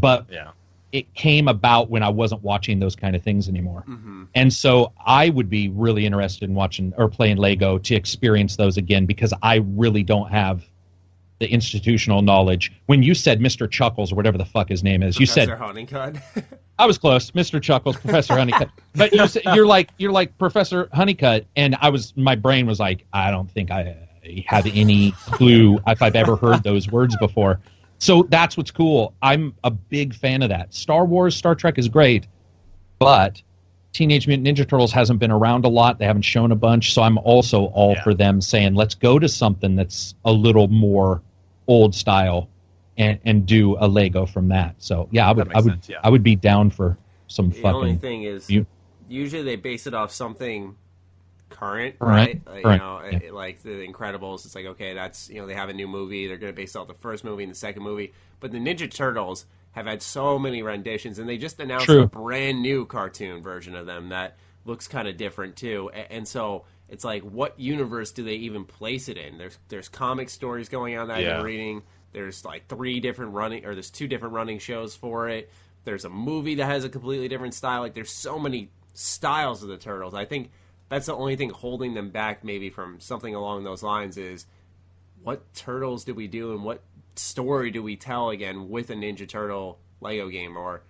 But 0.00 0.24
Yeah. 0.32 0.52
it 0.92 1.12
came 1.12 1.46
about 1.46 1.90
when 1.90 2.02
I 2.02 2.08
wasn't 2.08 2.42
watching 2.42 2.78
those 2.78 2.96
kind 2.96 3.14
of 3.14 3.22
things 3.22 3.46
anymore. 3.46 3.84
Mm-hmm. 3.86 4.24
And 4.34 4.50
so 4.50 4.92
I 5.04 5.28
would 5.28 5.50
be 5.50 5.68
really 5.68 6.06
interested 6.06 6.48
in 6.48 6.54
watching 6.54 6.94
or 6.96 7.08
playing 7.08 7.36
Lego 7.36 7.76
to 7.76 7.94
experience 7.94 8.56
those 8.56 8.78
again 8.78 9.04
because 9.04 9.34
I 9.42 9.56
really 9.56 10.02
don't 10.02 10.30
have 10.30 10.64
the 11.38 11.46
institutional 11.50 12.22
knowledge. 12.22 12.72
When 12.86 13.02
you 13.02 13.14
said 13.14 13.40
Mr. 13.40 13.70
Chuckles 13.70 14.12
or 14.12 14.16
whatever 14.16 14.38
the 14.38 14.44
fuck 14.44 14.68
his 14.68 14.82
name 14.82 15.02
is, 15.02 15.18
you 15.20 15.26
said 15.26 15.48
Professor 15.48 15.64
Honeycutt. 15.64 16.16
I 16.80 16.86
was 16.86 16.98
close, 16.98 17.30
Mr. 17.32 17.60
Chuckles, 17.60 17.96
Professor 17.96 18.34
Honeycutt. 18.36 18.70
But 18.94 19.12
you 19.12 19.26
said, 19.28 19.42
you're 19.54 19.66
like 19.66 19.90
you're 19.98 20.12
like 20.12 20.36
Professor 20.38 20.88
Honeycutt, 20.92 21.46
and 21.56 21.76
I 21.80 21.90
was 21.90 22.16
my 22.16 22.34
brain 22.34 22.66
was 22.66 22.80
like 22.80 23.04
I 23.12 23.30
don't 23.30 23.50
think 23.50 23.70
I 23.70 23.96
have 24.46 24.66
any 24.66 25.12
clue 25.26 25.78
if 25.86 26.02
I've 26.02 26.16
ever 26.16 26.36
heard 26.36 26.62
those 26.62 26.88
words 26.90 27.16
before. 27.16 27.60
So 27.98 28.24
that's 28.28 28.56
what's 28.56 28.70
cool. 28.70 29.14
I'm 29.22 29.54
a 29.64 29.70
big 29.70 30.14
fan 30.14 30.42
of 30.42 30.50
that. 30.50 30.72
Star 30.74 31.04
Wars, 31.04 31.34
Star 31.36 31.54
Trek 31.54 31.78
is 31.78 31.88
great, 31.88 32.26
but 32.98 33.42
Teenage 33.92 34.28
Mutant 34.28 34.46
Ninja 34.46 34.68
Turtles 34.68 34.92
hasn't 34.92 35.18
been 35.18 35.30
around 35.32 35.64
a 35.64 35.68
lot. 35.68 35.98
They 35.98 36.04
haven't 36.04 36.22
shown 36.22 36.52
a 36.52 36.56
bunch, 36.56 36.92
so 36.92 37.02
I'm 37.02 37.18
also 37.18 37.64
all 37.66 37.92
Yeah. 37.94 38.02
for 38.02 38.14
them 38.14 38.40
saying 38.40 38.74
let's 38.74 38.94
go 38.94 39.18
to 39.18 39.28
something 39.28 39.74
that's 39.74 40.14
a 40.24 40.30
little 40.32 40.68
more 40.68 41.22
old 41.68 41.94
style 41.94 42.48
and 42.96 43.20
and 43.24 43.46
do 43.46 43.76
a 43.78 43.86
Lego 43.86 44.26
from 44.26 44.48
that. 44.48 44.74
So 44.78 45.08
yeah, 45.12 45.28
I 45.28 45.32
would 45.32 45.52
I 45.54 45.60
would 45.60 45.72
sense, 45.74 45.88
yeah. 45.88 45.98
I 46.02 46.10
would 46.10 46.22
be 46.24 46.34
down 46.34 46.70
for 46.70 46.98
some 47.28 47.50
the 47.50 47.62
only 47.62 47.90
fucking 47.90 47.98
thing 48.00 48.22
is, 48.24 48.50
you- 48.50 48.66
usually 49.08 49.42
they 49.42 49.56
base 49.56 49.86
it 49.86 49.94
off 49.94 50.10
something 50.12 50.74
current, 51.50 51.98
Current, 51.98 52.00
right? 52.00 52.40
Uh, 52.46 52.60
current, 52.62 52.64
You 52.64 52.78
know, 52.78 53.00
yeah. 53.10 53.28
it- 53.28 53.34
like 53.34 53.62
the 53.62 53.86
Incredibles. 53.86 54.44
It's 54.44 54.54
like 54.54 54.66
okay, 54.66 54.94
that's 54.94 55.28
you 55.30 55.40
know 55.40 55.46
they 55.46 55.54
have 55.54 55.68
a 55.68 55.72
new 55.74 55.86
movie. 55.88 56.26
They're 56.26 56.36
going 56.38 56.52
to 56.52 56.56
base 56.56 56.74
it 56.74 56.78
off 56.78 56.88
the 56.88 56.94
first 56.94 57.24
movie 57.24 57.42
and 57.44 57.52
the 57.52 57.56
second 57.56 57.82
movie. 57.82 58.12
But 58.40 58.50
the 58.52 58.58
Ninja 58.58 58.90
Turtles 58.90 59.46
have 59.72 59.86
had 59.86 60.02
so 60.02 60.38
many 60.38 60.62
renditions, 60.62 61.18
and 61.18 61.28
they 61.28 61.38
just 61.38 61.60
announced 61.60 61.86
True. 61.86 62.02
a 62.02 62.06
brand 62.06 62.62
new 62.62 62.84
cartoon 62.86 63.42
version 63.42 63.74
of 63.74 63.86
them 63.86 64.08
that 64.08 64.36
looks 64.64 64.88
kind 64.88 65.06
of 65.08 65.16
different 65.16 65.56
too. 65.56 65.90
A- 65.94 66.12
And 66.12 66.26
so 66.26 66.64
it's 66.88 67.04
like, 67.04 67.22
what 67.22 67.58
universe 67.60 68.12
do 68.12 68.24
they 68.24 68.34
even 68.34 68.64
place 68.64 69.08
it 69.08 69.16
in? 69.16 69.38
There's 69.38 69.58
there's 69.68 69.88
comic 69.88 70.30
stories 70.30 70.68
going 70.68 70.96
on 70.96 71.08
that 71.08 71.18
I've 71.18 71.24
been 71.26 71.44
reading. 71.44 71.82
There's 72.12 72.44
like 72.44 72.66
three 72.68 73.00
different 73.00 73.34
running, 73.34 73.66
or 73.66 73.74
there's 73.74 73.90
two 73.90 74.08
different 74.08 74.34
running 74.34 74.58
shows 74.58 74.96
for 74.96 75.28
it. 75.28 75.50
There's 75.84 76.04
a 76.04 76.10
movie 76.10 76.56
that 76.56 76.66
has 76.66 76.84
a 76.84 76.88
completely 76.88 77.28
different 77.28 77.54
style. 77.54 77.82
Like 77.82 77.94
there's 77.94 78.10
so 78.12 78.38
many 78.38 78.70
styles 78.94 79.62
of 79.62 79.68
the 79.68 79.76
turtles. 79.76 80.14
I 80.14 80.24
think 80.24 80.50
that's 80.88 81.06
the 81.06 81.14
only 81.14 81.36
thing 81.36 81.50
holding 81.50 81.94
them 81.94 82.10
back, 82.10 82.42
maybe 82.44 82.70
from 82.70 83.00
something 83.00 83.34
along 83.34 83.64
those 83.64 83.82
lines, 83.82 84.16
is 84.16 84.46
what 85.22 85.52
turtles 85.54 86.04
do 86.04 86.14
we 86.14 86.26
do 86.26 86.52
and 86.52 86.64
what 86.64 86.80
story 87.16 87.70
do 87.70 87.82
we 87.82 87.96
tell 87.96 88.30
again 88.30 88.68
with 88.70 88.90
a 88.90 88.94
Ninja 88.94 89.28
Turtle 89.28 89.78
Lego 90.00 90.28
game? 90.28 90.56
Or 90.56 90.82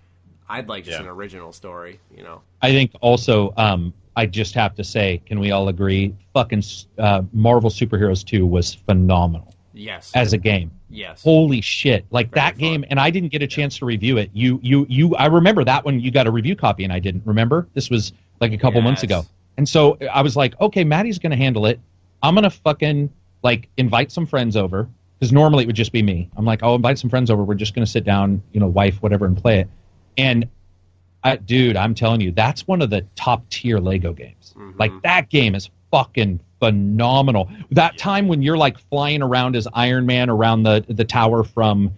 I'd 0.48 0.68
like 0.68 0.84
just 0.84 0.98
Yeah. 0.98 1.04
an 1.04 1.08
original 1.08 1.52
story, 1.52 2.00
you 2.16 2.22
know? 2.22 2.42
I 2.62 2.70
think 2.70 2.92
also 3.00 3.52
um 3.56 3.92
I 4.18 4.26
just 4.26 4.52
have 4.54 4.74
to 4.74 4.82
say, 4.84 5.22
can 5.26 5.38
we 5.38 5.52
all 5.52 5.68
agree? 5.68 6.12
Fucking 6.34 6.64
uh, 6.98 7.22
Marvel 7.32 7.70
Superheroes 7.70 8.24
2 8.24 8.44
was 8.44 8.74
phenomenal 8.74 9.54
Yes. 9.72 10.10
as 10.14 10.32
a 10.32 10.38
game. 10.38 10.72
yes. 10.90 11.22
Holy 11.22 11.60
shit! 11.60 12.04
Like 12.10 12.30
Very 12.30 12.40
that 12.40 12.52
fun. 12.54 12.58
game, 12.58 12.84
and 12.90 12.98
I 12.98 13.10
didn't 13.10 13.30
get 13.30 13.42
a 13.42 13.46
chance 13.46 13.78
to 13.78 13.84
review 13.86 14.16
it. 14.18 14.28
You, 14.32 14.58
you, 14.60 14.86
you. 14.88 15.14
I 15.14 15.26
remember 15.26 15.62
that 15.64 15.84
one. 15.84 16.00
You 16.00 16.10
got 16.10 16.26
a 16.26 16.32
review 16.32 16.56
copy, 16.56 16.82
and 16.82 16.92
I 16.92 16.98
didn't 16.98 17.22
remember. 17.24 17.68
This 17.74 17.88
was 17.90 18.12
like 18.40 18.52
a 18.52 18.58
couple 18.58 18.80
months 18.80 19.02
Yes. 19.04 19.10
ago, 19.22 19.26
and 19.56 19.68
so 19.68 19.96
I 20.12 20.20
was 20.22 20.34
like, 20.34 20.60
okay, 20.60 20.82
Maddie's 20.82 21.20
gonna 21.20 21.36
handle 21.36 21.66
it. 21.66 21.78
I'm 22.24 22.34
gonna 22.34 22.50
fucking 22.50 23.08
like 23.44 23.68
invite 23.76 24.10
some 24.10 24.26
friends 24.26 24.56
over 24.56 24.88
because 25.20 25.32
normally 25.32 25.62
it 25.62 25.66
would 25.68 25.76
just 25.76 25.92
be 25.92 26.02
me. 26.02 26.28
I'm 26.36 26.44
like, 26.44 26.64
I'll 26.64 26.74
invite 26.74 26.98
some 26.98 27.08
friends 27.10 27.30
over. 27.30 27.44
We're 27.44 27.54
just 27.54 27.72
gonna 27.74 27.86
sit 27.86 28.02
down, 28.02 28.42
you 28.52 28.58
know, 28.58 28.66
wife, 28.66 29.00
whatever, 29.00 29.26
and 29.26 29.36
play 29.36 29.60
it. 29.60 29.68
And 30.16 30.48
I, 31.24 31.36
dude, 31.36 31.76
I'm 31.76 31.94
telling 31.94 32.20
you, 32.20 32.30
that's 32.30 32.66
one 32.66 32.80
of 32.80 32.90
the 32.90 33.04
top 33.16 33.48
tier 33.50 33.78
Lego 33.78 34.12
games. 34.12 34.54
Mm-hmm. 34.56 34.78
Like 34.78 34.92
that 35.02 35.28
game 35.30 35.54
is 35.54 35.68
fucking 35.90 36.40
phenomenal. 36.60 37.50
That 37.70 37.98
time 37.98 38.28
when 38.28 38.42
you're 38.42 38.56
like 38.56 38.78
flying 38.78 39.22
around 39.22 39.56
as 39.56 39.66
Iron 39.72 40.06
Man 40.06 40.30
around 40.30 40.62
the 40.62 40.84
the 40.88 41.04
tower 41.04 41.44
from 41.44 41.92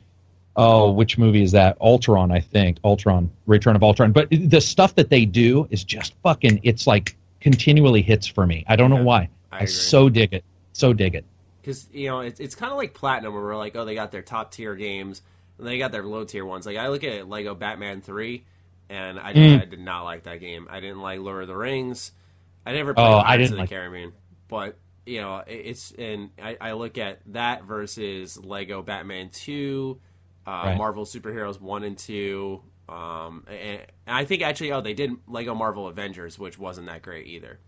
oh, 0.57 0.91
which 0.91 1.16
movie 1.18 1.43
is 1.43 1.53
that? 1.53 1.77
Ultron, 1.81 2.31
I 2.33 2.41
think. 2.41 2.79
Ultron, 2.85 3.31
Return 3.47 3.77
of 3.77 3.83
Ultron. 3.83 4.12
But 4.12 4.29
the 4.31 4.61
stuff 4.61 4.95
that 4.97 5.09
they 5.11 5.25
do 5.25 5.66
is 5.71 5.85
just 5.85 6.14
fucking. 6.23 6.61
It's 6.62 6.87
like 6.87 7.16
continually 7.41 8.03
hits 8.03 8.27
for 8.27 8.47
me. 8.47 8.64
I 8.68 8.77
don't 8.77 8.91
know 8.91 9.03
why. 9.03 9.29
I 9.53 9.62
I, 9.62 9.64
so 9.66 10.09
dig 10.09 10.33
it. 10.33 10.45
So 10.73 10.93
dig 10.93 11.14
it. 11.14 11.25
because 11.61 11.87
you 11.93 12.09
know 12.09 12.21
it's 12.21 12.41
it's 12.41 12.55
kind 12.55 12.73
of 12.73 12.79
like 12.79 12.95
platinum 12.95 13.35
where 13.35 13.43
we're 13.43 13.57
like 13.57 13.77
oh 13.77 13.85
they 13.85 13.95
got 13.95 14.11
their 14.11 14.23
top 14.23 14.51
tier 14.53 14.75
games 14.75 15.23
and 15.59 15.66
they 15.66 15.79
got 15.79 15.93
their 15.93 16.05
low 16.05 16.25
tier 16.25 16.45
ones 16.45 16.66
like 16.66 16.77
i 16.77 16.89
look 16.89 17.05
at 17.05 17.29
lego 17.29 17.55
batman 17.55 18.01
3 18.01 18.43
and 18.91 19.18
I, 19.18 19.32
Mm. 19.32 19.62
I 19.62 19.64
did 19.64 19.80
not 19.80 20.03
like 20.05 20.24
that 20.24 20.41
game 20.41 20.66
i 20.70 20.80
didn't 20.80 21.01
like 21.01 21.20
lord 21.20 21.43
of 21.43 21.49
the 21.49 21.57
rings 21.57 22.12
i 22.66 22.72
never 22.72 22.93
played 22.93 23.07
Oh, 23.07 23.22
Pirates 23.22 23.26
I 23.28 23.36
didn't 23.38 23.45
of 23.53 23.57
the 23.57 23.62
like- 23.62 23.70
caribbean 23.70 24.12
but 24.49 24.76
you 25.07 25.20
know 25.20 25.38
it- 25.47 25.53
it's 25.66 25.93
and 25.93 26.30
I, 26.43 26.57
I 26.61 26.72
look 26.72 26.99
at 26.99 27.20
that 27.32 27.64
versus 27.64 28.36
lego 28.36 28.82
batman 28.82 29.30
2 29.30 29.99
uh, 30.47 30.51
Right. 30.51 30.76
marvel 30.76 31.05
superheroes 31.05 31.61
1 31.61 31.84
and 31.84 31.97
2 31.97 32.61
um, 32.88 33.45
and, 33.49 33.59
and 33.59 34.16
i 34.16 34.24
think 34.24 34.43
actually 34.43 34.72
oh 34.72 34.80
they 34.80 34.95
did 34.95 35.12
lego 35.28 35.55
marvel 35.55 35.86
avengers 35.86 36.38
which 36.38 36.59
wasn't 36.59 36.88
that 36.88 37.03
great 37.03 37.26
either 37.28 37.59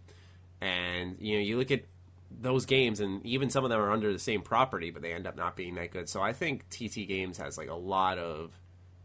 and 0.61 1.17
you 1.21 1.37
know 1.37 1.41
you 1.43 1.57
look 1.59 1.71
at 1.71 1.83
those 2.41 2.65
games 2.67 3.01
and 3.01 3.25
even 3.27 3.51
some 3.51 3.63
of 3.63 3.71
them 3.71 3.79
are 3.81 3.93
under 3.93 4.13
the 4.13 4.19
same 4.19 4.41
property 4.43 4.91
but 4.91 5.03
they 5.03 5.13
end 5.13 5.27
up 5.27 5.37
not 5.37 5.55
being 5.55 5.75
that 5.77 5.91
good 5.93 6.09
so 6.09 6.21
i 6.21 6.33
think 6.33 6.69
tt 6.71 7.07
games 7.07 7.37
has 7.39 7.57
like 7.59 7.69
a 7.69 7.75
lot 7.75 8.19
of 8.19 8.51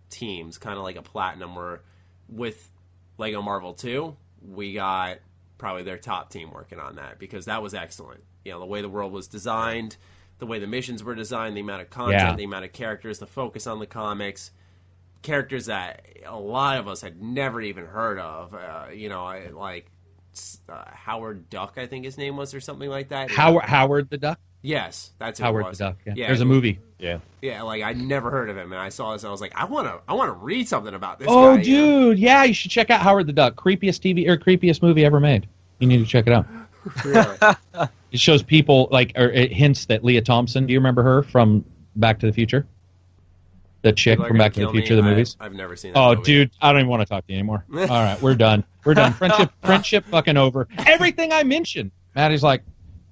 teams 0.09 0.57
kind 0.57 0.77
of 0.77 0.83
like 0.83 0.95
a 0.95 1.01
platinum 1.01 1.53
where 1.55 1.81
with 2.29 2.69
lego 3.17 3.41
marvel 3.41 3.73
2 3.73 4.15
we 4.49 4.73
got 4.73 5.17
probably 5.57 5.83
their 5.83 5.97
top 5.97 6.29
team 6.29 6.51
working 6.51 6.79
on 6.79 6.95
that 6.95 7.17
because 7.19 7.45
that 7.45 7.61
was 7.61 7.73
excellent 7.73 8.23
you 8.45 8.51
know 8.51 8.59
the 8.59 8.65
way 8.65 8.81
the 8.81 8.89
world 8.89 9.11
was 9.11 9.27
designed 9.27 9.97
the 10.39 10.45
way 10.45 10.59
the 10.59 10.67
missions 10.67 11.03
were 11.03 11.15
designed 11.15 11.57
the 11.57 11.61
amount 11.61 11.81
of 11.81 11.89
content 11.89 12.21
Yeah. 12.21 12.35
the 12.35 12.43
amount 12.43 12.65
of 12.65 12.73
characters 12.73 13.19
the 13.19 13.27
focus 13.27 13.65
on 13.67 13.79
the 13.79 13.87
comics 13.87 14.51
characters 15.23 15.65
that 15.65 16.05
a 16.25 16.39
lot 16.39 16.77
of 16.77 16.87
us 16.87 17.01
had 17.01 17.21
never 17.21 17.59
even 17.61 17.85
heard 17.85 18.19
of 18.19 18.53
uh, 18.53 18.85
you 18.93 19.09
know 19.09 19.25
like 19.53 19.89
uh, 20.69 20.83
Howard 20.93 21.49
Duck, 21.49 21.73
I 21.77 21.87
think 21.87 22.05
his 22.05 22.15
name 22.15 22.37
was, 22.37 22.53
or 22.53 22.59
something 22.61 22.89
like 22.91 23.09
that. 23.09 23.31
Howard 23.31 23.63
Howard 23.65 24.09
the 24.11 24.19
Duck. 24.19 24.39
Yes, 24.67 25.11
that's 25.17 25.39
who 25.39 25.45
it 25.45 25.47
Howard 25.47 25.65
was. 25.65 25.77
the 25.77 25.85
Duck. 25.85 25.97
Yeah. 26.05 26.13
Yeah, 26.15 26.27
There's 26.27 26.41
a 26.41 26.45
movie. 26.45 26.79
Yeah. 26.99 27.19
Yeah, 27.41 27.61
like 27.61 27.83
I 27.83 27.93
never 27.93 28.29
heard 28.29 28.49
of 28.49 28.57
him, 28.57 28.71
and 28.73 28.81
I 28.81 28.89
saw 28.89 29.13
this, 29.13 29.23
and 29.23 29.29
I 29.29 29.31
was 29.31 29.39
like, 29.39 29.53
I 29.55 29.65
want 29.65 29.87
to, 29.87 29.99
I 30.07 30.13
want 30.13 30.29
to 30.29 30.33
read 30.33 30.67
something 30.67 30.93
about 30.93 31.19
this. 31.19 31.27
Oh, 31.29 31.55
guy, 31.55 31.61
you 31.61 31.77
know? 31.77 32.09
dude, 32.09 32.19
yeah, 32.19 32.43
you 32.43 32.53
should 32.53 32.71
check 32.71 32.89
out 32.89 33.01
Howard 33.01 33.27
the 33.27 33.33
Duck. 33.33 33.55
Creepiest 33.55 34.01
TV 34.01 34.27
or 34.27 34.33
er, 34.33 34.37
creepiest 34.37 34.81
movie 34.81 35.05
ever 35.05 35.19
made. 35.19 35.47
You 35.79 35.87
need 35.87 35.99
to 35.99 36.05
check 36.05 36.27
it 36.27 36.33
out. 36.33 36.45
Really? 37.05 37.37
It 38.09 38.21
shows 38.21 38.41
people 38.41 38.87
like, 38.89 39.11
or 39.17 39.29
it 39.29 39.51
hints 39.51 39.85
that 39.87 40.01
Lea 40.03 40.21
Thompson. 40.21 40.65
Do 40.65 40.71
you 40.71 40.79
remember 40.79 41.03
her 41.03 41.23
from 41.23 41.65
Back 41.97 42.19
to 42.19 42.25
the 42.25 42.31
Future? 42.31 42.65
The 43.81 43.91
chick 43.91 44.17
from 44.17 44.37
Back 44.37 44.53
to 44.53 44.61
the 44.61 44.65
kill 44.65 44.73
me. 44.73 44.79
Future, 44.79 44.95
the 44.95 45.01
I- 45.01 45.09
movies. 45.09 45.35
I've 45.41 45.53
never 45.53 45.75
seen. 45.75 45.91
That 45.93 45.99
Oh, 45.99 46.09
movie. 46.15 46.23
dude, 46.23 46.51
I 46.61 46.71
don't 46.71 46.79
even 46.81 46.89
want 46.89 47.01
to 47.01 47.05
talk 47.05 47.27
to 47.27 47.33
you 47.33 47.37
anymore. 47.39 47.65
All 47.73 47.85
right, 47.87 48.19
we're 48.21 48.35
done. 48.35 48.63
We're 48.85 48.93
done. 48.93 49.11
Friendship, 49.13 49.51
friendship, 49.63 50.05
fucking 50.05 50.37
over. 50.37 50.67
Everything 50.85 51.33
I 51.33 51.43
mentioned. 51.43 51.91
Maddie's 52.15 52.43
like, 52.43 52.61
of 52.61 52.65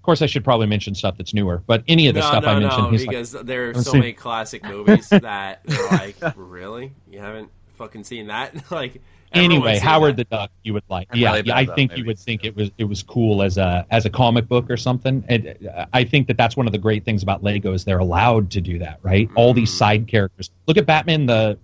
course, 0.05 0.21
I 0.21 0.25
should 0.27 0.43
probably 0.43 0.67
mention 0.67 0.95
stuff 0.95 1.17
that's 1.17 1.33
newer, 1.33 1.61
but 1.67 1.83
any 1.87 2.07
of 2.07 2.13
the 2.13 2.21
no, 2.21 2.27
stuff 2.27 2.43
no, 2.43 2.49
I 2.49 2.59
mentioned, 2.59 2.83
no, 2.83 2.89
he's 2.91 3.01
like, 3.01 3.09
because 3.09 3.31
there 3.31 3.69
are 3.69 3.73
so 3.75 3.91
see. 3.91 3.99
many 3.99 4.13
classic 4.13 4.63
movies 4.63 5.09
that 5.09 5.61
they're 5.65 5.87
like, 5.89 6.15
really, 6.35 6.93
you 7.09 7.19
haven't 7.19 7.49
fucking 7.77 8.03
seen 8.03 8.27
that? 8.27 8.71
like, 8.71 9.01
anyway, 9.33 9.77
Howard 9.79 10.15
that. 10.17 10.29
the 10.29 10.35
Duck, 10.35 10.51
you 10.63 10.73
would 10.73 10.83
like. 10.89 11.07
I'm 11.11 11.17
yeah, 11.19 11.33
really 11.33 11.47
yeah, 11.47 11.55
I 11.55 11.61
about 11.61 11.75
think 11.75 11.97
you 11.97 12.05
would 12.05 12.17
think 12.19 12.43
it 12.45 12.55
was 12.55 12.71
it 12.77 12.85
was 12.85 13.03
cool 13.03 13.41
as 13.43 13.57
a 13.57 13.85
as 13.91 14.05
a 14.05 14.09
comic 14.09 14.47
book 14.47 14.69
or 14.69 14.77
something. 14.77 15.23
And 15.27 15.55
uh, 15.75 15.85
I 15.93 16.03
think 16.05 16.27
that 16.27 16.37
that's 16.37 16.55
one 16.55 16.67
of 16.67 16.71
the 16.71 16.77
great 16.79 17.03
things 17.03 17.21
about 17.23 17.43
Lego 17.43 17.73
is 17.73 17.83
they're 17.83 17.99
allowed 17.99 18.49
to 18.51 18.61
do 18.61 18.79
that, 18.79 18.99
right? 19.03 19.29
All 19.35 19.53
these 19.53 19.71
Mm. 19.71 19.77
side 19.77 20.07
characters. 20.07 20.51
Look 20.67 20.77
at 20.77 20.85
Batman 20.85 21.25
the 21.25 21.57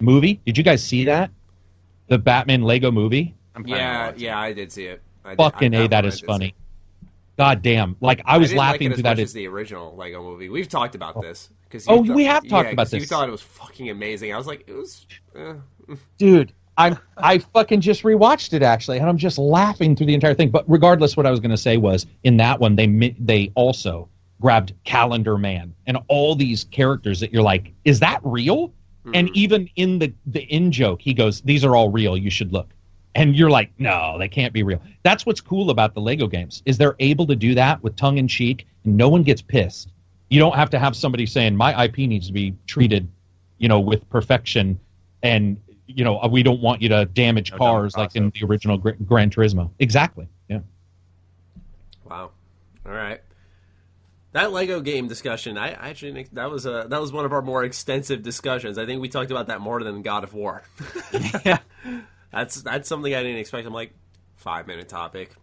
movie. 0.00 0.40
Did 0.46 0.56
you 0.56 0.64
guys 0.64 0.82
see 0.84 1.04
that? 1.06 1.30
The 2.08 2.18
Batman 2.18 2.62
Lego 2.62 2.90
movie. 2.90 3.34
I'm 3.54 3.66
Yeah, 3.66 4.12
yeah, 4.16 4.38
I 4.38 4.52
did 4.52 4.70
see 4.72 4.86
it. 4.86 5.02
I 5.24 5.30
did- 5.30 5.36
Fucking 5.38 5.74
I- 5.74 5.78
a, 5.78 5.80
one 5.82 5.90
that 5.90 6.04
I 6.04 6.08
is 6.08 6.14
did 6.14 6.20
see. 6.20 6.26
funny. 6.26 6.54
God 7.40 7.62
damn! 7.62 7.96
Like 8.00 8.20
I 8.26 8.36
was 8.36 8.48
didn't 8.50 8.58
laughing 8.58 8.80
like 8.80 8.80
it 8.80 8.84
through 8.88 8.94
as 8.98 9.02
that. 9.04 9.16
much 9.16 9.24
as 9.24 9.32
the 9.32 9.46
original 9.48 9.96
Lego 9.96 10.22
movie. 10.22 10.50
We've 10.50 10.68
talked 10.68 10.94
about 10.94 11.22
this 11.22 11.48
because 11.64 11.86
Oh, 11.88 12.02
we 12.02 12.24
have 12.26 12.46
talked 12.46 12.70
about 12.70 12.92
You 12.92 13.00
this. 13.00 13.08
thought 13.08 13.26
it 13.26 13.32
was 13.32 13.40
fucking 13.40 13.88
amazing. 13.88 14.34
I 14.34 14.36
was 14.36 14.46
like, 14.46 14.64
it 14.66 14.74
was. 14.74 15.06
Eh. 15.34 15.54
dude 16.18 16.52
I 16.76 16.98
I 17.16 17.38
fucking 17.38 17.80
just 17.80 18.02
rewatched 18.02 18.52
it 18.52 18.62
actually, 18.62 18.98
and 18.98 19.08
I'm 19.08 19.16
just 19.16 19.38
laughing 19.38 19.96
through 19.96 20.08
the 20.08 20.14
entire 20.14 20.34
thing. 20.34 20.50
But 20.50 20.66
regardless, 20.68 21.16
what 21.16 21.24
I 21.24 21.30
was 21.30 21.40
going 21.40 21.50
to 21.50 21.56
say 21.56 21.78
was 21.78 22.06
in 22.24 22.36
that 22.36 22.60
one 22.60 22.76
they 22.76 23.16
they 23.18 23.50
also 23.54 24.10
grabbed 24.38 24.74
Calendar 24.84 25.38
Man 25.38 25.74
and 25.86 25.96
all 26.08 26.34
these 26.34 26.64
characters 26.64 27.20
that 27.20 27.32
you're 27.32 27.42
like, 27.42 27.72
is 27.86 28.00
that 28.00 28.20
real? 28.22 28.68
Mm-hmm. 28.68 29.14
And 29.14 29.36
even 29.36 29.66
in 29.76 29.98
the 29.98 30.12
the 30.26 30.42
in 30.42 30.70
joke, 30.70 31.00
he 31.00 31.14
goes, 31.14 31.40
"These 31.40 31.64
are 31.64 31.74
all 31.74 31.90
real. 31.90 32.18
You 32.18 32.28
should 32.28 32.52
look." 32.52 32.68
And 33.14 33.34
you're 33.34 33.50
like, 33.50 33.72
"No, 33.78 34.16
they 34.18 34.28
can't 34.28 34.52
be 34.52 34.62
real." 34.62 34.80
That's 35.02 35.26
what's 35.26 35.40
cool 35.40 35.70
about 35.70 35.94
the 35.94 36.00
Lego 36.00 36.26
games 36.26 36.62
is 36.64 36.78
they're 36.78 36.96
able 37.00 37.26
to 37.26 37.36
do 37.36 37.54
that 37.54 37.82
with 37.82 37.96
tongue 37.96 38.18
in 38.18 38.28
cheek, 38.28 38.66
and 38.84 38.96
no 38.96 39.08
one 39.08 39.22
gets 39.22 39.42
pissed. 39.42 39.92
You 40.28 40.38
don't 40.38 40.54
have 40.54 40.70
to 40.70 40.78
have 40.78 40.94
somebody 40.94 41.26
saying, 41.26 41.56
"My 41.56 41.84
IP 41.84 41.98
needs 41.98 42.28
to 42.28 42.32
be 42.32 42.54
treated, 42.66 43.08
you 43.58 43.68
know, 43.68 43.80
with 43.80 44.08
perfection," 44.10 44.78
and 45.22 45.56
you 45.94 46.04
know, 46.04 46.20
we 46.30 46.42
don't 46.42 46.60
want 46.60 46.82
you 46.82 46.88
to 46.90 47.04
damage 47.06 47.50
no 47.50 47.58
cars 47.58 47.96
like 47.96 48.14
in 48.14 48.30
the 48.30 48.46
original 48.46 48.78
Gran 48.78 49.30
Turismo. 49.30 49.70
Exactly. 49.78 50.28
Yeah. 50.48 50.60
Wow. 52.08 52.30
All 52.86 52.92
right. 52.92 53.20
That 54.32 54.52
Lego 54.52 54.80
game 54.80 55.08
discussion, 55.08 55.58
I 55.58 55.70
actually 55.70 56.28
that 56.32 56.50
was 56.50 56.64
a 56.64 56.86
that 56.88 57.00
was 57.00 57.12
one 57.12 57.24
of 57.24 57.32
our 57.32 57.42
more 57.42 57.64
extensive 57.64 58.22
discussions. 58.22 58.78
I 58.78 58.86
think 58.86 59.00
we 59.02 59.08
talked 59.08 59.32
about 59.32 59.48
that 59.48 59.60
more 59.60 59.82
than 59.82 60.02
God 60.02 60.22
of 60.22 60.34
War. 60.34 60.62
yeah, 61.44 61.58
that's 62.32 62.62
that's 62.62 62.88
something 62.88 63.14
I 63.14 63.22
didn't 63.22 63.38
expect. 63.38 63.66
I'm 63.66 63.72
like 63.72 63.92
five 64.36 64.66
minute 64.66 64.88
topic, 64.88 65.34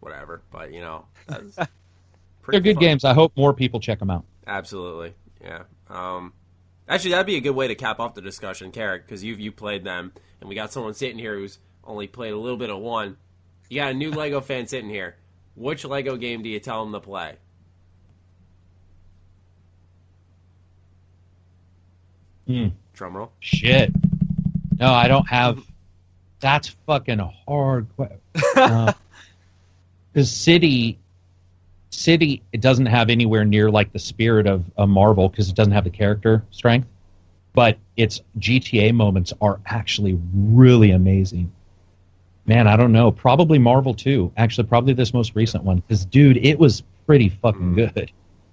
whatever. 0.00 0.42
But 0.50 0.72
you 0.72 0.80
know, 0.80 1.06
they're 1.28 2.60
good 2.60 2.74
fun. 2.76 2.80
games. 2.80 3.04
I 3.04 3.14
hope 3.14 3.32
more 3.36 3.52
people 3.52 3.80
check 3.80 3.98
them 3.98 4.10
out. 4.10 4.24
Absolutely, 4.46 5.14
yeah. 5.40 5.64
Um, 5.88 6.32
actually, 6.88 7.10
that'd 7.10 7.26
be 7.26 7.36
a 7.36 7.40
good 7.40 7.50
way 7.50 7.68
to 7.68 7.74
cap 7.74 8.00
off 8.00 8.14
the 8.14 8.22
discussion, 8.22 8.72
Carrick, 8.72 9.06
because 9.06 9.24
you've 9.24 9.40
you 9.40 9.52
played 9.52 9.84
them, 9.84 10.12
and 10.40 10.48
we 10.48 10.54
got 10.54 10.72
someone 10.72 10.94
sitting 10.94 11.18
here 11.18 11.34
who's 11.36 11.58
only 11.84 12.06
played 12.06 12.32
a 12.32 12.38
little 12.38 12.58
bit 12.58 12.70
of 12.70 12.78
one. 12.78 13.16
You 13.68 13.80
got 13.80 13.90
a 13.90 13.94
new 13.94 14.10
Lego 14.10 14.40
fan 14.40 14.66
sitting 14.66 14.90
here. 14.90 15.16
Which 15.56 15.84
Lego 15.84 16.16
game 16.16 16.42
do 16.42 16.48
you 16.48 16.60
tell 16.60 16.84
them 16.84 16.92
to 16.92 17.00
play? 17.00 17.36
Mm. 22.48 22.72
Drum 22.92 23.16
roll. 23.16 23.32
Shit. 23.40 23.92
No, 24.78 24.92
I 24.92 25.08
don't 25.08 25.28
have. 25.28 25.58
That's 26.40 26.68
fucking 26.86 27.20
hard. 27.46 27.86
Uh, 28.54 28.92
the 30.12 30.24
city, 30.24 30.98
city, 31.90 32.42
it 32.52 32.60
doesn't 32.60 32.86
have 32.86 33.10
anywhere 33.10 33.44
near 33.44 33.70
like 33.70 33.92
the 33.92 33.98
spirit 33.98 34.46
of 34.46 34.64
a 34.76 34.86
Marvel 34.86 35.28
because 35.28 35.48
it 35.48 35.54
doesn't 35.54 35.72
have 35.72 35.84
the 35.84 35.90
character 35.90 36.42
strength. 36.50 36.88
But 37.52 37.78
its 37.96 38.20
GTA 38.38 38.94
moments 38.94 39.32
are 39.40 39.60
actually 39.66 40.18
really 40.34 40.90
amazing. 40.90 41.52
Man, 42.46 42.66
I 42.66 42.76
don't 42.76 42.92
know. 42.92 43.10
Probably 43.10 43.58
Marvel 43.58 43.94
too. 43.94 44.32
Actually, 44.36 44.68
probably 44.68 44.92
this 44.92 45.12
most 45.12 45.34
recent 45.34 45.64
one 45.64 45.78
because, 45.78 46.04
dude, 46.04 46.36
it 46.38 46.58
was 46.58 46.82
pretty 47.06 47.28
fucking 47.28 47.74
mm. 47.74 47.94
good. 47.94 48.10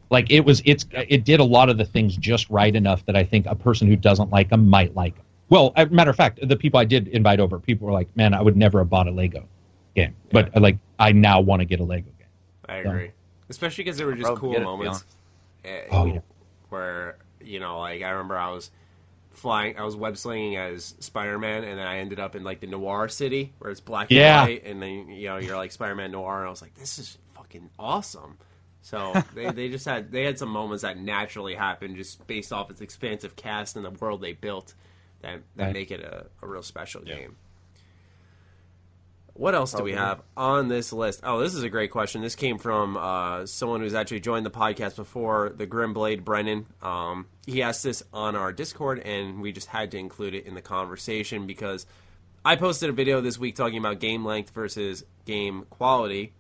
Like 0.10 0.32
it 0.32 0.42
was, 0.42 0.62
it's 0.66 0.86
it 0.92 1.24
did 1.24 1.40
a 1.40 1.44
lot 1.44 1.70
of 1.70 1.78
the 1.78 1.86
things 1.86 2.16
just 2.16 2.50
right 2.50 2.76
enough 2.76 3.06
that 3.06 3.16
I 3.16 3.24
think 3.24 3.46
a 3.46 3.56
person 3.56 3.88
who 3.88 3.96
doesn't 3.96 4.30
like 4.32 4.50
them 4.50 4.68
might 4.70 4.96
like 4.96 5.16
them. 5.16 5.23
Well, 5.50 5.74
matter 5.92 6.10
of 6.10 6.16
fact, 6.16 6.40
the 6.48 6.56
people 6.56 6.80
I 6.80 6.86
did 6.86 7.08
invite 7.10 7.40
over, 7.40 7.60
people 7.60 7.86
were 7.86 7.94
like, 7.94 8.16
"Man, 8.16 8.34
I 8.34 8.42
would 8.42 8.58
never 8.58 8.80
have 8.80 8.90
bought 8.90 9.08
a 9.08 9.12
Lego 9.12 9.48
game, 9.96 10.16
but 10.32 10.56
like 10.60 10.78
I 11.00 11.12
now 11.12 11.42
want 11.42 11.60
to 11.60 11.66
get 11.66 11.80
a 11.80 11.84
Lego 11.84 12.10
game." 12.18 12.28
I 12.68 12.78
agree, 12.78 13.08
so. 13.08 13.14
especially 13.50 13.84
because 13.84 13.98
there 13.98 14.08
were 14.08 14.16
just 14.16 14.36
cool 14.36 14.60
moments. 14.60 15.06
Eh, 15.66 15.82
oh, 15.92 16.06
yeah. 16.06 16.20
Where 16.70 17.18
you 17.42 17.60
know, 17.60 17.80
like 17.80 18.02
I 18.02 18.10
remember 18.10 18.38
I 18.38 18.50
was 18.52 18.72
flying, 19.32 19.78
I 19.78 19.84
was 19.84 19.96
web 19.96 20.18
slinging 20.18 20.56
as 20.56 20.96
Spider 21.00 21.38
Man, 21.38 21.64
and 21.64 21.78
then 21.78 21.86
I 21.86 21.98
ended 21.98 22.20
up 22.20 22.36
in 22.36 22.44
like 22.44 22.60
the 22.60 22.68
Noir 22.68 23.08
City 23.10 23.54
where 23.60 23.72
it's 23.72 23.82
black 23.82 24.10
and 24.12 24.20
yeah. 24.20 24.44
white, 24.44 24.66
and 24.66 24.82
then 24.82 25.10
you 25.10 25.28
know 25.28 25.38
you're 25.38 25.58
like 25.58 25.72
Spider 25.72 25.96
Man 25.96 26.12
Noir, 26.12 26.40
and 26.40 26.48
I 26.48 26.50
was 26.50 26.62
like, 26.62 26.74
this 26.76 27.00
is 27.00 27.18
fucking 27.36 27.70
awesome. 27.78 28.38
So 28.82 29.14
they, 29.36 29.50
they 29.52 29.70
just 29.70 29.86
had 29.86 30.12
they 30.12 30.24
had 30.24 30.38
some 30.40 30.50
moments 30.50 30.84
that 30.84 30.98
naturally 30.98 31.56
happened 31.56 31.96
just 31.96 32.26
based 32.28 32.54
off 32.54 32.70
its 32.70 32.82
expansive 32.82 33.36
cast 33.36 33.76
and 33.76 33.86
the 33.86 33.92
world 33.92 34.22
they 34.22 34.34
built 34.34 34.74
that 35.24 35.42
that 35.56 35.64
right. 35.66 35.74
make 35.74 35.92
it 35.92 36.02
a, 36.02 36.28
a 36.42 36.48
real 36.48 36.62
special 36.62 37.02
yeah. 37.06 37.16
game. 37.16 37.36
What 39.36 39.56
else 39.56 39.74
do 39.74 39.82
we 39.82 39.94
have 39.94 40.22
on 40.38 40.68
this 40.68 40.94
list? 40.94 41.22
Oh, 41.24 41.40
this 41.40 41.56
is 41.56 41.64
a 41.64 41.70
great 41.70 41.90
question. 41.90 42.22
This 42.22 42.36
came 42.36 42.60
from 42.60 42.96
uh, 42.96 43.48
someone 43.48 43.82
who's 43.82 43.96
actually 43.96 44.20
joined 44.20 44.46
the 44.46 44.52
podcast 44.52 44.96
before, 44.96 45.52
the 45.58 45.66
Grimblade 45.66 46.24
Brennan. 46.24 46.68
Um, 46.84 47.26
he 47.48 47.64
asked 47.64 47.82
this 47.82 48.04
on 48.14 48.36
our 48.36 48.54
Discord, 48.54 49.00
and 49.00 49.42
we 49.42 49.52
just 49.52 49.68
had 49.68 49.90
to 49.92 49.98
include 49.98 50.36
it 50.36 50.46
in 50.46 50.54
the 50.54 50.62
conversation 50.62 51.48
because 51.48 51.88
I 52.46 52.58
posted 52.58 52.90
a 52.90 52.94
video 52.94 53.22
this 53.22 53.40
week 53.40 53.56
talking 53.56 53.80
about 53.80 54.00
game 54.00 54.24
length 54.24 54.52
versus 54.52 55.04
game 55.26 55.66
quality, 55.72 56.34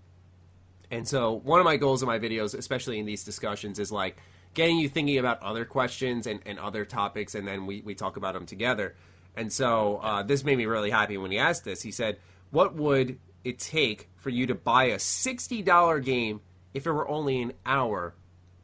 and 0.91 1.07
so 1.07 1.31
one 1.31 1.59
of 1.59 1.65
my 1.65 1.77
goals 1.77 2.03
in 2.03 2.07
my 2.07 2.19
videos, 2.19 2.55
especially 2.55 2.99
in 2.99 3.07
these 3.07 3.23
discussions, 3.23 3.79
is 3.79 3.91
like 3.91 4.17
getting 4.53 4.77
you 4.77 4.89
thinking 4.89 5.17
about 5.17 5.41
other 5.41 5.65
questions 5.65 6.27
and, 6.27 6.39
and 6.45 6.59
other 6.59 6.85
topics, 6.85 7.35
and 7.35 7.47
then 7.47 7.65
we, 7.65 7.81
we 7.81 7.95
talk 7.95 8.17
about 8.17 8.33
them 8.33 8.45
together. 8.45 8.95
And 9.35 9.51
so 9.51 9.97
uh, 9.97 10.23
this 10.23 10.43
made 10.43 10.57
me 10.57 10.65
really 10.65 10.91
happy 10.91 11.17
when 11.17 11.31
he 11.31 11.39
asked 11.39 11.65
this. 11.65 11.81
He 11.81 11.91
said, 11.91 12.17
What 12.51 12.75
would 12.75 13.19
it 13.43 13.59
take 13.59 14.09
for 14.15 14.29
you 14.29 14.47
to 14.47 14.55
buy 14.55 14.85
a 14.85 14.97
$60 14.97 16.03
game 16.03 16.41
if 16.73 16.85
it 16.85 16.91
were 16.91 17.07
only 17.07 17.41
an 17.41 17.53
hour 17.65 18.13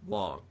long? 0.07 0.41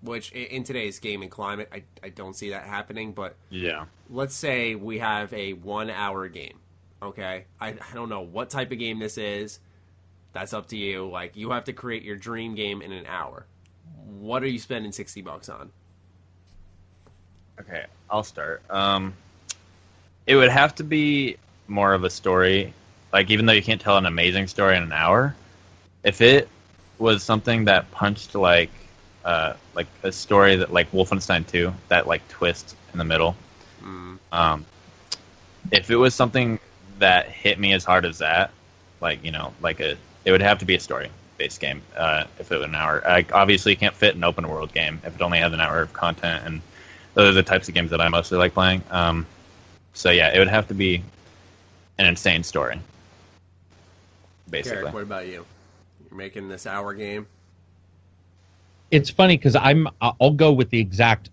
Which 0.00 0.30
in 0.30 0.62
today's 0.62 1.00
gaming 1.00 1.28
climate, 1.28 1.68
I, 1.72 1.82
I 2.04 2.10
don't 2.10 2.36
see 2.36 2.50
that 2.50 2.64
happening. 2.64 3.12
But 3.12 3.34
yeah, 3.50 3.86
let's 4.08 4.34
say 4.34 4.76
we 4.76 4.98
have 4.98 5.32
a 5.32 5.54
one 5.54 5.90
hour 5.90 6.28
game. 6.28 6.58
Okay, 7.02 7.46
I, 7.60 7.68
I 7.68 7.94
don't 7.94 8.08
know 8.08 8.20
what 8.20 8.48
type 8.48 8.70
of 8.70 8.78
game 8.78 9.00
this 9.00 9.18
is. 9.18 9.58
That's 10.32 10.52
up 10.52 10.68
to 10.68 10.76
you. 10.76 11.08
Like 11.08 11.36
you 11.36 11.50
have 11.50 11.64
to 11.64 11.72
create 11.72 12.04
your 12.04 12.14
dream 12.14 12.54
game 12.54 12.80
in 12.80 12.92
an 12.92 13.06
hour. 13.06 13.46
What 14.20 14.42
are 14.42 14.48
you 14.48 14.58
spending 14.58 14.92
sixty 14.92 15.22
bucks 15.22 15.48
on? 15.48 15.70
Okay, 17.60 17.84
I'll 18.10 18.22
start. 18.22 18.62
Um, 18.70 19.14
it 20.26 20.36
would 20.36 20.50
have 20.50 20.74
to 20.76 20.84
be 20.84 21.36
more 21.66 21.92
of 21.92 22.04
a 22.04 22.10
story. 22.10 22.72
Like 23.12 23.30
even 23.30 23.46
though 23.46 23.52
you 23.52 23.62
can't 23.62 23.80
tell 23.80 23.96
an 23.96 24.06
amazing 24.06 24.46
story 24.46 24.76
in 24.76 24.82
an 24.82 24.92
hour, 24.92 25.34
if 26.04 26.20
it 26.20 26.48
was 26.98 27.22
something 27.22 27.64
that 27.64 27.90
punched 27.90 28.34
like 28.34 28.70
uh, 29.24 29.54
like 29.74 29.86
a 30.02 30.12
story 30.12 30.56
that 30.56 30.72
like 30.72 30.90
Wolfenstein 30.92 31.46
2, 31.46 31.72
that 31.88 32.06
like 32.06 32.26
twist 32.28 32.76
in 32.92 32.98
the 32.98 33.04
middle. 33.04 33.36
Mm. 33.82 34.18
Um, 34.32 34.64
if 35.70 35.90
it 35.90 35.96
was 35.96 36.14
something 36.14 36.58
that 36.98 37.28
hit 37.28 37.58
me 37.58 37.72
as 37.72 37.84
hard 37.84 38.04
as 38.04 38.18
that, 38.18 38.50
like 39.00 39.24
you 39.24 39.32
know, 39.32 39.52
like 39.60 39.80
a 39.80 39.96
it 40.24 40.32
would 40.32 40.42
have 40.42 40.58
to 40.58 40.64
be 40.64 40.74
a 40.74 40.80
story 40.80 41.10
based 41.38 41.60
game 41.60 41.80
uh, 41.96 42.24
if 42.38 42.52
it 42.52 42.56
was 42.56 42.66
an 42.66 42.74
hour. 42.74 43.02
I 43.06 43.24
obviously 43.32 43.74
can't 43.76 43.94
fit 43.94 44.14
an 44.14 44.24
open 44.24 44.48
world 44.48 44.72
game 44.72 45.00
if 45.04 45.14
it 45.14 45.22
only 45.22 45.38
has 45.38 45.52
an 45.52 45.60
hour 45.60 45.80
of 45.80 45.92
content, 45.92 46.44
and 46.44 46.60
those 47.14 47.30
are 47.30 47.34
the 47.34 47.42
types 47.42 47.68
of 47.68 47.74
games 47.74 47.90
that 47.90 48.00
I 48.00 48.08
mostly 48.08 48.38
like 48.38 48.54
playing. 48.54 48.82
Um, 48.90 49.26
so 49.92 50.10
yeah, 50.10 50.34
it 50.34 50.38
would 50.38 50.48
have 50.48 50.68
to 50.68 50.74
be 50.74 51.02
an 51.98 52.06
insane 52.06 52.42
story. 52.42 52.78
Basically, 54.50 54.78
Carrick, 54.78 54.94
what 54.94 55.02
about 55.02 55.26
you? 55.26 55.44
You're 56.08 56.18
making 56.18 56.48
this 56.48 56.66
hour 56.66 56.94
game. 56.94 57.26
It's 58.90 59.10
funny 59.10 59.36
because 59.36 59.56
I'm 59.56 59.88
I'll 60.00 60.32
go 60.32 60.52
with 60.52 60.70
the 60.70 60.80
exact 60.80 61.30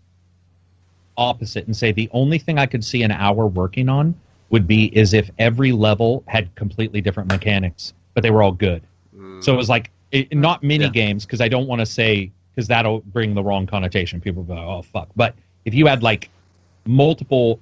opposite 1.17 1.65
and 1.65 1.75
say 1.75 1.93
the 1.93 2.09
only 2.11 2.37
thing 2.37 2.59
I 2.59 2.65
could 2.65 2.83
see 2.83 3.03
an 3.03 3.11
hour 3.11 3.47
working 3.47 3.87
on 3.87 4.15
would 4.49 4.67
be 4.67 4.85
is 4.95 5.13
if 5.13 5.31
every 5.39 5.71
level 5.71 6.23
had 6.27 6.53
completely 6.55 6.99
different 6.99 7.31
mechanics 7.31 7.93
but 8.15 8.23
they 8.23 8.31
were 8.31 8.41
all 8.41 8.53
good. 8.53 8.81
Mm. 9.15 9.43
So 9.43 9.53
it 9.53 9.57
was 9.57 9.69
like 9.69 9.91
it, 10.15 10.35
not 10.35 10.63
mini 10.63 10.85
yeah. 10.85 10.91
games 10.91 11.25
because 11.25 11.41
I 11.41 11.47
don't 11.47 11.67
want 11.67 11.79
to 11.79 11.85
say 11.85 12.31
because 12.53 12.67
that'll 12.67 13.01
bring 13.01 13.33
the 13.33 13.43
wrong 13.43 13.67
connotation. 13.67 14.21
People 14.21 14.43
go, 14.43 14.53
oh 14.53 14.81
fuck. 14.81 15.09
But 15.15 15.35
if 15.65 15.73
you 15.73 15.87
had 15.87 16.03
like 16.03 16.29
multiple 16.85 17.59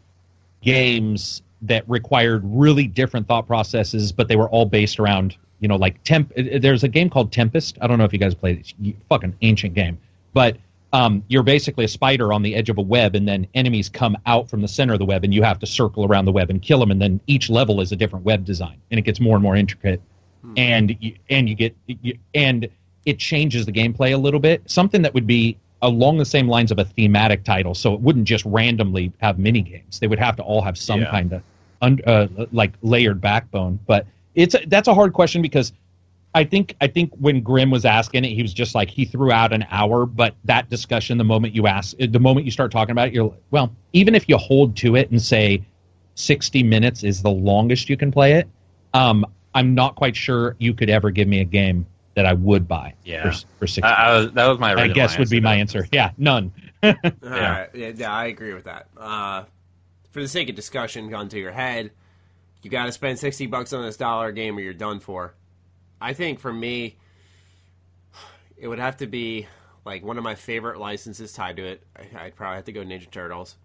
games 0.61 1.41
that 1.63 1.87
required 1.89 2.41
really 2.45 2.87
different 2.87 3.27
thought 3.27 3.47
processes, 3.47 4.11
but 4.11 4.27
they 4.27 4.35
were 4.35 4.49
all 4.49 4.65
based 4.65 4.99
around 4.99 5.35
you 5.59 5.67
know 5.67 5.77
like 5.77 6.03
temp. 6.03 6.31
There's 6.35 6.83
a 6.83 6.87
game 6.87 7.09
called 7.09 7.31
Tempest. 7.31 7.77
I 7.81 7.87
don't 7.87 7.97
know 7.97 8.03
if 8.03 8.13
you 8.13 8.19
guys 8.19 8.35
played 8.35 8.59
it. 8.59 8.95
Fucking 9.09 9.35
ancient 9.41 9.73
game, 9.73 9.97
but 10.33 10.57
um, 10.91 11.23
you're 11.27 11.43
basically 11.43 11.85
a 11.85 11.87
spider 11.87 12.31
on 12.31 12.43
the 12.43 12.53
edge 12.53 12.69
of 12.69 12.77
a 12.77 12.81
web, 12.81 13.15
and 13.15 13.27
then 13.27 13.47
enemies 13.55 13.89
come 13.89 14.15
out 14.27 14.47
from 14.49 14.61
the 14.61 14.67
center 14.67 14.93
of 14.93 14.99
the 14.99 15.05
web, 15.05 15.23
and 15.23 15.33
you 15.33 15.41
have 15.41 15.57
to 15.59 15.65
circle 15.65 16.05
around 16.05 16.25
the 16.25 16.31
web 16.31 16.51
and 16.51 16.61
kill 16.61 16.79
them. 16.79 16.91
And 16.91 17.01
then 17.01 17.19
each 17.25 17.49
level 17.49 17.81
is 17.81 17.91
a 17.91 17.95
different 17.95 18.25
web 18.25 18.45
design, 18.45 18.79
and 18.91 18.99
it 18.99 19.01
gets 19.01 19.19
more 19.19 19.35
and 19.35 19.41
more 19.41 19.55
intricate 19.55 20.01
hmm. 20.43 20.53
and 20.57 20.97
you, 20.99 21.15
and 21.29 21.49
you 21.49 21.55
get 21.55 21.75
you, 21.87 22.17
and 22.33 22.67
it 23.05 23.19
changes 23.19 23.65
the 23.65 23.71
gameplay 23.71 24.13
a 24.13 24.17
little 24.17 24.39
bit. 24.39 24.69
Something 24.69 25.01
that 25.01 25.13
would 25.13 25.27
be 25.27 25.57
along 25.81 26.17
the 26.17 26.25
same 26.25 26.47
lines 26.47 26.71
of 26.71 26.79
a 26.79 26.85
thematic 26.85 27.43
title, 27.43 27.75
so 27.75 27.93
it 27.93 27.99
wouldn't 27.99 28.25
just 28.25 28.45
randomly 28.45 29.11
have 29.19 29.39
mini 29.39 29.61
games. 29.61 29.99
They 29.99 30.07
would 30.07 30.19
have 30.19 30.35
to 30.37 30.43
all 30.43 30.61
have 30.61 30.77
some 30.77 31.01
yeah. 31.01 31.11
kind 31.11 31.33
of 31.33 31.43
un, 31.81 31.99
uh, 32.05 32.27
like 32.51 32.73
layered 32.81 33.21
backbone. 33.21 33.79
But 33.85 34.07
it's 34.35 34.55
that's 34.67 34.87
a 34.87 34.93
hard 34.93 35.13
question 35.13 35.41
because 35.41 35.73
I 36.33 36.43
think 36.43 36.75
I 36.81 36.87
think 36.87 37.13
when 37.19 37.41
Grim 37.41 37.69
was 37.69 37.85
asking 37.85 38.25
it, 38.25 38.29
he 38.29 38.41
was 38.41 38.53
just 38.53 38.73
like 38.73 38.89
he 38.89 39.05
threw 39.05 39.31
out 39.31 39.53
an 39.53 39.65
hour. 39.69 40.05
But 40.05 40.35
that 40.45 40.69
discussion, 40.69 41.17
the 41.17 41.23
moment 41.23 41.53
you 41.53 41.67
ask, 41.67 41.95
the 41.97 42.19
moment 42.19 42.45
you 42.45 42.51
start 42.51 42.71
talking 42.71 42.91
about 42.91 43.09
it, 43.09 43.13
you're 43.13 43.33
well. 43.51 43.73
Even 43.93 44.15
if 44.15 44.27
you 44.27 44.37
hold 44.37 44.75
to 44.77 44.95
it 44.95 45.11
and 45.11 45.21
say 45.21 45.61
60 46.15 46.63
minutes 46.63 47.03
is 47.03 47.21
the 47.21 47.31
longest 47.31 47.89
you 47.89 47.97
can 47.97 48.11
play 48.11 48.33
it. 48.33 48.47
Um, 48.93 49.25
I'm 49.55 49.73
not 49.75 49.95
quite 49.95 50.15
sure 50.15 50.55
you 50.59 50.73
could 50.73 50.89
ever 50.89 51.11
give 51.11 51.27
me 51.27 51.39
a 51.41 51.45
game 51.45 51.85
that 52.15 52.25
I 52.25 52.33
would 52.33 52.67
buy 52.67 52.93
Yeah. 53.03 53.31
for, 53.31 53.45
for 53.59 53.67
60 53.67 53.83
I, 53.83 53.93
I 53.93 54.17
was, 54.17 54.31
that 54.33 54.47
was 54.47 54.59
my 54.59 54.69
I 54.69 54.73
original 54.73 54.93
guess 54.95 55.17
would 55.17 55.29
be 55.29 55.39
my 55.39 55.55
answer. 55.55 55.87
Yeah, 55.91 56.11
none. 56.17 56.51
All 56.83 56.93
right. 57.23 57.69
Yeah, 57.73 57.91
yeah, 57.95 58.11
I 58.13 58.25
agree 58.25 58.53
with 58.53 58.65
that. 58.65 58.87
Uh, 58.95 59.45
for 60.11 60.21
the 60.21 60.27
sake 60.27 60.49
of 60.49 60.55
discussion, 60.55 61.09
gun 61.09 61.29
to 61.29 61.39
your 61.39 61.51
head, 61.51 61.91
you 62.61 62.69
got 62.69 62.85
to 62.85 62.91
spend 62.91 63.17
sixty 63.19 63.47
bucks 63.47 63.73
on 63.73 63.83
this 63.83 63.97
dollar 63.97 64.31
game, 64.31 64.57
or 64.57 64.61
you're 64.61 64.73
done 64.73 64.99
for. 64.99 65.33
I 65.99 66.13
think 66.13 66.39
for 66.39 66.53
me, 66.53 66.97
it 68.57 68.67
would 68.67 68.79
have 68.79 68.97
to 68.97 69.07
be 69.07 69.47
like 69.85 70.03
one 70.03 70.17
of 70.17 70.23
my 70.23 70.35
favorite 70.35 70.77
licenses 70.79 71.33
tied 71.33 71.57
to 71.57 71.65
it. 71.65 71.83
I, 71.97 72.25
I'd 72.25 72.35
probably 72.35 72.57
have 72.57 72.65
to 72.65 72.71
go 72.71 72.81
Ninja 72.81 73.09
Turtles, 73.09 73.55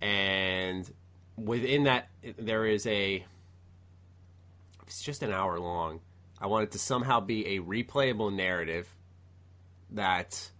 and 0.00 0.90
within 1.36 1.84
that, 1.84 2.08
there 2.38 2.66
is 2.66 2.86
a. 2.86 3.24
It's 4.90 5.02
just 5.02 5.22
an 5.22 5.32
hour 5.32 5.58
long. 5.58 6.00
I 6.40 6.46
want 6.46 6.64
it 6.64 6.72
to 6.72 6.78
somehow 6.78 7.20
be 7.20 7.56
a 7.56 7.60
replayable 7.60 8.34
narrative 8.34 8.88
that 9.90 10.50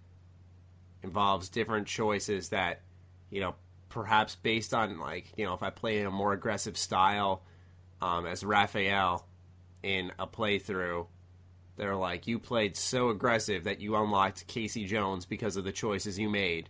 involves 1.02 1.48
different 1.48 1.86
choices 1.86 2.50
that 2.50 2.82
you 3.30 3.40
know 3.40 3.54
perhaps 3.88 4.36
based 4.36 4.74
on 4.74 4.98
like 4.98 5.32
you 5.36 5.44
know 5.44 5.54
if 5.54 5.62
i 5.62 5.70
play 5.70 5.98
in 5.98 6.06
a 6.06 6.10
more 6.10 6.32
aggressive 6.32 6.76
style 6.76 7.42
um, 8.02 8.26
as 8.26 8.44
raphael 8.44 9.24
in 9.82 10.12
a 10.18 10.26
playthrough 10.26 11.06
they're 11.76 11.96
like 11.96 12.26
you 12.26 12.38
played 12.38 12.76
so 12.76 13.08
aggressive 13.08 13.64
that 13.64 13.80
you 13.80 13.96
unlocked 13.96 14.46
casey 14.46 14.84
jones 14.84 15.24
because 15.24 15.56
of 15.56 15.64
the 15.64 15.72
choices 15.72 16.18
you 16.18 16.28
made 16.28 16.68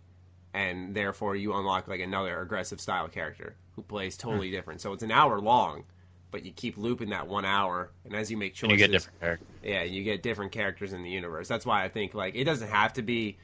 and 0.53 0.93
therefore 0.95 1.35
you 1.35 1.53
unlock 1.53 1.87
like 1.87 1.99
another 1.99 2.39
aggressive 2.41 2.79
style 2.81 3.07
character 3.07 3.55
who 3.75 3.81
plays 3.81 4.17
totally 4.17 4.51
different. 4.51 4.81
So 4.81 4.93
it's 4.93 5.03
an 5.03 5.11
hour 5.11 5.39
long 5.39 5.85
but 6.31 6.43
you 6.45 6.51
keep 6.51 6.77
looping 6.77 7.09
that 7.09 7.27
one 7.27 7.45
hour 7.45 7.91
and 8.05 8.15
as 8.15 8.31
you 8.31 8.37
make 8.37 8.53
choices 8.53 8.71
And 8.71 8.71
you 8.71 8.77
get 8.87 8.91
different 8.91 9.19
characters. 9.19 9.47
yeah, 9.63 9.83
you 9.83 10.03
get 10.03 10.23
different 10.23 10.51
characters 10.51 10.93
in 10.93 11.03
the 11.03 11.09
universe. 11.09 11.47
That's 11.47 11.65
why 11.65 11.83
I 11.83 11.89
think 11.89 12.13
like 12.13 12.35
it 12.35 12.45
doesn't 12.45 12.69
have 12.69 12.93
to 12.93 13.01
be 13.01 13.37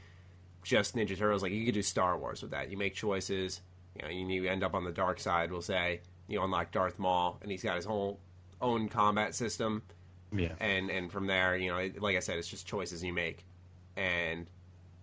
just 0.62 0.96
Ninja 0.96 1.16
Turtles. 1.16 1.42
Like 1.42 1.52
you 1.52 1.64
could 1.64 1.74
do 1.74 1.82
Star 1.82 2.16
Wars 2.18 2.42
with 2.42 2.50
that. 2.52 2.70
You 2.70 2.76
make 2.76 2.94
choices. 2.94 3.60
You 3.94 4.02
know, 4.02 4.08
you, 4.08 4.26
you 4.42 4.48
end 4.48 4.62
up 4.64 4.74
on 4.74 4.84
the 4.84 4.92
dark 4.92 5.20
side. 5.20 5.50
We'll 5.52 5.62
say 5.62 6.00
you 6.28 6.42
unlock 6.42 6.70
Darth 6.72 6.98
Maul, 6.98 7.38
and 7.42 7.50
he's 7.50 7.62
got 7.62 7.76
his 7.76 7.84
whole 7.84 8.20
own 8.60 8.88
combat 8.88 9.34
system. 9.34 9.82
Yeah. 10.32 10.52
And 10.60 10.90
and 10.90 11.10
from 11.10 11.26
there, 11.26 11.56
you 11.56 11.70
know, 11.70 11.78
it, 11.78 12.00
like 12.02 12.16
I 12.16 12.20
said, 12.20 12.38
it's 12.38 12.48
just 12.48 12.66
choices 12.66 13.02
you 13.02 13.12
make, 13.12 13.44
and 13.96 14.46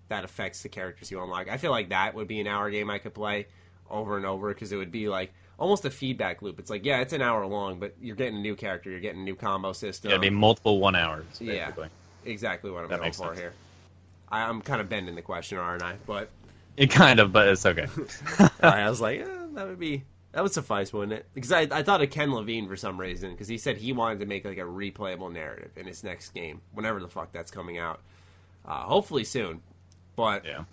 that 0.07 0.23
affects 0.23 0.61
the 0.61 0.69
characters 0.69 1.09
you 1.11 1.21
unlock. 1.21 1.49
I 1.49 1.57
feel 1.57 1.71
like 1.71 1.89
that 1.89 2.13
would 2.15 2.27
be 2.27 2.39
an 2.39 2.47
hour 2.47 2.69
game 2.69 2.89
I 2.89 2.99
could 2.99 3.13
play 3.15 3.47
over 3.89 4.17
and 4.17 4.25
over 4.25 4.49
because 4.53 4.71
it 4.71 4.77
would 4.77 4.91
be 4.91 5.09
like 5.09 5.33
almost 5.57 5.85
a 5.85 5.89
feedback 5.89 6.41
loop. 6.41 6.59
It's 6.59 6.69
like, 6.69 6.85
yeah, 6.85 6.99
it's 7.01 7.13
an 7.13 7.21
hour 7.21 7.45
long, 7.45 7.79
but 7.79 7.95
you're 8.01 8.15
getting 8.15 8.37
a 8.37 8.41
new 8.41 8.55
character, 8.55 8.89
you're 8.89 8.99
getting 8.99 9.21
a 9.21 9.23
new 9.23 9.35
combo 9.35 9.73
system. 9.73 10.09
Yeah, 10.09 10.15
it'd 10.15 10.21
be 10.21 10.29
multiple 10.29 10.79
one 10.79 10.95
hours, 10.95 11.25
Yeah. 11.39 11.71
exactly 12.25 12.71
what 12.71 12.83
I'm 12.83 12.89
That 12.89 12.99
going 12.99 13.11
for 13.13 13.27
sense. 13.27 13.39
here. 13.39 13.53
I, 14.29 14.41
I'm 14.43 14.61
kind 14.61 14.81
of 14.81 14.89
bending 14.89 15.15
the 15.15 15.21
question, 15.21 15.57
aren't 15.57 15.83
I? 15.83 15.95
But 16.05 16.29
It 16.77 16.91
kind 16.91 17.19
of, 17.19 17.31
but 17.31 17.47
it's 17.47 17.65
okay. 17.65 17.87
I 18.61 18.89
was 18.89 18.99
like, 18.99 19.21
eh, 19.21 19.25
that 19.53 19.67
would 19.67 19.79
be 19.79 20.03
that 20.33 20.43
would 20.43 20.51
suffice, 20.51 20.91
wouldn't 20.91 21.13
it? 21.13 21.25
Because 21.33 21.53
I, 21.53 21.61
I 21.71 21.81
thought 21.83 22.01
of 22.01 22.09
Ken 22.09 22.33
Levine 22.33 22.67
for 22.67 22.75
some 22.75 22.99
reason 22.99 23.31
because 23.31 23.47
he 23.47 23.57
said 23.57 23.77
he 23.77 23.93
wanted 23.93 24.19
to 24.19 24.25
make 24.25 24.43
like 24.43 24.57
a 24.57 24.61
replayable 24.61 25.31
narrative 25.31 25.71
in 25.77 25.87
his 25.87 26.03
next 26.03 26.33
game, 26.33 26.59
whenever 26.73 26.99
the 26.99 27.07
fuck 27.07 27.31
that's 27.31 27.51
coming 27.51 27.77
out. 27.77 28.01
Uh, 28.65 28.81
hopefully 28.81 29.23
soon, 29.23 29.61
but 30.17 30.43
yeah. 30.43 30.63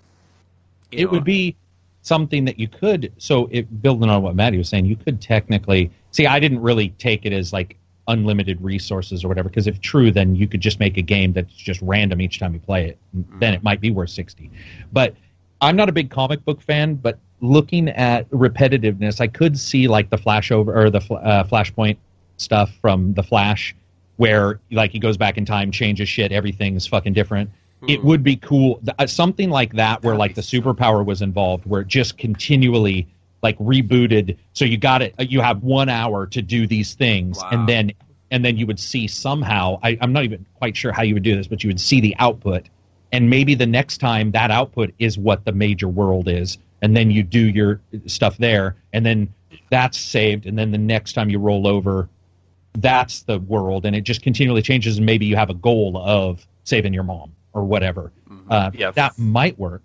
it 0.91 1.05
know, 1.05 1.11
would 1.12 1.24
be 1.24 1.57
something 2.03 2.44
that 2.44 2.59
you 2.59 2.68
could 2.68 3.12
so 3.16 3.48
it 3.50 3.80
building 3.80 4.11
on 4.11 4.22
what 4.22 4.34
Maddie 4.34 4.59
was 4.59 4.68
saying 4.68 4.84
you 4.84 4.96
could 4.96 5.20
technically 5.20 5.90
see 6.11 6.26
I 6.26 6.40
didn't 6.40 6.61
really 6.61 6.90
take 6.90 7.24
it 7.24 7.32
as 7.32 7.53
like 7.53 7.78
unlimited 8.09 8.61
resources 8.61 9.24
or 9.24 9.28
whatever 9.28 9.48
because 9.48 9.68
if 9.68 9.80
true 9.80 10.11
then 10.11 10.34
you 10.34 10.48
could 10.48 10.61
just 10.61 10.80
make 10.80 10.96
a 10.96 11.03
game 11.03 11.32
that's 11.32 11.55
just 11.55 11.80
random 11.80 12.20
each 12.20 12.40
time 12.40 12.53
you 12.53 12.61
play 12.61 12.88
it. 12.88 12.98
And 13.12 13.24
then 13.38 13.55
it 13.55 13.62
might 13.62 13.80
be 13.80 13.90
worth 13.92 14.11
60 14.11 14.50
but 14.92 15.14
I'm 15.61 15.76
not 15.76 15.88
a 15.88 15.92
big 15.92 16.11
comic 16.11 16.44
book 16.44 16.61
fan 16.61 16.96
but 16.96 17.18
looking 17.40 17.88
at 17.88 18.28
repetitiveness 18.30 19.20
I 19.20 19.28
could 19.28 19.59
see 19.59 19.86
like 19.86 20.11
the 20.11 20.18
flashover 20.18 20.76
or 20.76 20.90
the 20.90 21.14
uh, 21.14 21.44
flashpoint 21.44 21.96
stuff 22.36 22.72
from 22.80 23.14
the 23.14 23.22
flash 23.22 23.76
where 24.16 24.59
like 24.72 24.90
he 24.90 24.98
goes 24.98 25.16
back 25.16 25.38
in 25.38 25.44
time 25.44 25.70
changes 25.70 26.09
shit 26.09 26.32
everything's 26.32 26.84
fucking 26.84 27.12
different 27.12 27.48
it 27.89 28.03
would 28.05 28.22
be 28.22 28.37
cool. 28.37 28.80
Uh, 28.99 29.07
something 29.07 29.51
like 29.51 29.72
that 29.74 30.03
where 30.03 30.16
like 30.16 30.35
the 30.35 30.41
superpower 30.43 31.05
was 31.05 31.22
involved 31.22 31.66
where 31.66 31.80
it 31.83 31.89
just 31.89 32.18
continually 32.18 33.09
like 33.43 33.59
rebooted. 33.59 34.37
So 34.53 34.64
you 34.64 34.78
got 34.78 35.03
it 35.03 35.14
you 35.18 35.41
have 35.41 35.62
one 35.62 35.89
hour 35.89 36.26
to 36.26 36.43
do 36.43 36.66
these 36.66 36.95
things 36.95 37.39
Wow. 37.39 37.49
and 37.51 37.68
then 37.68 37.93
and 38.30 38.45
then 38.45 38.57
you 38.57 38.66
would 38.66 38.80
see 38.80 39.07
somehow 39.09 39.78
I, 39.83 39.99
i'm 40.01 40.12
not 40.12 40.24
even 40.24 40.47
quite 40.55 40.76
sure 40.76 40.93
how 40.93 41.03
you 41.03 41.14
would 41.14 41.22
do 41.22 41.37
this 41.37 41.47
but 41.49 41.62
you 41.64 41.68
would 41.68 41.80
see 41.80 42.01
the 42.01 42.14
output. 42.18 42.68
And 43.14 43.28
maybe 43.28 43.55
the 43.55 43.66
next 43.66 43.99
time 43.99 44.30
that 44.30 44.51
output 44.51 44.95
is 44.99 45.18
what 45.18 45.45
the 45.45 45.53
major 45.53 45.89
world 45.89 46.28
is 46.28 46.57
and 46.80 46.97
then 46.97 47.11
you 47.11 47.22
do 47.22 47.41
your 47.47 47.80
stuff 48.07 48.39
there 48.39 48.76
and 48.93 49.05
then 49.05 49.33
that's 49.70 49.99
saved 49.99 50.47
and 50.47 50.59
then 50.59 50.70
the 50.70 50.78
next 50.78 51.12
time 51.14 51.28
you 51.28 51.39
roll 51.39 51.66
over 51.66 52.09
that's 52.78 53.22
the 53.22 53.39
world 53.41 53.85
and 53.85 53.95
it 53.95 54.03
just 54.03 54.22
continually 54.22 54.62
changes 54.62 54.97
and 54.97 55.05
maybe 55.05 55.26
you 55.26 55.37
have 55.37 55.51
a 55.51 55.55
goal 55.55 55.99
of 55.99 56.47
saving 56.64 56.95
your 56.95 57.03
mom 57.03 57.33
or 57.55 57.64
whatever 57.64 58.12
uh, 58.50 58.70
Yeah. 58.74 58.90
that 58.92 59.18
might 59.18 59.59
work 59.59 59.82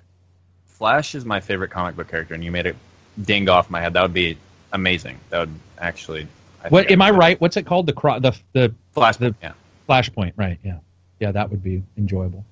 Flash 0.65 1.15
is 1.15 1.25
my 1.25 1.39
favorite 1.39 1.71
comic 1.71 1.95
book 1.95 2.07
character, 2.07 2.35
and 2.35 2.43
you 2.43 2.51
made 2.51 2.67
it 2.67 2.75
ding 3.23 3.49
off 3.49 3.67
my 3.71 3.81
head. 3.81 3.93
That 3.93 4.03
would 4.03 4.13
be 4.13 4.37
amazing. 4.73 5.17
That 5.31 5.39
would 5.39 5.55
actually. 5.79 6.27
I 6.63 6.67
what 6.69 6.91
am 6.91 7.01
i 7.01 7.07
I'd- 7.07 7.17
right 7.17 7.41
what's 7.41 7.57
it 7.57 7.65
called 7.65 7.87
the 7.87 7.93
cro- 7.93 8.19
the 8.19 8.37
the 8.53 8.73
Flash. 8.93 9.17
the- 9.17 9.33
yeah. 9.41 9.53
flashpoint 9.89 10.33
right 10.35 10.59
yeah 10.63 10.77
yeah 11.19 11.31
that 11.31 11.49
would 11.49 11.63
be 11.63 11.81
enjoyable 11.97 12.45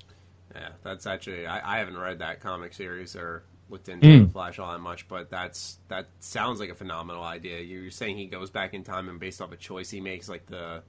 Yeah, 0.55 0.69
that's 0.83 1.05
actually 1.05 1.45
I, 1.45 1.75
I 1.75 1.77
haven't 1.79 1.97
read 1.97 2.17
that 2.19 2.39
comic 2.39 2.73
series 2.73 3.15
or 3.15 3.43
looked 3.69 3.89
into 3.89 4.27
Flash 4.29 4.57
all 4.59 4.71
that 4.71 4.79
much, 4.79 5.07
but 5.07 5.29
that's 5.29 5.77
that 5.89 6.07
sounds 6.19 6.59
like 6.59 6.69
a 6.69 6.75
phenomenal 6.75 7.23
idea. 7.23 7.59
You're 7.59 7.91
saying 7.91 8.17
he 8.17 8.25
goes 8.25 8.49
back 8.49 8.73
in 8.73 8.83
time 8.83 9.07
and 9.09 9.19
based 9.19 9.39
off 9.41 9.51
a 9.51 9.55
choice 9.57 9.89
he 9.91 10.01
makes, 10.01 10.27
like 10.29 10.45
the 10.47 10.81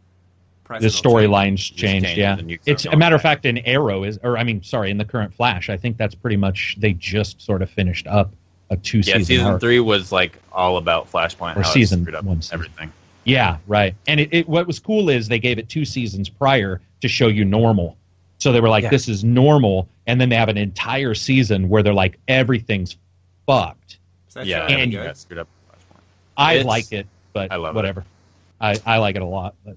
the 0.69 0.89
storylines 0.89 1.57
Just 1.59 1.77
changed 1.77 2.17
yeah 2.17 2.37
it's 2.67 2.85
a 2.87 2.97
matter 2.97 3.15
of 3.17 3.23
fact 3.23 3.45
in 3.45 3.59
arrow 3.59 4.03
is 4.05 4.19
or 4.23 4.37
i 4.39 4.43
mean 4.45 4.63
sorry 4.63 4.91
in 4.91 4.99
the 4.99 5.05
current 5.05 5.33
flash 5.33 5.69
i 5.71 5.77
think 5.77 5.97
that's 5.97 6.15
pretty 6.15 6.37
much 6.37 6.77
they 6.79 6.93
just 6.93 7.41
sort 7.41 7.63
of 7.63 7.71
finished 7.71 8.07
up 8.07 8.33
a 8.71 8.77
two 8.77 8.99
Yeah, 8.99 9.03
season 9.05 9.25
season 9.25 9.47
arc. 9.47 9.61
three 9.61 9.79
was 9.81 10.11
like 10.11 10.39
all 10.51 10.77
about 10.77 11.11
Flashpoint. 11.13 11.57
Or 11.57 11.63
how 11.63 11.71
season 11.71 12.03
screwed 12.03 12.17
up 12.17 12.25
one 12.25 12.43
season. 12.43 12.55
everything. 12.57 12.93
Yeah, 13.23 13.59
right. 13.69 13.95
And 14.09 14.19
it, 14.19 14.29
it 14.33 14.49
what 14.49 14.67
was 14.67 14.81
cool 14.81 15.09
is 15.09 15.29
they 15.29 15.39
gave 15.39 15.59
it 15.61 15.69
two 15.69 15.85
seasons 15.85 16.29
prior 16.29 16.81
to 17.01 17.07
show 17.07 17.29
you 17.29 17.45
normal. 17.45 17.97
So 18.39 18.51
they 18.51 18.61
were 18.61 18.69
like, 18.69 18.83
Yeah. 18.83 18.91
this 18.91 19.09
is 19.09 19.23
normal, 19.23 19.89
and 20.09 20.21
then 20.21 20.29
they 20.31 20.35
have 20.37 20.49
an 20.49 20.57
entire 20.57 21.15
season 21.15 21.69
where 21.69 21.85
they're 21.85 21.95
like, 21.95 22.19
everything's 22.27 22.97
fucked. 23.47 23.99
Yeah, 24.43 24.67
and- 24.67 24.93
you 24.93 25.01
got 25.01 25.17
screwed 25.17 25.39
up. 25.39 25.49
I 26.37 26.55
It's- 26.55 26.67
like 26.67 26.91
it, 26.93 27.07
but 27.33 27.53
I 27.53 27.57
love 27.57 27.75
it. 27.75 27.77
whatever. 27.77 28.05
I, 28.61 28.81
I 28.85 28.99
like 28.99 29.15
it 29.15 29.23
a 29.23 29.27
lot, 29.27 29.55
but 29.65 29.77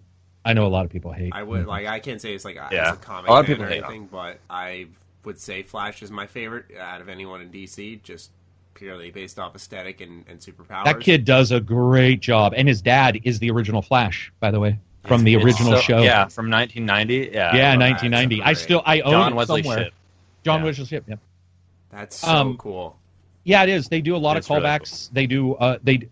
I 0.50 0.54
know 0.54 0.66
a 0.66 0.68
lot 0.68 0.86
of 0.86 0.92
people 0.92 1.12
hate. 1.12 1.32
I 1.34 1.44
would 1.44 1.66
like 1.68 1.86
I 1.88 2.00
can't 2.00 2.22
say 2.22 2.34
it's 2.34 2.46
like 2.46 2.56
a, 2.56 2.68
Yeah. 2.72 2.90
as 2.92 2.94
a 2.96 2.98
comic 3.00 3.30
A 3.30 3.34
lot 3.34 3.40
of 3.42 3.46
people 3.46 3.64
or 3.66 3.68
hate 3.68 3.84
anything, 3.84 4.08
but 4.12 4.40
I 4.50 4.88
would 5.26 5.40
say 5.40 5.64
Flash 5.64 6.02
is 6.02 6.12
my 6.12 6.26
favorite 6.28 6.66
out 6.80 7.02
of 7.02 7.10
anyone 7.10 7.42
in 7.42 7.50
DC, 7.52 8.02
just 8.04 8.32
purely 8.74 9.12
based 9.12 9.38
off 9.40 9.56
aesthetic 9.56 10.02
and, 10.02 10.24
and 10.28 10.40
superpowers. 10.40 10.86
That 10.86 11.00
kid 11.02 11.26
does 11.26 11.52
a 11.52 11.60
great 11.60 12.22
job, 12.22 12.54
and 12.56 12.68
his 12.68 12.82
dad 12.82 13.20
is 13.24 13.40
the 13.40 13.52
original 13.52 13.82
Flash, 13.82 14.32
by 14.40 14.52
the 14.52 14.60
way, 14.60 14.80
from 15.06 15.24
the 15.24 15.36
It's 15.36 15.44
original 15.44 15.74
so- 15.76 15.82
show. 15.82 16.02
Yeah, 16.02 16.28
from 16.28 16.50
1990. 16.50 17.32
Yeah. 17.34 17.56
yeah, 17.56 17.76
1990. 17.76 18.42
I 18.42 18.54
still 18.54 18.82
I 18.86 19.02
own 19.02 19.12
John 19.12 19.34
it 19.34 19.36
Wesley 19.36 19.64
somewhere. 19.64 19.84
Shipp. 19.86 19.94
John 20.44 20.60
Yeah. 20.62 20.66
Wesley 20.66 20.86
Shipp. 20.86 21.04
Yep. 21.10 21.20
That's 21.92 22.16
so 22.18 22.28
Um, 22.30 22.58
cool. 22.58 22.96
Yeah, 23.44 23.64
it 23.64 23.70
is. 23.70 23.88
They 23.90 24.02
do 24.02 24.16
a 24.16 24.18
lot 24.18 24.38
It's 24.38 24.48
of 24.50 24.58
really 24.58 24.68
callbacks. 24.70 25.10
They 25.12 25.26
do. 25.28 25.56
Uh, 25.56 25.78
they. 25.84 26.08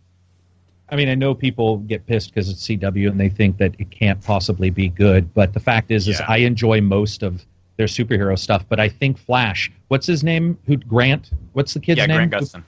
I 0.89 0.95
mean, 0.95 1.09
I 1.09 1.15
know 1.15 1.33
people 1.33 1.77
get 1.79 2.05
pissed 2.05 2.33
because 2.33 2.49
it's 2.49 2.65
CW 2.65 3.09
and 3.09 3.19
they 3.19 3.29
think 3.29 3.57
that 3.57 3.75
it 3.77 3.91
can't 3.91 4.21
possibly 4.23 4.69
be 4.69 4.87
good. 4.89 5.33
But 5.33 5.53
the 5.53 5.59
fact 5.59 5.91
is, 5.91 6.07
is 6.07 6.21
I 6.27 6.37
enjoy 6.37 6.79
most 6.81 7.23
of 7.23 7.45
their 7.75 7.87
superhero 7.87 8.37
stuff. 8.39 8.65
But 8.69 8.79
I 8.79 8.87
think 8.89 9.17
Flash. 9.17 9.71
What's 9.89 10.07
his 10.07 10.23
name? 10.23 10.57
Who 10.65 10.77
Grant? 10.77 11.31
What's 11.53 11.73
the 11.73 11.79
kid's 11.79 11.97
Yeah, 11.99 12.05
name? 12.05 12.29
Grant 12.29 12.43
Gustin. 12.45 12.63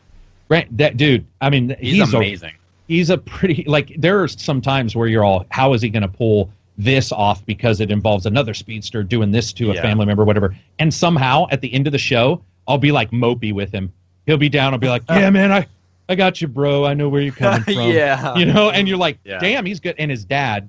Grant. 0.49 0.77
That 0.77 0.97
dude. 0.97 1.25
I 1.41 1.49
mean, 1.49 1.75
He's, 1.79 1.95
he's, 1.95 2.13
a, 2.13 2.17
amazing. 2.17 2.53
he's 2.87 3.09
a 3.09 3.17
pretty 3.17 3.63
like. 3.67 3.93
There 3.97 4.21
are 4.21 4.27
some 4.27 4.61
times 4.61 4.95
where 4.95 5.07
you're 5.07 5.23
all, 5.23 5.45
how 5.49 5.73
is 5.73 5.81
he 5.81 5.89
going 5.89 6.01
to 6.03 6.07
pull? 6.07 6.51
This 6.81 7.11
off 7.11 7.45
because 7.45 7.81
it 7.81 7.91
involves 7.91 8.25
another 8.25 8.53
speedster 8.53 9.03
doing 9.03 9.31
this 9.31 9.51
to 9.51 9.69
a 9.71 9.73
Yeah. 9.75 9.81
family 9.81 10.05
member, 10.05 10.23
whatever. 10.23 10.55
And 10.79 10.93
somehow 10.93 11.47
at 11.51 11.59
the 11.59 11.73
end 11.73 11.87
of 11.87 11.91
the 11.91 11.97
show, 11.99 12.41
I'll 12.69 12.77
be 12.77 12.93
like 12.93 13.11
mopey 13.11 13.51
with 13.51 13.69
him. 13.69 13.91
He'll 14.25 14.37
be 14.37 14.47
down. 14.47 14.71
I'll 14.71 14.79
be 14.79 14.87
like, 14.87 15.03
"Yeah, 15.09 15.29
man, 15.29 15.51
I, 15.51 15.67
I 16.09 16.15
got 16.15 16.41
you, 16.41 16.47
bro. 16.47 16.83
I 16.85 16.93
know 16.95 17.07
where 17.07 17.21
you're 17.21 17.31
coming 17.33 17.61
from." 17.63 17.73
Yeah. 17.91 18.35
you 18.37 18.45
know. 18.45 18.69
And 18.71 18.87
you're 18.87 18.97
like, 18.97 19.19
Yeah. 19.23 19.39
"Damn, 19.39 19.65
he's 19.65 19.79
good." 19.79 19.95
And 19.97 20.11
his 20.11 20.25
dad, 20.25 20.67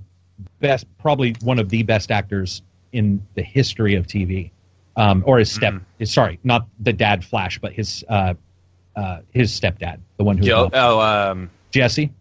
best, 0.60 0.86
probably 0.98 1.34
one 1.42 1.58
of 1.58 1.68
the 1.70 1.82
best 1.82 2.10
actors 2.10 2.62
in 2.92 3.24
the 3.34 3.42
history 3.42 3.94
of 3.94 4.06
TV, 4.06 4.50
um, 4.96 5.22
or 5.26 5.38
his 5.38 5.50
step. 5.50 5.74
Mhm. 5.74 5.80
His, 5.98 6.12
sorry, 6.12 6.38
not 6.44 6.66
the 6.80 6.92
dad 6.92 7.24
Flash, 7.24 7.58
but 7.58 7.72
his 7.72 8.04
uh, 8.08 8.34
uh, 8.96 9.20
his 9.32 9.50
stepdad, 9.58 9.98
the 10.18 10.24
one 10.24 10.36
who 10.36 10.44
Joe. 10.44 10.68
Oh, 10.72 11.00
um, 11.00 11.50
Jesse. 11.70 12.12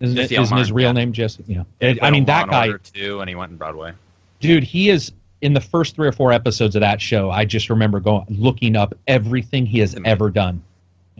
Isn't, 0.00 0.16
Jesse 0.16 0.36
isn't 0.36 0.56
his 0.58 0.72
real 0.72 0.88
yeah. 0.88 0.92
name 0.92 1.12
Jesse? 1.12 1.44
Yeah. 1.46 1.62
I 2.02 2.10
mean 2.10 2.24
that 2.26 2.44
on 2.44 2.50
Law 2.50 2.62
and 2.62 2.72
guy, 2.72 2.78
too, 2.92 3.20
and 3.20 3.28
he 3.28 3.34
went 3.36 3.52
in 3.52 3.56
Broadway. 3.58 3.92
dude. 4.40 4.64
He 4.64 4.90
is 4.90 5.12
in 5.40 5.52
the 5.54 5.60
first 5.60 5.94
three 5.94 6.08
or 6.08 6.12
four 6.12 6.32
episodes 6.32 6.74
of 6.74 6.80
that 6.80 7.00
show. 7.00 7.30
I 7.30 7.44
just 7.44 7.70
remember 7.70 8.00
going 8.00 8.24
looking 8.28 8.76
up 8.76 8.94
everything 9.06 9.66
he 9.66 9.78
has 9.78 9.94
ever 10.04 10.30
done, 10.30 10.62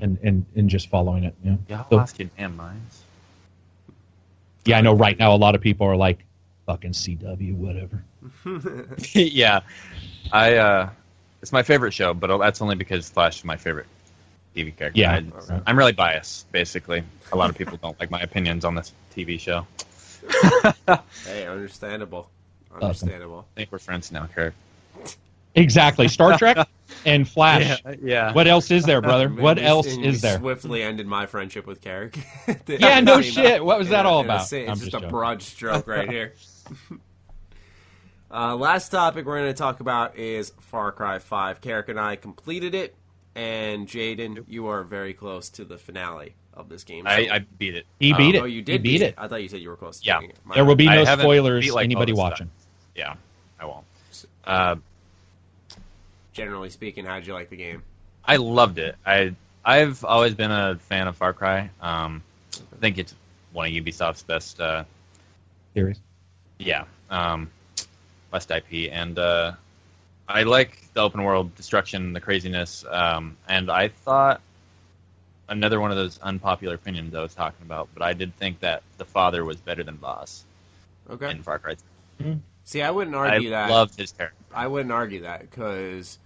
and 0.00 0.18
and 0.22 0.44
and 0.56 0.68
just 0.68 0.88
following 0.88 1.24
it. 1.24 1.34
Yeah. 1.44 1.56
Y'all 1.68 1.86
So- 1.90 1.96
lost 1.96 2.18
your 2.18 2.28
damn 2.36 2.56
minds. 2.56 3.02
yeah, 4.64 4.78
I 4.78 4.80
know. 4.80 4.94
Right 4.94 5.18
now, 5.18 5.34
a 5.34 5.36
lot 5.36 5.54
of 5.54 5.60
people 5.60 5.86
are 5.86 5.96
like, 5.96 6.24
"Fucking 6.66 6.92
CW, 6.92 7.54
whatever." 7.54 8.02
yeah, 9.12 9.60
I. 10.32 10.56
uh 10.56 10.88
It's 11.42 11.52
my 11.52 11.62
favorite 11.62 11.92
show, 11.92 12.14
but 12.14 12.36
that's 12.38 12.62
only 12.62 12.74
because 12.74 13.08
Flash 13.10 13.38
is 13.38 13.44
my 13.44 13.56
favorite 13.58 13.86
TV 14.56 14.74
character. 14.76 14.98
Yeah. 15.00 15.20
I, 15.50 15.60
I'm 15.66 15.76
really 15.76 15.92
biased. 15.92 16.50
Basically, 16.52 17.02
a 17.32 17.36
lot 17.36 17.50
of 17.50 17.56
people 17.58 17.76
don't 17.82 17.98
like 18.00 18.10
my 18.10 18.20
opinions 18.20 18.64
on 18.64 18.74
this 18.74 18.92
TV 19.14 19.38
show. 19.38 19.66
Hey, 21.26 21.46
understandable. 21.46 22.30
Awesome. 22.70 22.82
Understandable. 22.84 23.46
I 23.54 23.60
think 23.60 23.72
we're 23.72 23.78
friends 23.78 24.10
now, 24.10 24.26
Kirk. 24.34 24.54
Exactly. 25.54 26.08
Star 26.08 26.38
Trek 26.38 26.56
and 27.06 27.28
Flash. 27.28 27.82
yeah. 28.02 28.32
What 28.32 28.46
else 28.46 28.70
is 28.70 28.84
there, 28.84 29.00
brother? 29.00 29.26
And 29.28 29.38
What 29.38 29.58
you- 29.58 29.64
else 29.64 29.86
is 29.86 30.20
there? 30.20 30.38
Swiftly 30.38 30.82
ended 30.82 31.06
my 31.06 31.26
friendship 31.26 31.66
with 31.66 31.80
Carrick. 31.80 32.18
Yeah, 32.68 33.00
no 33.00 33.20
shit. 33.20 33.64
What 33.64 33.78
was 33.78 33.88
that 33.90 34.06
all 34.06 34.20
about? 34.20 34.42
It's, 34.42 34.52
I'm 34.52 34.78
just, 34.78 34.90
just 34.92 35.04
a 35.04 35.08
broad 35.08 35.42
stroke 35.42 35.86
right 35.86 36.08
here. 36.10 36.34
uh, 38.30 38.56
last 38.56 38.88
topic 38.90 39.26
we're 39.26 39.38
going 39.38 39.52
to 39.52 39.58
talk 39.58 39.80
about 39.80 40.16
is 40.16 40.52
Far 40.60 40.92
Cry 40.92 41.18
5. 41.18 41.60
Carrick 41.60 41.88
and 41.88 42.00
I 42.00 42.16
completed 42.16 42.74
it, 42.74 42.94
and 43.34 43.86
Jaden, 43.86 44.44
you 44.48 44.66
are 44.68 44.82
very 44.82 45.14
close 45.14 45.50
to 45.50 45.64
the 45.64 45.78
finale 45.78 46.34
of 46.52 46.68
this 46.68 46.84
game. 46.84 47.06
I, 47.06 47.28
I 47.30 47.38
beat 47.58 47.74
it. 47.74 47.86
He 47.98 48.12
Um, 48.12 48.18
beat 48.18 48.34
it. 48.36 48.42
Oh, 48.42 48.44
you 48.44 48.62
did 48.62 48.72
He 48.72 48.78
beat 48.78 49.02
it. 49.02 49.14
I 49.18 49.28
thought 49.28 49.42
you 49.42 49.48
said 49.48 49.60
you 49.60 49.68
were 49.70 49.76
close 49.76 50.00
to 50.00 50.06
Yeah. 50.06 50.20
it. 50.20 50.36
There 50.54 50.64
will 50.64 50.76
be 50.76 50.86
no 50.86 51.04
haven't 51.04 51.24
spoilers. 51.24 51.64
beat, 51.64 51.74
like, 51.74 51.84
anybody 51.84 52.12
all 52.12 52.16
this 52.16 52.22
watching? 52.22 52.50
Yeah, 52.94 53.14
I 53.58 53.66
won't. 53.66 53.84
Uh, 54.44 54.76
Generally 56.34 56.70
speaking, 56.70 57.04
how 57.04 57.14
did 57.16 57.26
you 57.26 57.32
like 57.32 57.48
the 57.48 57.56
game? 57.56 57.82
I 58.24 58.36
loved 58.36 58.78
it. 58.78 58.96
I 59.06 59.34
I've 59.64 60.04
always 60.04 60.34
been 60.34 60.50
a 60.50 60.76
fan 60.76 61.08
of 61.08 61.16
Far 61.16 61.32
Cry. 61.32 61.70
Um, 61.80 62.22
I 62.54 62.76
think 62.80 62.98
it's 62.98 63.14
one 63.52 63.66
of 63.68 63.72
Ubisoft's 63.72 64.22
best. 64.22 64.60
Uh, 64.60 64.84
Series. 65.74 65.98
yeah, 66.58 66.84
um, 67.10 67.50
best 68.30 68.50
IP, 68.50 68.90
and 68.92 69.18
uh, 69.18 69.52
I 70.28 70.42
like 70.42 70.78
the 70.92 71.00
open 71.00 71.22
world 71.22 71.54
destruction, 71.56 72.12
the 72.12 72.20
craziness, 72.20 72.84
um, 72.90 73.36
and 73.48 73.70
I 73.70 73.88
thought 73.88 74.40
another 75.48 75.80
one 75.80 75.90
of 75.90 75.96
those 75.96 76.18
unpopular 76.18 76.74
opinions 76.74 77.14
I 77.14 77.22
was 77.22 77.34
talking 77.34 77.64
about, 77.64 77.88
but 77.94 78.02
I 78.02 78.12
did 78.12 78.34
think 78.36 78.60
that 78.60 78.82
the 78.98 79.04
father 79.04 79.44
was 79.44 79.56
better 79.56 79.82
than 79.84 79.96
Vaas. 79.98 80.42
Okay. 81.10 81.30
in 81.30 81.42
Far 81.42 81.58
Cry. 81.58 81.76
See, 82.64 82.80
I 82.82 82.90
wouldn't 82.90 83.14
I 83.14 83.30
argue 83.34 83.50
that. 83.50 83.70
loved 83.70 83.98
his 83.98 84.12
character. 84.12 84.36
I 84.54 84.66
wouldn't 84.66 84.92
argue 84.92 85.22
that 85.22 85.50
because 85.50 86.18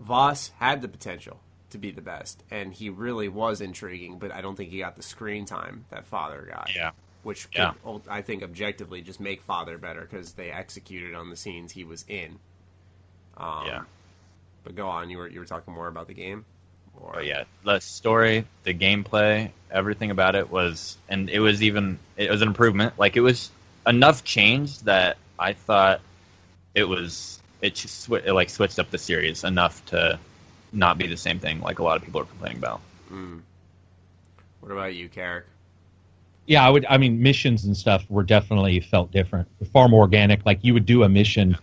Vaas 0.00 0.50
had 0.58 0.82
the 0.82 0.88
potential 0.88 1.40
to 1.70 1.78
be 1.78 1.90
the 1.90 2.00
best, 2.00 2.42
and 2.50 2.72
he 2.72 2.88
really 2.90 3.28
was 3.28 3.60
intriguing. 3.60 4.18
But 4.18 4.32
I 4.32 4.40
don't 4.40 4.56
think 4.56 4.70
he 4.70 4.78
got 4.78 4.96
the 4.96 5.02
screen 5.02 5.44
time 5.44 5.84
that 5.90 6.06
Father 6.06 6.46
got. 6.50 6.70
Yeah. 6.74 6.90
which 7.24 7.48
Yeah. 7.52 7.72
could, 7.84 8.02
I 8.08 8.22
think 8.22 8.42
objectively 8.42 9.02
just 9.02 9.20
make 9.20 9.42
Father 9.42 9.76
better 9.76 10.02
because 10.02 10.32
they 10.32 10.50
executed 10.50 11.14
on 11.14 11.30
the 11.30 11.36
scenes 11.36 11.72
he 11.72 11.84
was 11.84 12.04
in. 12.08 12.38
Um, 13.36 13.66
Yeah. 13.66 13.82
But 14.64 14.76
go 14.76 14.88
on. 14.88 15.10
You 15.10 15.18
were 15.18 15.28
you 15.28 15.40
were 15.40 15.46
talking 15.46 15.74
more 15.74 15.88
about 15.88 16.06
the 16.06 16.14
game. 16.14 16.44
Or, 16.96 17.12
But 17.14 17.26
yeah, 17.26 17.44
the 17.64 17.80
story, 17.80 18.44
the 18.64 18.74
gameplay, 18.74 19.50
everything 19.70 20.10
about 20.10 20.34
it 20.36 20.50
was, 20.50 20.96
and 21.08 21.28
it 21.30 21.38
was 21.40 21.62
even, 21.62 21.98
it 22.16 22.30
was 22.30 22.42
an 22.42 22.48
improvement. 22.48 22.98
Like 22.98 23.16
it 23.16 23.20
was 23.20 23.50
enough 23.86 24.24
change 24.24 24.80
that 24.80 25.16
I 25.38 25.52
thought 25.52 26.00
it 26.74 26.84
was, 26.88 27.40
it, 27.60 27.74
just 27.74 28.08
swi- 28.08 28.24
it 28.24 28.32
like 28.32 28.50
switched 28.50 28.78
up 28.78 28.90
the 28.90 28.98
series 28.98 29.44
enough 29.44 29.84
to 29.86 30.18
not 30.72 30.98
be 30.98 31.06
the 31.06 31.16
same 31.16 31.38
thing 31.38 31.60
like 31.60 31.78
a 31.78 31.82
lot 31.82 31.96
of 31.96 32.04
people 32.04 32.20
are 32.20 32.24
complaining 32.24 32.58
about. 32.58 32.80
Mm. 33.12 33.40
What 34.60 34.72
about 34.72 34.94
you, 34.94 35.08
Carrick? 35.08 35.44
Yeah, 36.46 36.66
I 36.66 36.70
would. 36.70 36.86
I 36.88 36.96
mean, 36.96 37.22
missions 37.22 37.64
and 37.64 37.76
stuff 37.76 38.04
were 38.08 38.22
definitely 38.22 38.80
felt 38.80 39.10
different, 39.10 39.48
far 39.72 39.88
more 39.88 40.00
organic. 40.00 40.46
Like 40.46 40.60
you 40.62 40.72
would 40.74 40.86
do 40.86 41.02
a 41.02 41.08
mission, 41.08 41.56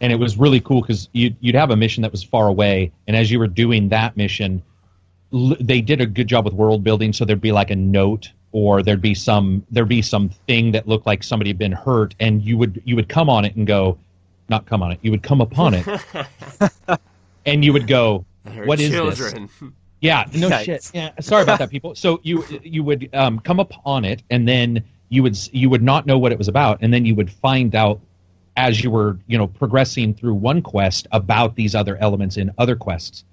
and 0.00 0.12
it 0.12 0.16
was 0.16 0.36
really 0.36 0.60
cool 0.60 0.80
because 0.80 1.08
you'd 1.12 1.36
you'd 1.40 1.56
have 1.56 1.70
a 1.70 1.76
mission 1.76 2.02
that 2.02 2.12
was 2.12 2.22
far 2.22 2.48
away, 2.48 2.92
and 3.08 3.16
as 3.16 3.30
you 3.30 3.38
were 3.38 3.48
doing 3.48 3.88
that 3.88 4.16
mission, 4.16 4.62
l- 5.32 5.56
they 5.60 5.80
did 5.80 6.00
a 6.00 6.06
good 6.06 6.28
job 6.28 6.44
with 6.44 6.54
world 6.54 6.84
building. 6.84 7.12
So 7.12 7.24
there'd 7.24 7.40
be 7.40 7.50
like 7.50 7.70
a 7.72 7.76
note, 7.76 8.30
or 8.52 8.80
there'd 8.82 9.02
be 9.02 9.14
some 9.14 9.66
there'd 9.70 9.88
be 9.88 10.02
some 10.02 10.28
thing 10.28 10.70
that 10.72 10.86
looked 10.86 11.06
like 11.06 11.24
somebody 11.24 11.50
had 11.50 11.58
been 11.58 11.72
hurt, 11.72 12.14
and 12.20 12.40
you 12.40 12.56
would 12.58 12.80
you 12.84 12.94
would 12.94 13.08
come 13.08 13.28
on 13.28 13.44
it 13.44 13.56
and 13.56 13.66
go, 13.66 13.98
not 14.48 14.66
come 14.66 14.82
on 14.82 14.92
it, 14.92 14.98
you 15.02 15.10
would 15.10 15.22
come 15.22 15.40
upon 15.40 15.74
it, 15.74 15.86
and 17.46 17.64
you 17.64 17.72
would 17.72 17.86
go, 17.86 18.24
what 18.64 18.80
is 18.80 18.90
this? 18.90 19.34
Yeah, 20.00 20.24
no 20.34 20.48
Yikes. 20.48 20.64
shit. 20.64 20.90
Yeah, 20.94 21.10
sorry 21.20 21.42
about 21.42 21.58
that, 21.58 21.70
people. 21.70 21.94
So 21.94 22.20
you 22.22 22.44
you 22.62 22.84
would 22.84 23.10
um, 23.14 23.40
come 23.40 23.58
upon 23.60 24.04
it, 24.04 24.22
and 24.30 24.46
then 24.46 24.82
you 25.08 25.22
would 25.22 25.36
you 25.52 25.68
would 25.70 25.82
not 25.82 26.06
know 26.06 26.18
what 26.18 26.30
it 26.32 26.38
was 26.38 26.48
about, 26.48 26.78
and 26.82 26.92
then 26.94 27.04
you 27.04 27.14
would 27.16 27.30
find 27.30 27.74
out 27.74 28.00
as 28.56 28.82
you 28.82 28.90
were 28.90 29.18
you 29.26 29.36
know 29.36 29.46
progressing 29.48 30.14
through 30.14 30.34
one 30.34 30.62
quest 30.62 31.08
about 31.12 31.56
these 31.56 31.74
other 31.74 31.96
elements 31.96 32.36
in 32.36 32.50
other 32.58 32.76
quests 32.76 33.24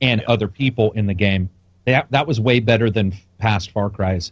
and 0.00 0.20
Yeah. 0.20 0.26
other 0.28 0.48
people 0.48 0.92
in 0.92 1.06
the 1.06 1.14
game. 1.14 1.48
That 1.86 2.06
that 2.10 2.26
was 2.26 2.38
way 2.40 2.60
better 2.60 2.88
than 2.88 3.12
past 3.38 3.72
Far 3.72 3.90
Cries. 3.90 4.30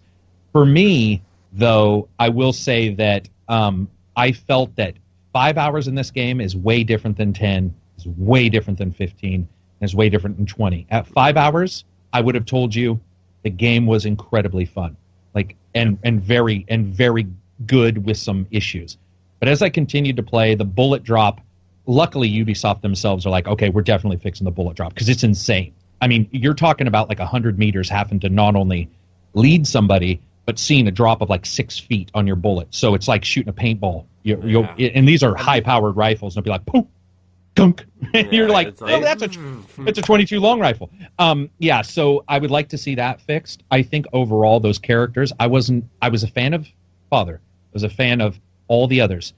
For 0.53 0.65
me, 0.65 1.23
though, 1.53 2.09
I 2.21 2.29
will 2.29 2.53
say 2.53 2.95
that 2.95 3.29
um, 3.49 3.89
I 4.17 4.31
felt 4.31 4.75
that 4.77 4.95
five 5.32 5.59
hours 5.59 5.89
in 5.89 5.94
this 5.94 6.11
game 6.11 6.40
is 6.40 6.57
way 6.57 6.85
different 6.85 7.16
than 7.16 7.32
ten. 7.32 7.74
Is 7.98 8.07
way 8.07 8.48
different 8.48 8.78
than 8.78 8.93
fifteen. 8.93 9.48
And 9.81 9.89
is 9.89 9.94
way 9.94 10.09
different 10.09 10.36
than 10.36 10.47
twenty. 10.47 10.86
At 10.90 11.07
five 11.07 11.36
hours, 11.36 11.85
I 12.12 12.20
would 12.20 12.35
have 12.35 12.47
told 12.47 12.74
you 12.74 13.01
the 13.43 13.51
game 13.51 13.86
was 13.86 14.05
incredibly 14.07 14.65
fun, 14.65 14.97
like 15.35 15.57
and 15.74 15.98
and 16.05 16.20
very 16.20 16.65
and 16.69 16.86
very 16.86 17.27
good 17.66 18.05
with 18.05 18.16
some 18.16 18.47
issues. 18.51 18.98
But 19.39 19.48
as 19.48 19.62
I 19.62 19.70
continued 19.70 20.16
to 20.16 20.23
play, 20.23 20.55
the 20.55 20.65
bullet 20.65 21.02
drop. 21.02 21.40
Luckily, 21.86 22.31
Ubisoft 22.31 22.82
themselves 22.82 23.27
are 23.27 23.31
like, 23.31 23.48
okay, 23.48 23.70
we're 23.70 23.82
definitely 23.82 24.19
fixing 24.19 24.44
the 24.44 24.51
bullet 24.51 24.77
drop 24.77 24.93
because 24.94 25.09
it's 25.09 25.24
insane. 25.24 25.73
I 26.02 26.07
mean, 26.07 26.28
you're 26.31 26.55
talking 26.55 26.86
about 26.86 27.09
like 27.09 27.19
hundred 27.19 27.59
meters 27.59 27.89
having 27.89 28.20
to 28.20 28.28
not 28.28 28.55
only 28.55 28.89
lead 29.35 29.66
somebody 29.66 30.20
but 30.47 30.59
seeing 30.59 30.89
a 30.89 30.91
drop 30.91 31.21
of 31.21 31.31
like 31.31 31.47
six 31.47 31.79
feet 31.79 32.11
on 32.15 32.27
your 32.27 32.37
bullet. 32.37 32.69
So 32.71 32.95
it's 32.95 33.09
like 33.09 33.25
shooting 33.25 33.51
a 33.51 33.53
paintball. 33.53 34.07
You, 34.23 34.41
you'll, 34.45 34.69
and 34.79 35.09
these 35.09 35.23
are 35.23 35.35
high-powered 35.35 35.97
rifles, 35.97 36.37
and 36.37 36.43
it'll 36.43 36.45
be 36.45 36.51
like, 36.51 36.67
poof, 36.67 36.87
gunk. 37.55 37.85
And 38.15 38.33
you're 38.33 38.49
like, 38.49 38.69
it's 38.69 38.83
oh, 38.83 39.01
that's 39.01 39.23
a 39.23 39.31
it's 39.87 39.99
a 39.99 40.03
22 40.03 40.41
long 40.41 40.59
rifle. 40.59 40.91
Um, 41.19 41.51
yeah, 41.59 41.83
so 41.83 42.25
I 42.27 42.39
would 42.39 42.51
like 42.51 42.71
to 42.71 42.79
see 42.79 42.97
that 42.97 43.21
fixed. 43.21 43.62
I 43.71 43.83
think 43.83 44.07
overall 44.12 44.59
those 44.59 44.79
characters, 44.79 45.33
I 45.39 45.47
wasn't. 45.47 45.85
I 46.03 46.09
was 46.09 46.23
a 46.23 46.27
fan 46.27 46.55
of 46.55 46.67
Father. 47.11 47.41
I 47.45 47.71
was 47.75 47.83
a 47.83 47.91
fan 47.91 48.21
of 48.21 48.41
all 48.69 48.89
the 48.89 49.03
others, 49.03 49.35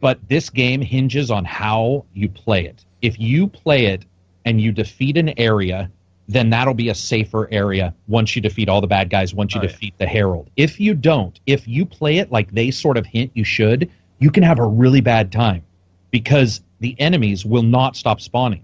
but 0.00 0.18
this 0.28 0.50
game 0.50 0.82
hinges 0.82 1.30
on 1.30 1.44
how 1.44 2.04
you 2.12 2.28
play 2.28 2.66
it. 2.66 2.84
If 3.00 3.18
you 3.18 3.46
play 3.46 3.86
it 3.86 4.04
and 4.44 4.60
you 4.60 4.72
defeat 4.72 5.16
an 5.16 5.38
area, 5.38 5.90
then 6.28 6.50
that'll 6.50 6.74
be 6.74 6.90
a 6.90 6.94
safer 6.94 7.48
area 7.50 7.94
once 8.06 8.36
you 8.36 8.42
defeat 8.42 8.68
all 8.68 8.80
the 8.82 8.86
bad 8.86 9.08
guys. 9.08 9.34
Once 9.34 9.54
you 9.54 9.60
Oh, 9.60 9.64
yeah. 9.64 9.70
defeat 9.70 9.94
the 9.98 10.06
Herald. 10.06 10.50
If 10.56 10.78
you 10.78 10.94
don't, 10.94 11.38
if 11.46 11.66
you 11.66 11.86
play 11.86 12.18
it 12.18 12.30
like 12.30 12.50
they 12.52 12.70
sort 12.70 12.98
of 12.98 13.06
hint 13.06 13.30
you 13.34 13.44
should, 13.44 13.90
you 14.18 14.30
can 14.30 14.42
have 14.42 14.58
a 14.58 14.66
really 14.66 15.00
bad 15.00 15.32
time 15.32 15.62
because 16.10 16.60
the 16.80 16.94
enemies 17.00 17.46
will 17.46 17.62
not 17.62 17.96
stop 17.96 18.20
spawning. 18.20 18.62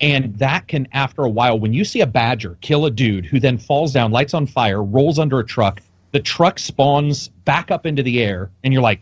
And 0.00 0.38
that 0.38 0.68
can, 0.68 0.86
after 0.92 1.22
a 1.22 1.28
while, 1.28 1.58
when 1.58 1.72
you 1.72 1.84
see 1.84 2.02
a 2.02 2.06
badger 2.06 2.56
kill 2.60 2.86
a 2.86 2.90
dude 2.90 3.24
who 3.26 3.40
then 3.40 3.58
falls 3.58 3.92
down, 3.92 4.12
lights 4.12 4.34
on 4.34 4.46
fire, 4.46 4.82
rolls 4.82 5.18
under 5.18 5.40
a 5.40 5.44
truck, 5.44 5.80
the 6.12 6.20
truck 6.20 6.58
spawns 6.58 7.28
back 7.44 7.70
up 7.70 7.84
into 7.86 8.02
the 8.02 8.22
air, 8.22 8.50
and 8.62 8.72
you're 8.72 8.82
like, 8.82 9.00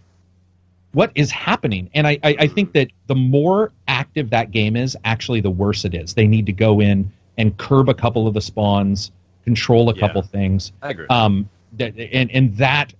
what 0.92 1.10
is 1.16 1.30
happening? 1.32 1.90
And 1.94 2.06
I, 2.06 2.18
I, 2.22 2.36
I 2.40 2.46
think 2.46 2.72
that 2.74 2.88
the 3.08 3.16
more 3.16 3.72
active 3.88 4.30
that 4.30 4.52
game 4.52 4.76
is, 4.76 4.96
actually, 5.04 5.40
the 5.40 5.50
worse 5.50 5.84
it 5.84 5.94
is. 5.94 6.14
They 6.14 6.28
need 6.28 6.46
to 6.46 6.52
go 6.52 6.80
in 6.80 7.10
and 7.38 7.56
curb 7.58 7.88
a 7.88 7.94
couple 7.94 8.26
of 8.26 8.34
the 8.34 8.40
spawns, 8.40 9.10
control 9.44 9.90
a 9.90 9.94
Yeah. 9.94 10.00
couple 10.00 10.22
things 10.22 10.72
I 10.82 10.90
agree. 10.90 11.06
um, 11.08 11.48
that, 11.74 11.96
and 11.98 12.30
and 12.30 12.56
that 12.56 12.92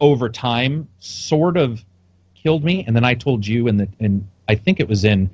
over 0.00 0.28
time 0.28 0.88
sort 0.98 1.56
of 1.56 1.84
killed 2.34 2.64
me. 2.64 2.84
And 2.86 2.94
then 2.96 3.04
I 3.04 3.14
told 3.14 3.46
you, 3.46 3.68
and 3.68 3.78
the 3.80 3.88
and 4.00 4.26
I 4.48 4.54
think 4.54 4.80
it 4.80 4.88
was 4.88 5.04
in 5.04 5.28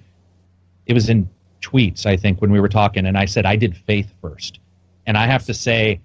it 0.86 0.92
was 0.92 1.08
in 1.08 1.28
tweets. 1.60 2.06
I 2.06 2.16
think 2.16 2.40
when 2.40 2.50
we 2.50 2.60
were 2.60 2.68
talking, 2.68 3.06
and 3.06 3.16
I 3.18 3.24
said 3.24 3.46
I 3.46 3.56
did 3.56 3.76
faith 3.76 4.12
first, 4.20 4.58
and 5.06 5.16
I 5.16 5.26
have 5.26 5.44
to 5.46 5.54
say, 5.54 6.00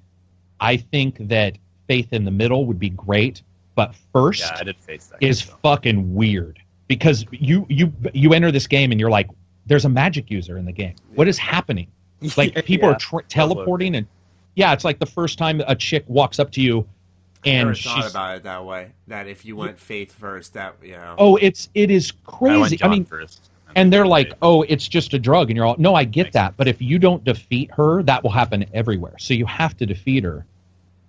I 0.60 0.78
think 0.78 1.18
that 1.28 1.58
faith 1.88 2.14
in 2.14 2.24
the 2.26 2.32
middle 2.32 2.66
would 2.66 2.80
be 2.80 2.90
great, 2.90 3.42
but 3.76 3.96
first 4.14 4.42
yeah, 4.42 4.58
I 4.60 4.64
did 4.64 4.78
face 4.78 5.08
that. 5.08 5.22
is 5.24 5.40
so. 5.40 5.58
fucking 5.64 6.14
weird 6.14 6.60
because 6.88 7.26
you 7.32 7.66
you 7.70 7.92
you 8.14 8.34
enter 8.34 8.52
this 8.52 8.68
game 8.68 8.92
and 8.92 9.00
you're 9.00 9.10
like, 9.10 9.28
there's 9.66 9.86
a 9.86 9.90
magic 9.90 10.30
user 10.30 10.58
in 10.58 10.66
the 10.66 10.72
game. 10.72 10.96
What 11.16 11.28
is 11.28 11.38
happening? 11.38 11.88
Like 12.38 12.66
people 12.66 12.90
Yeah. 12.90 12.96
are 12.96 13.00
tra- 13.00 13.24
teleporting 13.24 13.96
and 13.96 14.08
yeah, 14.56 14.74
it's 14.74 14.84
like 14.84 15.00
the 15.00 15.06
first 15.06 15.38
time 15.38 15.62
a 15.68 15.76
chick 15.76 16.04
walks 16.08 16.40
up 16.40 16.52
to 16.52 16.62
you 16.62 16.86
I 17.46 17.50
never 17.54 17.70
and 17.70 17.78
thought 17.80 18.04
she's 18.04 18.12
about 18.12 18.38
it 18.38 18.44
that 18.44 18.64
way. 18.66 18.92
That 19.08 19.28
if 19.28 19.46
you 19.46 19.56
went 19.56 19.80
faith 19.80 20.12
first, 20.14 20.54
that 20.54 20.76
you 20.84 20.92
know. 20.92 21.16
oh, 21.18 21.38
it's 21.38 21.70
it 21.74 21.90
is 21.90 22.12
crazy. 22.26 22.76
I, 22.76 22.78
John 22.78 22.92
mean, 22.92 23.06
first. 23.06 23.50
and 23.76 23.92
they're 23.92 24.06
like, 24.06 24.34
oh, 24.44 24.62
it's 24.64 24.88
just 24.88 25.14
a 25.16 25.20
drug, 25.20 25.50
and 25.50 25.58
you're 25.58 25.66
all, 25.66 25.76
no, 25.80 25.96
I 25.96 26.04
get 26.04 26.34
that, 26.34 26.56
but 26.58 26.68
if 26.68 26.82
you 26.82 27.00
don't 27.00 27.24
defeat 27.24 27.72
her, 27.72 28.04
that 28.04 28.22
will 28.22 28.30
happen 28.30 28.66
everywhere. 28.74 29.16
So 29.18 29.34
you 29.34 29.46
have 29.48 29.76
to 29.78 29.86
defeat 29.88 30.24
her 30.24 30.46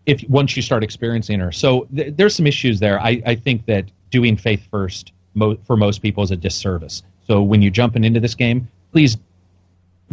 if 0.06 0.24
once 0.30 0.56
you 0.56 0.62
start 0.62 0.82
experiencing 0.82 1.38
her. 1.40 1.52
So 1.52 1.86
th- 1.94 2.14
there's 2.16 2.34
some 2.34 2.46
issues 2.46 2.80
there. 2.80 2.98
I, 3.00 3.20
I 3.26 3.34
think 3.34 3.66
that 3.66 3.84
doing 4.10 4.36
faith 4.36 4.66
first 4.70 5.12
mo- 5.34 5.58
for 5.66 5.76
most 5.76 6.00
people 6.00 6.22
is 6.22 6.30
a 6.30 6.36
disservice. 6.36 7.02
So 7.26 7.42
when 7.42 7.60
you're 7.60 7.70
jumping 7.70 8.04
into 8.04 8.20
this 8.20 8.34
game, 8.34 8.68
please 8.92 9.18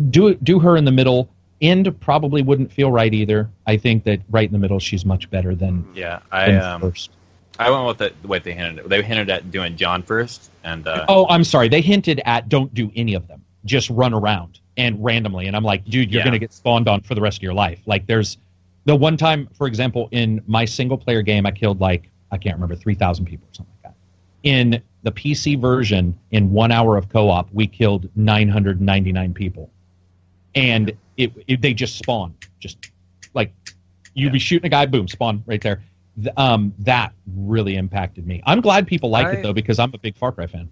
do 0.10 0.36
do 0.36 0.60
her 0.60 0.78
in 0.78 0.86
the 0.86 0.92
middle. 0.92 1.30
End 1.62 1.94
probably 2.00 2.42
wouldn't 2.42 2.72
feel 2.72 2.92
right 2.92 3.14
either. 3.14 3.50
I 3.68 3.76
think 3.76 4.06
that 4.06 4.22
right 4.30 4.46
in 4.48 4.54
the 4.54 4.60
middle, 4.60 4.80
she's 4.80 5.04
much 5.06 5.30
better 5.30 5.56
than, 5.56 5.86
yeah, 5.94 6.20
I 6.32 6.52
than 6.52 6.62
um, 6.62 6.82
first. 6.82 7.12
I 7.60 7.70
went 7.70 7.86
with 7.86 7.98
the, 7.98 8.28
way 8.28 8.40
they 8.40 8.54
hinted. 8.54 8.90
They 8.90 9.02
hinted 9.02 9.30
at 9.30 9.52
doing 9.52 9.76
John 9.76 10.02
first, 10.02 10.50
and 10.64 10.88
uh, 10.88 11.06
Oh, 11.10 11.28
I'm 11.28 11.44
sorry. 11.44 11.68
They 11.68 11.82
hinted 11.82 12.22
at 12.24 12.48
don't 12.48 12.74
do 12.74 12.90
any 12.96 13.14
of 13.14 13.28
them. 13.28 13.44
Just 13.66 13.90
run 13.90 14.14
around 14.14 14.62
and 14.78 15.04
randomly. 15.04 15.48
And 15.48 15.56
I'm 15.58 15.66
like, 15.66 15.84
dude, 15.84 16.10
you're 16.10 16.20
Yeah. 16.20 16.24
going 16.24 16.32
to 16.32 16.40
get 16.40 16.54
spawned 16.54 16.88
on 16.88 17.02
for 17.02 17.16
the 17.16 17.22
rest 17.22 17.40
of 17.40 17.44
your 17.44 17.54
life. 17.54 17.82
Like, 17.86 18.08
there's 18.08 18.38
the 18.86 18.96
one 18.96 19.18
time, 19.18 19.50
for 19.54 19.68
example, 19.68 20.08
in 20.12 20.42
my 20.48 20.64
single 20.64 20.98
player 20.98 21.22
game, 21.22 21.46
I 21.46 21.52
killed 21.52 21.82
like, 21.82 22.10
I 22.32 22.38
can't 22.38 22.56
remember, 22.56 22.76
3,000 22.78 23.26
people 23.26 23.46
or 23.52 23.54
something 23.54 23.74
like 23.84 23.92
that. 23.94 24.00
In 24.44 24.82
the 25.04 25.12
PC 25.12 25.60
version, 25.60 26.18
in 26.32 26.52
one 26.54 26.72
hour 26.72 26.96
of 26.96 27.10
co 27.10 27.30
op, 27.30 27.50
we 27.52 27.68
killed 27.68 28.10
999 28.16 29.34
people. 29.34 29.70
And 30.56 30.94
it, 31.18 31.32
it 31.48 31.62
they 31.62 31.74
just 31.74 31.98
spawn. 31.98 32.34
Just 32.60 32.78
like, 33.34 33.54
you'd 34.14 34.28
Yeah. 34.28 34.32
be 34.34 34.40
shooting 34.40 34.66
a 34.66 34.70
guy, 34.70 34.86
boom, 34.86 35.08
spawn 35.08 35.44
right 35.46 35.62
there. 35.62 35.82
Th- 36.22 36.34
Um, 36.38 36.74
that 36.80 37.14
really 37.36 37.76
impacted 37.76 38.26
me. 38.28 38.42
I'm 38.46 38.62
glad 38.62 38.88
people 38.88 39.10
like 39.10 39.28
I- 39.28 39.32
it 39.34 39.44
though 39.44 39.54
because 39.54 39.80
I'm 39.80 39.94
a 39.94 39.98
big 39.98 40.16
Far 40.18 40.32
Cry 40.32 40.48
fan. 40.48 40.70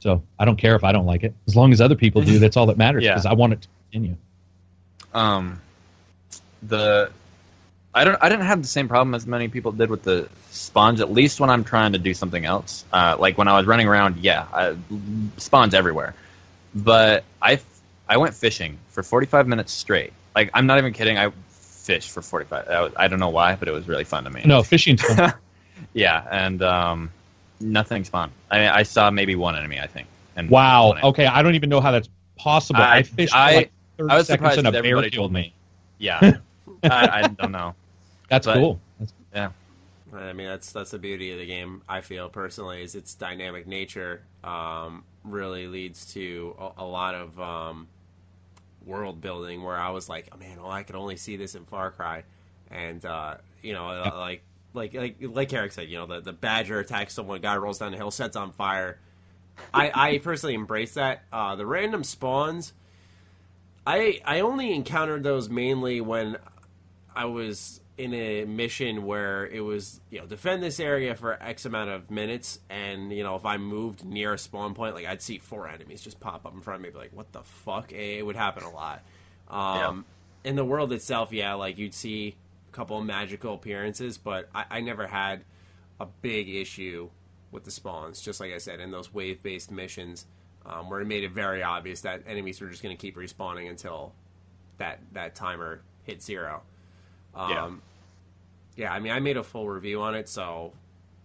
So 0.00 0.22
I 0.38 0.44
don't 0.46 0.56
care 0.56 0.74
if 0.76 0.82
I 0.84 0.92
don't 0.92 1.06
like 1.06 1.22
it. 1.24 1.34
As 1.46 1.54
long 1.54 1.72
as 1.72 1.80
other 1.80 1.94
people 1.94 2.22
do, 2.22 2.38
that's 2.40 2.56
all 2.56 2.66
that 2.66 2.78
matters 2.78 3.04
Yeah. 3.04 3.12
because 3.12 3.26
I 3.26 3.32
want 3.34 3.52
it 3.54 3.62
to 3.62 3.68
continue. 3.92 4.16
um, 5.14 5.60
the 6.62 7.10
I 7.94 8.04
don't 8.04 8.16
I 8.22 8.28
didn't 8.28 8.44
have 8.46 8.62
the 8.62 8.68
same 8.68 8.86
problem 8.88 9.14
as 9.14 9.26
many 9.26 9.48
people 9.48 9.72
did 9.72 9.90
with 9.90 10.02
the 10.04 10.28
spawns. 10.50 11.00
At 11.00 11.10
least 11.12 11.40
when 11.40 11.50
I'm 11.50 11.64
trying 11.64 11.92
to 11.92 11.98
do 11.98 12.14
something 12.14 12.44
else, 12.44 12.84
uh, 12.92 13.16
like 13.18 13.36
when 13.38 13.48
I 13.48 13.56
was 13.56 13.66
running 13.66 13.88
around, 13.88 14.18
yeah, 14.18 14.46
I, 14.52 14.76
spawns 15.38 15.74
everywhere. 15.74 16.14
But 16.74 17.24
I 17.42 17.58
I 18.10 18.16
went 18.18 18.34
fishing 18.34 18.76
for 18.88 19.02
45 19.02 19.46
minutes 19.46 19.72
straight. 19.72 20.12
Like 20.34 20.50
I'm 20.52 20.66
not 20.66 20.78
even 20.78 20.92
kidding. 20.92 21.16
I 21.16 21.30
fished 21.48 22.10
for 22.10 22.20
45. 22.22 22.68
I, 22.68 22.80
was- 22.82 22.92
I 22.96 23.08
don't 23.08 23.20
know 23.20 23.28
why, 23.30 23.54
but 23.54 23.68
it 23.68 23.70
was 23.72 23.88
really 23.88 24.04
fun 24.04 24.24
to 24.24 24.30
me. 24.30 24.42
No, 24.44 24.62
fishing's 24.62 25.00
fun. 25.02 25.32
Yeah, 25.94 26.26
and 26.30 26.62
um, 26.62 27.10
nothing 27.58 28.04
spawned. 28.04 28.32
I 28.50 28.68
I 28.68 28.82
saw 28.82 29.10
maybe 29.10 29.34
one 29.34 29.56
enemy, 29.56 29.80
I 29.80 29.86
think. 29.86 30.08
And 30.36 30.50
wow. 30.50 30.94
Okay, 31.02 31.24
I 31.24 31.40
don't 31.42 31.54
even 31.54 31.70
know 31.70 31.80
how 31.80 31.90
that's 31.90 32.10
possible. 32.36 32.82
I, 32.82 32.96
I- 32.98 33.02
fished 33.02 33.32
for 33.32 33.38
I- 33.38 33.54
like 33.54 33.72
30 33.96 34.10
I 34.12 34.16
was 34.16 34.26
seconds 34.26 34.38
surprised 34.40 34.58
and 34.58 34.68
a 34.68 34.70
that 34.72 34.82
bear 34.82 34.90
everybody 34.90 35.08
killed 35.10 35.22
told 35.22 35.32
me. 35.32 35.54
Yeah, 35.98 36.18
I, 36.84 37.20
I 37.22 37.28
don't 37.28 37.50
know. 37.52 37.74
That's 38.28 38.46
But- 38.46 38.56
cool. 38.56 38.78
That's, 38.98 39.12
Yeah, 39.34 39.50
I 40.14 40.32
mean, 40.34 40.48
that's 40.48 40.70
that's 40.70 40.90
the 40.90 40.98
beauty 40.98 41.32
of 41.32 41.38
the 41.38 41.46
game. 41.46 41.80
I 41.88 42.02
feel 42.02 42.28
personally 42.28 42.82
is 42.82 42.94
its 42.94 43.14
dynamic 43.14 43.66
nature 43.66 44.20
um, 44.44 45.02
really 45.24 45.66
leads 45.66 46.12
to 46.12 46.54
a, 46.58 46.82
a 46.82 46.84
lot 46.84 47.14
of 47.14 47.40
um, 47.40 47.88
world 48.86 49.20
building. 49.20 49.62
Where 49.62 49.76
I 49.76 49.90
was 49.90 50.08
like, 50.08 50.28
oh, 50.32 50.36
man, 50.36 50.60
well, 50.60 50.70
I 50.70 50.82
could 50.82 50.96
only 50.96 51.16
see 51.16 51.36
this 51.36 51.54
in 51.54 51.64
Far 51.64 51.90
Cry, 51.90 52.24
and 52.70 53.04
uh, 53.04 53.36
you 53.62 53.72
know, 53.72 53.88
uh, 53.88 54.12
like 54.16 54.42
like 54.74 54.94
like 54.94 55.16
like 55.20 55.48
Carrick 55.48 55.72
said, 55.72 55.88
you 55.88 55.98
know, 55.98 56.06
the 56.06 56.20
the 56.20 56.32
badger 56.32 56.80
attacks 56.80 57.14
someone, 57.14 57.40
guy 57.40 57.56
rolls 57.56 57.78
down 57.78 57.92
the 57.92 57.96
hill, 57.96 58.10
sets 58.10 58.36
on 58.36 58.52
fire. 58.52 58.98
I, 59.74 59.90
I 59.94 60.18
personally 60.18 60.54
embrace 60.54 60.94
that. 60.94 61.22
Uh, 61.32 61.54
the 61.56 61.66
random 61.66 62.02
spawns, 62.02 62.72
I 63.86 64.20
I 64.24 64.40
only 64.40 64.72
encountered 64.72 65.22
those 65.22 65.48
mainly 65.48 66.00
when 66.00 66.36
I 67.14 67.26
was 67.26 67.79
in 68.00 68.14
a 68.14 68.44
mission 68.46 69.04
where 69.04 69.46
it 69.46 69.60
was 69.60 70.00
you 70.10 70.18
know 70.18 70.26
defend 70.26 70.62
this 70.62 70.80
area 70.80 71.14
for 71.14 71.40
X 71.42 71.64
amount 71.66 71.90
of 71.90 72.10
minutes, 72.10 72.58
and 72.70 73.12
you 73.12 73.22
know 73.22 73.36
if 73.36 73.44
I 73.44 73.56
moved 73.58 74.04
near 74.04 74.32
a 74.34 74.38
spawn 74.38 74.74
point, 74.74 74.94
like 74.94 75.06
I'd 75.06 75.22
see 75.22 75.38
four 75.38 75.68
enemies 75.68 76.00
just 76.02 76.18
pop 76.20 76.46
up 76.46 76.54
in 76.54 76.60
front 76.60 76.80
of 76.80 76.82
me, 76.82 76.90
be 76.90 76.98
like 76.98 77.12
what 77.12 77.30
the 77.32 77.42
fuck? 77.42 77.92
It 77.92 78.24
would 78.24 78.36
happen 78.36 78.64
a 78.64 78.70
lot. 78.70 79.02
Um, 79.48 80.04
In 80.44 80.56
the 80.56 80.64
world 80.64 80.92
itself, 80.92 81.32
yeah, 81.32 81.54
like 81.54 81.76
you'd 81.76 81.94
see 81.94 82.36
a 82.72 82.74
couple 82.74 82.98
of 82.98 83.04
magical 83.04 83.54
appearances, 83.54 84.16
but 84.16 84.48
I, 84.54 84.64
I 84.70 84.80
never 84.80 85.06
had 85.06 85.44
a 86.00 86.06
big 86.22 86.48
issue 86.48 87.10
with 87.52 87.64
the 87.64 87.70
spawns. 87.70 88.22
Just 88.22 88.40
like 88.40 88.52
I 88.52 88.58
said, 88.58 88.80
in 88.80 88.90
those 88.90 89.12
wave 89.12 89.42
based 89.42 89.70
missions, 89.70 90.26
um, 90.64 90.88
where 90.88 91.00
it 91.00 91.06
made 91.06 91.24
it 91.24 91.32
very 91.32 91.62
obvious 91.62 92.00
that 92.02 92.22
enemies 92.26 92.60
were 92.60 92.68
just 92.68 92.82
going 92.82 92.96
to 92.96 93.00
keep 93.00 93.16
respawning 93.16 93.68
until 93.68 94.12
that 94.78 95.00
that 95.12 95.34
timer 95.34 95.82
hit 96.04 96.22
zero. 96.22 96.62
Um, 97.34 97.82
Yeah. 98.80 98.92
I 98.92 98.98
mean, 98.98 99.12
I 99.12 99.20
made 99.20 99.36
a 99.36 99.42
full 99.42 99.68
review 99.68 100.00
on 100.00 100.14
it, 100.14 100.28
so 100.28 100.72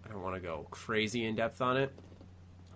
I 0.06 0.12
don't 0.12 0.22
want 0.22 0.36
to 0.36 0.42
go 0.42 0.68
crazy 0.72 1.26
in 1.26 1.36
depth 1.36 1.62
on 1.62 1.78
it. 1.78 1.92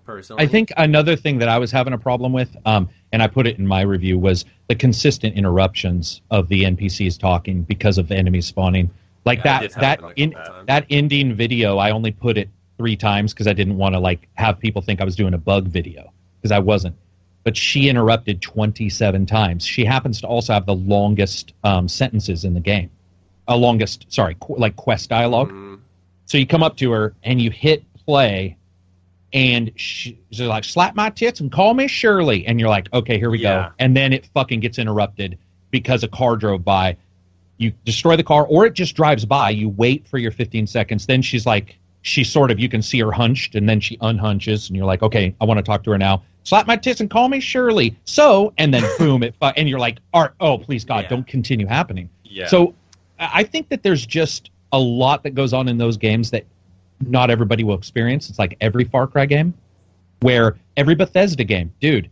Personally, 0.06 0.44
I 0.44 0.48
think 0.48 0.72
another 0.78 1.16
thing 1.16 1.38
that 1.40 1.50
I 1.50 1.60
was 1.60 1.70
having 1.70 1.94
a 1.94 1.98
problem 1.98 2.32
with, 2.32 2.56
um, 2.66 2.90
and 3.12 3.22
I 3.22 3.28
put 3.28 3.46
it 3.46 3.60
in 3.60 3.68
my 3.68 3.82
review, 3.82 4.18
was 4.18 4.46
the 4.68 4.76
consistent 4.76 5.36
interruptions 5.36 6.22
of 6.32 6.48
the 6.48 6.64
NPCs 6.64 7.20
talking 7.20 7.64
because 7.64 7.98
of 7.98 8.08
the 8.08 8.16
enemies 8.16 8.48
spawning. 8.48 8.90
Like 9.26 9.44
Yeah, 9.44 9.68
that 9.68 9.74
that 9.74 10.14
in, 10.16 10.34
that 10.66 10.86
ending 10.90 11.36
video, 11.36 11.78
I 11.78 11.92
only 11.92 12.12
put 12.12 12.38
it 12.38 12.50
three 12.78 12.96
times 12.96 13.34
because 13.34 13.48
I 13.48 13.54
didn't 13.54 13.78
want 13.78 13.94
to 13.94 14.00
like 14.00 14.30
have 14.36 14.58
people 14.58 14.82
think 14.82 15.02
I 15.02 15.04
was 15.04 15.18
doing 15.18 15.34
a 15.34 15.38
bug 15.38 15.68
video 15.68 16.12
because 16.42 16.54
I 16.54 16.60
wasn't. 16.60 16.96
But 17.44 17.58
she 17.58 17.90
interrupted 17.90 18.42
27 18.42 19.26
times. 19.26 19.66
She 19.66 19.84
happens 19.84 20.22
to 20.22 20.28
also 20.28 20.54
have 20.54 20.66
the 20.66 20.76
longest 20.76 21.54
um, 21.64 21.88
sentences 21.88 22.46
in 22.46 22.54
the 22.54 22.60
game, 22.60 22.90
a 23.50 23.58
longest 23.58 24.06
sorry, 24.08 24.38
qu- 24.40 24.56
like 24.58 24.76
quest 24.78 25.10
dialogue. 25.10 25.52
Mhm. 25.52 25.80
So 26.26 26.38
you 26.38 26.46
come 26.48 26.64
up 26.64 26.78
to 26.78 26.92
her 26.92 27.14
and 27.24 27.42
you 27.42 27.50
hit 27.52 27.84
play, 28.06 28.56
and 29.34 29.72
she, 29.76 30.18
she's 30.32 30.42
like, 30.48 30.64
"Slap 30.64 30.96
my 30.96 31.10
tits 31.10 31.40
and 31.40 31.52
call 31.52 31.74
me 31.74 31.88
Shirley," 31.88 32.46
and 32.48 32.60
you're 32.60 32.70
like, 32.70 32.92
"Okay, 32.94 33.18
here 33.20 33.30
we 33.30 33.40
Yeah. 33.40 33.68
go." 33.70 33.74
And 33.80 33.96
then 33.98 34.14
it 34.14 34.28
fucking 34.34 34.60
gets 34.62 34.80
interrupted 34.80 35.38
because 35.72 36.04
a 36.04 36.08
car 36.08 36.36
drove 36.36 36.64
by. 36.64 36.96
You 37.58 37.74
destroy 37.84 38.16
the 38.16 38.24
car, 38.24 38.46
or 38.48 38.66
it 38.66 38.74
just 38.74 38.96
drives 38.96 39.26
by. 39.26 39.50
You 39.50 39.70
wait 39.70 40.08
for 40.08 40.18
your 40.18 40.32
15 40.32 40.66
seconds. 40.66 41.06
Then 41.06 41.22
she's 41.22 41.46
like, 41.46 41.78
she 42.02 42.24
sort 42.24 42.50
of, 42.52 42.60
you 42.60 42.70
can 42.70 42.82
see 42.82 43.00
her 43.02 43.12
hunched, 43.12 43.56
and 43.56 43.68
then 43.68 43.80
she 43.82 43.98
unhunches, 43.98 44.68
and 44.70 44.78
you're 44.78 44.86
like, 44.86 45.04
"Okay, 45.04 45.36
I 45.42 45.46
want 45.46 45.58
to 45.58 45.64
talk 45.64 45.84
to 45.84 45.92
her 45.92 45.98
now." 45.98 46.24
Slap 46.44 46.66
my 46.68 46.78
tits 46.78 47.02
and 47.02 47.10
call 47.10 47.28
me 47.28 47.40
Shirley. 47.42 47.96
So, 48.06 48.54
and 48.58 48.74
then 48.74 48.84
boom, 48.98 49.22
it, 49.24 49.36
and 49.42 49.68
you're 49.68 49.80
like, 49.80 50.00
"Art, 50.14 50.34
oh 50.40 50.58
please 50.58 50.86
God, 50.86 51.04
Yeah. 51.04 51.10
don't 51.10 51.28
continue 51.28 51.68
happening." 51.68 52.10
yeah. 52.24 52.48
So 52.48 52.74
I 53.20 53.30
I 53.40 53.44
think 53.44 53.70
that 53.70 53.84
there's 53.84 54.06
just 54.06 54.50
a 54.72 54.80
lot 54.80 55.24
that 55.24 55.32
goes 55.32 55.54
on 55.54 55.68
in 55.68 55.78
those 55.78 55.98
games 55.98 56.32
that 56.32 56.46
not 57.02 57.30
everybody 57.30 57.64
will 57.64 57.76
experience. 57.78 58.30
It's 58.30 58.40
like 58.40 58.58
every 58.62 58.84
Far 58.86 59.08
Cry 59.08 59.26
game, 59.26 59.54
where 60.22 60.58
every 60.78 60.96
Bethesda 60.96 61.44
game, 61.44 61.72
dude. 61.80 62.10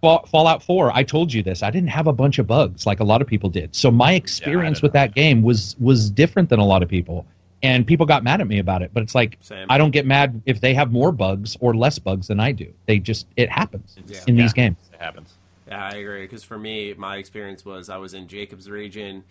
Fall- 0.00 0.24
Fallout 0.26 0.62
4, 0.62 0.92
I 0.96 1.02
told 1.02 1.30
you 1.30 1.42
this. 1.42 1.62
I 1.62 1.70
didn't 1.70 1.90
have 1.90 2.06
a 2.06 2.12
bunch 2.14 2.38
of 2.38 2.46
bugs 2.46 2.86
like 2.86 3.00
a 3.00 3.04
lot 3.04 3.20
of 3.20 3.28
people 3.28 3.50
did. 3.50 3.74
So 3.76 3.90
my 3.90 4.14
experience 4.14 4.78
didn't 4.78 4.82
with 4.84 4.92
that 4.94 5.14
game 5.14 5.42
was 5.42 5.76
was 5.78 6.08
different 6.10 6.48
than 6.48 6.58
a 6.58 6.64
lot 6.64 6.82
of 6.82 6.88
people. 6.88 7.26
And 7.62 7.86
people 7.86 8.06
got 8.06 8.24
mad 8.24 8.40
at 8.40 8.46
me 8.48 8.58
about 8.58 8.80
it. 8.80 8.92
But 8.94 9.02
it's 9.02 9.14
like 9.14 9.36
Same. 9.42 9.66
I 9.68 9.76
don't 9.76 9.90
get 9.90 10.06
mad 10.06 10.40
if 10.46 10.62
they 10.62 10.72
have 10.72 10.90
more 10.90 11.12
bugs 11.12 11.54
or 11.60 11.76
less 11.76 11.98
bugs 11.98 12.28
than 12.28 12.40
I 12.40 12.52
do. 12.52 12.72
They 12.86 12.98
just 12.98 13.26
it 13.36 13.50
happens 13.50 13.96
Yeah. 14.08 14.20
in 14.26 14.36
Yeah. 14.36 14.44
these 14.44 14.52
games. 14.54 14.78
it 14.94 14.98
happens. 15.02 15.34
Yeah, 15.68 15.84
I 15.84 15.96
agree. 15.98 16.22
Because 16.22 16.42
for 16.42 16.58
me, 16.58 16.94
my 16.96 17.18
experience 17.18 17.66
was 17.66 17.90
I 17.90 17.98
was 17.98 18.14
in 18.14 18.26
Jacob's 18.26 18.70
region. 18.70 19.22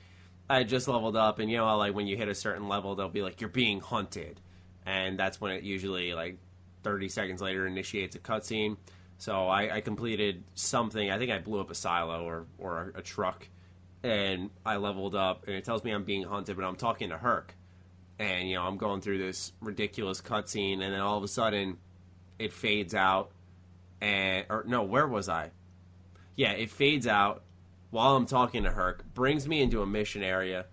I 0.49 0.63
just 0.63 0.87
leveled 0.87 1.15
up, 1.15 1.39
and 1.39 1.49
you 1.49 1.57
know, 1.57 1.77
like 1.77 1.93
when 1.93 2.07
you 2.07 2.17
hit 2.17 2.27
a 2.27 2.35
certain 2.35 2.67
level, 2.67 2.95
they'll 2.95 3.09
be 3.09 3.21
like, 3.21 3.41
"You're 3.41 3.49
being 3.49 3.79
hunted," 3.79 4.41
and 4.85 5.17
that's 5.19 5.39
when 5.39 5.51
it 5.51 5.63
usually 5.63 6.13
like 6.13 6.37
30 6.83 7.09
seconds 7.09 7.41
later 7.41 7.67
initiates 7.67 8.15
a 8.15 8.19
cutscene. 8.19 8.77
So 9.17 9.47
I, 9.47 9.75
I 9.77 9.81
completed 9.81 10.43
something. 10.55 11.11
I 11.11 11.17
think 11.17 11.31
I 11.31 11.39
blew 11.39 11.59
up 11.59 11.69
a 11.69 11.75
silo 11.75 12.23
or 12.23 12.45
or 12.57 12.93
a, 12.95 12.99
a 12.99 13.01
truck, 13.01 13.47
and 14.03 14.49
I 14.65 14.77
leveled 14.77 15.15
up, 15.15 15.45
and 15.47 15.55
it 15.55 15.65
tells 15.65 15.83
me 15.83 15.91
I'm 15.91 16.03
being 16.03 16.23
hunted, 16.23 16.55
but 16.55 16.65
I'm 16.65 16.75
talking 16.77 17.09
to 17.09 17.17
Hurk, 17.17 17.55
and 18.17 18.49
you 18.49 18.55
know 18.55 18.63
I'm 18.63 18.77
going 18.77 19.01
through 19.01 19.19
this 19.19 19.53
ridiculous 19.61 20.21
cutscene, 20.21 20.81
and 20.81 20.93
then 20.93 20.99
all 20.99 21.17
of 21.17 21.23
a 21.23 21.27
sudden, 21.27 21.77
it 22.39 22.53
fades 22.53 22.95
out, 22.95 23.31
and 24.01 24.45
or 24.49 24.63
no, 24.67 24.83
where 24.83 25.07
was 25.07 25.29
I? 25.29 25.51
yeah, 26.39 26.51
it 26.51 26.71
fades 26.71 27.05
out 27.05 27.43
while 27.91 28.15
I'm 28.15 28.25
talking 28.25 28.63
to 28.63 28.71
Hurk, 28.71 29.03
brings 29.13 29.47
me 29.47 29.61
into 29.61 29.81
a 29.81 29.85
mission 29.85 30.23
area 30.23 30.65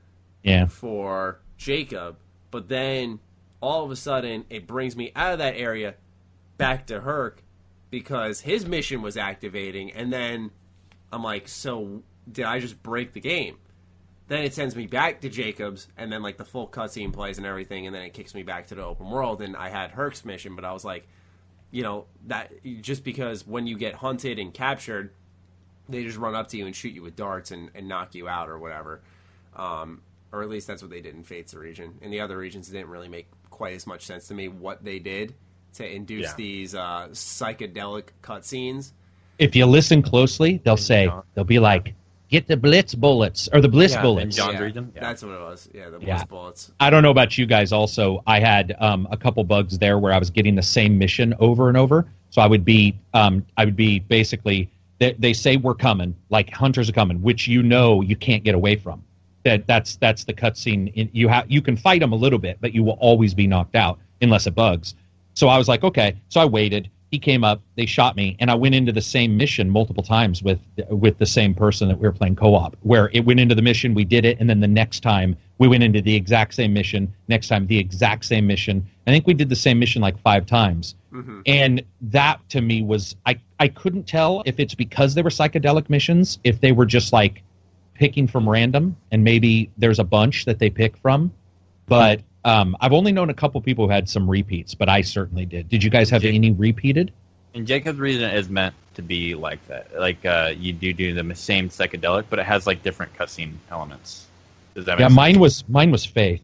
Yeah. 0.42 0.66
for 0.66 1.40
Jacob, 1.56 2.18
but 2.50 2.68
then 2.68 3.20
all 3.60 3.84
of 3.84 3.90
a 3.90 3.96
sudden 3.96 4.44
it 4.50 4.66
brings 4.66 4.96
me 4.96 5.12
out 5.16 5.32
of 5.32 5.38
that 5.38 5.56
area 5.56 5.94
back 6.58 6.86
to 6.86 7.00
Hurk 7.00 7.42
because 7.90 8.40
his 8.42 8.66
mission 8.66 9.00
was 9.02 9.16
activating, 9.16 9.92
and 9.92 10.12
then 10.12 10.50
I'm 11.12 11.22
like, 11.22 11.48
so 11.48 12.02
did 12.30 12.44
I 12.44 12.60
just 12.60 12.82
break 12.82 13.12
the 13.12 13.20
game? 13.20 13.56
then 14.28 14.42
it 14.42 14.52
sends 14.52 14.74
me 14.74 14.88
back 14.88 15.20
to 15.20 15.28
Jacobs, 15.28 15.86
and 15.96 16.10
then 16.12 16.20
like 16.20 16.36
the 16.36 16.44
full 16.44 16.66
cutscene 16.66 17.12
plays 17.12 17.38
and 17.38 17.46
everything, 17.46 17.86
and 17.86 17.94
then 17.94 18.02
it 18.02 18.12
kicks 18.12 18.34
me 18.34 18.42
back 18.42 18.66
to 18.66 18.74
the 18.74 18.82
open 18.82 19.08
world. 19.08 19.40
And 19.40 19.56
I 19.56 19.68
had 19.68 19.92
Hurk's 19.92 20.24
mission, 20.24 20.56
but 20.56 20.64
I 20.64 20.72
was 20.72 20.84
like, 20.84 21.06
you 21.70 21.84
know, 21.84 22.06
that 22.26 22.50
just 22.80 23.04
because 23.04 23.46
when 23.46 23.68
you 23.68 23.78
get 23.78 23.94
hunted 23.94 24.40
and 24.40 24.52
captured, 24.52 25.12
they 25.88 26.04
just 26.04 26.18
run 26.18 26.34
up 26.34 26.48
to 26.48 26.56
you 26.56 26.66
and 26.66 26.74
shoot 26.74 26.92
you 26.92 27.02
with 27.02 27.16
darts 27.16 27.50
and, 27.50 27.70
and 27.74 27.88
knock 27.88 28.14
you 28.14 28.28
out 28.28 28.48
or 28.48 28.58
whatever. 28.58 29.00
Um, 29.54 30.02
or 30.32 30.42
at 30.42 30.48
least 30.48 30.66
that's 30.66 30.82
what 30.82 30.90
they 30.90 31.00
did 31.00 31.14
in 31.14 31.22
Faith's 31.22 31.54
region. 31.54 31.94
In 32.02 32.10
the 32.10 32.20
other 32.20 32.36
regions, 32.36 32.68
it 32.68 32.72
didn't 32.72 32.88
really 32.90 33.08
make 33.08 33.26
quite 33.50 33.74
as 33.74 33.86
much 33.86 34.04
sense 34.04 34.28
to 34.28 34.34
me 34.34 34.48
what 34.48 34.84
they 34.84 34.98
did 34.98 35.34
to 35.74 35.88
induce 35.88 36.24
Yeah. 36.24 36.34
these 36.36 36.74
uh, 36.74 37.08
psychedelic 37.12 38.08
cutscenes. 38.22 38.92
If 39.38 39.54
you 39.54 39.66
listen 39.66 40.02
closely, 40.02 40.60
they'll 40.64 40.76
say 40.76 41.10
they'll 41.34 41.44
be 41.44 41.58
like, 41.58 41.94
"Get 42.30 42.48
the 42.48 42.56
blitz 42.56 42.94
bullets 42.94 43.48
or 43.52 43.60
the 43.60 43.68
bliss 43.68 43.92
Yeah, 43.92 44.02
bullets." 44.02 44.22
and 44.24 44.32
John's 44.32 44.54
yeah, 44.54 44.60
region? 44.60 44.92
Yeah. 44.94 45.00
That's 45.02 45.22
what 45.22 45.32
it 45.32 45.40
was. 45.40 45.68
Yeah, 45.74 45.90
the 45.90 45.98
Yeah. 46.00 46.14
bliss 46.16 46.24
bullets. 46.24 46.72
I 46.80 46.90
don't 46.90 47.02
know 47.02 47.10
about 47.10 47.36
you 47.38 47.46
guys. 47.46 47.72
Also, 47.72 48.22
I 48.26 48.40
had 48.40 48.74
um, 48.80 49.06
a 49.10 49.16
couple 49.16 49.44
bugs 49.44 49.78
there 49.78 49.98
where 49.98 50.12
I 50.12 50.18
was 50.18 50.30
getting 50.30 50.54
the 50.54 50.62
same 50.62 50.98
mission 50.98 51.34
over 51.38 51.68
and 51.68 51.76
over. 51.76 52.06
So 52.30 52.42
I 52.42 52.46
would 52.46 52.64
be, 52.64 52.96
um, 53.14 53.44
I 53.56 53.64
would 53.64 53.76
be 53.76 54.00
basically. 54.00 54.70
They, 54.98 55.12
they 55.18 55.32
say 55.32 55.56
we're 55.56 55.74
coming, 55.74 56.14
like 56.30 56.52
hunters 56.52 56.88
are 56.88 56.92
coming, 56.92 57.20
which 57.20 57.46
you 57.46 57.62
know 57.62 58.00
you 58.00 58.16
can't 58.16 58.44
get 58.44 58.54
away 58.54 58.76
from. 58.76 59.02
That 59.44 59.66
that's 59.66 59.96
that's 59.96 60.24
the 60.24 60.32
cutscene. 60.32 61.10
You 61.12 61.28
have 61.28 61.44
you 61.48 61.62
can 61.62 61.76
fight 61.76 62.00
them 62.00 62.12
a 62.12 62.16
little 62.16 62.38
bit, 62.38 62.58
but 62.60 62.72
you 62.74 62.82
will 62.82 62.98
always 63.00 63.34
be 63.34 63.46
knocked 63.46 63.76
out 63.76 63.98
unless 64.20 64.46
it 64.46 64.54
bugs. 64.54 64.94
So 65.34 65.48
I 65.48 65.58
was 65.58 65.68
like, 65.68 65.84
okay. 65.84 66.16
So 66.28 66.40
I 66.40 66.46
waited. 66.46 66.90
He 67.12 67.18
came 67.20 67.44
up. 67.44 67.60
They 67.76 67.86
shot 67.86 68.16
me, 68.16 68.36
and 68.40 68.50
I 68.50 68.54
went 68.54 68.74
into 68.74 68.90
the 68.90 69.00
same 69.00 69.36
mission 69.36 69.70
multiple 69.70 70.02
times 70.02 70.42
with 70.42 70.58
with 70.88 71.18
the 71.18 71.26
same 71.26 71.54
person 71.54 71.86
that 71.88 71.96
we 71.98 72.08
were 72.08 72.12
playing 72.12 72.34
co-op. 72.34 72.76
Where 72.82 73.10
it 73.12 73.20
went 73.20 73.38
into 73.38 73.54
the 73.54 73.62
mission, 73.62 73.94
we 73.94 74.04
did 74.04 74.24
it, 74.24 74.38
and 74.40 74.50
then 74.50 74.58
the 74.58 74.66
next 74.66 75.00
time 75.00 75.36
we 75.58 75.68
went 75.68 75.84
into 75.84 76.02
the 76.02 76.14
exact 76.14 76.54
same 76.54 76.72
mission. 76.72 77.12
Next 77.28 77.48
time, 77.48 77.66
the 77.66 77.78
exact 77.78 78.24
same 78.24 78.46
mission. 78.46 78.84
I 79.06 79.12
think 79.12 79.26
we 79.26 79.34
did 79.34 79.48
the 79.48 79.56
same 79.56 79.78
mission 79.78 80.02
like 80.02 80.18
five 80.18 80.46
times. 80.46 80.96
And 81.46 81.82
that 82.02 82.40
to 82.50 82.60
me 82.60 82.82
was 82.82 83.16
I 83.24 83.38
I 83.58 83.68
couldn't 83.68 84.04
tell 84.06 84.42
if 84.46 84.58
it's 84.60 84.74
because 84.74 85.14
they 85.14 85.22
were 85.22 85.30
psychedelic 85.30 85.88
missions, 85.88 86.38
if 86.44 86.60
they 86.60 86.72
were 86.72 86.86
just 86.86 87.12
like 87.12 87.42
picking 87.94 88.26
from 88.26 88.48
random, 88.48 88.96
and 89.10 89.24
maybe 89.24 89.70
there's 89.78 89.98
a 89.98 90.04
bunch 90.04 90.44
that 90.44 90.58
they 90.58 90.70
pick 90.70 90.96
from. 90.98 91.32
But 91.86 92.20
um, 92.44 92.76
I've 92.80 92.92
only 92.92 93.12
known 93.12 93.30
a 93.30 93.34
couple 93.34 93.60
people 93.60 93.86
who 93.86 93.92
had 93.92 94.08
some 94.08 94.28
repeats, 94.28 94.74
but 94.74 94.88
I 94.88 95.00
certainly 95.02 95.46
did. 95.46 95.68
Did 95.68 95.82
you 95.82 95.90
guys 95.90 96.10
have 96.10 96.22
Jake- 96.22 96.34
any 96.34 96.50
repeated? 96.50 97.12
And 97.54 97.66
Jacob's 97.66 97.98
reason 97.98 98.30
is 98.30 98.50
meant 98.50 98.74
to 98.94 99.02
be 99.02 99.34
like 99.34 99.66
that. 99.68 99.98
Like 99.98 100.24
uh, 100.26 100.52
you 100.58 100.72
do 100.72 100.92
do 100.92 101.14
the 101.14 101.34
same 101.34 101.70
psychedelic, 101.70 102.24
but 102.28 102.38
it 102.38 102.44
has 102.46 102.66
like 102.66 102.82
different 102.82 103.14
cutscene 103.14 103.54
elements. 103.70 104.26
Does 104.74 104.84
that 104.84 104.92
make 104.92 105.00
Yeah, 105.00 105.06
sense? 105.08 105.16
mine 105.16 105.38
was 105.38 105.64
mine 105.68 105.90
was 105.90 106.04
Faith. 106.04 106.42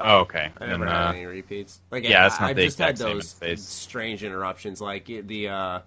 Oh, 0.00 0.18
okay. 0.20 0.50
I 0.60 0.66
never 0.66 0.84
And, 0.84 0.92
had 0.92 1.06
uh, 1.06 1.12
any 1.12 1.24
repeats. 1.26 1.80
Like, 1.90 2.04
yeah, 2.06 2.24
I, 2.24 2.26
it's 2.26 2.40
not 2.40 2.50
I've 2.50 2.56
the 2.56 2.64
just 2.64 2.78
had 2.78 2.90
exact 2.90 3.32
same 3.32 3.48
those 3.50 3.62
strange 3.62 4.24
interruptions, 4.24 4.80
like 4.80 5.06
the 5.06 5.48
uh, 5.48 5.80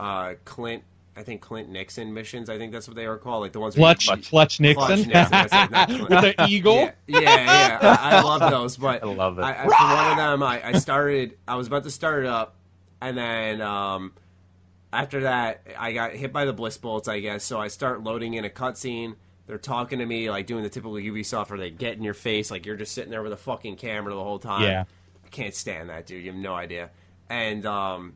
uh, 0.00 0.34
Clint. 0.44 0.82
I 1.14 1.22
think 1.22 1.42
Clint 1.42 1.68
Nixon 1.68 2.14
missions. 2.14 2.48
I 2.48 2.56
think 2.56 2.72
that's 2.72 2.88
what 2.88 2.96
they 2.96 3.06
were 3.06 3.18
called. 3.18 3.42
Like 3.42 3.52
the 3.52 3.60
ones 3.60 3.76
where 3.76 3.94
Fletch 3.94 4.08
you- 4.08 4.22
Fletch 4.22 4.60
Nixon 4.60 4.86
Fletch 4.86 5.06
Nixon, 5.06 5.68
that's 5.70 5.92
Clint. 5.92 6.08
with 6.08 6.36
the 6.36 6.46
eagle. 6.48 6.76
Yeah, 6.76 6.92
yeah, 7.06 7.20
yeah. 7.82 7.96
I, 8.00 8.16
I 8.16 8.22
love 8.22 8.50
those, 8.50 8.78
but 8.78 9.02
I 9.04 9.06
love 9.06 9.38
it. 9.38 9.42
I, 9.42 9.50
I, 9.50 9.64
for 9.64 9.94
one 9.96 10.10
of 10.10 10.16
them, 10.16 10.42
I, 10.42 10.68
I 10.68 10.72
started. 10.78 11.36
I 11.46 11.56
was 11.56 11.66
about 11.66 11.82
to 11.84 11.90
start 11.90 12.24
it 12.24 12.30
up, 12.30 12.54
and 13.02 13.18
then 13.18 13.60
um, 13.60 14.14
after 14.90 15.20
that, 15.20 15.60
I 15.78 15.92
got 15.92 16.12
hit 16.12 16.32
by 16.32 16.46
the 16.46 16.54
bliss 16.54 16.78
bolts. 16.78 17.08
I 17.08 17.20
guess 17.20 17.44
so. 17.44 17.60
I 17.60 17.68
start 17.68 18.02
loading 18.02 18.32
in 18.32 18.46
a 18.46 18.50
cutscene. 18.50 19.16
They're 19.46 19.58
talking 19.58 19.98
to 19.98 20.06
me 20.06 20.30
like 20.30 20.46
doing 20.46 20.62
the 20.62 20.68
typical 20.68 20.94
Ubisoft, 20.94 21.50
where 21.50 21.58
they 21.58 21.70
get 21.70 21.96
in 21.96 22.02
your 22.02 22.14
face, 22.14 22.50
like 22.50 22.64
you're 22.64 22.76
just 22.76 22.92
sitting 22.92 23.10
there 23.10 23.22
with 23.22 23.32
a 23.32 23.36
fucking 23.36 23.76
camera 23.76 24.14
the 24.14 24.22
whole 24.22 24.38
time. 24.38 24.62
Yeah. 24.62 24.84
I 25.24 25.28
can't 25.28 25.54
stand 25.54 25.90
that, 25.90 26.06
dude. 26.06 26.24
You 26.24 26.30
have 26.32 26.40
no 26.40 26.54
idea. 26.54 26.90
And 27.28 27.66
um, 27.66 28.14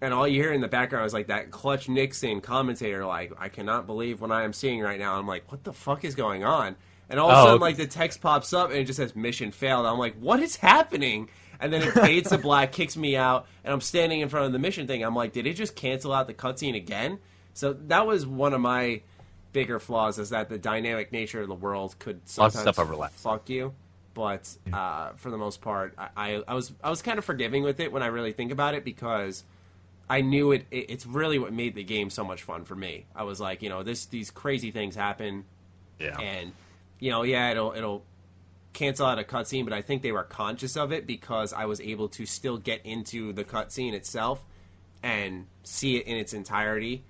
and 0.00 0.12
all 0.14 0.26
you 0.26 0.42
hear 0.42 0.52
in 0.52 0.60
the 0.60 0.68
background 0.68 1.06
is 1.06 1.12
like 1.12 1.28
that 1.28 1.50
Clutch 1.50 1.88
Nixon 1.88 2.40
commentator, 2.40 3.04
like, 3.06 3.32
I 3.38 3.48
cannot 3.48 3.86
believe 3.86 4.20
what 4.20 4.32
I 4.32 4.42
am 4.44 4.52
seeing 4.52 4.80
right 4.80 4.98
now. 4.98 5.18
I'm 5.18 5.26
like, 5.26 5.50
what 5.52 5.62
the 5.62 5.72
fuck 5.72 6.04
is 6.04 6.14
going 6.14 6.42
on? 6.44 6.76
And 7.08 7.20
all 7.20 7.30
of 7.30 7.36
a 7.36 7.40
Oh, 7.40 7.44
sudden, 7.44 7.60
like 7.60 7.76
the 7.76 7.86
text 7.86 8.20
pops 8.20 8.52
up 8.52 8.70
and 8.70 8.78
it 8.78 8.84
just 8.84 8.96
says 8.96 9.14
mission 9.14 9.50
failed. 9.52 9.84
I'm 9.86 9.98
like, 9.98 10.16
what 10.16 10.40
is 10.40 10.56
happening? 10.56 11.28
And 11.60 11.72
then 11.72 11.82
it 11.82 11.92
fades 11.92 12.30
to 12.30 12.38
black, 12.38 12.72
kicks 12.72 12.96
me 12.96 13.16
out, 13.16 13.46
and 13.62 13.72
I'm 13.72 13.80
standing 13.80 14.20
in 14.20 14.28
front 14.28 14.46
of 14.46 14.52
the 14.52 14.58
mission 14.58 14.88
thing. 14.88 15.04
I'm 15.04 15.14
like, 15.14 15.32
did 15.32 15.46
it 15.46 15.54
just 15.54 15.76
cancel 15.76 16.12
out 16.12 16.26
the 16.26 16.34
cutscene 16.34 16.74
again? 16.74 17.20
So 17.54 17.74
that 17.74 18.06
was 18.06 18.26
one 18.26 18.54
of 18.54 18.60
my 18.60 19.02
bigger 19.52 19.78
flaws 19.78 20.18
is 20.18 20.30
that 20.30 20.48
the 20.48 20.58
dynamic 20.58 21.12
nature 21.12 21.40
of 21.40 21.48
the 21.48 21.54
world 21.54 21.98
could 21.98 22.20
sometimes 22.28 22.56
of 22.56 22.60
stuff 22.62 22.78
overlaps. 22.78 23.20
fuck 23.22 23.48
you. 23.48 23.74
But 24.14 24.48
uh, 24.72 25.12
for 25.16 25.30
the 25.30 25.38
most 25.38 25.62
part, 25.62 25.94
I, 25.96 26.08
I, 26.16 26.42
I 26.48 26.54
was 26.54 26.72
I 26.82 26.90
was 26.90 27.00
kind 27.00 27.18
of 27.18 27.24
forgiving 27.24 27.62
with 27.62 27.80
it 27.80 27.92
when 27.92 28.02
I 28.02 28.06
really 28.06 28.32
think 28.32 28.52
about 28.52 28.74
it 28.74 28.84
because 28.84 29.42
I 30.08 30.20
knew 30.20 30.52
it, 30.52 30.66
it. 30.70 30.90
It's 30.90 31.06
really 31.06 31.38
what 31.38 31.52
made 31.52 31.74
the 31.74 31.82
game 31.82 32.10
so 32.10 32.22
much 32.22 32.42
fun 32.42 32.64
for 32.64 32.74
me. 32.74 33.06
I 33.16 33.22
was 33.22 33.40
like, 33.40 33.62
you 33.62 33.70
know, 33.70 33.82
this 33.82 34.06
these 34.06 34.30
crazy 34.30 34.70
things 34.70 34.94
happen, 34.94 35.44
yeah. 35.98 36.18
and 36.20 36.52
you 36.98 37.10
know, 37.10 37.22
yeah, 37.22 37.52
it'll 37.52 37.72
it'll 37.72 38.04
cancel 38.72 39.06
out 39.06 39.18
a 39.18 39.22
cutscene, 39.22 39.64
but 39.64 39.72
I 39.72 39.82
think 39.82 40.02
they 40.02 40.12
were 40.12 40.24
conscious 40.24 40.76
of 40.76 40.92
it 40.92 41.06
because 41.06 41.52
I 41.52 41.66
was 41.66 41.80
able 41.80 42.08
to 42.10 42.26
still 42.26 42.58
get 42.58 42.84
into 42.84 43.32
the 43.32 43.44
cutscene 43.44 43.92
itself 43.92 44.44
and 45.02 45.46
see 45.62 45.96
it 45.96 46.06
in 46.06 46.16
its 46.16 46.32
entirety. 46.32 47.04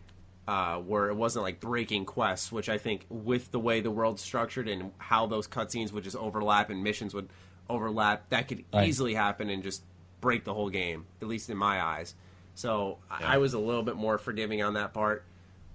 Uh, 0.49 0.79
where 0.79 1.09
it 1.09 1.15
wasn't 1.15 1.45
like 1.45 1.61
breaking 1.61 2.05
quests, 2.05 2.51
which 2.51 2.69
I 2.69 2.77
think 2.77 3.07
with 3.09 3.53
the 3.53 3.61
way 3.61 3.81
the 3.81 3.93
world's 3.93 4.23
structured 4.23 4.67
and 4.69 4.91
how 4.99 5.27
those 5.27 5.47
cutscenes 5.47 5.93
would 5.93 6.03
just 6.03 6.17
overlap 6.17 6.69
and 6.69 6.83
missions 6.83 7.15
would 7.15 7.29
overlap, 7.71 8.29
that 8.31 8.49
could 8.49 8.65
Right. 8.75 8.89
easily 8.89 9.15
happen 9.15 9.49
and 9.51 9.63
just 9.63 9.85
break 10.21 10.43
the 10.45 10.53
whole 10.53 10.69
game, 10.69 11.05
at 11.21 11.29
least 11.29 11.49
in 11.49 11.57
my 11.57 11.81
eyes. 11.81 12.17
So 12.57 12.99
I- 13.09 13.21
Yeah. 13.21 13.33
I 13.35 13.39
was 13.39 13.55
a 13.55 13.59
little 13.61 13.85
bit 13.85 13.95
more 13.95 14.19
forgiving 14.19 14.63
on 14.63 14.75
that 14.75 14.93
part, 14.93 15.25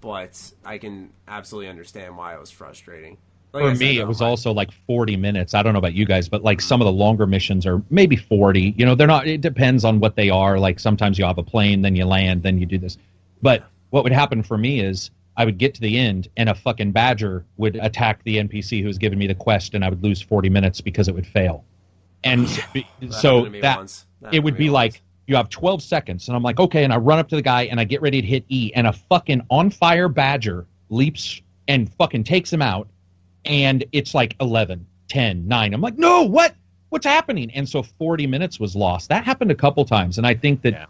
but 0.02 0.52
I 0.66 0.76
can 0.76 1.10
absolutely 1.26 1.70
understand 1.70 2.18
why 2.18 2.34
it 2.34 2.40
was 2.40 2.50
frustrating. 2.50 3.16
Like 3.54 3.62
For 3.64 3.70
said, 3.74 3.78
me, 3.80 3.98
it 3.98 4.06
was 4.06 4.20
my- 4.20 4.26
also 4.26 4.52
like 4.52 4.70
40 4.86 5.16
minutes. 5.16 5.54
I 5.54 5.62
don't 5.62 5.72
know 5.72 5.78
about 5.78 5.94
you 5.94 6.04
guys, 6.04 6.28
but 6.28 6.44
like 6.44 6.60
some 6.60 6.82
of 6.82 6.84
the 6.84 6.92
longer 6.92 7.26
missions 7.26 7.64
are 7.64 7.82
maybe 7.88 8.16
40. 8.16 8.74
You 8.76 8.84
know, 8.84 8.94
they're 8.94 9.06
not, 9.06 9.26
it 9.26 9.40
depends 9.40 9.82
on 9.86 9.98
what 9.98 10.14
they 10.14 10.28
are. 10.28 10.58
Like 10.60 10.78
sometimes 10.78 11.18
you 11.18 11.24
have 11.24 11.38
a 11.38 11.42
plane, 11.42 11.80
then 11.80 11.96
you 11.96 12.04
land, 12.04 12.42
then 12.42 12.58
you 12.58 12.66
do 12.66 12.76
this. 12.76 12.98
But 13.40 13.64
what 13.90 14.04
would 14.04 14.12
happen 14.12 14.42
for 14.42 14.58
me 14.58 14.80
is 14.80 15.10
I 15.36 15.44
would 15.44 15.58
get 15.58 15.74
to 15.74 15.80
the 15.80 15.98
end 15.98 16.28
and 16.36 16.48
a 16.48 16.54
fucking 16.54 16.92
badger 16.92 17.44
would 17.58 17.76
attack 17.76 18.22
the 18.24 18.36
NPC 18.38 18.80
who 18.80 18.86
was 18.88 18.98
giving 18.98 19.18
me 19.18 19.26
the 19.26 19.34
quest 19.34 19.74
and 19.74 19.84
I 19.84 19.88
would 19.88 20.02
lose 20.02 20.20
40 20.20 20.48
minutes 20.50 20.80
because 20.80 21.08
it 21.08 21.14
would 21.14 21.26
fail. 21.26 21.64
And 22.24 22.48
so, 22.48 22.60
That 22.74 23.12
so 23.12 23.36
happened 23.36 23.44
to 23.44 23.50
me 23.50 23.60
that. 23.60 24.04
That 24.22 24.34
it 24.34 24.42
would 24.42 24.56
be 24.56 24.68
once. 24.68 24.74
like 24.74 25.02
you 25.28 25.36
have 25.36 25.48
12 25.50 25.82
seconds 25.82 26.26
and 26.26 26.34
i'm 26.36 26.42
like 26.42 26.58
okay 26.58 26.84
and 26.84 26.92
i 26.92 26.96
run 26.96 27.18
up 27.18 27.28
to 27.28 27.36
the 27.36 27.42
guy 27.42 27.64
and 27.66 27.78
i 27.78 27.84
get 27.84 28.00
ready 28.00 28.22
to 28.22 28.26
hit 28.26 28.44
e 28.48 28.72
and 28.74 28.86
a 28.86 28.92
fucking 28.92 29.42
on 29.50 29.68
fire 29.70 30.08
badger 30.08 30.64
leaps 30.88 31.42
and 31.68 31.92
fucking 31.94 32.24
takes 32.24 32.50
him 32.50 32.62
out 32.62 32.88
and 33.44 33.84
it's 33.92 34.14
like 34.14 34.34
11 34.40 34.84
10 35.08 35.46
9 35.46 35.74
i'm 35.74 35.80
like 35.82 35.98
no 35.98 36.22
what 36.24 36.54
what's 36.88 37.04
happening 37.04 37.50
and 37.52 37.68
so 37.68 37.82
40 37.82 38.26
minutes 38.26 38.58
was 38.58 38.74
lost 38.74 39.10
that 39.10 39.22
happened 39.22 39.50
a 39.50 39.54
couple 39.54 39.84
times 39.84 40.16
and 40.16 40.26
i 40.26 40.32
think 40.34 40.62
that 40.62 40.72
Yeah. 40.72 40.86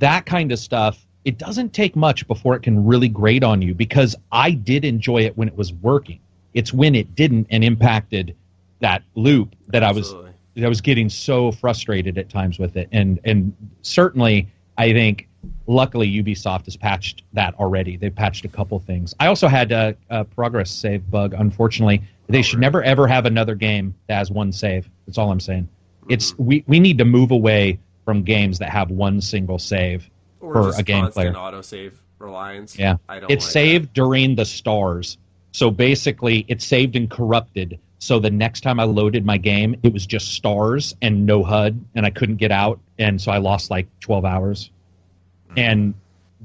that 0.00 0.26
kind 0.26 0.50
of 0.50 0.58
stuff 0.58 1.06
it 1.24 1.38
doesn't 1.38 1.72
take 1.72 1.96
much 1.96 2.26
before 2.26 2.54
it 2.54 2.62
can 2.62 2.84
really 2.84 3.08
grate 3.08 3.44
on 3.44 3.60
you 3.62 3.74
because 3.74 4.16
i 4.32 4.50
did 4.50 4.84
enjoy 4.84 5.18
it 5.18 5.36
when 5.36 5.48
it 5.48 5.56
was 5.56 5.72
working 5.74 6.20
it's 6.54 6.72
when 6.72 6.94
it 6.94 7.14
didn't 7.14 7.46
and 7.50 7.64
impacted 7.64 8.34
that 8.80 9.02
loop 9.14 9.54
that 9.68 9.82
i 9.82 9.90
was 9.90 10.06
Absolutely. 10.06 10.28
I 10.64 10.68
was 10.68 10.80
getting 10.80 11.08
so 11.08 11.52
frustrated 11.52 12.18
at 12.18 12.28
times 12.28 12.58
with 12.58 12.76
it, 12.76 12.88
and 12.92 13.20
and 13.24 13.54
certainly 13.82 14.48
I 14.76 14.92
think 14.92 15.28
luckily 15.66 16.10
Ubisoft 16.10 16.64
has 16.64 16.76
patched 16.76 17.22
that 17.32 17.54
already. 17.54 17.96
They've 17.96 18.14
patched 18.14 18.44
a 18.44 18.48
couple 18.48 18.78
things. 18.80 19.14
I 19.20 19.26
also 19.28 19.48
had 19.48 19.72
a, 19.72 19.96
a 20.10 20.24
progress 20.24 20.70
save 20.70 21.08
bug. 21.10 21.34
Unfortunately, 21.34 22.02
they 22.28 22.40
oh, 22.40 22.42
should 22.42 22.58
never 22.58 22.82
ever 22.82 23.06
have 23.06 23.26
another 23.26 23.54
game 23.54 23.94
that 24.08 24.16
has 24.16 24.30
one 24.30 24.52
save. 24.52 24.88
That's 25.06 25.18
all 25.18 25.30
I'm 25.30 25.40
saying. 25.40 25.68
It's 26.08 26.36
we 26.38 26.64
we 26.66 26.80
need 26.80 26.98
to 26.98 27.04
move 27.04 27.30
away 27.30 27.78
from 28.04 28.22
games 28.22 28.58
that 28.58 28.70
have 28.70 28.90
one 28.90 29.20
single 29.20 29.58
save 29.58 30.08
or 30.40 30.52
for 30.54 30.62
just 30.68 30.80
a 30.80 30.82
game 30.82 31.06
player. 31.08 31.32
autosave 31.32 31.92
reliance. 32.18 32.78
Yeah, 32.78 32.96
I 33.08 33.20
don't. 33.20 33.30
it's 33.30 33.44
like 33.46 33.52
saved 33.52 33.92
during 33.92 34.34
the 34.34 34.44
stars. 34.44 35.18
So 35.52 35.70
basically, 35.70 36.44
it's 36.48 36.64
saved 36.64 36.94
and 36.96 37.10
corrupted. 37.10 37.78
So 38.00 38.18
the 38.20 38.30
next 38.30 38.60
time 38.60 38.78
I 38.78 38.84
loaded 38.84 39.24
my 39.26 39.38
game, 39.38 39.74
it 39.82 39.92
was 39.92 40.06
just 40.06 40.32
stars 40.34 40.94
and 41.02 41.26
no 41.26 41.42
HUD, 41.42 41.84
and 41.96 42.06
I 42.06 42.10
couldn't 42.10 42.36
get 42.36 42.52
out, 42.52 42.78
and 42.98 43.20
so 43.20 43.32
I 43.32 43.38
lost 43.38 43.70
like 43.70 43.86
twelve 44.00 44.24
hours. 44.24 44.70
And 45.56 45.94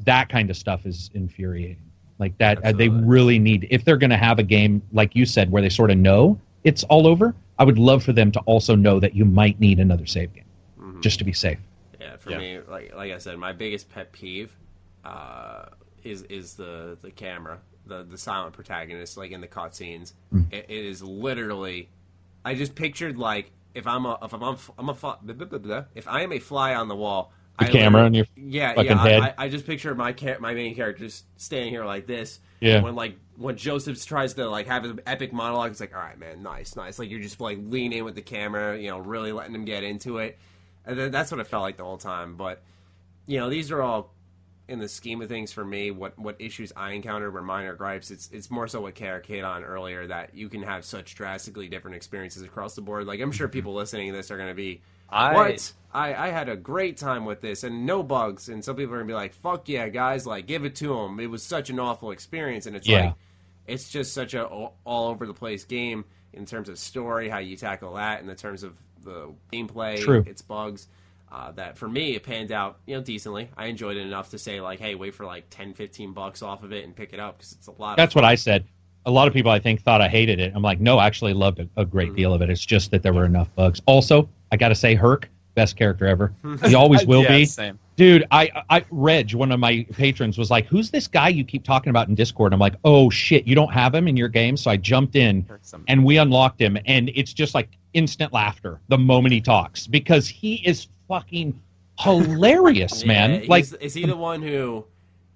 that 0.05 0.29
kind 0.29 0.49
of 0.49 0.57
stuff 0.57 0.85
is 0.85 1.11
infuriating. 1.13 1.77
Like 2.19 2.37
that, 2.37 2.63
uh, 2.63 2.71
they 2.71 2.89
really 2.89 3.37
need. 3.37 3.67
If 3.69 3.83
they're 3.85 3.97
going 3.97 4.09
to 4.11 4.17
have 4.17 4.39
a 4.39 4.43
game 4.43 4.81
like 4.93 5.15
you 5.15 5.25
said, 5.25 5.51
where 5.51 5.61
they 5.61 5.69
sort 5.69 5.91
of 5.91 5.97
know 5.97 6.39
it's 6.63 6.83
all 6.85 7.05
over, 7.05 7.35
I 7.59 7.63
would 7.65 7.77
love 7.77 8.03
for 8.03 8.13
them 8.13 8.31
to 8.31 8.39
also 8.41 8.75
know 8.75 8.99
that 8.99 9.13
you 9.15 9.25
might 9.25 9.59
need 9.59 9.79
another 9.79 10.05
save 10.05 10.33
game, 10.33 10.45
Mm-hmm. 10.81 11.01
just 11.01 11.19
to 11.19 11.25
be 11.25 11.33
safe. 11.33 11.59
Yeah, 12.03 12.17
for 12.17 12.31
Yeah. 12.31 12.37
me, 12.37 12.59
like 12.69 12.95
like 12.95 13.11
I 13.11 13.17
said, 13.17 13.37
my 13.37 13.53
biggest 13.53 13.89
pet 13.89 14.11
peeve 14.11 14.55
uh, 15.05 15.65
is 16.03 16.23
is 16.23 16.55
the 16.55 16.97
the 17.01 17.11
camera 17.11 17.59
the 17.85 18.03
the 18.03 18.17
silent 18.17 18.53
protagonist, 18.53 19.17
like 19.17 19.31
in 19.31 19.41
the 19.41 19.47
cutscenes. 19.47 20.13
Hmm. 20.31 20.43
It, 20.51 20.65
it 20.69 20.85
is 20.85 21.01
literally. 21.01 21.89
I 22.45 22.55
just 22.55 22.75
pictured 22.75 23.17
like 23.17 23.51
if 23.73 23.87
I'm 23.87 24.05
a 24.05 24.17
if 24.21 24.33
I'm 24.33 24.43
a, 24.43 24.57
I'm 24.77 24.89
a 24.89 24.93
fly, 24.93 25.15
blah, 25.21 25.45
blah, 25.45 25.59
blah, 25.59 25.83
if 25.95 26.07
I 26.07 26.21
am 26.21 26.31
a 26.31 26.39
fly 26.39 26.75
on 26.75 26.87
the 26.87 26.95
wall. 26.95 27.31
The 27.59 27.65
I 27.65 27.69
camera 27.69 28.01
on 28.01 28.15
your 28.15 28.25
yeah 28.35 28.81
yeah 28.81 29.33
I-. 29.37 29.45
I, 29.45 29.47
just 29.47 29.67
picture 29.67 29.93
my 29.93 30.11
cha- 30.11 30.39
my 30.39 30.55
main 30.55 30.73
character 30.73 31.05
just 31.05 31.25
standing 31.39 31.69
here 31.69 31.85
like 31.85 32.07
this. 32.07 32.39
Yeah. 32.59 32.81
When 32.81 32.95
like 32.95 33.17
when 33.37 33.57
Joseph 33.57 34.03
tries 34.03 34.33
to 34.35 34.49
like 34.49 34.65
have 34.67 34.85
an 34.85 35.01
epic 35.05 35.33
monologue, 35.33 35.69
it's 35.71 35.79
like 35.79 35.95
all 35.95 36.01
right, 36.01 36.17
man, 36.17 36.41
nice, 36.41 36.75
nice. 36.75 36.97
Like 36.97 37.11
you're 37.11 37.19
just 37.19 37.39
like 37.39 37.59
leaning 37.61 37.99
in 37.99 38.05
with 38.05 38.15
the 38.15 38.23
camera, 38.23 38.77
you 38.77 38.89
know, 38.89 38.97
really 38.97 39.31
letting 39.31 39.53
him 39.53 39.65
get 39.65 39.83
into 39.83 40.17
it. 40.17 40.39
And 40.85 41.13
that's 41.13 41.31
what 41.31 41.39
it 41.39 41.47
felt 41.47 41.63
like 41.63 41.77
the 41.77 41.83
whole 41.83 41.97
time. 41.97 42.35
But 42.35 42.61
you 43.25 43.39
know, 43.39 43.49
these 43.49 43.71
are 43.71 43.81
all 43.81 44.13
in 44.67 44.79
the 44.79 44.87
scheme 44.87 45.21
of 45.21 45.29
things 45.29 45.51
for 45.51 45.63
me. 45.63 45.91
What 45.91 46.17
what 46.17 46.35
issues 46.39 46.71
I 46.75 46.91
encountered 46.91 47.33
were 47.33 47.41
minor 47.41 47.75
gripes. 47.75 48.11
It's 48.11 48.29
it's 48.31 48.49
more 48.49 48.67
so 48.67 48.81
what 48.81 48.95
Carrick 48.95 49.25
hit 49.25 49.43
on 49.43 49.63
earlier 49.63 50.07
that 50.07 50.35
you 50.35 50.49
can 50.49 50.63
have 50.63 50.85
such 50.85 51.15
drastically 51.15 51.67
different 51.67 51.95
experiences 51.95 52.43
across 52.43 52.75
the 52.75 52.81
board. 52.81 53.05
Like 53.05 53.19
I'm 53.19 53.31
sure 53.31 53.47
mm-hmm. 53.47 53.53
people 53.53 53.73
listening 53.73 54.11
to 54.11 54.17
this 54.17 54.31
are 54.31 54.37
going 54.37 54.49
to 54.49 54.55
be 54.55 54.81
I- 55.09 55.33
what 55.33 55.73
I, 55.93 56.15
I 56.15 56.27
had 56.29 56.49
a 56.49 56.55
great 56.55 56.97
time 56.97 57.25
with 57.25 57.41
this 57.41 57.63
and 57.63 57.85
no 57.85 58.01
bugs. 58.01 58.49
And 58.49 58.63
some 58.63 58.75
people 58.75 58.95
are 58.95 58.97
gonna 58.97 59.07
be 59.07 59.13
like, 59.13 59.33
"Fuck 59.33 59.69
yeah, 59.69 59.87
guys! 59.89 60.25
Like, 60.25 60.47
give 60.47 60.65
it 60.65 60.75
to 60.77 60.87
them." 60.87 61.19
It 61.19 61.27
was 61.27 61.43
such 61.43 61.69
an 61.69 61.79
awful 61.79 62.11
experience, 62.11 62.65
and 62.65 62.75
it's 62.75 62.87
Yeah. 62.87 63.05
like 63.05 63.13
it's 63.67 63.89
just 63.89 64.13
such 64.13 64.33
a 64.33 64.45
all 64.45 64.73
over 64.85 65.27
the 65.27 65.33
place 65.33 65.65
game 65.65 66.05
in 66.33 66.45
terms 66.45 66.67
of 66.67 66.79
story, 66.79 67.29
how 67.29 67.37
you 67.37 67.55
tackle 67.55 67.93
that, 67.93 68.21
and 68.21 68.29
in 68.29 68.35
terms 68.35 68.63
of 68.63 68.75
the 69.03 69.33
gameplay, 69.51 69.99
True. 69.99 70.23
its 70.27 70.41
bugs. 70.41 70.87
Uh, 71.31 71.51
that 71.53 71.75
for 71.79 71.89
me, 71.89 72.15
it 72.15 72.21
panned 72.21 72.51
out, 72.51 72.77
you 72.85 72.95
know, 72.95 73.01
decently. 73.01 73.49
I 73.57 73.65
enjoyed 73.65 73.97
it 73.97 74.01
enough 74.05 74.29
to 74.31 74.37
say 74.37 74.61
like, 74.61 74.79
"Hey, 74.79 74.93
wait 74.93 75.15
for 75.15 75.25
like 75.25 75.49
10, 75.49 75.73
15 75.73 76.13
bucks 76.13 76.43
off 76.43 76.61
of 76.63 76.71
it 76.71 76.85
and 76.85 76.95
pick 76.95 77.11
it 77.11 77.19
up 77.19 77.37
because 77.37 77.53
it's 77.53 77.65
a 77.67 77.71
lot." 77.71 77.97
That's 77.97 78.11
of 78.11 78.17
what 78.17 78.23
I 78.25 78.35
said. 78.35 78.65
A 79.07 79.11
lot 79.11 79.27
of 79.27 79.33
people, 79.33 79.51
I 79.51 79.59
think, 79.59 79.81
thought 79.81 79.99
I 79.99 80.07
hated 80.07 80.39
it. 80.39 80.53
I'm 80.55 80.61
like, 80.61 80.79
no, 80.79 80.97
I 80.99 81.07
actually 81.07 81.33
loved 81.33 81.59
a, 81.59 81.67
a 81.75 81.85
great 81.85 82.15
deal 82.15 82.33
of 82.33 82.41
it. 82.41 82.49
It's 82.49 82.63
just 82.65 82.91
that 82.91 83.01
there 83.03 83.13
were 83.13 83.25
enough 83.25 83.53
bugs. 83.55 83.81
Also, 83.85 84.29
I 84.51 84.57
got 84.57 84.69
to 84.69 84.75
say, 84.75 84.95
Hurk, 84.95 85.27
best 85.55 85.75
character 85.75 86.05
ever. 86.07 86.33
He 86.65 86.73
always 86.75 87.05
will 87.05 87.23
Yeah, 87.23 87.29
be. 87.37 87.45
Same. 87.45 87.79
Dude, 87.95 88.25
I, 88.31 88.63
I, 88.69 88.83
Reg, 88.89 89.33
one 89.33 89.51
of 89.51 89.59
my 89.59 89.85
patrons, 89.93 90.37
was 90.37 90.49
like, 90.49 90.65
"Who's 90.65 90.89
this 90.89 91.07
guy 91.07 91.29
you 91.29 91.43
keep 91.43 91.63
talking 91.63 91.91
about 91.91 92.07
in 92.07 92.15
Discord?" 92.15 92.53
I'm 92.53 92.59
like, 92.59 92.75
"Oh 92.83 93.09
shit, 93.09 93.45
you 93.45 93.55
don't 93.55 93.71
have 93.71 93.93
him 93.93 94.07
in 94.07 94.17
your 94.17 94.29
game." 94.29 94.57
So 94.57 94.71
I 94.71 94.77
jumped 94.77 95.15
in 95.15 95.45
and 95.87 96.03
we 96.03 96.17
unlocked 96.17 96.59
him, 96.59 96.77
and 96.85 97.11
it's 97.13 97.33
just 97.33 97.53
like 97.53 97.69
instant 97.93 98.33
laughter 98.33 98.79
the 98.87 98.97
moment 98.97 99.33
he 99.33 99.41
talks 99.41 99.85
because 99.85 100.27
he 100.27 100.55
is 100.67 100.87
fucking 101.07 101.59
hilarious, 101.99 103.01
Yeah, 103.05 103.07
man. 103.07 103.47
Like, 103.47 103.65
is 103.79 103.93
he 103.93 104.05
the 104.05 104.17
one 104.17 104.41
who? 104.41 104.85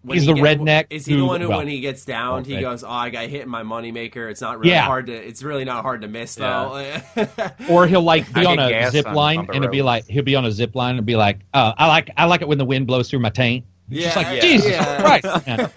When 0.03 0.17
He's 0.17 0.27
he 0.27 0.33
the 0.33 0.39
redneck 0.39 0.85
Is 0.89 1.05
he 1.05 1.15
the 1.15 1.25
one 1.25 1.41
who, 1.41 1.49
well, 1.49 1.57
when 1.59 1.67
he 1.67 1.79
gets 1.81 2.05
down, 2.05 2.43
he 2.45 2.59
goes, 2.61 2.83
"Oh, 2.83 2.89
I 2.89 3.09
got 3.09 3.27
hit 3.27 3.41
in 3.41 3.49
my 3.49 3.63
moneymaker. 3.63 4.29
It's 4.29 4.41
not 4.41 4.59
really 4.59 4.71
Yeah. 4.71 4.85
hard 4.85 5.07
to. 5.07 5.13
It's 5.13 5.43
really 5.43 5.65
not 5.65 5.81
hard 5.83 6.01
to 6.01 6.07
miss, 6.07 6.35
though." 6.35 6.97
or 7.69 7.87
he'll 7.87 8.01
like 8.01 8.31
be 8.33 8.45
I 8.45 8.51
on 8.51 8.59
a 8.59 8.69
gas 8.69 8.91
zip 8.93 9.07
on 9.07 9.15
line 9.15 9.35
bumper 9.37 9.53
and 9.53 9.63
it'll 9.63 9.71
be 9.71 9.81
like 9.81 10.05
he'll 10.07 10.23
be 10.23 10.35
on 10.35 10.45
a 10.45 10.51
zip 10.51 10.75
line 10.75 10.97
and 10.97 11.05
be 11.05 11.15
like, 11.15 11.39
uh, 11.53 11.73
"I 11.77 11.87
like 11.87 12.09
I 12.17 12.25
like 12.25 12.41
it 12.41 12.47
when 12.47 12.57
the 12.57 12.65
wind 12.65 12.87
blows 12.87 13.09
through 13.09 13.19
my 13.19 13.29
taint." 13.29 13.65
It's 13.89 14.03
just 14.03 14.15
Yeah, 14.17 14.23
like 14.23 14.35
yeah, 14.35 14.41
Jesus 14.41 14.71
yeah. 14.71 15.01
Christ. 15.19 15.47
man. 15.47 15.71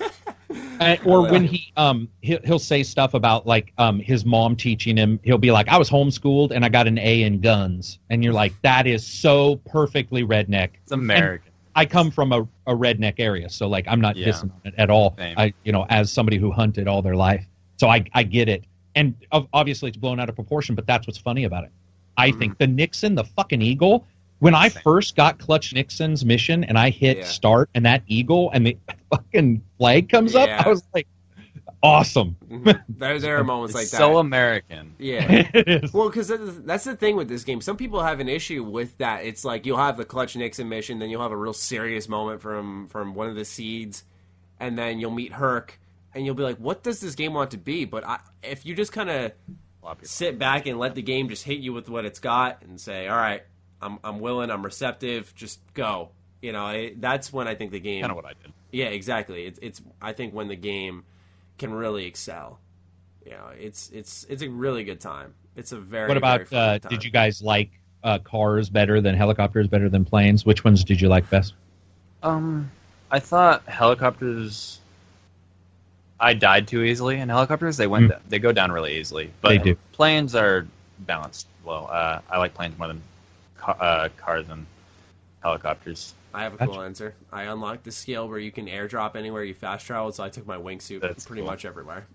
And- 0.80 1.00
or 1.04 1.22
when 1.30 1.44
he 1.44 1.72
um 1.76 2.08
he'll, 2.22 2.40
he'll 2.42 2.58
say 2.58 2.82
stuff 2.82 3.14
about 3.14 3.46
like 3.46 3.72
um 3.78 4.00
his 4.00 4.24
mom 4.24 4.56
teaching 4.56 4.96
him 4.96 5.20
he'll 5.22 5.38
be 5.38 5.50
like 5.52 5.68
I 5.68 5.76
was 5.78 5.88
homeschooled 5.90 6.50
and 6.50 6.64
I 6.64 6.68
got 6.70 6.88
an 6.88 6.98
A 6.98 7.22
in 7.22 7.40
guns 7.40 7.98
and 8.08 8.24
you're 8.24 8.32
like 8.32 8.52
that 8.62 8.86
is 8.88 9.06
so 9.06 9.56
perfectly 9.66 10.24
redneck 10.24 10.70
It's 10.82 10.90
American. 10.92 11.49
I 11.74 11.86
come 11.86 12.10
from 12.10 12.32
a, 12.32 12.42
a 12.66 12.74
redneck 12.74 13.14
area, 13.18 13.48
so 13.48 13.68
like 13.68 13.86
I'm 13.88 14.00
not 14.00 14.16
Yeah. 14.16 14.28
dissing 14.28 14.50
on 14.52 14.60
it 14.64 14.74
at 14.78 14.90
all. 14.90 15.14
Same. 15.18 15.34
I 15.38 15.52
you 15.64 15.72
know 15.72 15.86
as 15.88 16.10
somebody 16.12 16.38
who 16.38 16.50
hunted 16.50 16.88
all 16.88 17.02
their 17.02 17.16
life, 17.16 17.44
so 17.78 17.88
I 17.88 18.04
I 18.12 18.22
get 18.22 18.48
it, 18.48 18.64
and 18.94 19.14
obviously 19.52 19.88
it's 19.88 19.96
blown 19.96 20.20
out 20.20 20.28
of 20.28 20.34
proportion, 20.34 20.74
but 20.74 20.86
that's 20.86 21.06
what's 21.06 21.18
funny 21.18 21.44
about 21.44 21.64
it. 21.64 21.70
I 22.16 22.30
mm-hmm. 22.30 22.38
think 22.38 22.58
the 22.58 22.66
Nixon, 22.66 23.14
the 23.14 23.24
fucking 23.24 23.62
eagle. 23.62 24.06
When 24.40 24.54
I 24.54 24.68
Same. 24.68 24.82
first 24.82 25.16
got 25.16 25.38
Clutch 25.38 25.74
Nixon's 25.74 26.24
mission 26.24 26.64
and 26.64 26.78
I 26.78 26.88
hit 26.88 27.18
Yeah. 27.18 27.24
start 27.24 27.68
and 27.74 27.84
that 27.84 28.02
eagle 28.06 28.50
and 28.54 28.64
the 28.66 28.76
fucking 29.10 29.62
flag 29.76 30.08
comes 30.08 30.32
Yeah. 30.32 30.40
up, 30.40 30.66
I 30.66 30.68
was 30.70 30.82
like, 30.94 31.06
awesome. 31.82 32.36
Mm-hmm. 32.48 32.70
there, 32.98 33.18
there 33.18 33.38
are 33.38 33.44
moments 33.52 33.74
It's 33.74 33.92
like 33.92 34.00
so 34.00 34.14
that. 34.14 34.18
American. 34.18 34.94
yeah. 34.98 35.48
Well, 35.92 36.08
because 36.08 36.28
that's 36.64 36.84
the 36.84 36.96
thing 36.96 37.16
with 37.16 37.28
this 37.28 37.44
game. 37.44 37.60
Some 37.60 37.76
people 37.76 38.02
have 38.02 38.20
an 38.20 38.28
issue 38.28 38.62
with 38.62 38.96
that. 38.98 39.24
It's 39.24 39.44
like 39.44 39.66
you'll 39.66 39.78
have 39.78 39.96
the 39.96 40.04
Clutch 40.04 40.36
Nixon 40.36 40.68
mission, 40.68 40.98
then 40.98 41.10
you'll 41.10 41.22
have 41.22 41.32
a 41.32 41.36
real 41.36 41.52
serious 41.52 42.08
moment 42.08 42.40
from 42.40 42.88
from 42.88 43.14
one 43.14 43.28
of 43.28 43.34
the 43.36 43.44
seeds, 43.44 44.04
and 44.58 44.78
then 44.78 45.00
you'll 45.00 45.10
meet 45.10 45.32
Hurk, 45.32 45.78
and 46.14 46.24
you'll 46.26 46.34
be 46.34 46.42
like, 46.42 46.58
"What 46.58 46.82
does 46.82 47.00
this 47.00 47.14
game 47.14 47.34
want 47.34 47.52
to 47.52 47.58
be?" 47.58 47.84
But 47.84 48.06
I, 48.06 48.20
if 48.42 48.64
you 48.66 48.74
just 48.74 48.92
kind 48.92 49.10
of 49.10 49.32
sit 50.02 50.38
back 50.38 50.66
and 50.66 50.78
let 50.78 50.94
the 50.94 51.02
game 51.02 51.28
just 51.28 51.44
hit 51.44 51.58
you 51.58 51.72
with 51.72 51.88
what 51.88 52.04
it's 52.04 52.18
got, 52.20 52.62
and 52.62 52.80
say, 52.80 53.08
"All 53.08 53.16
right, 53.16 53.42
I'm 53.80 53.98
I'm 54.04 54.20
willing, 54.20 54.50
I'm 54.50 54.62
receptive, 54.62 55.34
just 55.34 55.60
go." 55.74 56.10
You 56.42 56.52
know, 56.52 56.68
it, 56.68 57.00
that's 57.00 57.32
when 57.32 57.48
I 57.48 57.54
think 57.54 57.70
the 57.70 57.80
game. 57.80 58.00
Kind 58.02 58.10
of 58.12 58.16
what 58.16 58.24
I 58.26 58.32
did. 58.42 58.52
Yeah, 58.72 58.86
exactly. 58.86 59.44
It's 59.46 59.58
it's 59.62 59.82
I 60.00 60.12
think 60.12 60.32
when 60.34 60.48
the 60.48 60.56
game 60.56 61.04
can 61.60 61.72
really 61.72 62.06
excel. 62.06 62.58
You 63.24 63.32
know, 63.32 63.48
it's 63.56 63.90
it's 63.90 64.26
it's 64.28 64.42
a 64.42 64.48
really 64.48 64.82
good 64.82 64.98
time. 64.98 65.34
It's 65.54 65.72
a 65.72 65.78
very 65.78 66.08
What 66.08 66.18
very 66.18 66.34
about 66.34 66.48
fun 66.48 66.58
uh, 66.58 66.78
time. 66.78 66.90
did 66.90 67.04
you 67.04 67.10
guys 67.10 67.42
like 67.42 67.70
uh, 68.02 68.18
cars 68.18 68.70
better 68.70 69.00
than 69.00 69.14
helicopters 69.14 69.68
better 69.68 69.88
than 69.88 70.04
planes? 70.04 70.44
Which 70.44 70.64
ones 70.64 70.82
did 70.82 71.00
you 71.00 71.08
like 71.08 71.28
best? 71.30 71.54
Um, 72.22 72.70
I 73.10 73.20
thought 73.20 73.64
helicopters. 73.66 74.80
I 76.18 76.34
died 76.34 76.66
too 76.66 76.82
easily 76.82 77.18
in 77.18 77.28
helicopters. 77.28 77.76
They 77.76 77.86
went. 77.86 78.12
They 78.28 78.38
go 78.38 78.52
down 78.52 78.72
really 78.72 78.98
easily. 78.98 79.30
But. 79.40 79.50
They 79.50 79.58
do. 79.58 79.76
Planes 79.92 80.34
are 80.34 80.66
balanced 81.00 81.46
well. 81.64 81.88
Uh, 81.90 82.20
I 82.30 82.38
like 82.38 82.54
planes 82.54 82.78
more 82.78 82.88
than 82.88 83.02
ca- 83.58 83.76
uh, 83.78 84.08
cars 84.16 84.48
and 84.48 84.66
helicopters. 85.42 86.14
I 86.32 86.42
have 86.42 86.54
a 86.54 86.56
Gotcha. 86.58 86.72
cool 86.72 86.82
answer. 86.82 87.14
I 87.32 87.44
unlocked 87.44 87.84
the 87.84 87.92
skill 87.92 88.28
where 88.28 88.38
you 88.38 88.52
can 88.52 88.66
airdrop 88.66 89.16
anywhere 89.16 89.42
you 89.44 89.54
fast 89.54 89.86
travel, 89.86 90.12
so 90.12 90.22
I 90.22 90.28
took 90.28 90.46
my 90.46 90.56
wingsuit 90.56 91.00
That's 91.00 91.26
pretty 91.26 91.42
cool. 91.42 91.50
much 91.50 91.64
everywhere. 91.64 92.06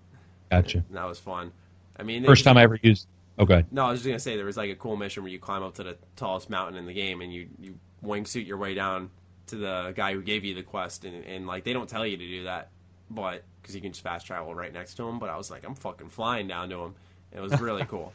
Gotcha. 0.50 0.78
and 0.88 0.96
that 0.96 1.06
was 1.06 1.18
fun. 1.18 1.52
I 1.96 2.02
mean, 2.02 2.22
they 2.22 2.28
First 2.28 2.44
time 2.44 2.56
I 2.56 2.62
ever 2.62 2.78
used. 2.82 3.06
Oh, 3.38 3.44
good. 3.44 3.66
No, 3.72 3.86
I 3.86 3.90
was 3.90 4.00
just 4.00 4.06
gonna 4.08 4.18
say 4.18 4.36
there 4.36 4.44
was 4.44 4.56
like 4.56 4.70
a 4.70 4.74
cool 4.76 4.96
mission 4.96 5.22
where 5.22 5.32
you 5.32 5.38
climb 5.38 5.62
up 5.62 5.74
to 5.74 5.82
the 5.82 5.96
tallest 6.16 6.50
mountain 6.50 6.76
in 6.76 6.86
the 6.86 6.92
game 6.92 7.20
and 7.20 7.32
you 7.32 7.48
you 7.58 7.78
wingsuit 8.04 8.46
your 8.46 8.58
way 8.58 8.74
down 8.74 9.10
to 9.46 9.56
the 9.56 9.92
guy 9.96 10.12
who 10.14 10.22
gave 10.22 10.44
you 10.44 10.54
the 10.54 10.62
quest, 10.62 11.04
and, 11.04 11.24
and 11.24 11.46
like 11.46 11.64
they 11.64 11.72
don't 11.72 11.88
tell 11.88 12.06
you 12.06 12.16
to 12.16 12.26
do 12.26 12.44
that, 12.44 12.70
but 13.10 13.42
because 13.60 13.74
you 13.74 13.80
can 13.80 13.92
just 13.92 14.02
fast 14.04 14.26
travel 14.26 14.54
right 14.54 14.72
next 14.72 14.94
to 14.94 15.08
him. 15.08 15.18
But 15.18 15.30
I 15.30 15.36
was 15.36 15.50
like, 15.50 15.64
I'm 15.66 15.74
fucking 15.74 16.10
flying 16.10 16.46
down 16.46 16.68
to 16.70 16.76
him. 16.80 16.94
It 17.32 17.40
was 17.40 17.58
really 17.60 17.84
cool. 17.88 18.12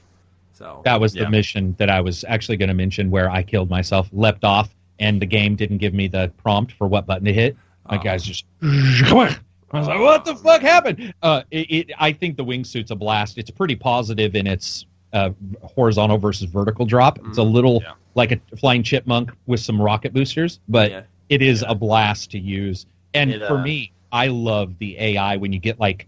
So 0.54 0.82
That 0.86 1.00
was 1.00 1.14
the 1.14 1.30
mission 1.30 1.76
that 1.78 1.90
I 1.90 2.02
was 2.02 2.24
actually 2.28 2.58
going 2.58 2.68
to 2.70 2.74
mention 2.76 3.12
where 3.12 3.30
I 3.30 3.44
killed 3.44 3.70
myself, 3.70 4.10
leapt 4.12 4.44
off, 4.44 4.74
and 5.00 5.22
the 5.22 5.26
game 5.26 5.56
didn't 5.56 5.78
give 5.78 5.94
me 5.94 6.08
the 6.08 6.32
prompt 6.38 6.74
for 6.74 6.88
what 6.88 7.06
button 7.06 7.26
to 7.26 7.34
hit. 7.34 7.56
My 7.90 7.98
Oh. 7.98 8.02
guys 8.04 8.24
just 8.24 8.46
come 8.62 9.18
on. 9.20 9.36
I 9.72 9.78
was 9.80 9.88
like, 9.88 10.00
"What 10.00 10.26
the 10.26 10.36
fuck 10.36 10.62
happened?" 10.62 11.14
Uh, 11.22 11.44
it, 11.52 11.72
it, 11.72 11.92
I 12.00 12.12
think 12.12 12.38
the 12.38 12.44
wingsuit's 12.46 12.90
a 12.92 12.96
blast. 12.96 13.38
It's 13.38 13.52
pretty 13.52 13.76
positive 13.76 14.36
in 14.36 14.48
its 14.48 14.86
uh, 15.14 15.30
horizontal 15.64 16.18
versus 16.18 16.50
vertical 16.50 16.86
drop. 16.86 17.20
It's 17.26 17.38
a 17.38 17.44
little 17.44 17.82
Yeah. 17.84 17.94
like 18.16 18.32
a 18.32 18.40
flying 18.58 18.84
chipmunk 18.84 19.32
with 19.48 19.60
some 19.60 19.80
rocket 19.82 20.14
boosters, 20.14 20.60
but 20.70 20.90
Yeah. 20.92 21.02
it 21.30 21.42
is 21.42 21.64
a 21.68 21.76
blast 21.76 22.32
to 22.32 22.40
use. 22.40 22.86
And 23.14 23.32
It, 23.32 23.48
for 23.48 23.58
uh, 23.58 23.64
me, 23.64 23.92
I 24.12 24.28
love 24.28 24.78
the 24.80 24.98
AI 25.00 25.38
when 25.38 25.54
you 25.54 25.60
get 25.60 25.80
like 25.80 26.08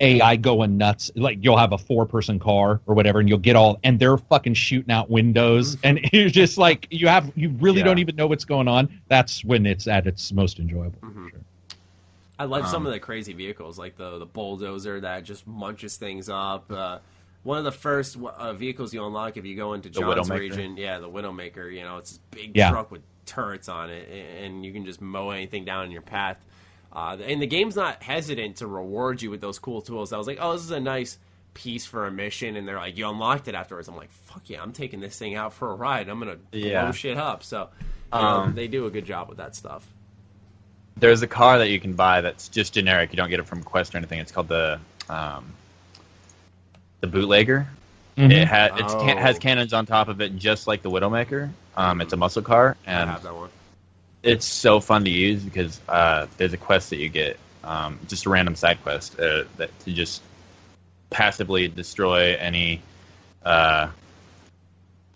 AI 0.00 0.36
going 0.36 0.76
nuts. 0.76 1.10
Like 1.16 1.38
you'll 1.42 1.56
have 1.58 1.72
a 1.72 1.78
four 1.78 2.06
person 2.06 2.38
car 2.38 2.80
or 2.86 2.94
whatever, 2.94 3.20
and 3.20 3.28
you'll 3.28 3.38
get 3.38 3.56
all 3.56 3.78
and 3.84 3.98
they're 3.98 4.16
fucking 4.18 4.54
shooting 4.54 4.90
out 4.92 5.10
windows, 5.10 5.76
and 5.82 6.00
you're 6.12 6.28
just 6.28 6.58
like 6.58 6.86
you 6.90 7.08
have 7.08 7.32
you 7.36 7.50
really 7.60 7.78
Yeah. 7.78 7.84
don't 7.86 7.98
even 7.98 8.16
know 8.16 8.26
what's 8.26 8.44
going 8.44 8.68
on. 8.68 8.88
That's 9.08 9.44
when 9.44 9.66
it's 9.66 9.86
at 9.88 10.06
its 10.06 10.32
most 10.32 10.58
enjoyable. 10.60 10.98
Mhm. 11.02 11.24
for 11.24 11.30
sure. 11.30 11.40
I 12.38 12.44
love 12.44 12.68
some 12.68 12.82
Um, 12.82 12.86
of 12.86 12.92
the 12.92 13.00
crazy 13.00 13.32
vehicles, 13.32 13.78
like 13.78 13.96
the 13.96 14.18
the 14.18 14.26
bulldozer 14.26 15.00
that 15.00 15.24
just 15.24 15.46
munches 15.46 15.96
things 15.96 16.28
up. 16.28 16.70
Uh, 16.70 16.98
one 17.42 17.58
of 17.58 17.64
the 17.64 17.72
first 17.72 18.16
uh, 18.22 18.52
vehicles 18.52 18.92
you 18.94 19.04
unlock 19.04 19.36
if 19.36 19.44
you 19.44 19.56
go 19.56 19.72
into 19.72 19.88
The 19.88 20.00
John's 20.00 20.30
region, 20.30 20.76
yeah, 20.76 20.98
the 20.98 21.08
Widowmaker. 21.08 21.72
You 21.72 21.82
know, 21.82 21.96
it's 21.98 22.10
this 22.10 22.20
big 22.30 22.56
Yeah. 22.56 22.70
truck 22.70 22.90
with 22.92 23.02
turrets 23.26 23.68
on 23.68 23.90
it, 23.90 24.08
and 24.42 24.64
you 24.64 24.72
can 24.72 24.84
just 24.84 25.00
mow 25.00 25.30
anything 25.30 25.64
down 25.64 25.84
in 25.84 25.90
your 25.90 26.02
path. 26.02 26.36
Uh, 26.92 27.16
and 27.22 27.40
the 27.42 27.46
game's 27.46 27.76
not 27.76 28.02
hesitant 28.02 28.56
to 28.56 28.66
reward 28.66 29.20
you 29.22 29.30
with 29.30 29.40
those 29.40 29.58
cool 29.58 29.82
tools. 29.82 30.12
I 30.12 30.18
was 30.18 30.26
like, 30.26 30.38
oh, 30.40 30.52
this 30.54 30.62
is 30.62 30.70
a 30.70 30.80
nice 30.80 31.18
piece 31.54 31.84
for 31.86 32.06
a 32.06 32.10
mission, 32.10 32.56
and 32.56 32.66
they're 32.66 32.76
like, 32.76 32.96
you 32.96 33.08
unlocked 33.08 33.48
it 33.48 33.54
afterwards. 33.54 33.88
I'm 33.88 33.96
like, 33.96 34.10
fuck 34.10 34.42
yeah, 34.46 34.62
I'm 34.62 34.72
taking 34.72 35.00
this 35.00 35.18
thing 35.18 35.34
out 35.34 35.52
for 35.52 35.70
a 35.70 35.74
ride. 35.74 36.08
I'm 36.08 36.18
gonna 36.18 36.36
Yeah. 36.52 36.82
blow 36.82 36.92
shit 36.92 37.16
up. 37.18 37.42
So, 37.42 37.68
you 38.12 38.18
know, 38.20 38.26
Um, 38.26 38.54
they 38.54 38.68
do 38.68 38.86
a 38.86 38.90
good 38.90 39.04
job 39.04 39.28
with 39.28 39.38
that 39.38 39.54
stuff. 39.56 39.86
There's 40.96 41.22
a 41.22 41.26
car 41.28 41.58
that 41.58 41.68
you 41.68 41.78
can 41.78 41.92
buy 41.92 42.20
that's 42.22 42.48
just 42.48 42.74
generic. 42.74 43.12
You 43.12 43.16
don't 43.16 43.28
get 43.30 43.38
it 43.38 43.46
from 43.46 43.62
Quest 43.62 43.94
or 43.94 43.98
anything. 43.98 44.18
It's 44.18 44.32
called 44.32 44.48
the 44.48 44.80
um, 45.08 45.52
the 47.00 47.06
bootlegger. 47.06 47.66
Mhm. 48.16 48.32
It 48.32 48.48
ha- 48.48 48.70
it's 48.76 48.92
can- 48.94 49.16
Oh. 49.16 49.20
has 49.20 49.38
cannons 49.38 49.72
on 49.72 49.86
top 49.86 50.08
of 50.08 50.20
it, 50.20 50.36
just 50.36 50.66
like 50.66 50.82
the 50.82 50.90
Widowmaker. 50.90 51.50
Um, 51.76 52.00
it's 52.00 52.12
a 52.12 52.16
muscle 52.16 52.42
car, 52.42 52.76
I 52.86 52.90
and 52.92 53.10
have 53.10 53.22
that 53.22 53.34
one. 53.34 53.48
It's 54.22 54.46
so 54.46 54.80
fun 54.80 55.04
to 55.04 55.10
use 55.10 55.42
because 55.42 55.80
uh, 55.88 56.26
there's 56.36 56.52
a 56.52 56.56
quest 56.56 56.90
that 56.90 56.96
you 56.96 57.08
get 57.08 57.38
um, 57.64 57.98
just 58.08 58.26
a 58.26 58.30
random 58.30 58.54
side 58.54 58.82
quest 58.82 59.18
uh, 59.20 59.44
that 59.56 59.76
to 59.80 59.92
just 59.92 60.22
passively 61.10 61.68
destroy 61.68 62.36
any 62.36 62.80
uh, 63.44 63.88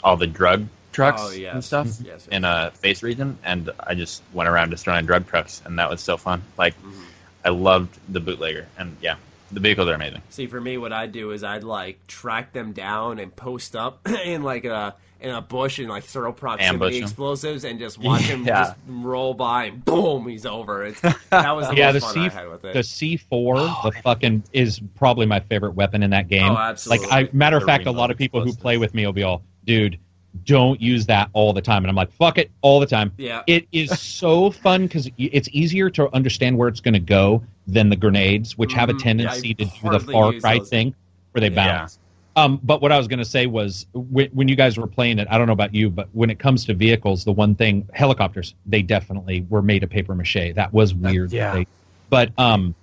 all 0.02 0.16
the 0.16 0.26
drug 0.26 0.66
trucks 0.92 1.22
Oh, 1.24 1.30
yes. 1.30 1.54
and 1.54 1.64
stuff 1.64 1.86
Yes, 1.86 2.02
yes, 2.04 2.28
in 2.28 2.44
a 2.44 2.70
face 2.74 3.02
region, 3.02 3.38
and 3.44 3.70
I 3.80 3.94
just 3.94 4.22
went 4.32 4.48
around 4.48 4.70
destroying 4.70 5.06
drug 5.06 5.26
trucks, 5.26 5.62
and 5.64 5.78
that 5.78 5.88
was 5.90 6.00
so 6.00 6.16
fun. 6.16 6.42
Like, 6.58 6.74
Mm-hmm. 6.80 7.00
I 7.44 7.48
loved 7.48 7.98
the 8.08 8.20
bootlegger, 8.20 8.68
and 8.78 8.96
yeah, 9.02 9.16
the 9.50 9.58
vehicles 9.58 9.88
are 9.88 9.94
amazing. 9.94 10.22
See, 10.30 10.46
for 10.46 10.60
me, 10.60 10.78
what 10.78 10.92
I'd 10.92 11.10
do 11.10 11.32
is 11.32 11.42
I'd 11.42 11.64
like 11.64 12.06
track 12.06 12.52
them 12.52 12.70
down 12.72 13.18
and 13.18 13.34
post 13.34 13.74
up 13.74 14.06
in 14.24 14.44
like 14.44 14.64
a 14.64 14.94
in 15.22 15.30
a 15.30 15.40
bush 15.40 15.78
and 15.78 15.88
like 15.88 16.04
throw 16.04 16.32
proximity 16.32 16.98
explosives 16.98 17.64
and 17.64 17.78
just 17.78 17.98
watch 17.98 18.22
him 18.22 18.42
Yeah. 18.46 18.64
just 18.64 18.76
roll 18.88 19.34
by 19.34 19.64
and 19.66 19.84
boom, 19.84 20.26
he's 20.28 20.44
over. 20.44 20.84
It's 20.84 21.00
that 21.30 21.52
was 21.56 21.68
the 21.68 21.76
yeah, 21.76 21.92
most 21.92 21.94
the 21.94 22.00
fun 22.00 22.18
I 22.24 22.28
C 22.28 22.34
had 22.34 22.48
with 22.50 22.64
it. 22.64 22.74
the 22.74 22.82
C 22.82 23.16
four, 23.16 23.56
the 23.56 23.92
fucking 24.02 24.42
is 24.52 24.80
probably 24.96 25.26
my 25.26 25.40
favorite 25.40 25.74
weapon 25.74 26.02
in 26.02 26.10
that 26.10 26.28
game. 26.28 26.50
Oh, 26.52 26.56
absolutely. 26.56 27.06
Like, 27.08 27.28
I 27.28 27.36
matter 27.36 27.56
of 27.56 27.64
fact, 27.64 27.86
a 27.86 27.92
lot 27.92 28.10
of 28.10 28.18
people 28.18 28.44
who 28.44 28.52
play 28.52 28.76
with 28.78 28.94
me 28.94 29.06
will 29.06 29.12
be 29.12 29.22
all, 29.22 29.42
dude, 29.64 29.98
don't 30.44 30.80
use 30.80 31.06
that 31.06 31.28
all 31.34 31.52
the 31.52 31.60
time, 31.60 31.84
and 31.84 31.90
I'm 31.90 31.94
like, 31.94 32.10
fuck 32.12 32.38
it, 32.38 32.50
all 32.62 32.80
the 32.80 32.86
time. 32.86 33.12
Yeah. 33.18 33.42
it 33.46 33.68
is 33.70 34.00
so 34.00 34.50
fun 34.62 34.86
because 34.86 35.08
it's 35.18 35.48
easier 35.52 35.90
to 35.90 36.12
understand 36.14 36.56
where 36.56 36.68
it's 36.68 36.80
going 36.80 36.94
to 36.94 37.00
go 37.00 37.42
than 37.66 37.90
the 37.90 37.96
grenades, 37.96 38.56
which 38.56 38.72
have 38.72 38.88
a 38.88 38.94
Mhm. 38.94 39.02
tendency 39.02 39.50
I 39.50 39.52
to 39.52 39.64
do 39.66 39.98
the 39.98 40.00
Far 40.10 40.32
those. 40.32 40.68
thing 40.70 40.94
where 41.32 41.40
they 41.40 41.48
Yeah. 41.54 41.78
bounce. 41.78 41.98
Um, 42.34 42.58
but 42.62 42.80
what 42.80 42.92
I 42.92 42.98
was 42.98 43.08
going 43.08 43.18
to 43.18 43.24
say 43.26 43.46
was 43.46 43.86
when, 43.92 44.28
when 44.32 44.48
you 44.48 44.56
guys 44.56 44.78
were 44.78 44.86
playing 44.86 45.18
it, 45.18 45.28
I 45.30 45.36
don't 45.36 45.46
know 45.46 45.52
about 45.52 45.74
you, 45.74 45.90
but 45.90 46.08
when 46.12 46.30
it 46.30 46.38
comes 46.38 46.64
to 46.66 46.74
vehicles, 46.74 47.24
the 47.24 47.32
one 47.32 47.54
thing 47.54 47.86
helicopters 47.92 48.54
they 48.64 48.80
definitely 48.80 49.46
were 49.50 49.60
made 49.60 49.82
of 49.82 49.90
paper 49.90 50.14
mache. 50.14 50.54
That 50.54 50.72
was 50.72 50.94
weird. 50.94 51.32
yeah. 51.32 51.54
They- 51.54 51.66
but 52.08 52.30
um, 52.38 52.74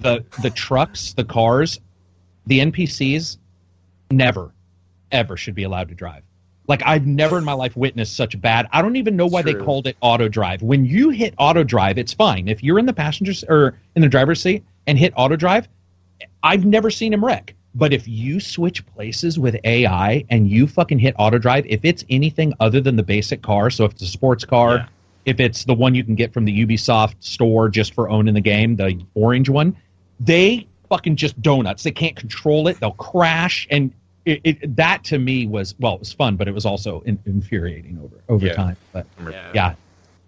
the 0.00 0.24
the 0.42 0.50
trucks, 0.50 1.12
the 1.12 1.24
cars, 1.24 1.80
the 2.46 2.60
NPCs, 2.60 3.36
never, 4.10 4.52
ever 5.12 5.36
should 5.36 5.54
be 5.54 5.64
allowed 5.64 5.88
to 5.88 5.94
drive. 5.94 6.22
Like 6.68 6.82
I've 6.84 7.06
never 7.06 7.38
in 7.38 7.44
my 7.44 7.52
life 7.52 7.76
witnessed 7.76 8.16
such 8.16 8.40
bad. 8.40 8.66
I 8.72 8.82
don't 8.82 8.96
even 8.96 9.16
know 9.16 9.26
why 9.26 9.42
they 9.42 9.52
called 9.64 9.86
it 9.86 9.96
auto 10.00 10.28
drive. 10.28 10.62
When 10.62 10.84
you 10.84 11.10
hit 11.10 11.34
auto 11.38 11.62
drive, 11.62 11.96
it's 11.98 12.12
fine. 12.12 12.48
If 12.48 12.62
you're 12.62 12.78
in 12.80 12.86
the 12.86 12.92
passenger 12.92 13.32
or 13.48 13.78
in 13.94 14.02
the 14.02 14.08
driver's 14.08 14.40
seat 14.42 14.64
and 14.88 14.98
hit 14.98 15.12
auto 15.16 15.36
drive, 15.36 15.68
I've 16.42 16.64
never 16.64 16.90
seen 16.90 17.12
him 17.12 17.24
wreck. 17.24 17.54
But 17.76 17.92
if 17.92 18.08
you 18.08 18.40
switch 18.40 18.84
places 18.86 19.38
with 19.38 19.54
AI 19.62 20.24
and 20.30 20.48
you 20.48 20.66
fucking 20.66 20.98
hit 20.98 21.14
auto 21.18 21.36
drive, 21.38 21.66
if 21.68 21.80
it's 21.84 22.04
anything 22.08 22.54
other 22.58 22.80
than 22.80 22.96
the 22.96 23.02
basic 23.02 23.42
car, 23.42 23.68
so 23.68 23.84
if 23.84 23.92
it's 23.92 24.02
a 24.02 24.06
sports 24.06 24.46
car, 24.46 24.76
Yeah. 24.76 24.86
if 25.26 25.40
it's 25.40 25.64
the 25.64 25.74
one 25.74 25.94
you 25.94 26.02
can 26.02 26.14
get 26.14 26.32
from 26.32 26.46
the 26.46 26.66
Ubisoft 26.66 27.16
store 27.20 27.68
just 27.68 27.92
for 27.92 28.08
owning 28.08 28.32
the 28.32 28.40
game, 28.40 28.76
the 28.76 28.98
orange 29.14 29.50
one, 29.50 29.76
they 30.18 30.66
fucking 30.88 31.16
just 31.16 31.40
donuts. 31.42 31.82
They 31.82 31.90
can't 31.90 32.16
control 32.16 32.66
it. 32.68 32.80
They'll 32.80 32.92
crash, 32.92 33.66
and 33.70 33.92
it, 34.24 34.40
it, 34.44 34.76
that 34.76 35.04
to 35.04 35.18
me 35.18 35.46
was 35.46 35.74
well, 35.78 35.94
it 35.94 36.00
was 36.00 36.12
fun, 36.14 36.36
but 36.36 36.48
it 36.48 36.54
was 36.54 36.64
also 36.64 37.00
in, 37.02 37.18
infuriating 37.26 37.98
over 38.02 38.16
over 38.30 38.46
Yeah. 38.46 38.54
time. 38.54 38.76
But 38.92 39.06
yeah. 39.30 39.50
yeah, 39.54 39.74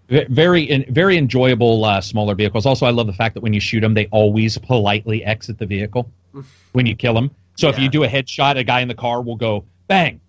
very 0.09 0.85
very 0.89 1.17
enjoyable 1.17 1.85
uh, 1.85 2.01
smaller 2.01 2.35
vehicles. 2.35 2.65
Also, 2.65 2.85
I 2.85 2.89
love 2.91 3.07
the 3.07 3.13
fact 3.13 3.35
that 3.35 3.41
when 3.41 3.53
you 3.53 3.59
shoot 3.59 3.81
them, 3.81 3.93
they 3.93 4.07
always 4.07 4.57
politely 4.57 5.23
exit 5.23 5.57
the 5.59 5.65
vehicle 5.65 6.11
when 6.73 6.85
you 6.85 6.95
kill 6.95 7.13
them. 7.13 7.31
So 7.55 7.67
if 7.69 7.77
you 7.77 7.89
do 7.89 8.03
a 8.03 8.07
headshot, 8.07 8.57
a 8.57 8.63
guy 8.63 8.79
in 8.81 8.87
the 8.87 8.95
car 8.95 9.21
will 9.21 9.35
go 9.35 9.65
bang. 9.87 10.21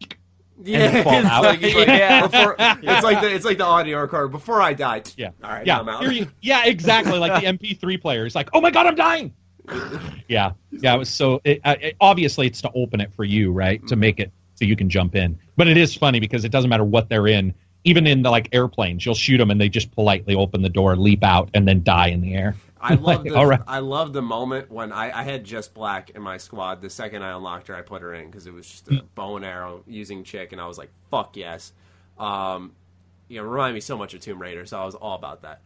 Yeah, 0.62 1.02
fall 1.02 1.14
it's 1.18 1.26
out. 1.28 1.42
like, 1.44 1.62
it's, 1.62 1.74
like, 1.74 1.86
Yeah. 1.88 2.26
before, 2.26 2.56
it's 2.58 3.02
like 3.04 3.20
the 3.20 3.34
it's 3.34 3.44
like 3.44 3.58
the 3.58 3.64
audio 3.64 4.00
recorder. 4.00 4.28
Before 4.28 4.62
I 4.62 4.72
died. 4.72 5.10
Yeah. 5.16 5.30
All 5.42 5.50
right. 5.50 5.66
yeah, 5.66 5.80
I'm 5.80 5.88
out. 5.88 6.14
you- 6.14 6.28
yeah, 6.40 6.64
exactly. 6.64 7.18
Like 7.18 7.42
the 7.42 7.46
MP3 7.48 8.00
player. 8.00 8.24
It's 8.24 8.34
like, 8.36 8.48
oh 8.54 8.60
my 8.62 8.70
god, 8.70 8.86
I'm 8.86 8.94
dying. 8.94 9.34
yeah, 10.28 10.52
yeah. 10.70 10.94
It 10.94 10.98
was 10.98 11.10
so. 11.10 11.40
It, 11.44 11.60
it, 11.64 11.96
obviously, 12.00 12.46
it's 12.46 12.62
to 12.62 12.70
open 12.74 13.00
it 13.00 13.12
for 13.12 13.24
you, 13.24 13.50
right? 13.52 13.78
Mm-hmm. 13.80 13.88
To 13.88 13.96
make 13.96 14.20
it 14.20 14.30
so 14.54 14.64
you 14.64 14.76
can 14.76 14.88
jump 14.88 15.16
in. 15.16 15.38
But 15.56 15.68
it 15.68 15.76
is 15.76 15.94
funny 15.94 16.20
because 16.20 16.44
it 16.44 16.52
doesn't 16.52 16.70
matter 16.70 16.84
what 16.84 17.08
they're 17.08 17.26
in. 17.26 17.52
Even 17.84 18.06
in 18.06 18.22
the 18.22 18.30
like 18.30 18.48
airplanes, 18.52 19.04
you'll 19.04 19.14
shoot 19.14 19.38
them 19.38 19.50
and 19.50 19.60
they 19.60 19.68
just 19.68 19.92
politely 19.92 20.34
open 20.34 20.62
the 20.62 20.68
door, 20.68 20.96
leap 20.96 21.22
out, 21.22 21.50
and 21.54 21.68
then 21.68 21.82
die 21.82 22.08
in 22.08 22.20
the 22.20 22.34
air. 22.34 22.56
I 22.80 22.94
love 22.96 23.24
the 23.24 23.30
right. 23.30 23.60
I 23.66 23.78
love 23.78 24.12
the 24.12 24.22
moment 24.22 24.70
when 24.70 24.92
I, 24.92 25.20
I 25.20 25.22
had 25.22 25.44
Jess 25.44 25.68
Black 25.68 26.10
in 26.10 26.22
my 26.22 26.36
squad. 26.36 26.82
The 26.82 26.90
second 26.90 27.22
I 27.22 27.34
unlocked 27.34 27.68
her, 27.68 27.74
I 27.74 27.82
put 27.82 28.02
her 28.02 28.14
in 28.14 28.26
because 28.26 28.46
it 28.46 28.52
was 28.52 28.68
just 28.68 28.88
a 28.88 29.02
bow 29.14 29.36
and 29.36 29.44
arrow 29.44 29.82
using 29.86 30.22
chick, 30.22 30.52
and 30.52 30.60
I 30.60 30.66
was 30.66 30.76
like, 30.76 30.90
"Fuck 31.10 31.36
yes!" 31.36 31.72
Um, 32.18 32.72
you 33.28 33.40
know, 33.40 33.48
remind 33.48 33.74
me 33.74 33.80
so 33.80 33.96
much 33.96 34.12
of 34.12 34.20
Tomb 34.20 34.40
Raider, 34.40 34.66
so 34.66 34.78
I 34.78 34.84
was 34.84 34.94
all 34.94 35.14
about 35.14 35.42
that. 35.42 35.62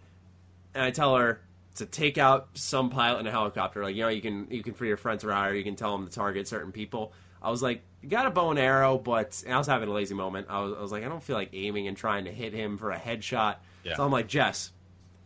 And 0.74 0.84
I 0.84 0.92
tell 0.92 1.16
her 1.16 1.40
to 1.76 1.86
take 1.86 2.18
out 2.18 2.48
some 2.54 2.88
pilot 2.90 3.20
in 3.20 3.26
a 3.26 3.30
helicopter. 3.32 3.82
Like 3.82 3.96
you 3.96 4.02
know, 4.02 4.08
you 4.08 4.22
can 4.22 4.46
you 4.48 4.62
can 4.62 4.74
free 4.74 4.88
your 4.88 4.96
friends 4.96 5.24
or 5.24 5.32
hire, 5.32 5.54
you 5.54 5.64
can 5.64 5.74
tell 5.74 5.96
them 5.96 6.06
to 6.06 6.12
target 6.12 6.46
certain 6.46 6.70
people. 6.70 7.12
I 7.43 7.51
was 7.51 7.62
like, 7.62 7.82
you 8.02 8.09
got 8.09 8.27
a 8.27 8.31
bow 8.31 8.51
and 8.51 8.59
arrow, 8.59 8.98
but 8.98 9.43
and 9.44 9.55
I 9.55 9.59
was 9.59 9.66
having 9.66 9.89
a 9.89 9.93
lazy 9.93 10.15
moment. 10.15 10.47
I 10.51 10.60
was, 10.60 10.74
I 10.78 10.81
was 10.81 10.93
like, 10.93 11.05
I 11.05 11.09
don't 11.09 11.23
feel 11.23 11.36
like 11.36 11.51
aiming 11.52 11.89
and 11.89 11.97
trying 11.97 12.24
to 12.27 12.32
hit 12.32 12.52
him 12.52 12.77
for 12.77 12.90
a 12.90 12.98
headshot. 12.98 13.56
Yeah. 13.85 13.97
So 13.97 14.05
I'm 14.05 14.12
like, 14.12 14.28
Jess, 14.28 14.73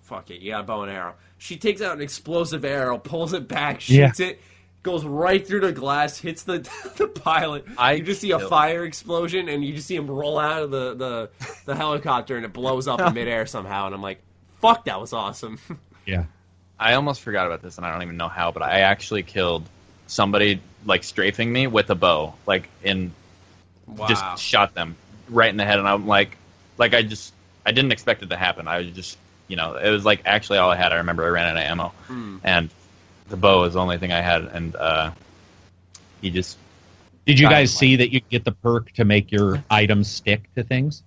fuck 0.03 0.31
it, 0.31 0.41
you 0.41 0.53
got 0.53 0.61
a 0.61 0.65
bow 0.65 0.83
and 0.83 0.91
arrow. 0.91 1.15
She 1.39 1.57
takes 1.57 1.81
out 1.81 1.97
an 1.97 2.03
explosive 2.03 2.65
arrow, 2.65 2.99
pulls 2.99 3.33
it 3.33 3.49
back, 3.49 3.81
shoots 3.81 4.21
it, 4.21 4.41
goes 4.83 5.05
right 5.05 5.47
through 5.47 5.61
the 5.61 5.73
glass, 5.73 6.19
hits 6.19 6.43
the 6.43 6.59
the 6.97 7.09
pilot. 7.09 7.65
I 7.77 7.95
you 7.95 8.05
just 8.05 8.21
see 8.21 8.33
a 8.33 8.39
fire 8.39 8.85
explosion, 8.85 9.49
and 9.49 9.65
you 9.65 9.75
just 9.75 9.87
see 9.87 9.97
him 9.97 10.11
roll 10.11 10.39
out 10.39 10.63
of 10.63 10.71
the, 10.71 10.95
the, 10.95 11.31
the 11.67 11.75
helicopter, 11.75 12.37
and 12.37 12.45
it 12.45 12.53
blows 12.53 12.89
up 12.89 13.01
in 13.01 13.15
midair 13.15 13.47
somehow. 13.47 13.87
And 13.87 13.95
I'm 13.95 14.03
like, 14.03 14.21
fuck, 14.61 14.85
that 14.87 15.01
was 15.01 15.13
awesome. 15.13 15.59
Yeah. 16.05 16.25
I 16.81 16.95
almost 16.95 17.21
forgot 17.21 17.47
about 17.47 17.63
this, 17.63 17.77
and 17.77 17.87
I 17.87 17.93
don't 17.93 18.03
even 18.03 18.17
know 18.17 18.27
how, 18.27 18.51
but 18.51 18.65
I 18.65 18.81
actually 18.81 19.23
killed 19.23 19.63
somebody 20.09 20.61
like 20.85 21.05
strafing 21.05 21.53
me 21.53 21.67
with 21.67 21.91
a 21.91 21.95
bow, 21.95 22.35
like 22.47 22.69
in 22.83 23.13
wow. 23.87 24.07
just 24.07 24.25
shot 24.39 24.75
them 24.75 24.97
right 25.29 25.51
in 25.51 25.57
the 25.57 25.65
head, 25.65 25.79
and 25.79 25.89
I'm 25.89 26.07
like, 26.07 26.37
like 26.79 26.95
I 26.95 27.03
just 27.03 27.33
I 27.65 27.73
didn't 27.73 27.93
expect 27.93 28.23
it 28.23 28.31
to 28.31 28.37
happen. 28.37 28.69
I 28.69 28.79
was 28.79 28.91
just 28.91 29.19
you 29.49 29.57
know 29.57 29.75
it 29.77 29.91
was 29.91 30.05
like 30.05 30.23
actually 30.25 30.59
all 30.59 30.71
I 30.71 30.77
had. 30.77 30.93
I 30.93 30.97
remember 30.97 31.25
I 31.25 31.29
ran 31.29 31.47
out 31.47 31.57
of 31.57 31.63
ammo, 31.63 31.89
Hmm. 32.07 32.37
and 32.45 32.71
the 33.29 33.37
bow 33.37 33.61
was 33.61 33.75
the 33.75 33.81
only 33.81 33.99
thing 33.99 34.13
I 34.13 34.21
had, 34.21 34.45
and 34.45 34.75
uh, 34.77 35.11
he 36.21 36.31
just 36.31 36.59
Did 37.27 37.39
you 37.39 37.49
guys 37.49 37.73
see 37.77 37.97
that 37.97 38.13
you 38.13 38.21
get 38.31 38.45
the 38.45 38.53
perk 38.53 38.93
to 38.93 39.05
make 39.05 39.31
your 39.31 39.63
items 39.71 40.11
stick 40.11 40.53
to 40.55 40.63
things? 40.63 41.03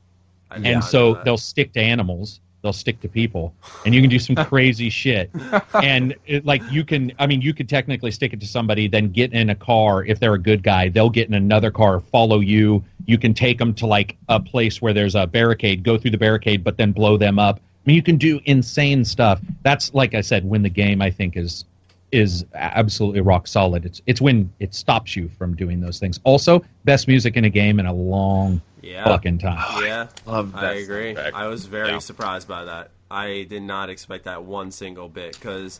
I 0.50 0.56
did 0.56 0.64
not 0.64 0.70
and 0.70 0.80
know 0.80 0.86
so 0.86 1.14
they'll 1.24 1.38
stick 1.38 1.74
to 1.74 1.82
animals 1.82 2.40
they'll 2.66 2.74
stick 2.74 3.00
to 3.00 3.08
people 3.08 3.54
and 3.86 3.94
you 3.94 4.02
can 4.02 4.10
do 4.10 4.18
some 4.18 4.36
crazy 4.48 4.90
shit. 4.90 5.30
And 5.74 6.16
it, 6.26 6.46
like 6.46 6.64
you 6.72 6.84
can 6.84 7.14
i 7.20 7.28
mean 7.28 7.42
you 7.42 7.54
could 7.54 7.70
technically 7.70 8.10
stick 8.10 8.34
it 8.34 8.40
to 8.40 8.48
somebody 8.48 8.88
then 8.88 9.12
get 9.12 9.32
in 9.34 9.52
a 9.52 9.56
car 9.56 10.04
if 10.04 10.20
they're 10.20 10.34
a 10.34 10.40
good 10.40 10.64
guy. 10.64 10.90
They'll 10.90 11.12
get 11.12 11.28
in 11.28 11.36
another 11.36 11.70
car 11.70 12.00
follow 12.00 12.40
you. 12.40 12.84
You 13.06 13.20
can 13.20 13.36
take 13.36 13.60
them 13.60 13.74
to 13.76 13.86
like 13.86 14.18
a 14.30 14.40
place 14.40 14.82
where 14.82 14.94
there's 14.94 15.14
a 15.14 15.28
barricade 15.28 15.84
go 15.84 15.98
through 15.98 16.12
the 16.12 16.18
barricade 16.18 16.64
but 16.64 16.76
then 16.76 16.92
blow 16.92 17.18
them 17.18 17.38
up. 17.38 17.58
I 17.58 17.62
mean 17.86 17.96
you 17.96 18.04
can 18.04 18.18
do 18.18 18.42
insane 18.46 19.06
stuff. 19.06 19.40
That's 19.62 19.94
like 19.94 20.16
i 20.16 20.22
said 20.22 20.44
when 20.50 20.64
the 20.64 20.70
game 20.70 21.04
i 21.04 21.12
think 21.12 21.38
is 21.38 21.66
is 22.12 22.46
absolutely 22.56 23.22
rock 23.22 23.46
solid. 23.46 23.86
It's 23.86 24.02
it's 24.08 24.22
when 24.22 24.52
it 24.60 24.74
stops 24.74 25.16
you 25.16 25.30
from 25.38 25.56
doing 25.56 25.82
those 25.82 26.00
things. 26.00 26.20
Also 26.24 26.64
best 26.86 27.08
music 27.08 27.38
in 27.38 27.46
a 27.46 27.50
game 27.50 27.80
in 27.80 27.86
a 27.86 27.94
long 27.94 28.62
yeah. 28.86 29.04
fucking 29.06 29.40
time 29.40 29.58
oh, 29.60 29.84
Yeah, 29.84 30.08
love 30.26 30.54
that 30.54 30.64
I 30.64 30.74
agree. 30.74 31.16
soundtrack. 31.16 31.34
I 31.34 31.48
was 31.48 31.66
very 31.66 31.90
Yeah. 31.90 32.00
surprised 32.00 32.48
by 32.48 32.66
that. 32.66 32.92
I 33.10 33.46
did 33.50 33.64
not 33.64 33.90
expect 33.90 34.26
that 34.26 34.44
one 34.44 34.72
single 34.72 35.10
bit 35.10 35.34
because 35.34 35.80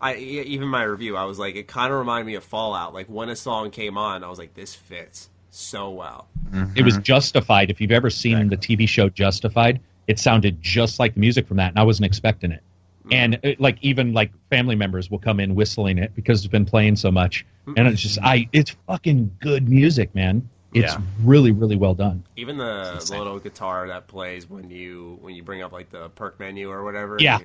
I 0.00 0.16
even 0.16 0.68
my 0.68 0.82
review, 0.82 1.16
I 1.16 1.24
was 1.24 1.38
like, 1.38 1.56
it 1.56 1.66
kind 1.68 1.92
of 1.92 1.98
reminded 1.98 2.26
me 2.26 2.34
of 2.34 2.44
Fallout. 2.44 2.92
Like 2.92 3.06
when 3.06 3.28
a 3.28 3.36
song 3.36 3.70
came 3.70 3.96
on, 3.96 4.24
I 4.24 4.28
was 4.28 4.38
like, 4.38 4.54
this 4.54 4.74
fits 4.74 5.30
so 5.50 5.90
well. 5.90 6.28
It 6.74 6.84
was 6.84 6.94
mm-hmm. 6.94 7.02
Justified. 7.02 7.70
If 7.70 7.80
you've 7.80 7.92
ever 7.92 8.10
seen 8.10 8.48
the 8.48 8.56
TV 8.56 8.88
show 8.88 9.08
Justified, 9.08 9.80
it 10.06 10.18
sounded 10.18 10.62
just 10.62 10.98
like 10.98 11.14
the 11.14 11.20
music 11.20 11.48
from 11.48 11.56
that, 11.56 11.70
and 11.70 11.78
I 11.78 11.82
wasn't 11.82 12.06
expecting 12.06 12.52
it. 12.52 12.62
Mm-hmm. 13.00 13.12
And 13.12 13.38
it, 13.42 13.60
like 13.60 13.78
even 13.82 14.12
like 14.12 14.30
family 14.50 14.74
members 14.74 15.10
will 15.10 15.18
come 15.18 15.40
in 15.40 15.54
whistling 15.54 15.98
it 15.98 16.14
because 16.14 16.40
it's 16.40 16.52
been 16.52 16.66
playing 16.66 16.96
so 16.96 17.10
much, 17.10 17.46
and 17.76 17.88
it's 17.88 18.00
just 18.00 18.18
I 18.22 18.48
it's 18.52 18.76
fucking 18.86 19.36
good 19.40 19.68
music, 19.68 20.14
man. 20.14 20.48
It's 20.76 20.92
Yeah. 20.92 21.00
really 21.24 21.52
really 21.52 21.76
well 21.76 21.94
done. 21.94 22.22
Even 22.36 22.58
the 22.58 23.04
little 23.10 23.38
guitar 23.38 23.88
that 23.88 24.06
plays 24.08 24.48
when 24.48 24.70
you 24.70 25.18
when 25.22 25.34
you 25.34 25.42
bring 25.42 25.62
up 25.62 25.72
like 25.72 25.90
the 25.90 26.08
perk 26.10 26.38
menu 26.38 26.70
or 26.70 26.84
whatever. 26.84 27.16
Yeah. 27.20 27.38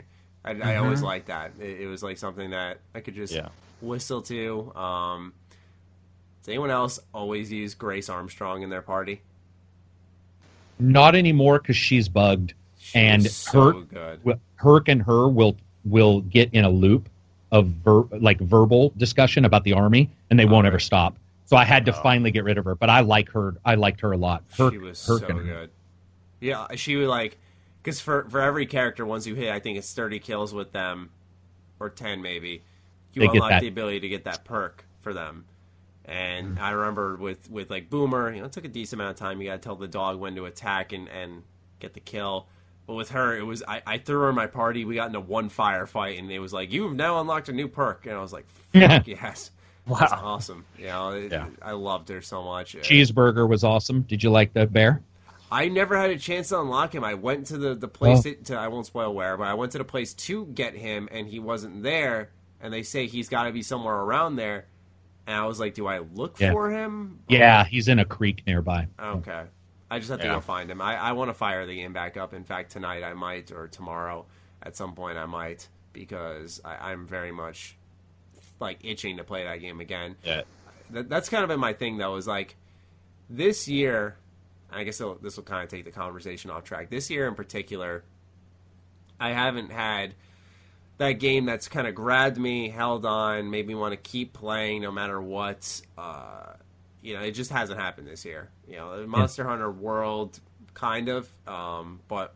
I, 0.44 0.52
I 0.60 0.76
always 0.78 1.02
liked 1.04 1.28
that. 1.28 1.52
It, 1.60 1.82
it 1.82 1.88
was 1.88 2.02
like 2.04 2.18
something 2.18 2.50
that 2.50 2.80
I 2.96 3.00
could 3.00 3.16
just 3.16 3.34
Yeah. 3.34 3.50
whistle 3.82 4.22
to. 4.24 4.74
Um, 4.76 5.34
does 6.42 6.50
anyone 6.50 6.72
else 6.72 7.00
always 7.14 7.52
use 7.52 7.76
Grace 7.76 8.10
Armstrong 8.10 8.64
in 8.64 8.70
their 8.70 8.82
party? 8.82 9.22
Not 10.80 11.16
anymore 11.16 11.60
because 11.60 11.78
she's 11.78 12.10
bugged, 12.10 12.54
She 12.80 12.98
and 12.98 13.24
so 13.26 13.72
her 13.72 13.82
good. 13.82 14.40
Hurk 14.56 14.88
and 14.90 15.02
her 15.04 15.28
will 15.30 15.56
will 15.86 16.22
get 16.22 16.50
in 16.54 16.66
a 16.66 16.70
loop 16.70 17.08
of 17.52 17.68
ver- 17.68 18.08
like 18.20 18.40
verbal 18.40 18.92
discussion 18.98 19.46
about 19.46 19.64
the 19.64 19.74
army, 19.74 20.10
and 20.30 20.40
they 20.40 20.46
won't 20.46 20.66
Okay. 20.66 20.74
ever 20.74 20.80
stop. 20.80 21.16
So 21.52 21.58
I 21.58 21.66
had 21.66 21.84
to 21.88 21.92
Oh. 21.94 22.02
finally 22.02 22.32
get 22.32 22.46
rid 22.46 22.58
of 22.58 22.64
her, 22.64 22.76
but 22.76 22.90
I 22.90 23.02
like 23.02 23.30
her. 23.32 23.58
I 23.66 23.76
liked 23.76 24.00
her 24.00 24.14
a 24.14 24.18
lot. 24.18 24.46
Herc, 24.58 24.72
she 24.72 24.78
was 24.78 25.06
Herc 25.06 25.20
so 25.28 25.36
her. 25.36 25.44
good. 25.44 25.70
Yeah, 26.40 26.66
she 26.76 26.96
was 26.96 27.10
like, 27.10 27.38
because 27.84 28.00
for 28.00 28.24
for 28.30 28.40
every 28.40 28.66
character, 28.66 29.06
once 29.06 29.28
you 29.28 29.36
hit, 29.36 29.52
I 29.52 29.60
think 29.60 29.78
it's 29.78 29.92
thirty 29.94 30.20
kills 30.20 30.54
with 30.54 30.72
them. 30.72 31.10
or 31.78 31.90
ten 31.90 32.22
maybe, 32.22 32.62
you 33.14 33.20
They 33.20 33.28
unlock 33.28 33.60
the 33.60 33.68
ability 33.68 34.00
to 34.00 34.08
get 34.08 34.24
that 34.24 34.46
perk 34.46 34.86
for 35.02 35.14
them. 35.14 35.44
And 36.06 36.58
I 36.58 36.72
remember 36.72 37.18
with 37.18 37.50
with 37.52 37.70
like 37.70 37.90
Boomer, 37.90 38.32
you 38.32 38.40
know, 38.40 38.46
it 38.46 38.54
took 38.54 38.64
a 38.64 38.70
decent 38.70 39.02
amount 39.02 39.16
of 39.16 39.20
time. 39.20 39.42
You 39.42 39.50
got 39.50 39.62
to 39.62 39.66
tell 39.68 39.76
the 39.76 39.90
dog 39.90 40.20
when 40.22 40.36
to 40.38 40.46
attack 40.46 40.94
and 40.94 41.10
and 41.10 41.44
get 41.82 41.94
the 41.96 42.00
kill. 42.00 42.48
But 42.88 42.94
with 42.94 43.10
her, 43.10 43.36
it 43.38 43.44
was 43.44 43.62
I, 43.68 43.82
I 43.86 43.98
threw 43.98 44.22
her 44.22 44.30
in 44.30 44.36
my 44.36 44.48
party. 44.48 44.86
We 44.86 44.96
got 44.96 45.08
into 45.08 45.20
one 45.20 45.50
firefight, 45.50 46.18
and 46.18 46.32
it 46.32 46.40
was 46.40 46.54
like 46.54 46.72
you've 46.72 46.96
now 46.96 47.20
unlocked 47.20 47.50
a 47.50 47.54
new 47.54 47.68
perk, 47.68 48.06
and 48.06 48.16
I 48.16 48.22
was 48.22 48.32
like, 48.32 48.46
Fuck 48.74 49.06
yes, 49.08 49.52
that's 49.88 50.12
Wow. 50.12 50.22
awesome. 50.24 50.66
You 50.78 50.88
know, 50.88 51.14
Yeah. 51.16 51.48
I 51.62 51.72
loved 51.72 52.10
her 52.10 52.22
so 52.22 52.44
much. 52.44 52.76
Cheeseburger 52.76 53.48
was 53.48 53.64
awesome. 53.64 54.02
Did 54.04 54.24
you 54.24 54.30
like 54.30 54.54
the 54.54 54.66
bear? 54.68 55.02
I 55.52 55.68
never 55.68 55.98
had 55.98 56.10
a 56.12 56.18
chance 56.18 56.50
to 56.50 56.62
unlock 56.62 56.96
him. 56.96 57.04
I 57.04 57.14
went 57.16 57.48
to 57.48 57.58
the 57.58 57.76
the 57.76 57.88
Oh. 57.88 57.90
place 57.90 58.24
to, 58.24 58.36
to 58.36 58.56
I 58.58 58.68
won't 58.70 58.86
spoil 58.86 59.14
where, 59.14 59.36
but 59.38 59.48
I 59.48 59.54
went 59.54 59.72
to 59.74 59.78
the 59.80 59.84
place 59.84 60.14
to 60.14 60.46
get 60.46 60.76
him, 60.76 61.10
and 61.12 61.28
he 61.28 61.40
wasn't 61.40 61.84
there. 61.84 62.30
And 62.62 62.72
they 62.74 62.84
say 62.84 63.08
he's 63.08 63.28
got 63.28 63.44
to 63.44 63.52
be 63.52 63.64
somewhere 63.64 63.96
around 63.96 64.36
there. 64.36 64.66
And 65.28 65.36
I 65.36 65.46
was 65.48 65.60
like, 65.60 65.74
do 65.74 65.88
I 65.88 66.00
look 66.00 66.40
Yeah. 66.40 66.52
for 66.52 66.70
him? 66.72 67.20
Yeah, 67.28 67.66
he's 67.66 67.88
in 67.88 68.00
a 68.00 68.06
creek 68.06 68.44
nearby. 68.48 68.88
Okay. 69.00 69.44
I 69.90 70.00
just 70.00 70.10
have 70.12 70.20
to 70.22 70.26
Yeah. 70.28 70.36
go 70.36 70.42
find 70.42 70.70
him. 70.72 70.80
I, 70.82 70.96
I 70.96 71.12
want 71.14 71.30
to 71.30 71.34
fire 71.34 71.66
the 71.66 71.76
game 71.76 71.92
back 71.92 72.16
up. 72.18 72.34
In 72.34 72.44
fact, 72.44 72.72
tonight 72.72 73.04
I 73.04 73.14
might, 73.14 73.52
or 73.52 73.68
tomorrow 73.68 74.26
at 74.64 74.76
some 74.78 74.94
point 74.94 75.18
I 75.18 75.26
might, 75.26 75.68
because 75.92 76.62
I, 76.64 76.92
I'm 76.92 77.06
very 77.06 77.32
much 77.32 77.78
like 78.62 78.86
itching 78.86 79.18
to 79.18 79.24
play 79.24 79.44
that 79.44 79.58
game 79.58 79.80
again. 79.82 80.16
Yeah. 80.24 80.42
That, 80.92 81.10
that's 81.10 81.30
kind 81.30 81.44
of 81.44 81.50
been 81.50 81.60
my 81.60 81.74
thing, 81.74 81.98
though, 81.98 82.16
is 82.16 82.28
like 82.28 82.56
this 83.30 83.68
year, 83.68 84.16
I 84.72 84.84
guess 84.84 85.02
this 85.22 85.38
will 85.38 85.44
kind 85.44 85.64
of 85.64 85.70
take 85.70 85.86
the 85.86 85.92
conversation 85.92 86.52
off 86.52 86.64
track. 86.64 86.90
This 86.90 87.10
year 87.10 87.28
in 87.28 87.36
particular, 87.36 88.04
I 89.20 89.32
haven't 89.32 89.72
had 89.72 90.16
that 90.98 91.14
game 91.14 91.46
that's 91.46 91.68
kind 91.68 91.88
of 91.88 91.96
grabbed 91.96 92.38
me, 92.38 92.70
held 92.70 93.06
on, 93.06 93.50
made 93.50 93.68
me 93.68 93.76
want 93.76 93.94
to 93.94 93.98
keep 93.98 94.34
playing 94.34 94.84
no 94.84 94.92
matter 94.92 95.20
what. 95.20 95.82
Uh, 95.98 96.54
you 97.02 97.16
know, 97.16 97.22
it 97.22 97.32
just 97.32 97.52
hasn't 97.52 97.80
happened 97.80 98.08
this 98.08 98.24
year. 98.24 98.50
You 98.68 98.78
know, 98.78 99.02
the 99.02 99.08
Monster 99.08 99.44
Hunter 99.44 99.72
World, 99.72 100.40
kind 100.74 101.10
of, 101.10 101.28
um, 101.48 102.02
but 102.08 102.36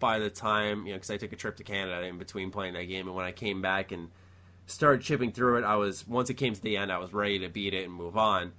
by 0.00 0.18
the 0.18 0.30
time, 0.30 0.86
you 0.86 0.92
know, 0.92 0.96
because 0.96 1.10
I 1.10 1.16
took 1.16 1.32
a 1.32 1.36
trip 1.36 1.56
to 1.58 1.64
Canada 1.64 2.04
in 2.06 2.18
between 2.18 2.50
playing 2.50 2.74
that 2.74 2.84
game, 2.84 3.06
and 3.06 3.14
when 3.14 3.24
I 3.24 3.32
came 3.32 3.62
back 3.62 3.92
and 3.92 4.10
started 4.72 5.02
chipping 5.02 5.32
through 5.32 5.58
it, 5.58 5.64
I 5.64 5.76
was 5.76 6.06
once 6.06 6.30
it 6.30 6.34
came 6.34 6.54
to 6.54 6.60
the 6.60 6.76
end, 6.76 6.90
I 6.90 6.98
was 6.98 7.12
ready 7.12 7.40
to 7.40 7.48
beat 7.48 7.74
it 7.74 7.84
and 7.84 7.92
move 7.92 8.16
on. 8.16 8.52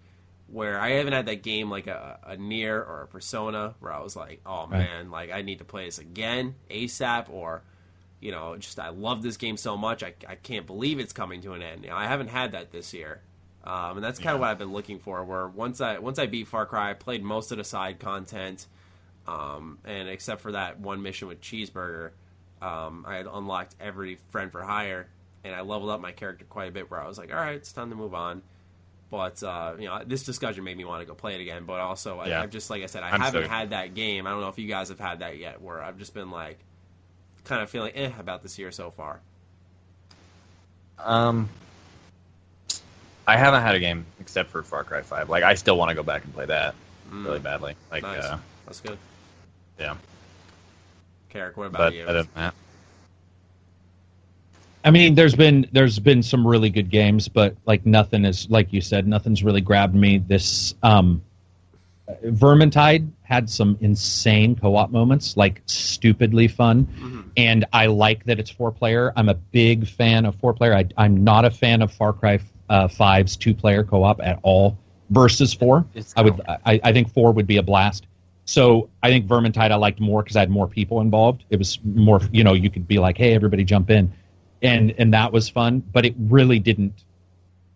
Where 0.48 0.80
I 0.80 0.91
haven't 0.91 1.14
had 1.14 1.26
that 1.26 1.41
game 1.41 1.72
like 1.72 1.88
a, 1.88 2.19
a 2.23 2.38
Nier 2.38 2.77
or 2.77 3.02
a 3.02 3.07
persona 3.07 3.73
where 3.80 3.91
I 3.91 4.02
was 4.02 4.15
like, 4.15 4.41
oh 4.45 4.68
man, 4.68 5.10
like 5.10 5.31
I 5.31 5.41
need 5.41 5.60
to 5.60 5.65
play 5.65 5.85
this 5.85 5.98
again 5.98 6.56
ASAP, 6.69 7.30
or 7.30 7.64
you 8.19 8.31
know, 8.31 8.56
just 8.57 8.80
I 8.80 8.90
love 8.90 9.23
this 9.23 9.35
game 9.35 9.57
so 9.57 9.76
much, 9.76 10.03
I, 10.03 10.14
I 10.27 10.35
can't 10.35 10.65
believe 10.65 10.99
it's 10.99 11.11
coming 11.11 11.41
to 11.41 11.53
an 11.53 11.61
end. 11.61 11.84
You 11.84 11.90
know, 11.90 11.98
I 11.98 12.06
haven't 12.06 12.27
had 12.30 12.52
that 12.52 12.72
this 12.72 12.94
year, 12.94 13.22
um, 13.64 13.98
and 13.98 14.03
that's 14.03 14.19
kind 14.19 14.35
of 14.35 14.40
what 14.40 14.49
I've 14.49 14.57
been 14.57 14.73
looking 14.73 14.99
for. 14.99 15.23
Where 15.23 15.48
once 15.48 15.81
I 15.81 15.98
once 15.99 16.19
I 16.19 16.27
beat 16.27 16.48
Far 16.48 16.65
Cry, 16.65 16.91
I 16.91 16.94
played 16.94 17.23
most 17.23 17.52
of 17.52 17.57
the 17.57 17.64
side 17.64 17.99
content, 17.99 18.68
um, 19.27 19.80
and 19.84 20.07
except 20.07 20.41
for 20.41 20.52
that 20.52 20.80
one 20.80 21.02
mission 21.02 21.27
with 21.27 21.41
Cheeseburger, 21.41 22.11
um, 22.61 23.06
I 23.07 23.15
had 23.15 23.27
unlocked 23.27 23.76
every 23.80 24.19
friend 24.30 24.52
for 24.52 24.61
hire, 24.61 25.07
and 25.44 25.53
I 25.56 25.61
leveled 25.61 25.90
up 25.91 25.99
my 26.02 26.11
character 26.11 26.45
quite 26.49 26.70
a 26.70 26.72
bit. 26.72 26.90
Where 26.91 27.02
I 27.02 27.07
was 27.07 27.18
like, 27.18 27.32
all 27.32 27.40
right, 27.40 27.56
it's 27.56 27.72
time 27.72 27.90
to 27.90 27.95
move 27.95 28.14
on. 28.14 28.41
But 29.11 29.44
uh, 29.44 29.74
you 29.78 29.86
know, 29.88 30.02
this 30.06 30.24
discussion 30.24 30.64
made 30.64 30.76
me 30.78 30.86
want 30.86 31.02
to 31.02 31.06
go 31.06 31.14
play 31.14 31.36
it 31.36 31.41
again. 31.41 31.65
But 31.65 31.80
also, 31.80 32.20
I, 32.20 32.28
Yeah. 32.28 32.41
I've 32.41 32.49
just 32.49 32.70
like 32.70 32.82
I 32.84 32.88
said, 32.88 33.03
I 33.03 33.10
I'm 33.11 33.22
haven't 33.22 33.44
so- 33.44 33.49
had 33.49 33.70
that 33.72 33.94
game. 33.94 34.26
I 34.26 34.32
don't 34.32 34.41
know 34.41 34.48
if 34.49 34.57
you 34.57 34.68
guys 34.68 34.90
have 34.90 34.99
had 34.99 35.20
that 35.20 35.38
yet. 35.38 35.61
Where 35.61 35.82
I've 35.84 35.98
just 35.99 36.14
been 36.14 36.32
like, 36.32 36.57
kind 37.44 37.61
of 37.61 37.70
feeling 37.70 37.91
eh 37.95 38.11
about 38.20 38.41
this 38.41 38.57
year 38.57 38.72
so 38.72 38.90
far. 38.90 39.20
Um, 40.99 41.49
I 43.28 43.38
haven't 43.38 43.61
had 43.61 43.76
a 43.76 43.80
game 43.80 44.06
except 44.20 44.49
for 44.49 44.64
Far 44.64 44.84
Cry 44.84 45.02
Five. 45.02 45.30
Like, 45.30 45.44
I 45.44 45.56
still 45.56 45.78
want 45.78 45.90
to 45.90 45.95
go 45.95 46.03
back 46.03 46.24
and 46.24 46.34
play 46.34 46.45
that 46.45 46.76
really 47.11 47.40
badly. 47.40 47.76
Like, 47.91 48.03
Mm. 48.03 48.15
Nice. 48.15 48.24
uh, 48.24 48.38
That's 48.65 48.80
good. 48.82 48.98
yeah. 49.80 49.95
Carrick, 51.30 51.57
what 51.57 51.68
about 51.68 51.78
But 51.80 51.94
you? 51.95 52.03
other 52.06 52.24
than 52.24 52.32
that, 52.36 52.53
I 54.84 54.91
mean, 54.91 55.15
there's 55.15 55.35
been 55.35 55.68
there's 55.72 55.99
been 55.99 56.23
some 56.23 56.45
really 56.45 56.69
good 56.69 56.89
games, 56.89 57.27
but 57.27 57.55
like 57.65 57.85
nothing 57.85 58.26
is 58.26 58.49
like 58.49 58.73
you 58.73 58.81
said, 58.81 59.07
nothing's 59.07 59.43
really 59.43 59.61
grabbed 59.61 59.95
me. 59.95 60.18
This 60.18 60.76
um, 60.84 61.23
Vermintide 62.26 63.10
had 63.22 63.49
some 63.49 63.77
insane 63.80 64.55
co-op 64.55 64.91
moments, 64.91 65.38
like 65.38 65.61
stupidly 65.65 66.49
fun, 66.49 67.31
and 67.38 67.65
I 67.72 67.85
like 67.85 68.26
that 68.26 68.39
it's 68.39 68.49
four 68.49 68.72
player. 68.72 69.14
I'm 69.15 69.30
a 69.30 69.35
big 69.35 69.88
fan 69.88 70.26
of 70.26 70.35
four 70.35 70.53
player. 70.53 70.73
I, 70.73 70.85
I'm 70.97 71.23
not 71.23 71.45
a 71.45 71.51
fan 71.51 71.81
of 71.81 71.91
Far 71.93 72.11
Cry 72.11 72.39
uh, 72.69 72.88
5's 72.88 73.38
two 73.38 73.53
player 73.53 73.84
co-op 73.84 74.22
at 74.22 74.39
all 74.43 74.77
versus 75.10 75.53
four. 75.53 75.85
It's 75.93 76.14
I 76.18 76.22
would 76.23 76.41
I, 76.47 76.81
I 76.84 76.91
think 76.91 77.14
four 77.14 77.31
would 77.31 77.47
be 77.47 77.57
a 77.57 77.64
blast. 77.64 78.05
So 78.45 78.89
I 79.01 79.10
think 79.10 79.27
Vermintide 79.27 79.72
I 79.72 79.76
liked 79.76 80.01
more 80.01 80.22
because 80.22 80.35
I 80.35 80.41
had 80.41 80.49
more 80.49 80.68
people 80.68 80.99
involved. 80.99 81.45
It 81.49 81.57
was 81.57 81.80
more, 81.84 82.19
you 82.31 82.43
know, 82.43 82.53
you 82.53 82.69
could 82.69 82.88
be 82.88 82.99
like, 82.99 83.18
hey, 83.18 83.34
everybody 83.34 83.64
jump 83.64 83.89
in, 83.89 84.11
and 84.64 84.94
and 84.98 85.14
that 85.14 85.31
was 85.31 85.49
fun. 85.49 85.80
But 85.91 86.06
it 86.06 86.15
really 86.18 86.60
didn't. 86.60 87.03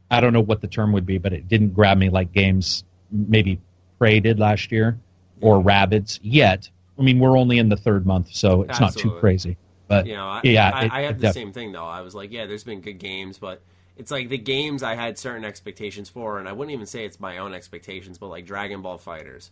I 0.09 0.22
don't 0.22 0.34
know 0.34 0.41
what 0.41 0.61
the 0.61 0.68
term 0.68 0.93
would 0.93 1.05
be, 1.05 1.18
but 1.18 1.34
it 1.34 1.47
didn't 1.47 1.73
grab 1.76 1.97
me 1.97 2.09
like 2.09 2.31
games 2.31 2.84
maybe 3.11 3.59
Prey 3.99 4.19
did 4.19 4.39
last 4.39 4.72
year 4.72 4.97
or 5.41 5.59
Rabbits 5.61 6.19
yet. 6.23 6.69
I 6.97 7.03
mean, 7.03 7.19
we're 7.19 7.38
only 7.38 7.59
in 7.59 7.69
the 7.69 7.77
third 7.77 8.05
month, 8.05 8.30
so 8.34 8.64
it's 8.64 8.80
not 8.80 8.95
too 8.95 9.11
crazy. 9.19 9.57
But 9.88 10.05
You 10.07 10.15
know, 10.15 10.27
I, 10.27 10.41
yeah, 10.43 10.72
I, 10.73 10.85
it- 10.85 10.91
I 10.91 11.01
had 11.01 11.18
the 11.19 11.27
def- 11.27 11.34
same 11.34 11.51
thing 11.53 11.72
though. 11.72 11.85
I 11.85 12.01
was 12.01 12.15
like, 12.15 12.31
yeah, 12.31 12.45
there's 12.45 12.64
been 12.64 12.81
good 12.81 12.99
games, 12.99 13.38
but 13.38 13.61
it's 13.97 14.11
like 14.11 14.30
the 14.30 14.38
games 14.38 14.84
I 14.84 14.95
had 14.95 15.18
certain 15.18 15.45
expectations 15.45 16.09
for, 16.09 16.39
and 16.39 16.47
I 16.47 16.51
wouldn't 16.53 16.73
even 16.73 16.85
say 16.85 17.05
it's 17.05 17.19
my 17.19 17.38
own 17.38 17.53
expectations, 17.53 18.18
but 18.18 18.27
like 18.27 18.45
Dragon 18.45 18.81
Ball 18.81 18.97
Fighters, 18.97 19.51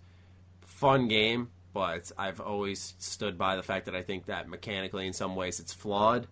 fun 0.61 1.07
game, 1.07 1.49
but 1.73 2.11
I've 2.17 2.39
always 2.39 2.95
stood 2.99 3.37
by 3.37 3.55
the 3.55 3.63
fact 3.63 3.85
that 3.85 3.95
I 3.95 4.01
think 4.01 4.25
that 4.25 4.47
mechanically, 4.49 5.07
in 5.07 5.13
some 5.13 5.35
ways, 5.35 5.59
it's 5.59 5.73
flawed. 5.73 6.27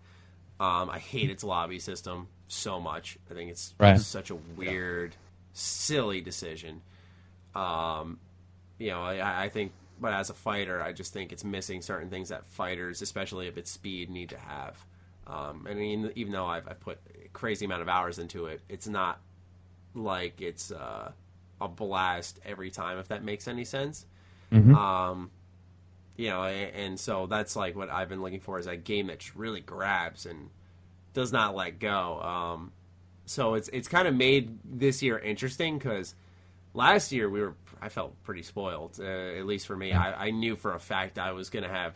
Um, 0.60 0.88
I 0.90 0.98
hate 0.98 1.30
its 1.30 1.42
lobby 1.42 1.78
system 1.78 2.28
so 2.48 2.80
much. 2.80 3.18
I 3.30 3.34
think 3.34 3.50
it's 3.50 3.74
Right. 3.78 3.98
such 4.00 4.30
a 4.30 4.36
weird, 4.36 5.16
silly 5.52 6.20
decision. 6.20 6.80
Um, 7.54 8.18
you 8.78 8.90
know, 8.90 9.02
I, 9.02 9.44
I 9.44 9.48
think, 9.48 9.72
but 10.00 10.12
as 10.12 10.30
a 10.30 10.34
fighter, 10.34 10.82
I 10.82 10.92
just 10.92 11.12
think 11.12 11.32
it's 11.32 11.44
missing 11.44 11.82
certain 11.82 12.10
things 12.10 12.28
that 12.28 12.46
fighters, 12.46 13.02
especially 13.02 13.46
if 13.48 13.56
it's 13.56 13.70
speed, 13.70 14.10
need 14.10 14.30
to 14.30 14.38
have. 14.38 14.76
Um, 15.26 15.66
and 15.68 15.80
even, 15.80 16.12
even 16.16 16.32
though 16.32 16.46
I've, 16.46 16.68
I've 16.68 16.80
put 16.80 16.98
a 17.24 17.28
crazy 17.28 17.64
amount 17.64 17.82
of 17.82 17.88
hours 17.88 18.18
into 18.18 18.46
it, 18.46 18.60
it's 18.68 18.86
not 18.86 19.20
like 19.94 20.40
it's 20.40 20.70
uh, 20.70 21.12
a 21.60 21.68
blast 21.68 22.40
every 22.44 22.70
time, 22.70 22.98
if 22.98 23.08
that 23.08 23.24
makes 23.24 23.48
any 23.48 23.64
sense. 23.64 24.06
Um, 24.74 25.30
you 26.16 26.28
know, 26.30 26.44
and, 26.44 26.98
so 26.98 27.26
that's 27.26 27.56
like 27.56 27.74
what 27.74 27.90
I've 27.90 28.08
been 28.08 28.22
looking 28.22 28.40
for 28.40 28.58
is 28.58 28.66
a 28.66 28.76
game 28.76 29.08
that 29.08 29.34
really 29.34 29.60
grabs 29.60 30.26
and 30.26 30.50
does 31.12 31.32
not 31.32 31.54
let 31.54 31.78
go. 31.78 32.20
Um, 32.20 32.72
so 33.26 33.54
it's 33.54 33.68
it's 33.68 33.88
kind 33.88 34.06
of 34.06 34.14
made 34.14 34.58
this 34.64 35.02
year 35.02 35.18
interesting 35.18 35.78
because 35.78 36.14
last 36.72 37.10
year 37.10 37.28
we 37.28 37.40
were 37.40 37.54
I 37.80 37.88
felt 37.88 38.22
pretty 38.22 38.42
spoiled. 38.42 38.98
Uh, 39.00 39.04
at 39.04 39.46
least 39.46 39.66
for 39.66 39.76
me, 39.76 39.92
I, 39.92 40.26
I 40.26 40.30
knew 40.30 40.56
for 40.56 40.74
a 40.74 40.80
fact 40.80 41.18
I 41.18 41.32
was 41.32 41.50
going 41.50 41.64
to 41.64 41.68
have 41.68 41.94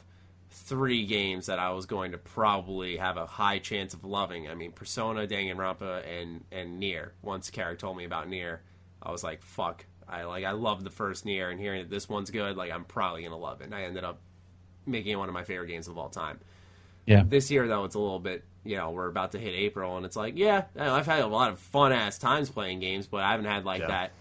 three 0.50 1.04
games 1.06 1.46
that 1.46 1.58
I 1.58 1.70
was 1.70 1.86
going 1.86 2.12
to 2.12 2.18
probably 2.18 2.96
have 2.96 3.16
a 3.16 3.26
high 3.26 3.58
chance 3.58 3.94
of 3.94 4.04
loving. 4.04 4.48
I 4.48 4.54
mean, 4.54 4.72
Persona, 4.72 5.26
Danganronpa, 5.26 6.02
and 6.06 6.44
and 6.50 6.80
Nier. 6.80 7.12
Once 7.22 7.50
Carrick 7.50 7.78
told 7.78 7.96
me 7.96 8.04
about 8.04 8.28
Nier, 8.28 8.62
I 9.02 9.12
was 9.12 9.22
like, 9.22 9.42
"Fuck!" 9.42 9.84
I 10.08 10.24
like 10.24 10.44
I 10.44 10.52
loved 10.52 10.84
the 10.84 10.90
first 10.90 11.24
Nier, 11.26 11.50
and 11.50 11.60
hearing 11.60 11.82
that 11.82 11.90
this 11.90 12.08
one's 12.08 12.30
good, 12.30 12.56
like 12.56 12.70
I'm 12.72 12.84
probably 12.84 13.22
gonna 13.22 13.36
love 13.36 13.60
it. 13.60 13.64
And 13.64 13.74
I 13.74 13.82
ended 13.82 14.04
up 14.04 14.20
making 14.86 15.12
it 15.12 15.16
one 15.16 15.28
of 15.28 15.34
my 15.34 15.44
favorite 15.44 15.68
games 15.68 15.86
of 15.88 15.98
all 15.98 16.08
time. 16.08 16.40
yeah. 17.06 17.22
This 17.26 17.50
year, 17.50 17.68
though, 17.68 17.84
it's 17.84 17.94
a 17.94 17.98
little 17.98 18.18
bit, 18.18 18.42
you 18.64 18.76
know, 18.76 18.90
we're 18.90 19.08
about 19.08 19.32
to 19.32 19.38
hit 19.38 19.54
April, 19.54 19.96
and 19.98 20.06
it's 20.06 20.16
like, 20.16 20.36
yeah, 20.38 20.64
I've 20.78 21.06
had 21.06 21.20
a 21.20 21.26
lot 21.26 21.50
of 21.50 21.58
fun 21.58 21.92
ass 21.92 22.18
times 22.18 22.48
playing 22.50 22.80
games, 22.80 23.06
but 23.06 23.18
I 23.22 23.30
haven't 23.32 23.46
had 23.46 23.64
like 23.66 23.80
Yeah. 23.82 23.88
that. 23.88 24.12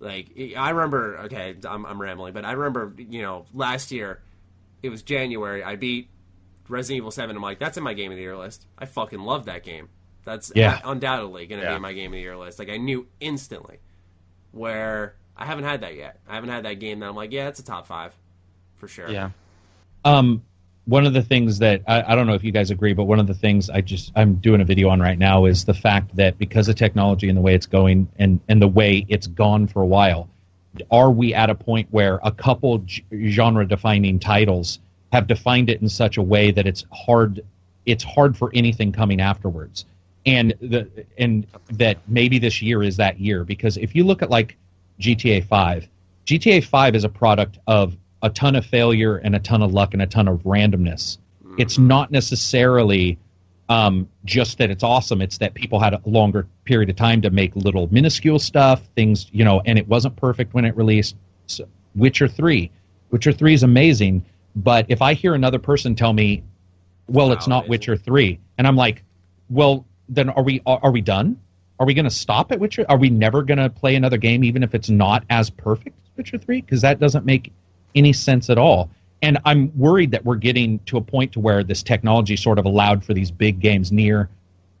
Like, 0.00 0.28
I 0.56 0.70
remember, 0.70 1.18
okay, 1.24 1.56
I'm, 1.68 1.84
I'm 1.86 2.00
rambling, 2.00 2.32
but 2.34 2.44
I 2.44 2.52
remember, 2.52 2.92
you 2.96 3.22
know, 3.22 3.46
last 3.54 3.90
year, 3.92 4.20
it 4.82 4.88
was 4.90 5.02
January, 5.02 5.62
I 5.64 5.76
beat 5.76 6.08
Resident 6.68 6.98
Evil 6.98 7.10
7. 7.10 7.34
I'm 7.34 7.42
like, 7.42 7.58
that's 7.58 7.76
in 7.78 7.82
my 7.84 7.94
game 7.94 8.10
of 8.10 8.16
the 8.16 8.22
year 8.22 8.36
list. 8.36 8.66
I 8.78 8.84
fucking 8.86 9.20
love 9.20 9.46
that 9.46 9.62
game. 9.64 9.88
That's 10.24 10.52
Yeah. 10.54 10.80
undoubtedly 10.84 11.46
going 11.46 11.60
to 11.60 11.66
be 11.68 11.74
in 11.74 11.82
my 11.82 11.92
game 11.92 12.12
of 12.12 12.16
the 12.16 12.20
year 12.20 12.36
list. 12.36 12.58
Like, 12.58 12.68
I 12.70 12.76
knew 12.76 13.06
instantly. 13.20 13.78
Where 14.52 15.14
I 15.36 15.46
haven't 15.46 15.64
had 15.64 15.80
that 15.80 15.96
yet. 15.96 16.20
I 16.28 16.34
haven't 16.34 16.50
had 16.50 16.64
that 16.64 16.74
game 16.74 17.00
that 17.00 17.08
I'm 17.08 17.16
like, 17.16 17.32
yeah, 17.32 17.48
it's 17.48 17.60
a 17.60 17.64
top 17.64 17.86
five 17.86 18.12
for 18.76 18.88
sure. 18.88 19.08
yeah. 19.08 19.30
Um, 20.04 20.42
one 20.86 21.06
of 21.06 21.14
the 21.14 21.22
things 21.22 21.58
that 21.60 21.82
I, 21.88 22.12
I 22.12 22.14
don't 22.14 22.26
know 22.26 22.34
if 22.34 22.44
you 22.44 22.52
guys 22.52 22.70
agree, 22.70 22.92
but 22.92 23.04
one 23.04 23.18
of 23.18 23.26
the 23.26 23.34
things 23.34 23.70
I 23.70 23.80
just 23.80 24.12
I'm 24.14 24.34
doing 24.34 24.60
a 24.60 24.64
video 24.64 24.90
on 24.90 25.00
right 25.00 25.18
now 25.18 25.46
is 25.46 25.64
the 25.64 25.74
fact 25.74 26.14
that 26.16 26.36
because 26.36 26.68
of 26.68 26.76
technology 26.76 27.28
and 27.28 27.36
the 27.36 27.40
way 27.42 27.54
it's 27.54 27.66
going 27.66 28.08
and 28.18 28.38
and 28.48 28.60
the 28.60 28.68
way 28.68 29.06
it's 29.08 29.26
gone 29.26 29.66
for 29.66 29.82
a 29.82 29.86
while, 29.86 30.28
are 30.90 31.10
we 31.10 31.32
at 31.32 31.48
a 31.48 31.54
point 31.54 31.88
where 31.90 32.20
a 32.22 32.30
couple 32.30 32.84
genre 33.28 33.66
defining 33.66 34.18
titles 34.18 34.78
have 35.12 35.26
defined 35.26 35.70
it 35.70 35.80
in 35.80 35.88
such 35.88 36.16
a 36.18 36.22
way 36.22 36.50
that 36.50 36.66
it's 36.66 36.84
hard 36.92 37.40
it's 37.86 38.04
hard 38.04 38.36
for 38.36 38.50
anything 38.54 38.92
coming 38.92 39.20
afterwards. 39.20 39.84
And 40.26 40.54
the 40.60 40.88
and 41.18 41.46
that 41.72 41.98
maybe 42.08 42.38
this 42.38 42.62
year 42.62 42.82
is 42.82 42.96
that 42.96 43.20
year 43.20 43.44
because 43.44 43.76
if 43.76 43.94
you 43.94 44.04
look 44.04 44.22
at 44.22 44.30
like 44.30 44.56
GTA 45.00 45.46
5, 45.46 45.88
GTA 46.26 46.64
5 46.64 46.94
is 46.94 47.04
a 47.04 47.08
product 47.08 47.58
of 47.66 47.96
a 48.22 48.30
ton 48.30 48.56
of 48.56 48.64
failure 48.64 49.16
and 49.18 49.34
a 49.34 49.38
ton 49.38 49.62
of 49.62 49.72
luck 49.72 49.92
and 49.92 50.02
a 50.02 50.06
ton 50.06 50.28
of 50.28 50.42
randomness. 50.44 51.18
It's 51.58 51.78
not 51.78 52.10
necessarily 52.10 53.18
um, 53.68 54.08
just 54.24 54.58
that 54.58 54.70
it's 54.70 54.82
awesome. 54.82 55.22
It's 55.22 55.38
that 55.38 55.54
people 55.54 55.78
had 55.78 55.94
a 55.94 56.00
longer 56.04 56.46
period 56.64 56.90
of 56.90 56.96
time 56.96 57.22
to 57.22 57.30
make 57.30 57.54
little 57.54 57.88
minuscule 57.92 58.38
stuff, 58.38 58.82
things, 58.94 59.26
you 59.32 59.44
know, 59.44 59.62
and 59.64 59.78
it 59.78 59.86
wasn't 59.86 60.16
perfect 60.16 60.54
when 60.54 60.64
it 60.64 60.76
released. 60.76 61.16
So, 61.46 61.66
Witcher 61.94 62.28
3. 62.28 62.70
Witcher 63.10 63.32
3 63.32 63.54
is 63.54 63.62
amazing, 63.62 64.24
but 64.56 64.86
if 64.88 65.00
I 65.00 65.14
hear 65.14 65.34
another 65.34 65.58
person 65.58 65.94
tell 65.94 66.12
me, 66.12 66.42
well, 67.06 67.32
it's 67.32 67.46
not 67.46 67.60
amazing. 67.64 67.70
Witcher 67.70 67.96
3, 67.96 68.38
and 68.58 68.66
I'm 68.66 68.76
like, 68.76 69.02
well, 69.50 69.84
then 70.08 70.30
are 70.30 70.42
we 70.42 70.60
are, 70.66 70.80
are 70.82 70.90
we 70.90 71.00
done? 71.00 71.38
Are 71.80 71.86
we 71.86 71.94
going 71.94 72.04
to 72.04 72.10
stop 72.10 72.52
at 72.52 72.60
Witcher? 72.60 72.86
Are 72.88 72.98
we 72.98 73.10
never 73.10 73.42
going 73.42 73.58
to 73.58 73.68
play 73.68 73.96
another 73.96 74.16
game 74.16 74.44
even 74.44 74.62
if 74.62 74.74
it's 74.74 74.88
not 74.88 75.24
as 75.30 75.50
perfect 75.50 75.96
as 76.04 76.16
Witcher 76.16 76.38
3? 76.38 76.60
Because 76.60 76.82
that 76.82 77.00
doesn't 77.00 77.24
make 77.24 77.52
any 77.94 78.12
sense 78.12 78.50
at 78.50 78.58
all. 78.58 78.90
And 79.22 79.38
I'm 79.44 79.76
worried 79.76 80.10
that 80.10 80.24
we're 80.24 80.36
getting 80.36 80.78
to 80.80 80.98
a 80.98 81.00
point 81.00 81.32
to 81.32 81.40
where 81.40 81.64
this 81.64 81.82
technology 81.82 82.36
sort 82.36 82.58
of 82.58 82.66
allowed 82.66 83.04
for 83.04 83.14
these 83.14 83.30
big 83.30 83.58
games 83.58 83.90
Nier, 83.90 84.28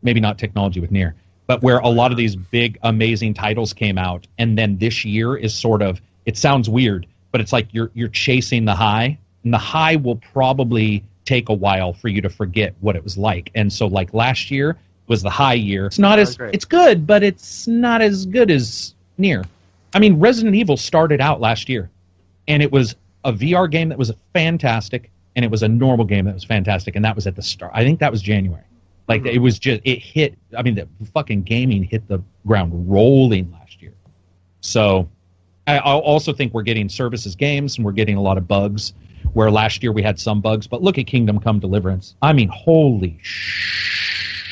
maybe 0.02 0.20
not 0.20 0.38
technology 0.38 0.80
with 0.80 0.90
Nier, 0.90 1.14
but 1.46 1.62
where 1.62 1.78
a 1.78 1.88
lot 1.88 2.10
of 2.10 2.16
these 2.16 2.36
big 2.36 2.78
amazing 2.82 3.34
titles 3.34 3.72
came 3.72 3.98
out, 3.98 4.26
and 4.38 4.58
then 4.58 4.76
this 4.78 5.04
year 5.04 5.36
is 5.36 5.54
sort 5.54 5.82
of 5.82 6.00
it 6.26 6.36
sounds 6.36 6.68
weird, 6.68 7.06
but 7.32 7.40
it's 7.40 7.52
like 7.52 7.68
you're 7.72 7.90
you're 7.94 8.08
chasing 8.08 8.64
the 8.64 8.74
high, 8.74 9.18
and 9.44 9.52
the 9.52 9.58
high 9.58 9.96
will 9.96 10.16
probably 10.16 11.04
take 11.24 11.48
a 11.48 11.54
while 11.54 11.92
for 11.92 12.08
you 12.08 12.20
to 12.20 12.28
forget 12.28 12.74
what 12.80 12.96
it 12.96 13.02
was 13.02 13.16
like. 13.16 13.50
And 13.54 13.72
so 13.72 13.86
like 13.86 14.12
last 14.12 14.50
year 14.50 14.76
was 15.06 15.22
the 15.22 15.30
high 15.30 15.54
year. 15.54 15.86
It's 15.86 15.98
not 15.98 16.18
oh, 16.18 16.22
as 16.22 16.36
great. 16.36 16.54
it's 16.54 16.64
good, 16.64 17.06
but 17.06 17.22
it's 17.22 17.66
not 17.66 18.02
as 18.02 18.26
good 18.26 18.50
as 18.50 18.94
Nier. 19.18 19.44
I 19.92 19.98
mean, 19.98 20.18
Resident 20.18 20.54
Evil 20.54 20.76
started 20.76 21.20
out 21.20 21.40
last 21.40 21.68
year, 21.68 21.90
and 22.48 22.62
it 22.62 22.72
was 22.72 22.96
a 23.24 23.32
VR 23.32 23.70
game 23.70 23.88
that 23.90 23.98
was 23.98 24.12
fantastic, 24.32 25.10
and 25.36 25.44
it 25.44 25.50
was 25.50 25.62
a 25.62 25.68
normal 25.68 26.04
game 26.04 26.24
that 26.26 26.34
was 26.34 26.44
fantastic, 26.44 26.96
and 26.96 27.04
that 27.04 27.14
was 27.14 27.26
at 27.26 27.36
the 27.36 27.42
start. 27.42 27.72
I 27.74 27.84
think 27.84 28.00
that 28.00 28.10
was 28.10 28.22
January. 28.22 28.64
Like 29.08 29.22
mm-hmm. 29.22 29.36
it 29.36 29.38
was 29.38 29.58
just 29.58 29.80
it 29.84 29.98
hit. 29.98 30.36
I 30.56 30.62
mean, 30.62 30.74
the 30.74 30.88
fucking 31.12 31.42
gaming 31.42 31.82
hit 31.82 32.06
the 32.08 32.22
ground 32.46 32.90
rolling 32.90 33.52
last 33.52 33.82
year. 33.82 33.94
So 34.60 35.08
I 35.66 35.78
I 35.78 35.92
also 35.92 36.32
think 36.32 36.54
we're 36.54 36.62
getting 36.62 36.88
services 36.88 37.34
games, 37.36 37.76
and 37.76 37.84
we're 37.84 37.92
getting 37.92 38.16
a 38.16 38.22
lot 38.22 38.38
of 38.38 38.48
bugs. 38.48 38.94
Where 39.32 39.50
last 39.50 39.82
year 39.82 39.90
we 39.90 40.02
had 40.02 40.20
some 40.20 40.40
bugs, 40.40 40.66
but 40.66 40.82
look 40.82 40.98
at 40.98 41.06
Kingdom 41.06 41.40
Come 41.40 41.58
Deliverance. 41.58 42.14
I 42.22 42.32
mean, 42.32 42.48
holy 42.48 43.18
shit, 43.22 44.03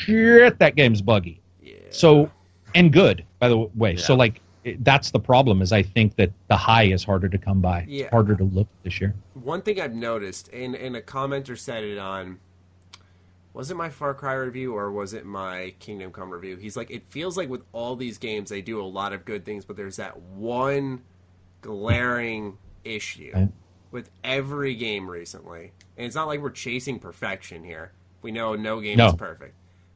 that 0.07 0.73
game's 0.75 1.01
buggy. 1.01 1.41
Yeah. 1.61 1.75
So, 1.89 2.29
and 2.75 2.91
good, 2.91 3.25
by 3.39 3.49
the 3.49 3.57
way. 3.75 3.95
So, 3.95 4.15
like, 4.15 4.41
it, 4.63 4.83
that's 4.83 5.11
the 5.11 5.19
problem. 5.19 5.61
Is 5.61 5.71
I 5.71 5.83
think 5.83 6.15
that 6.15 6.31
the 6.47 6.57
high 6.57 6.85
is 6.85 7.03
harder 7.03 7.27
to 7.29 7.37
come 7.37 7.61
by. 7.61 7.85
Yeah. 7.87 8.09
harder 8.09 8.35
to 8.35 8.43
look 8.43 8.67
this 8.83 8.99
year. 9.01 9.13
One 9.33 9.61
thing 9.61 9.79
I've 9.81 9.93
noticed, 9.93 10.49
and, 10.53 10.75
and 10.75 10.95
a 10.95 11.01
commenter 11.01 11.57
said 11.57 11.83
it 11.83 11.97
on, 11.97 12.39
was 13.53 13.69
it 13.69 13.77
my 13.77 13.89
Far 13.89 14.13
Cry 14.13 14.33
review 14.33 14.73
or 14.75 14.91
was 14.91 15.13
it 15.13 15.25
my 15.25 15.73
Kingdom 15.79 16.11
Come 16.11 16.31
review? 16.31 16.55
He's 16.57 16.75
like, 16.75 16.89
it 16.89 17.03
feels 17.09 17.37
like 17.37 17.49
with 17.49 17.61
all 17.71 17.95
these 17.95 18.17
games, 18.17 18.49
they 18.49 18.61
do 18.61 18.81
a 18.81 18.83
lot 18.83 19.13
of 19.13 19.25
good 19.25 19.45
things, 19.45 19.63
but 19.65 19.75
there's 19.77 19.97
that 19.97 20.19
one 20.19 21.01
glaring 21.61 22.57
issue 22.83 23.31
Right. 23.33 23.49
with 23.91 24.09
every 24.23 24.75
game 24.75 25.09
recently. 25.09 25.71
And 25.97 26.05
it's 26.07 26.15
not 26.15 26.27
like 26.27 26.39
we're 26.41 26.49
chasing 26.49 26.99
perfection 26.99 27.63
here. 27.63 27.91
We 28.21 28.31
know 28.31 28.55
no 28.55 28.81
game 28.81 28.97
No. 28.97 29.07
is 29.07 29.13
perfect. 29.13 29.53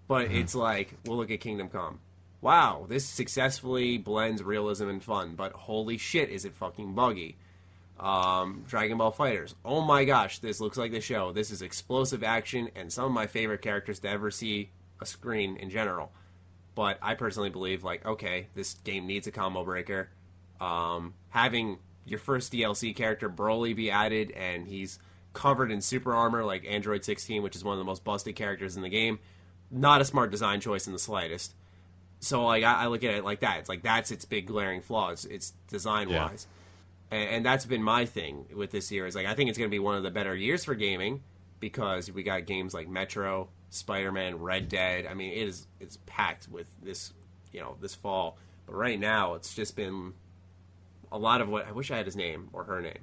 But 0.07 0.31
it's 0.31 0.55
like, 0.55 0.93
we'll 1.05 1.17
look 1.17 1.31
at 1.31 1.39
Kingdom 1.39 1.69
Come. 1.69 1.99
Wow, 2.39 2.85
this 2.88 3.05
successfully 3.05 3.97
blends 3.97 4.43
realism 4.43 4.88
and 4.89 5.03
fun, 5.03 5.35
but 5.35 5.53
holy 5.53 5.97
shit, 5.97 6.29
is 6.29 6.45
it 6.45 6.53
fucking 6.53 6.93
buggy 6.93 7.35
um, 7.99 8.63
Dragon 8.67 8.97
Ball 8.97 9.11
Fighters. 9.11 9.55
Oh 9.65 9.81
my 9.81 10.05
gosh, 10.05 10.39
this 10.39 10.59
looks 10.59 10.77
like 10.77 10.91
the 10.91 11.01
show. 11.01 11.31
This 11.31 11.51
is 11.51 11.61
explosive 11.61 12.23
action 12.23 12.69
and 12.75 12.91
some 12.91 13.05
of 13.05 13.11
my 13.11 13.27
favorite 13.27 13.61
characters 13.61 13.99
to 13.99 14.09
ever 14.09 14.31
see 14.31 14.69
a 15.01 15.05
screen 15.05 15.57
in 15.57 15.69
general. 15.69 16.11
But 16.75 16.99
I 17.01 17.15
personally 17.15 17.49
believe, 17.49 17.84
like, 17.84 18.05
okay, 18.05 18.47
this 18.53 18.75
game 18.75 19.07
needs 19.07 19.25
a 19.25 19.31
combo 19.31 19.63
breaker. 19.63 20.09
Um, 20.61 21.15
having 21.29 21.79
your 22.05 22.19
first 22.19 22.53
DLC 22.53 22.95
character 22.95 23.29
Broly 23.29 23.75
be 23.75 23.89
added 23.89 24.31
and 24.31 24.67
he's 24.67 24.99
covered 25.34 25.71
in 25.71 25.81
super 25.81 26.13
armor 26.13 26.43
like 26.43 26.65
Android 26.67 27.03
16, 27.03 27.41
which 27.41 27.55
is 27.55 27.63
one 27.63 27.73
of 27.73 27.79
the 27.79 27.85
most 27.85 28.03
busted 28.03 28.35
characters 28.35 28.75
in 28.75 28.84
the 28.84 28.89
game, 28.89 29.19
not 29.72 30.02
a 30.02 30.06
smart 30.06 30.31
design 30.31 30.61
choice 30.61 30.88
in 30.88 30.94
the 30.94 30.99
slightest. 30.99 31.53
So 32.19 32.45
like 32.45 32.64
I, 32.64 32.84
I 32.84 32.88
look 32.88 33.03
at 33.03 33.14
it 33.14 33.23
like 33.23 33.41
that. 33.41 33.60
It's 33.60 33.69
like 33.69 33.84
that's 33.84 34.11
its 34.11 34.26
big 34.26 34.48
glaring 34.48 34.81
flaw. 34.81 35.10
It's, 35.10 35.26
it's 35.26 35.53
design 35.68 36.10
Yeah. 36.10 36.26
wise 36.27 36.48
and, 37.11 37.30
and 37.30 37.45
that's 37.45 37.65
been 37.65 37.84
my 37.84 38.06
thing 38.06 38.45
with 38.56 38.72
this 38.72 38.91
year. 38.91 39.06
Is 39.06 39.15
like 39.15 39.26
I 39.26 39.34
think 39.34 39.49
it's 39.49 39.57
going 39.57 39.69
to 39.69 39.73
be 39.73 39.80
one 39.80 39.95
of 39.95 40.03
the 40.03 40.11
better 40.11 40.35
years 40.35 40.65
for 40.65 40.76
gaming 40.76 41.22
because 41.60 42.11
we 42.11 42.23
got 42.23 42.45
games 42.45 42.73
like 42.73 42.88
Metro, 42.88 43.49
Spider 43.69 44.11
Man, 44.11 44.39
Red 44.39 44.69
Dead. 44.69 45.06
I 45.06 45.14
mean, 45.14 45.31
it 45.31 45.48
is 45.48 45.68
it's 45.80 45.98
packed 46.06 46.48
with 46.49 46.68
this 46.81 47.14
you 47.52 47.60
know 47.60 47.76
this 47.81 47.95
fall. 47.95 48.38
But 48.65 48.76
right 48.76 48.99
now, 48.99 49.35
it's 49.35 49.56
just 49.56 49.76
been 49.76 50.14
a 51.11 51.18
lot 51.18 51.39
of 51.41 51.48
what 51.48 51.68
I 51.68 51.72
wish 51.72 51.91
I 51.91 51.98
had 51.98 52.06
his 52.06 52.15
name 52.15 52.49
or 52.53 52.64
her 52.65 52.81
name. 52.81 52.99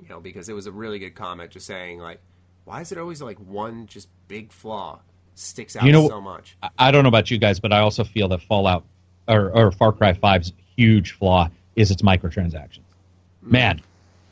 You 0.00 0.08
know, 0.08 0.20
because 0.20 0.48
it 0.48 0.54
was 0.54 0.66
a 0.66 0.72
really 0.72 0.98
good 0.98 1.14
comment 1.14 1.50
just 1.50 1.66
saying 1.66 1.98
like, 1.98 2.20
why 2.64 2.80
is 2.80 2.90
it 2.90 2.96
always 2.96 3.20
like 3.20 3.38
one 3.38 3.86
just 3.86 4.08
big 4.28 4.50
flaw 4.50 5.00
sticks 5.34 5.76
out 5.76 5.84
You 5.84 5.92
know- 5.92 6.08
so 6.08 6.20
much? 6.20 6.56
I, 6.78 6.90
don't 6.90 7.02
know 7.02 7.08
about 7.08 7.30
you 7.30 7.38
guys, 7.38 7.58
but 7.60 7.72
I 7.72 7.80
also 7.80 8.04
feel 8.04 8.28
that 8.28 8.42
Fallout 8.42 8.84
or, 9.28 9.50
or 9.56 9.72
Far 9.72 9.92
Cry 9.92 10.12
5's 10.12 10.52
huge 10.76 11.12
flaw 11.12 11.48
is 11.76 11.90
its 11.90 12.02
microtransactions. 12.02 12.80
Mm. 13.44 13.50
Man, 13.50 13.80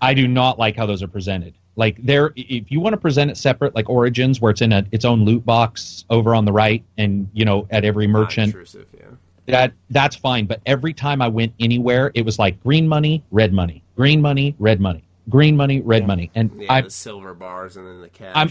I 0.01 0.15
do 0.15 0.29
not 0.29 0.59
like 0.59 0.77
how 0.77 0.87
those 0.87 1.03
are 1.03 1.09
presented. 1.09 1.55
Like 1.77 1.97
there, 2.05 2.33
if 2.35 2.71
you 2.73 2.81
want 2.81 2.95
to 2.95 2.97
present 2.97 3.31
it 3.31 3.37
separate, 3.37 3.75
like 3.75 3.89
Origins, 3.89 4.41
where 4.41 4.51
it's 4.51 4.63
in 4.63 4.73
a, 4.73 4.85
its 4.91 5.05
own 5.05 5.25
loot 5.25 5.47
box 5.47 6.05
over 6.11 6.35
on 6.35 6.45
the 6.45 6.53
right, 6.53 6.83
and 6.99 7.29
you 7.33 7.45
know 7.45 7.69
at 7.71 7.85
every 7.85 8.09
merchant, 8.09 8.49
intrusive, 8.49 8.87
yeah. 8.99 9.05
that 9.47 9.73
that's 9.91 10.17
fine. 10.17 10.47
But 10.47 10.61
every 10.67 10.93
time 10.93 11.23
I 11.23 11.29
went 11.29 11.53
anywhere, 11.61 12.11
it 12.15 12.25
was 12.25 12.37
like 12.37 12.61
green 12.65 12.89
money, 12.89 13.23
red 13.31 13.53
money, 13.53 13.85
green 13.95 14.21
money, 14.21 14.57
red 14.59 14.81
money, 14.81 15.05
green 15.29 15.57
money, 15.57 15.81
red 15.81 16.05
money, 16.05 16.33
and 16.35 16.51
Yeah, 16.61 16.73
I 16.73 16.81
the 16.81 16.91
silver 16.91 17.33
bars 17.33 17.77
and 17.77 17.87
then 17.87 18.01
the 18.01 18.09
cash. 18.09 18.35
I'm- 18.35 18.51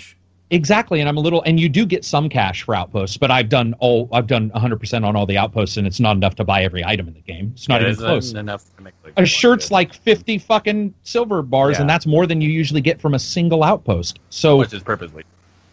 exactly, 0.50 1.00
and 1.00 1.10
I'm 1.10 1.18
a 1.18 1.20
little, 1.20 1.42
and 1.44 1.60
you 1.60 1.70
do 1.70 1.86
get 1.86 2.06
some 2.06 2.30
cash 2.30 2.64
for 2.64 2.76
outposts, 2.76 3.18
but 3.18 3.32
I've 3.32 3.50
done 3.50 3.74
all, 3.80 4.10
I've 4.12 4.28
done 4.28 4.50
100 4.50 4.80
percent 4.80 5.06
on 5.06 5.16
all 5.16 5.26
the 5.26 5.38
outposts, 5.38 5.78
and 5.78 5.86
it's 5.88 6.00
not 6.00 6.16
enough 6.16 6.36
to 6.36 6.44
buy 6.44 6.64
every 6.64 6.84
item 6.84 7.08
in 7.08 7.14
the 7.14 7.22
game. 7.22 7.52
It's 7.54 7.68
not 7.70 7.82
It 7.82 7.92
even 7.92 7.96
close. 7.96 8.34
enough 8.34 8.64
to 8.78 8.84
make 8.84 8.94
like, 9.04 9.14
A 9.18 9.26
shirt's 9.26 9.72
like 9.72 9.94
50 9.94 10.38
fucking 10.38 10.94
silver 11.04 11.42
bars, 11.42 11.80
and 11.80 11.90
that's 11.90 12.06
more 12.06 12.26
than 12.28 12.42
you 12.42 12.50
usually 12.50 12.82
get 12.82 13.02
from 13.02 13.14
a 13.14 13.20
single 13.20 13.64
outpost. 13.64 14.20
So, 14.30 14.58
which 14.58 14.74
is 14.74 14.84
purposely. 14.84 15.24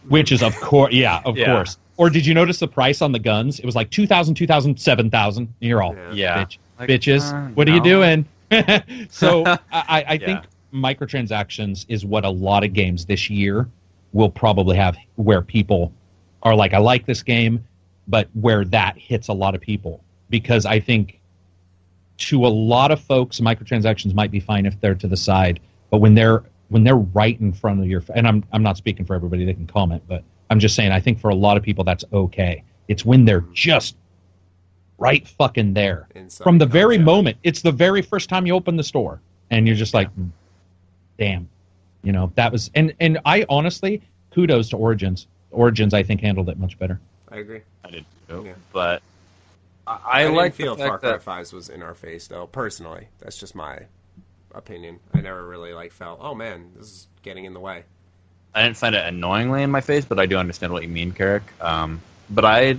which 0.09 0.31
is 0.31 0.43
of 0.43 0.59
course, 0.59 0.93
yeah, 0.93 1.21
of 1.25 1.35
Yeah. 1.37 1.53
course. 1.53 1.77
Or 1.97 2.09
did 2.09 2.25
you 2.25 2.33
notice 2.33 2.59
the 2.59 2.67
price 2.67 3.01
on 3.01 3.13
the 3.13 3.19
guns? 3.19 3.59
It 3.59 3.65
was 3.65 3.75
like 3.75 3.89
2,000, 3.89 4.35
2,000, 4.35 4.77
7,000. 4.77 5.53
You're 5.61 5.81
all, 5.81 5.95
Yeah. 5.95 6.13
Yeah, 6.13 6.43
bitch, 6.43 6.57
Like, 6.77 6.89
bitches, 6.89 7.33
uh, 7.33 7.49
what 7.55 7.67
are 7.69 7.71
you 7.71 7.79
doing? 7.81 8.25
so 9.09 9.45
I, 9.45 9.57
I 9.71 10.05
I 10.09 10.13
Yeah. 10.15 10.25
think 10.25 10.41
microtransactions 10.73 11.85
is 11.87 12.05
what 12.05 12.25
a 12.25 12.29
lot 12.29 12.63
of 12.63 12.73
games 12.73 13.05
this 13.05 13.29
year 13.29 13.69
will 14.15 14.29
probably 14.29 14.77
have 14.77 14.95
where 15.17 15.41
people 15.41 15.91
are 16.41 16.55
like, 16.55 16.73
I 16.73 16.77
like 16.77 17.05
this 17.05 17.21
game, 17.21 17.61
but 18.07 18.29
where 18.33 18.63
that 18.63 18.97
hits 18.97 19.27
a 19.27 19.33
lot 19.33 19.55
of 19.55 19.61
people. 19.61 20.01
Because 20.29 20.65
I 20.65 20.79
think 20.79 21.19
to 22.19 22.45
a 22.45 22.47
lot 22.47 22.91
of 22.91 23.01
folks, 23.01 23.41
microtransactions 23.41 24.13
might 24.13 24.31
be 24.31 24.39
fine 24.39 24.65
if 24.65 24.79
they're 24.79 24.95
to 24.95 25.07
the 25.07 25.17
side, 25.17 25.59
but 25.91 25.97
when 25.97 26.15
they're 26.15 26.43
when 26.69 26.83
they're 26.85 26.95
right 26.95 27.39
in 27.41 27.51
front 27.51 27.81
of 27.81 27.87
your 27.87 28.01
and 28.15 28.25
I'm 28.25 28.43
I'm 28.53 28.63
not 28.63 28.77
speaking 28.77 29.05
for 29.05 29.15
everybody, 29.15 29.43
they 29.43 29.53
can 29.53 29.67
comment, 29.67 30.01
but 30.07 30.23
I'm 30.49 30.59
just 30.59 30.75
saying 30.75 30.93
I 30.93 31.01
think 31.01 31.19
for 31.19 31.29
a 31.29 31.35
lot 31.35 31.57
of 31.57 31.63
people 31.63 31.83
that's 31.83 32.05
okay. 32.13 32.63
It's 32.87 33.03
when 33.03 33.25
they're 33.25 33.45
just 33.51 33.97
right 34.97 35.27
fucking 35.27 35.73
there 35.73 36.07
Inside 36.15 36.45
from 36.45 36.57
the 36.57 36.65
very 36.65 36.97
out. 36.97 37.03
moment. 37.03 37.37
It's 37.43 37.61
the 37.61 37.71
very 37.73 38.01
first 38.01 38.29
time 38.29 38.45
you 38.45 38.55
open 38.55 38.77
the 38.77 38.83
store, 38.83 39.19
and 39.49 39.67
you're 39.67 39.75
just 39.75 39.93
like, 39.93 40.09
"Mm, 40.15 40.29
damn, 41.19 41.49
you 42.05 42.13
know 42.13 42.31
that 42.35 42.51
was. 42.53 42.71
And 42.75 42.93
and 43.01 43.19
I 43.25 43.45
honestly, 43.49 44.01
kudos 44.31 44.69
to 44.69 44.77
Origins. 44.77 45.27
Origins, 45.51 45.93
I 45.93 46.03
think 46.03 46.21
handled 46.21 46.49
it 46.49 46.57
much 46.57 46.77
better. 46.79 46.99
I 47.29 47.37
agree. 47.37 47.61
I 47.83 47.89
did 47.89 48.05
too, 48.29 48.43
Yeah. 48.45 48.53
but 48.71 49.01
I, 49.87 49.91
I, 49.91 49.99
I, 50.05 50.23
didn't 50.23 50.35
like 50.35 50.53
feel 50.53 50.75
the 50.75 50.83
fact 50.83 50.89
Far 50.89 50.99
Cry 50.99 51.11
that 51.11 51.23
Five 51.23 51.51
was 51.51 51.69
in 51.69 51.81
our 51.81 51.95
face 51.95 52.27
though. 52.27 52.47
Personally, 52.47 53.07
that's 53.19 53.37
just 53.37 53.55
my 53.55 53.79
opinion. 54.53 54.99
I 55.13 55.21
never 55.21 55.45
really 55.45 55.73
like 55.73 55.91
felt, 55.91 56.19
oh 56.21 56.35
man, 56.35 56.71
this 56.77 56.87
is 56.87 57.07
getting 57.23 57.45
in 57.45 57.53
the 57.53 57.59
way. 57.59 57.83
I 58.53 58.63
didn't 58.63 58.77
find 58.77 58.95
it 58.95 59.05
annoyingly 59.05 59.63
in 59.63 59.71
my 59.71 59.81
face, 59.81 60.05
but 60.05 60.17
I 60.19 60.25
do 60.27 60.37
understand 60.37 60.71
what 60.71 60.83
you 60.83 60.89
mean, 60.89 61.11
Carrick. 61.11 61.43
Um, 61.59 62.01
but 62.29 62.45
I 62.45 62.77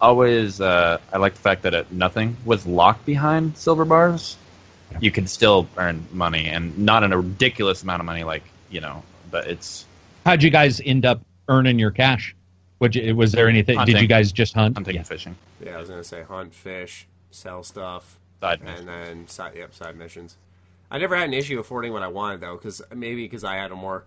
always 0.00 0.60
uh, 0.60 0.98
I 1.12 1.18
like 1.18 1.34
the 1.34 1.40
fact 1.40 1.62
that 1.62 1.74
it, 1.74 1.92
nothing 1.92 2.36
was 2.44 2.66
locked 2.66 3.06
behind 3.06 3.56
silver 3.56 3.84
bars. 3.84 4.36
You 5.00 5.10
could 5.10 5.28
still 5.30 5.68
earn 5.76 6.06
money, 6.12 6.48
and 6.48 6.76
not 6.78 7.02
in 7.02 7.12
a 7.12 7.16
ridiculous 7.16 7.82
amount 7.82 8.00
of 8.00 8.06
money, 8.06 8.24
like 8.24 8.42
you 8.72 8.80
know. 8.80 9.02
But 9.30 9.46
it's 9.46 9.84
How'd 10.26 10.42
you 10.42 10.50
guys 10.50 10.80
end 10.84 11.04
up 11.06 11.20
earning 11.48 11.78
your 11.78 11.90
cash? 11.90 12.34
Would 12.80 12.96
you, 12.96 13.14
was 13.14 13.30
there 13.32 13.48
anything? 13.48 13.76
Hunting. 13.76 13.94
Did 13.94 14.02
you 14.02 14.08
guys 14.08 14.32
just 14.32 14.54
hunt? 14.54 14.76
Hunting 14.76 14.94
Yeah. 14.94 15.00
and 15.00 15.06
fishing. 15.08 15.36
Yeah, 15.64 15.76
I 15.76 15.78
was 15.80 15.88
gonna 15.88 16.02
say 16.04 16.22
hunt, 16.22 16.52
fish, 16.54 17.06
sell 17.30 17.62
stuff, 17.62 18.18
Side 18.40 18.58
and 18.60 18.68
missions. 18.68 18.86
then 18.86 19.28
side 19.28 19.52
yep 19.56 19.74
side 19.74 19.96
missions. 19.96 20.36
I 20.90 20.98
never 20.98 21.16
had 21.16 21.28
an 21.28 21.34
issue 21.34 21.58
affording 21.60 21.92
what 21.92 22.02
I 22.02 22.08
wanted 22.08 22.40
though, 22.40 22.56
because 22.56 22.82
maybe 22.94 23.24
because 23.24 23.44
I 23.44 23.54
had 23.56 23.70
a 23.70 23.76
more 23.76 24.04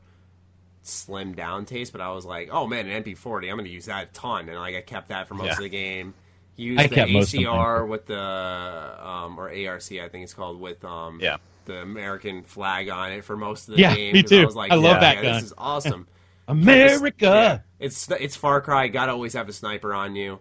slim 0.84 1.34
down 1.34 1.66
taste, 1.66 1.92
but 1.92 2.02
I 2.02 2.12
was 2.12 2.26
like, 2.26 2.50
oh 2.52 2.68
man, 2.68 2.88
an 2.88 3.04
MP40, 3.04 3.50
I'm 3.50 3.58
gonna 3.58 3.70
use 3.70 3.86
that 3.86 4.04
a 4.04 4.14
ton, 4.14 4.50
and 4.50 4.60
like 4.60 4.76
I 4.76 4.82
kept 4.82 5.10
that 5.10 5.28
for 5.28 5.34
most 5.34 5.46
Yeah. 5.48 5.52
of 5.54 5.60
the 5.60 5.70
game. 5.70 6.14
Used 6.58 6.80
I 6.82 6.88
the 6.88 6.96
kept 6.96 7.12
most 7.12 7.34
of 7.34 7.40
ACR 7.42 7.86
with 7.88 8.06
the 8.06 8.18
um, 8.18 9.38
or 9.40 9.50
ARC, 9.50 9.92
I 9.92 10.08
think 10.10 10.24
it's 10.24 10.34
called 10.34 10.60
with 10.60 10.84
um, 10.86 11.20
Yeah. 11.22 11.38
The 11.66 11.82
American 11.82 12.44
flag 12.44 12.90
on 12.90 13.12
it 13.12 13.24
for 13.24 13.36
most 13.36 13.68
of 13.68 13.76
the 13.76 13.82
Yeah, 13.82 13.96
game. 13.96 14.14
me 14.14 14.24
'cause 14.24 14.32
I 14.32 14.36
too. 14.38 14.46
was 14.46 14.56
like, 14.56 14.72
I 14.72 14.76
love 14.76 14.84
yeah, 14.96 15.00
that 15.00 15.16
yeah, 15.18 15.22
gun. 15.24 15.34
This 15.36 15.44
is 15.44 15.54
awesome. 15.58 16.08
America. 16.48 17.26
Yeah. 17.26 17.60
It's 17.80 18.10
it's 18.12 18.36
Far 18.36 18.62
Cry. 18.62 18.88
Got 18.88 19.08
to 19.08 19.12
always 19.14 19.34
have 19.34 19.50
a 19.50 19.54
sniper 19.54 19.94
on 19.94 20.16
you, 20.16 20.40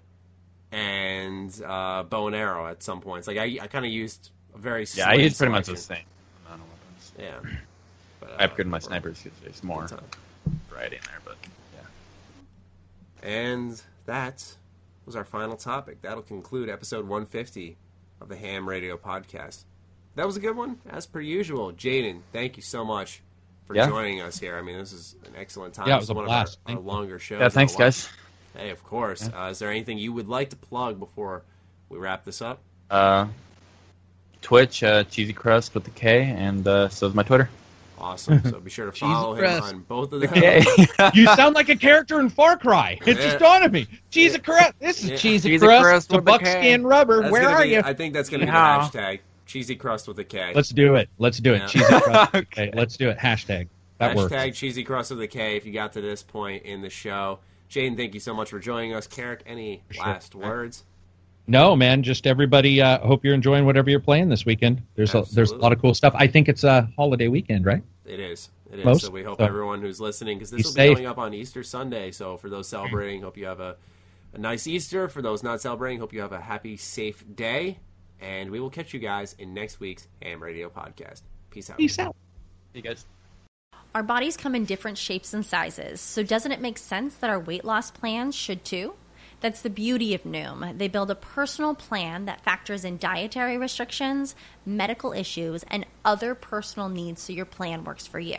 and 0.72 1.62
uh, 1.66 2.02
bow 2.04 2.26
and 2.26 2.36
arrow 2.36 2.66
at 2.66 2.82
some 2.82 3.00
points. 3.00 3.26
Like 3.26 3.38
I, 3.38 3.58
I 3.62 3.66
kind 3.66 3.84
of 3.84 3.90
used 3.90 4.30
a 4.54 4.58
very 4.58 4.86
Yeah, 4.94 5.08
I 5.08 5.14
used 5.14 5.24
use 5.24 5.38
pretty 5.38 5.52
much 5.52 5.66
the 5.66 5.76
same 5.76 5.98
amount 6.46 6.62
of 6.62 6.68
weapons. 6.68 7.12
Yeah, 7.18 7.58
but, 8.20 8.30
uh, 8.30 8.36
I 8.38 8.46
upgraded 8.46 8.66
my 8.66 8.78
snipers 8.78 9.22
because 9.22 9.38
there's 9.40 9.62
more 9.64 9.86
variety 10.70 10.96
in 10.96 11.02
there, 11.06 11.20
but 11.24 11.36
yeah. 11.74 13.28
And 13.28 13.80
that 14.06 14.56
was 15.06 15.16
our 15.16 15.24
final 15.24 15.56
topic. 15.56 16.02
That'll 16.02 16.22
conclude 16.22 16.68
episode 16.68 17.06
150 17.08 17.76
of 18.20 18.28
the 18.28 18.36
Ham 18.36 18.68
Radio 18.68 18.96
Podcast. 18.96 19.64
That 20.16 20.26
was 20.26 20.36
a 20.36 20.40
good 20.40 20.56
one, 20.56 20.78
as 20.90 21.06
per 21.06 21.20
usual. 21.20 21.72
Jaden, 21.72 22.20
thank 22.32 22.56
you 22.56 22.62
so 22.62 22.84
much 22.84 23.20
for 23.66 23.74
Yeah. 23.74 23.88
joining 23.88 24.20
us 24.20 24.38
here. 24.38 24.56
I 24.56 24.62
mean, 24.62 24.78
this 24.78 24.92
is 24.92 25.16
an 25.26 25.32
excellent 25.36 25.74
time. 25.74 25.88
Yeah, 25.88 25.94
it 25.94 25.96
was 25.98 26.04
is 26.04 26.10
a 26.10 26.14
one 26.14 26.26
blast. 26.26 26.58
of 26.66 26.70
our, 26.72 26.76
our 26.76 26.82
longer 26.82 27.18
shows. 27.18 27.40
Yeah, 27.40 27.48
thanks, 27.48 27.74
guys. 27.74 28.08
Hey, 28.56 28.70
of 28.70 28.82
course. 28.84 29.28
Uh, 29.28 29.48
is 29.50 29.58
there 29.58 29.70
anything 29.70 29.98
you 29.98 30.12
would 30.12 30.28
like 30.28 30.50
to 30.50 30.56
plug 30.56 31.00
before 31.00 31.42
we 31.88 31.98
wrap 31.98 32.24
this 32.24 32.40
up? 32.40 32.60
Uh, 32.90 33.26
Twitch, 34.42 34.82
uh, 34.84 35.04
Cheesy 35.04 35.32
Crust 35.32 35.74
with 35.74 35.84
the 35.84 35.90
K, 35.90 36.22
and 36.24 36.66
uh, 36.68 36.88
so 36.88 37.06
is 37.08 37.14
my 37.14 37.22
Twitter. 37.22 37.50
Awesome. 37.98 38.42
So 38.44 38.60
be 38.60 38.70
sure 38.70 38.86
to 38.86 38.92
follow 38.98 39.32
him 39.34 39.38
Crust. 39.40 39.72
on 39.74 39.80
both 39.80 40.12
of 40.12 40.20
them. 40.20 40.32
K. 40.32 40.62
You 41.14 41.26
sound 41.34 41.54
like 41.54 41.68
a 41.70 41.76
character 41.76 42.20
in 42.20 42.28
Far 42.28 42.56
Cry. 42.58 42.98
It 43.06 43.14
just 43.16 43.38
dawned 43.38 43.64
on 43.64 43.72
me. 43.72 43.86
Cheesy 44.10 44.38
crust. 44.38 44.74
This 44.78 45.02
is 45.02 45.10
Yeah. 45.10 45.16
cheesy, 45.16 45.48
Cheesy 45.50 45.66
crust. 45.66 45.82
crust 45.82 46.08
The 46.10 46.16
with 46.16 46.28
a 46.28 46.38
K. 46.38 46.44
buckskin 46.44 46.84
rubber. 46.84 47.22
That's 47.22 47.32
Where 47.32 47.48
are 47.48 47.62
be- 47.62 47.70
you? 47.70 47.82
I 47.84 47.94
think 47.94 48.12
that's 48.12 48.28
going 48.28 48.40
to 48.40 48.46
be 48.46 48.52
Yeah. 48.52 48.88
the 48.92 48.98
hashtag. 48.98 49.20
Cheesy 49.46 49.76
crust 49.76 50.08
with 50.08 50.18
a 50.18 50.24
K. 50.24 50.52
Let's 50.54 50.70
do 50.70 50.94
it. 50.96 51.08
Let's 51.18 51.38
do 51.38 51.54
it. 51.54 51.58
Yeah. 51.58 51.66
Cheesy 51.66 51.84
crust. 52.00 52.34
okay, 52.34 52.70
let's 52.74 52.96
do 52.96 53.08
it. 53.10 53.18
Hashtag. 53.18 53.68
That 53.98 54.16
hashtag 54.16 54.46
works. 54.46 54.58
cheesy 54.58 54.84
crust 54.84 55.10
with 55.10 55.20
a 55.20 55.28
K 55.28 55.56
if 55.56 55.66
you 55.66 55.72
got 55.72 55.92
to 55.94 56.00
this 56.00 56.22
point 56.22 56.64
in 56.64 56.80
the 56.82 56.90
show. 56.90 57.38
Jane, 57.68 57.96
thank 57.96 58.14
you 58.14 58.20
so 58.20 58.34
much 58.34 58.50
for 58.50 58.58
joining 58.58 58.94
us. 58.94 59.06
Carrick, 59.06 59.42
any 59.46 59.82
Sure. 59.90 60.04
last 60.04 60.34
words? 60.34 60.84
No, 61.46 61.76
man. 61.76 62.02
Just 62.02 62.26
everybody. 62.26 62.80
Uh, 62.80 62.98
hope 63.00 63.24
you're 63.24 63.34
enjoying 63.34 63.66
whatever 63.66 63.90
you're 63.90 64.00
playing 64.00 64.28
this 64.30 64.46
weekend. 64.46 64.82
There's 64.94 65.14
a, 65.14 65.24
there's 65.32 65.50
a 65.50 65.56
lot 65.56 65.72
of 65.72 65.80
cool 65.80 65.92
stuff. 65.94 66.14
I 66.16 66.26
think 66.26 66.48
it's 66.48 66.64
a 66.64 66.88
holiday 66.96 67.28
weekend, 67.28 67.66
right? 67.66 67.82
It 68.06 68.18
is. 68.20 68.50
It 68.72 68.78
is. 68.80 68.84
Most? 68.84 69.04
So 69.04 69.10
we 69.10 69.22
hope 69.22 69.38
So- 69.38 69.44
everyone 69.44 69.80
who's 69.82 70.00
listening, 70.00 70.38
because 70.38 70.50
Be 70.50 70.56
this 70.58 70.66
will 70.66 70.72
be 70.72 70.80
safe. 70.80 70.96
going 70.96 71.06
up 71.06 71.18
on 71.18 71.34
Easter 71.34 71.62
Sunday. 71.62 72.10
So 72.12 72.36
for 72.38 72.48
those 72.48 72.66
celebrating, 72.68 73.22
hope 73.22 73.36
you 73.36 73.46
have 73.46 73.60
a, 73.60 73.76
a 74.32 74.38
nice 74.38 74.66
Easter. 74.66 75.08
For 75.08 75.20
those 75.20 75.42
not 75.42 75.60
celebrating, 75.60 76.00
hope 76.00 76.12
you 76.12 76.20
have 76.22 76.32
a 76.32 76.40
happy, 76.40 76.76
safe 76.76 77.22
day. 77.36 77.78
And 78.24 78.50
we 78.50 78.58
will 78.58 78.70
catch 78.70 78.94
you 78.94 79.00
guys 79.00 79.34
in 79.38 79.52
next 79.52 79.80
week's 79.80 80.08
Ham 80.22 80.42
Radio 80.42 80.70
podcast. 80.70 81.20
Peace 81.50 81.68
out. 81.68 81.76
Peace 81.76 81.98
out. 81.98 82.16
Hey, 82.72 82.80
guys. 82.80 83.04
Our 83.94 84.02
bodies 84.02 84.36
come 84.36 84.54
in 84.54 84.64
different 84.64 84.96
shapes 84.96 85.34
and 85.34 85.44
sizes, 85.44 86.00
so 86.00 86.22
doesn't 86.22 86.50
it 86.50 86.60
make 86.60 86.78
sense 86.78 87.14
that 87.16 87.30
our 87.30 87.38
weight 87.38 87.64
loss 87.64 87.90
plans 87.90 88.34
should 88.34 88.64
too? 88.64 88.94
That's 89.40 89.60
the 89.60 89.70
beauty 89.70 90.14
of 90.14 90.22
Noom. 90.22 90.78
They 90.78 90.88
build 90.88 91.10
a 91.10 91.14
personal 91.14 91.74
plan 91.74 92.24
that 92.24 92.42
factors 92.42 92.84
in 92.84 92.96
dietary 92.96 93.58
restrictions, 93.58 94.34
medical 94.64 95.12
issues, 95.12 95.64
and 95.68 95.84
other 96.02 96.34
personal 96.34 96.88
needs 96.88 97.20
so 97.20 97.34
your 97.34 97.44
plan 97.44 97.84
works 97.84 98.06
for 98.06 98.18
you. 98.18 98.38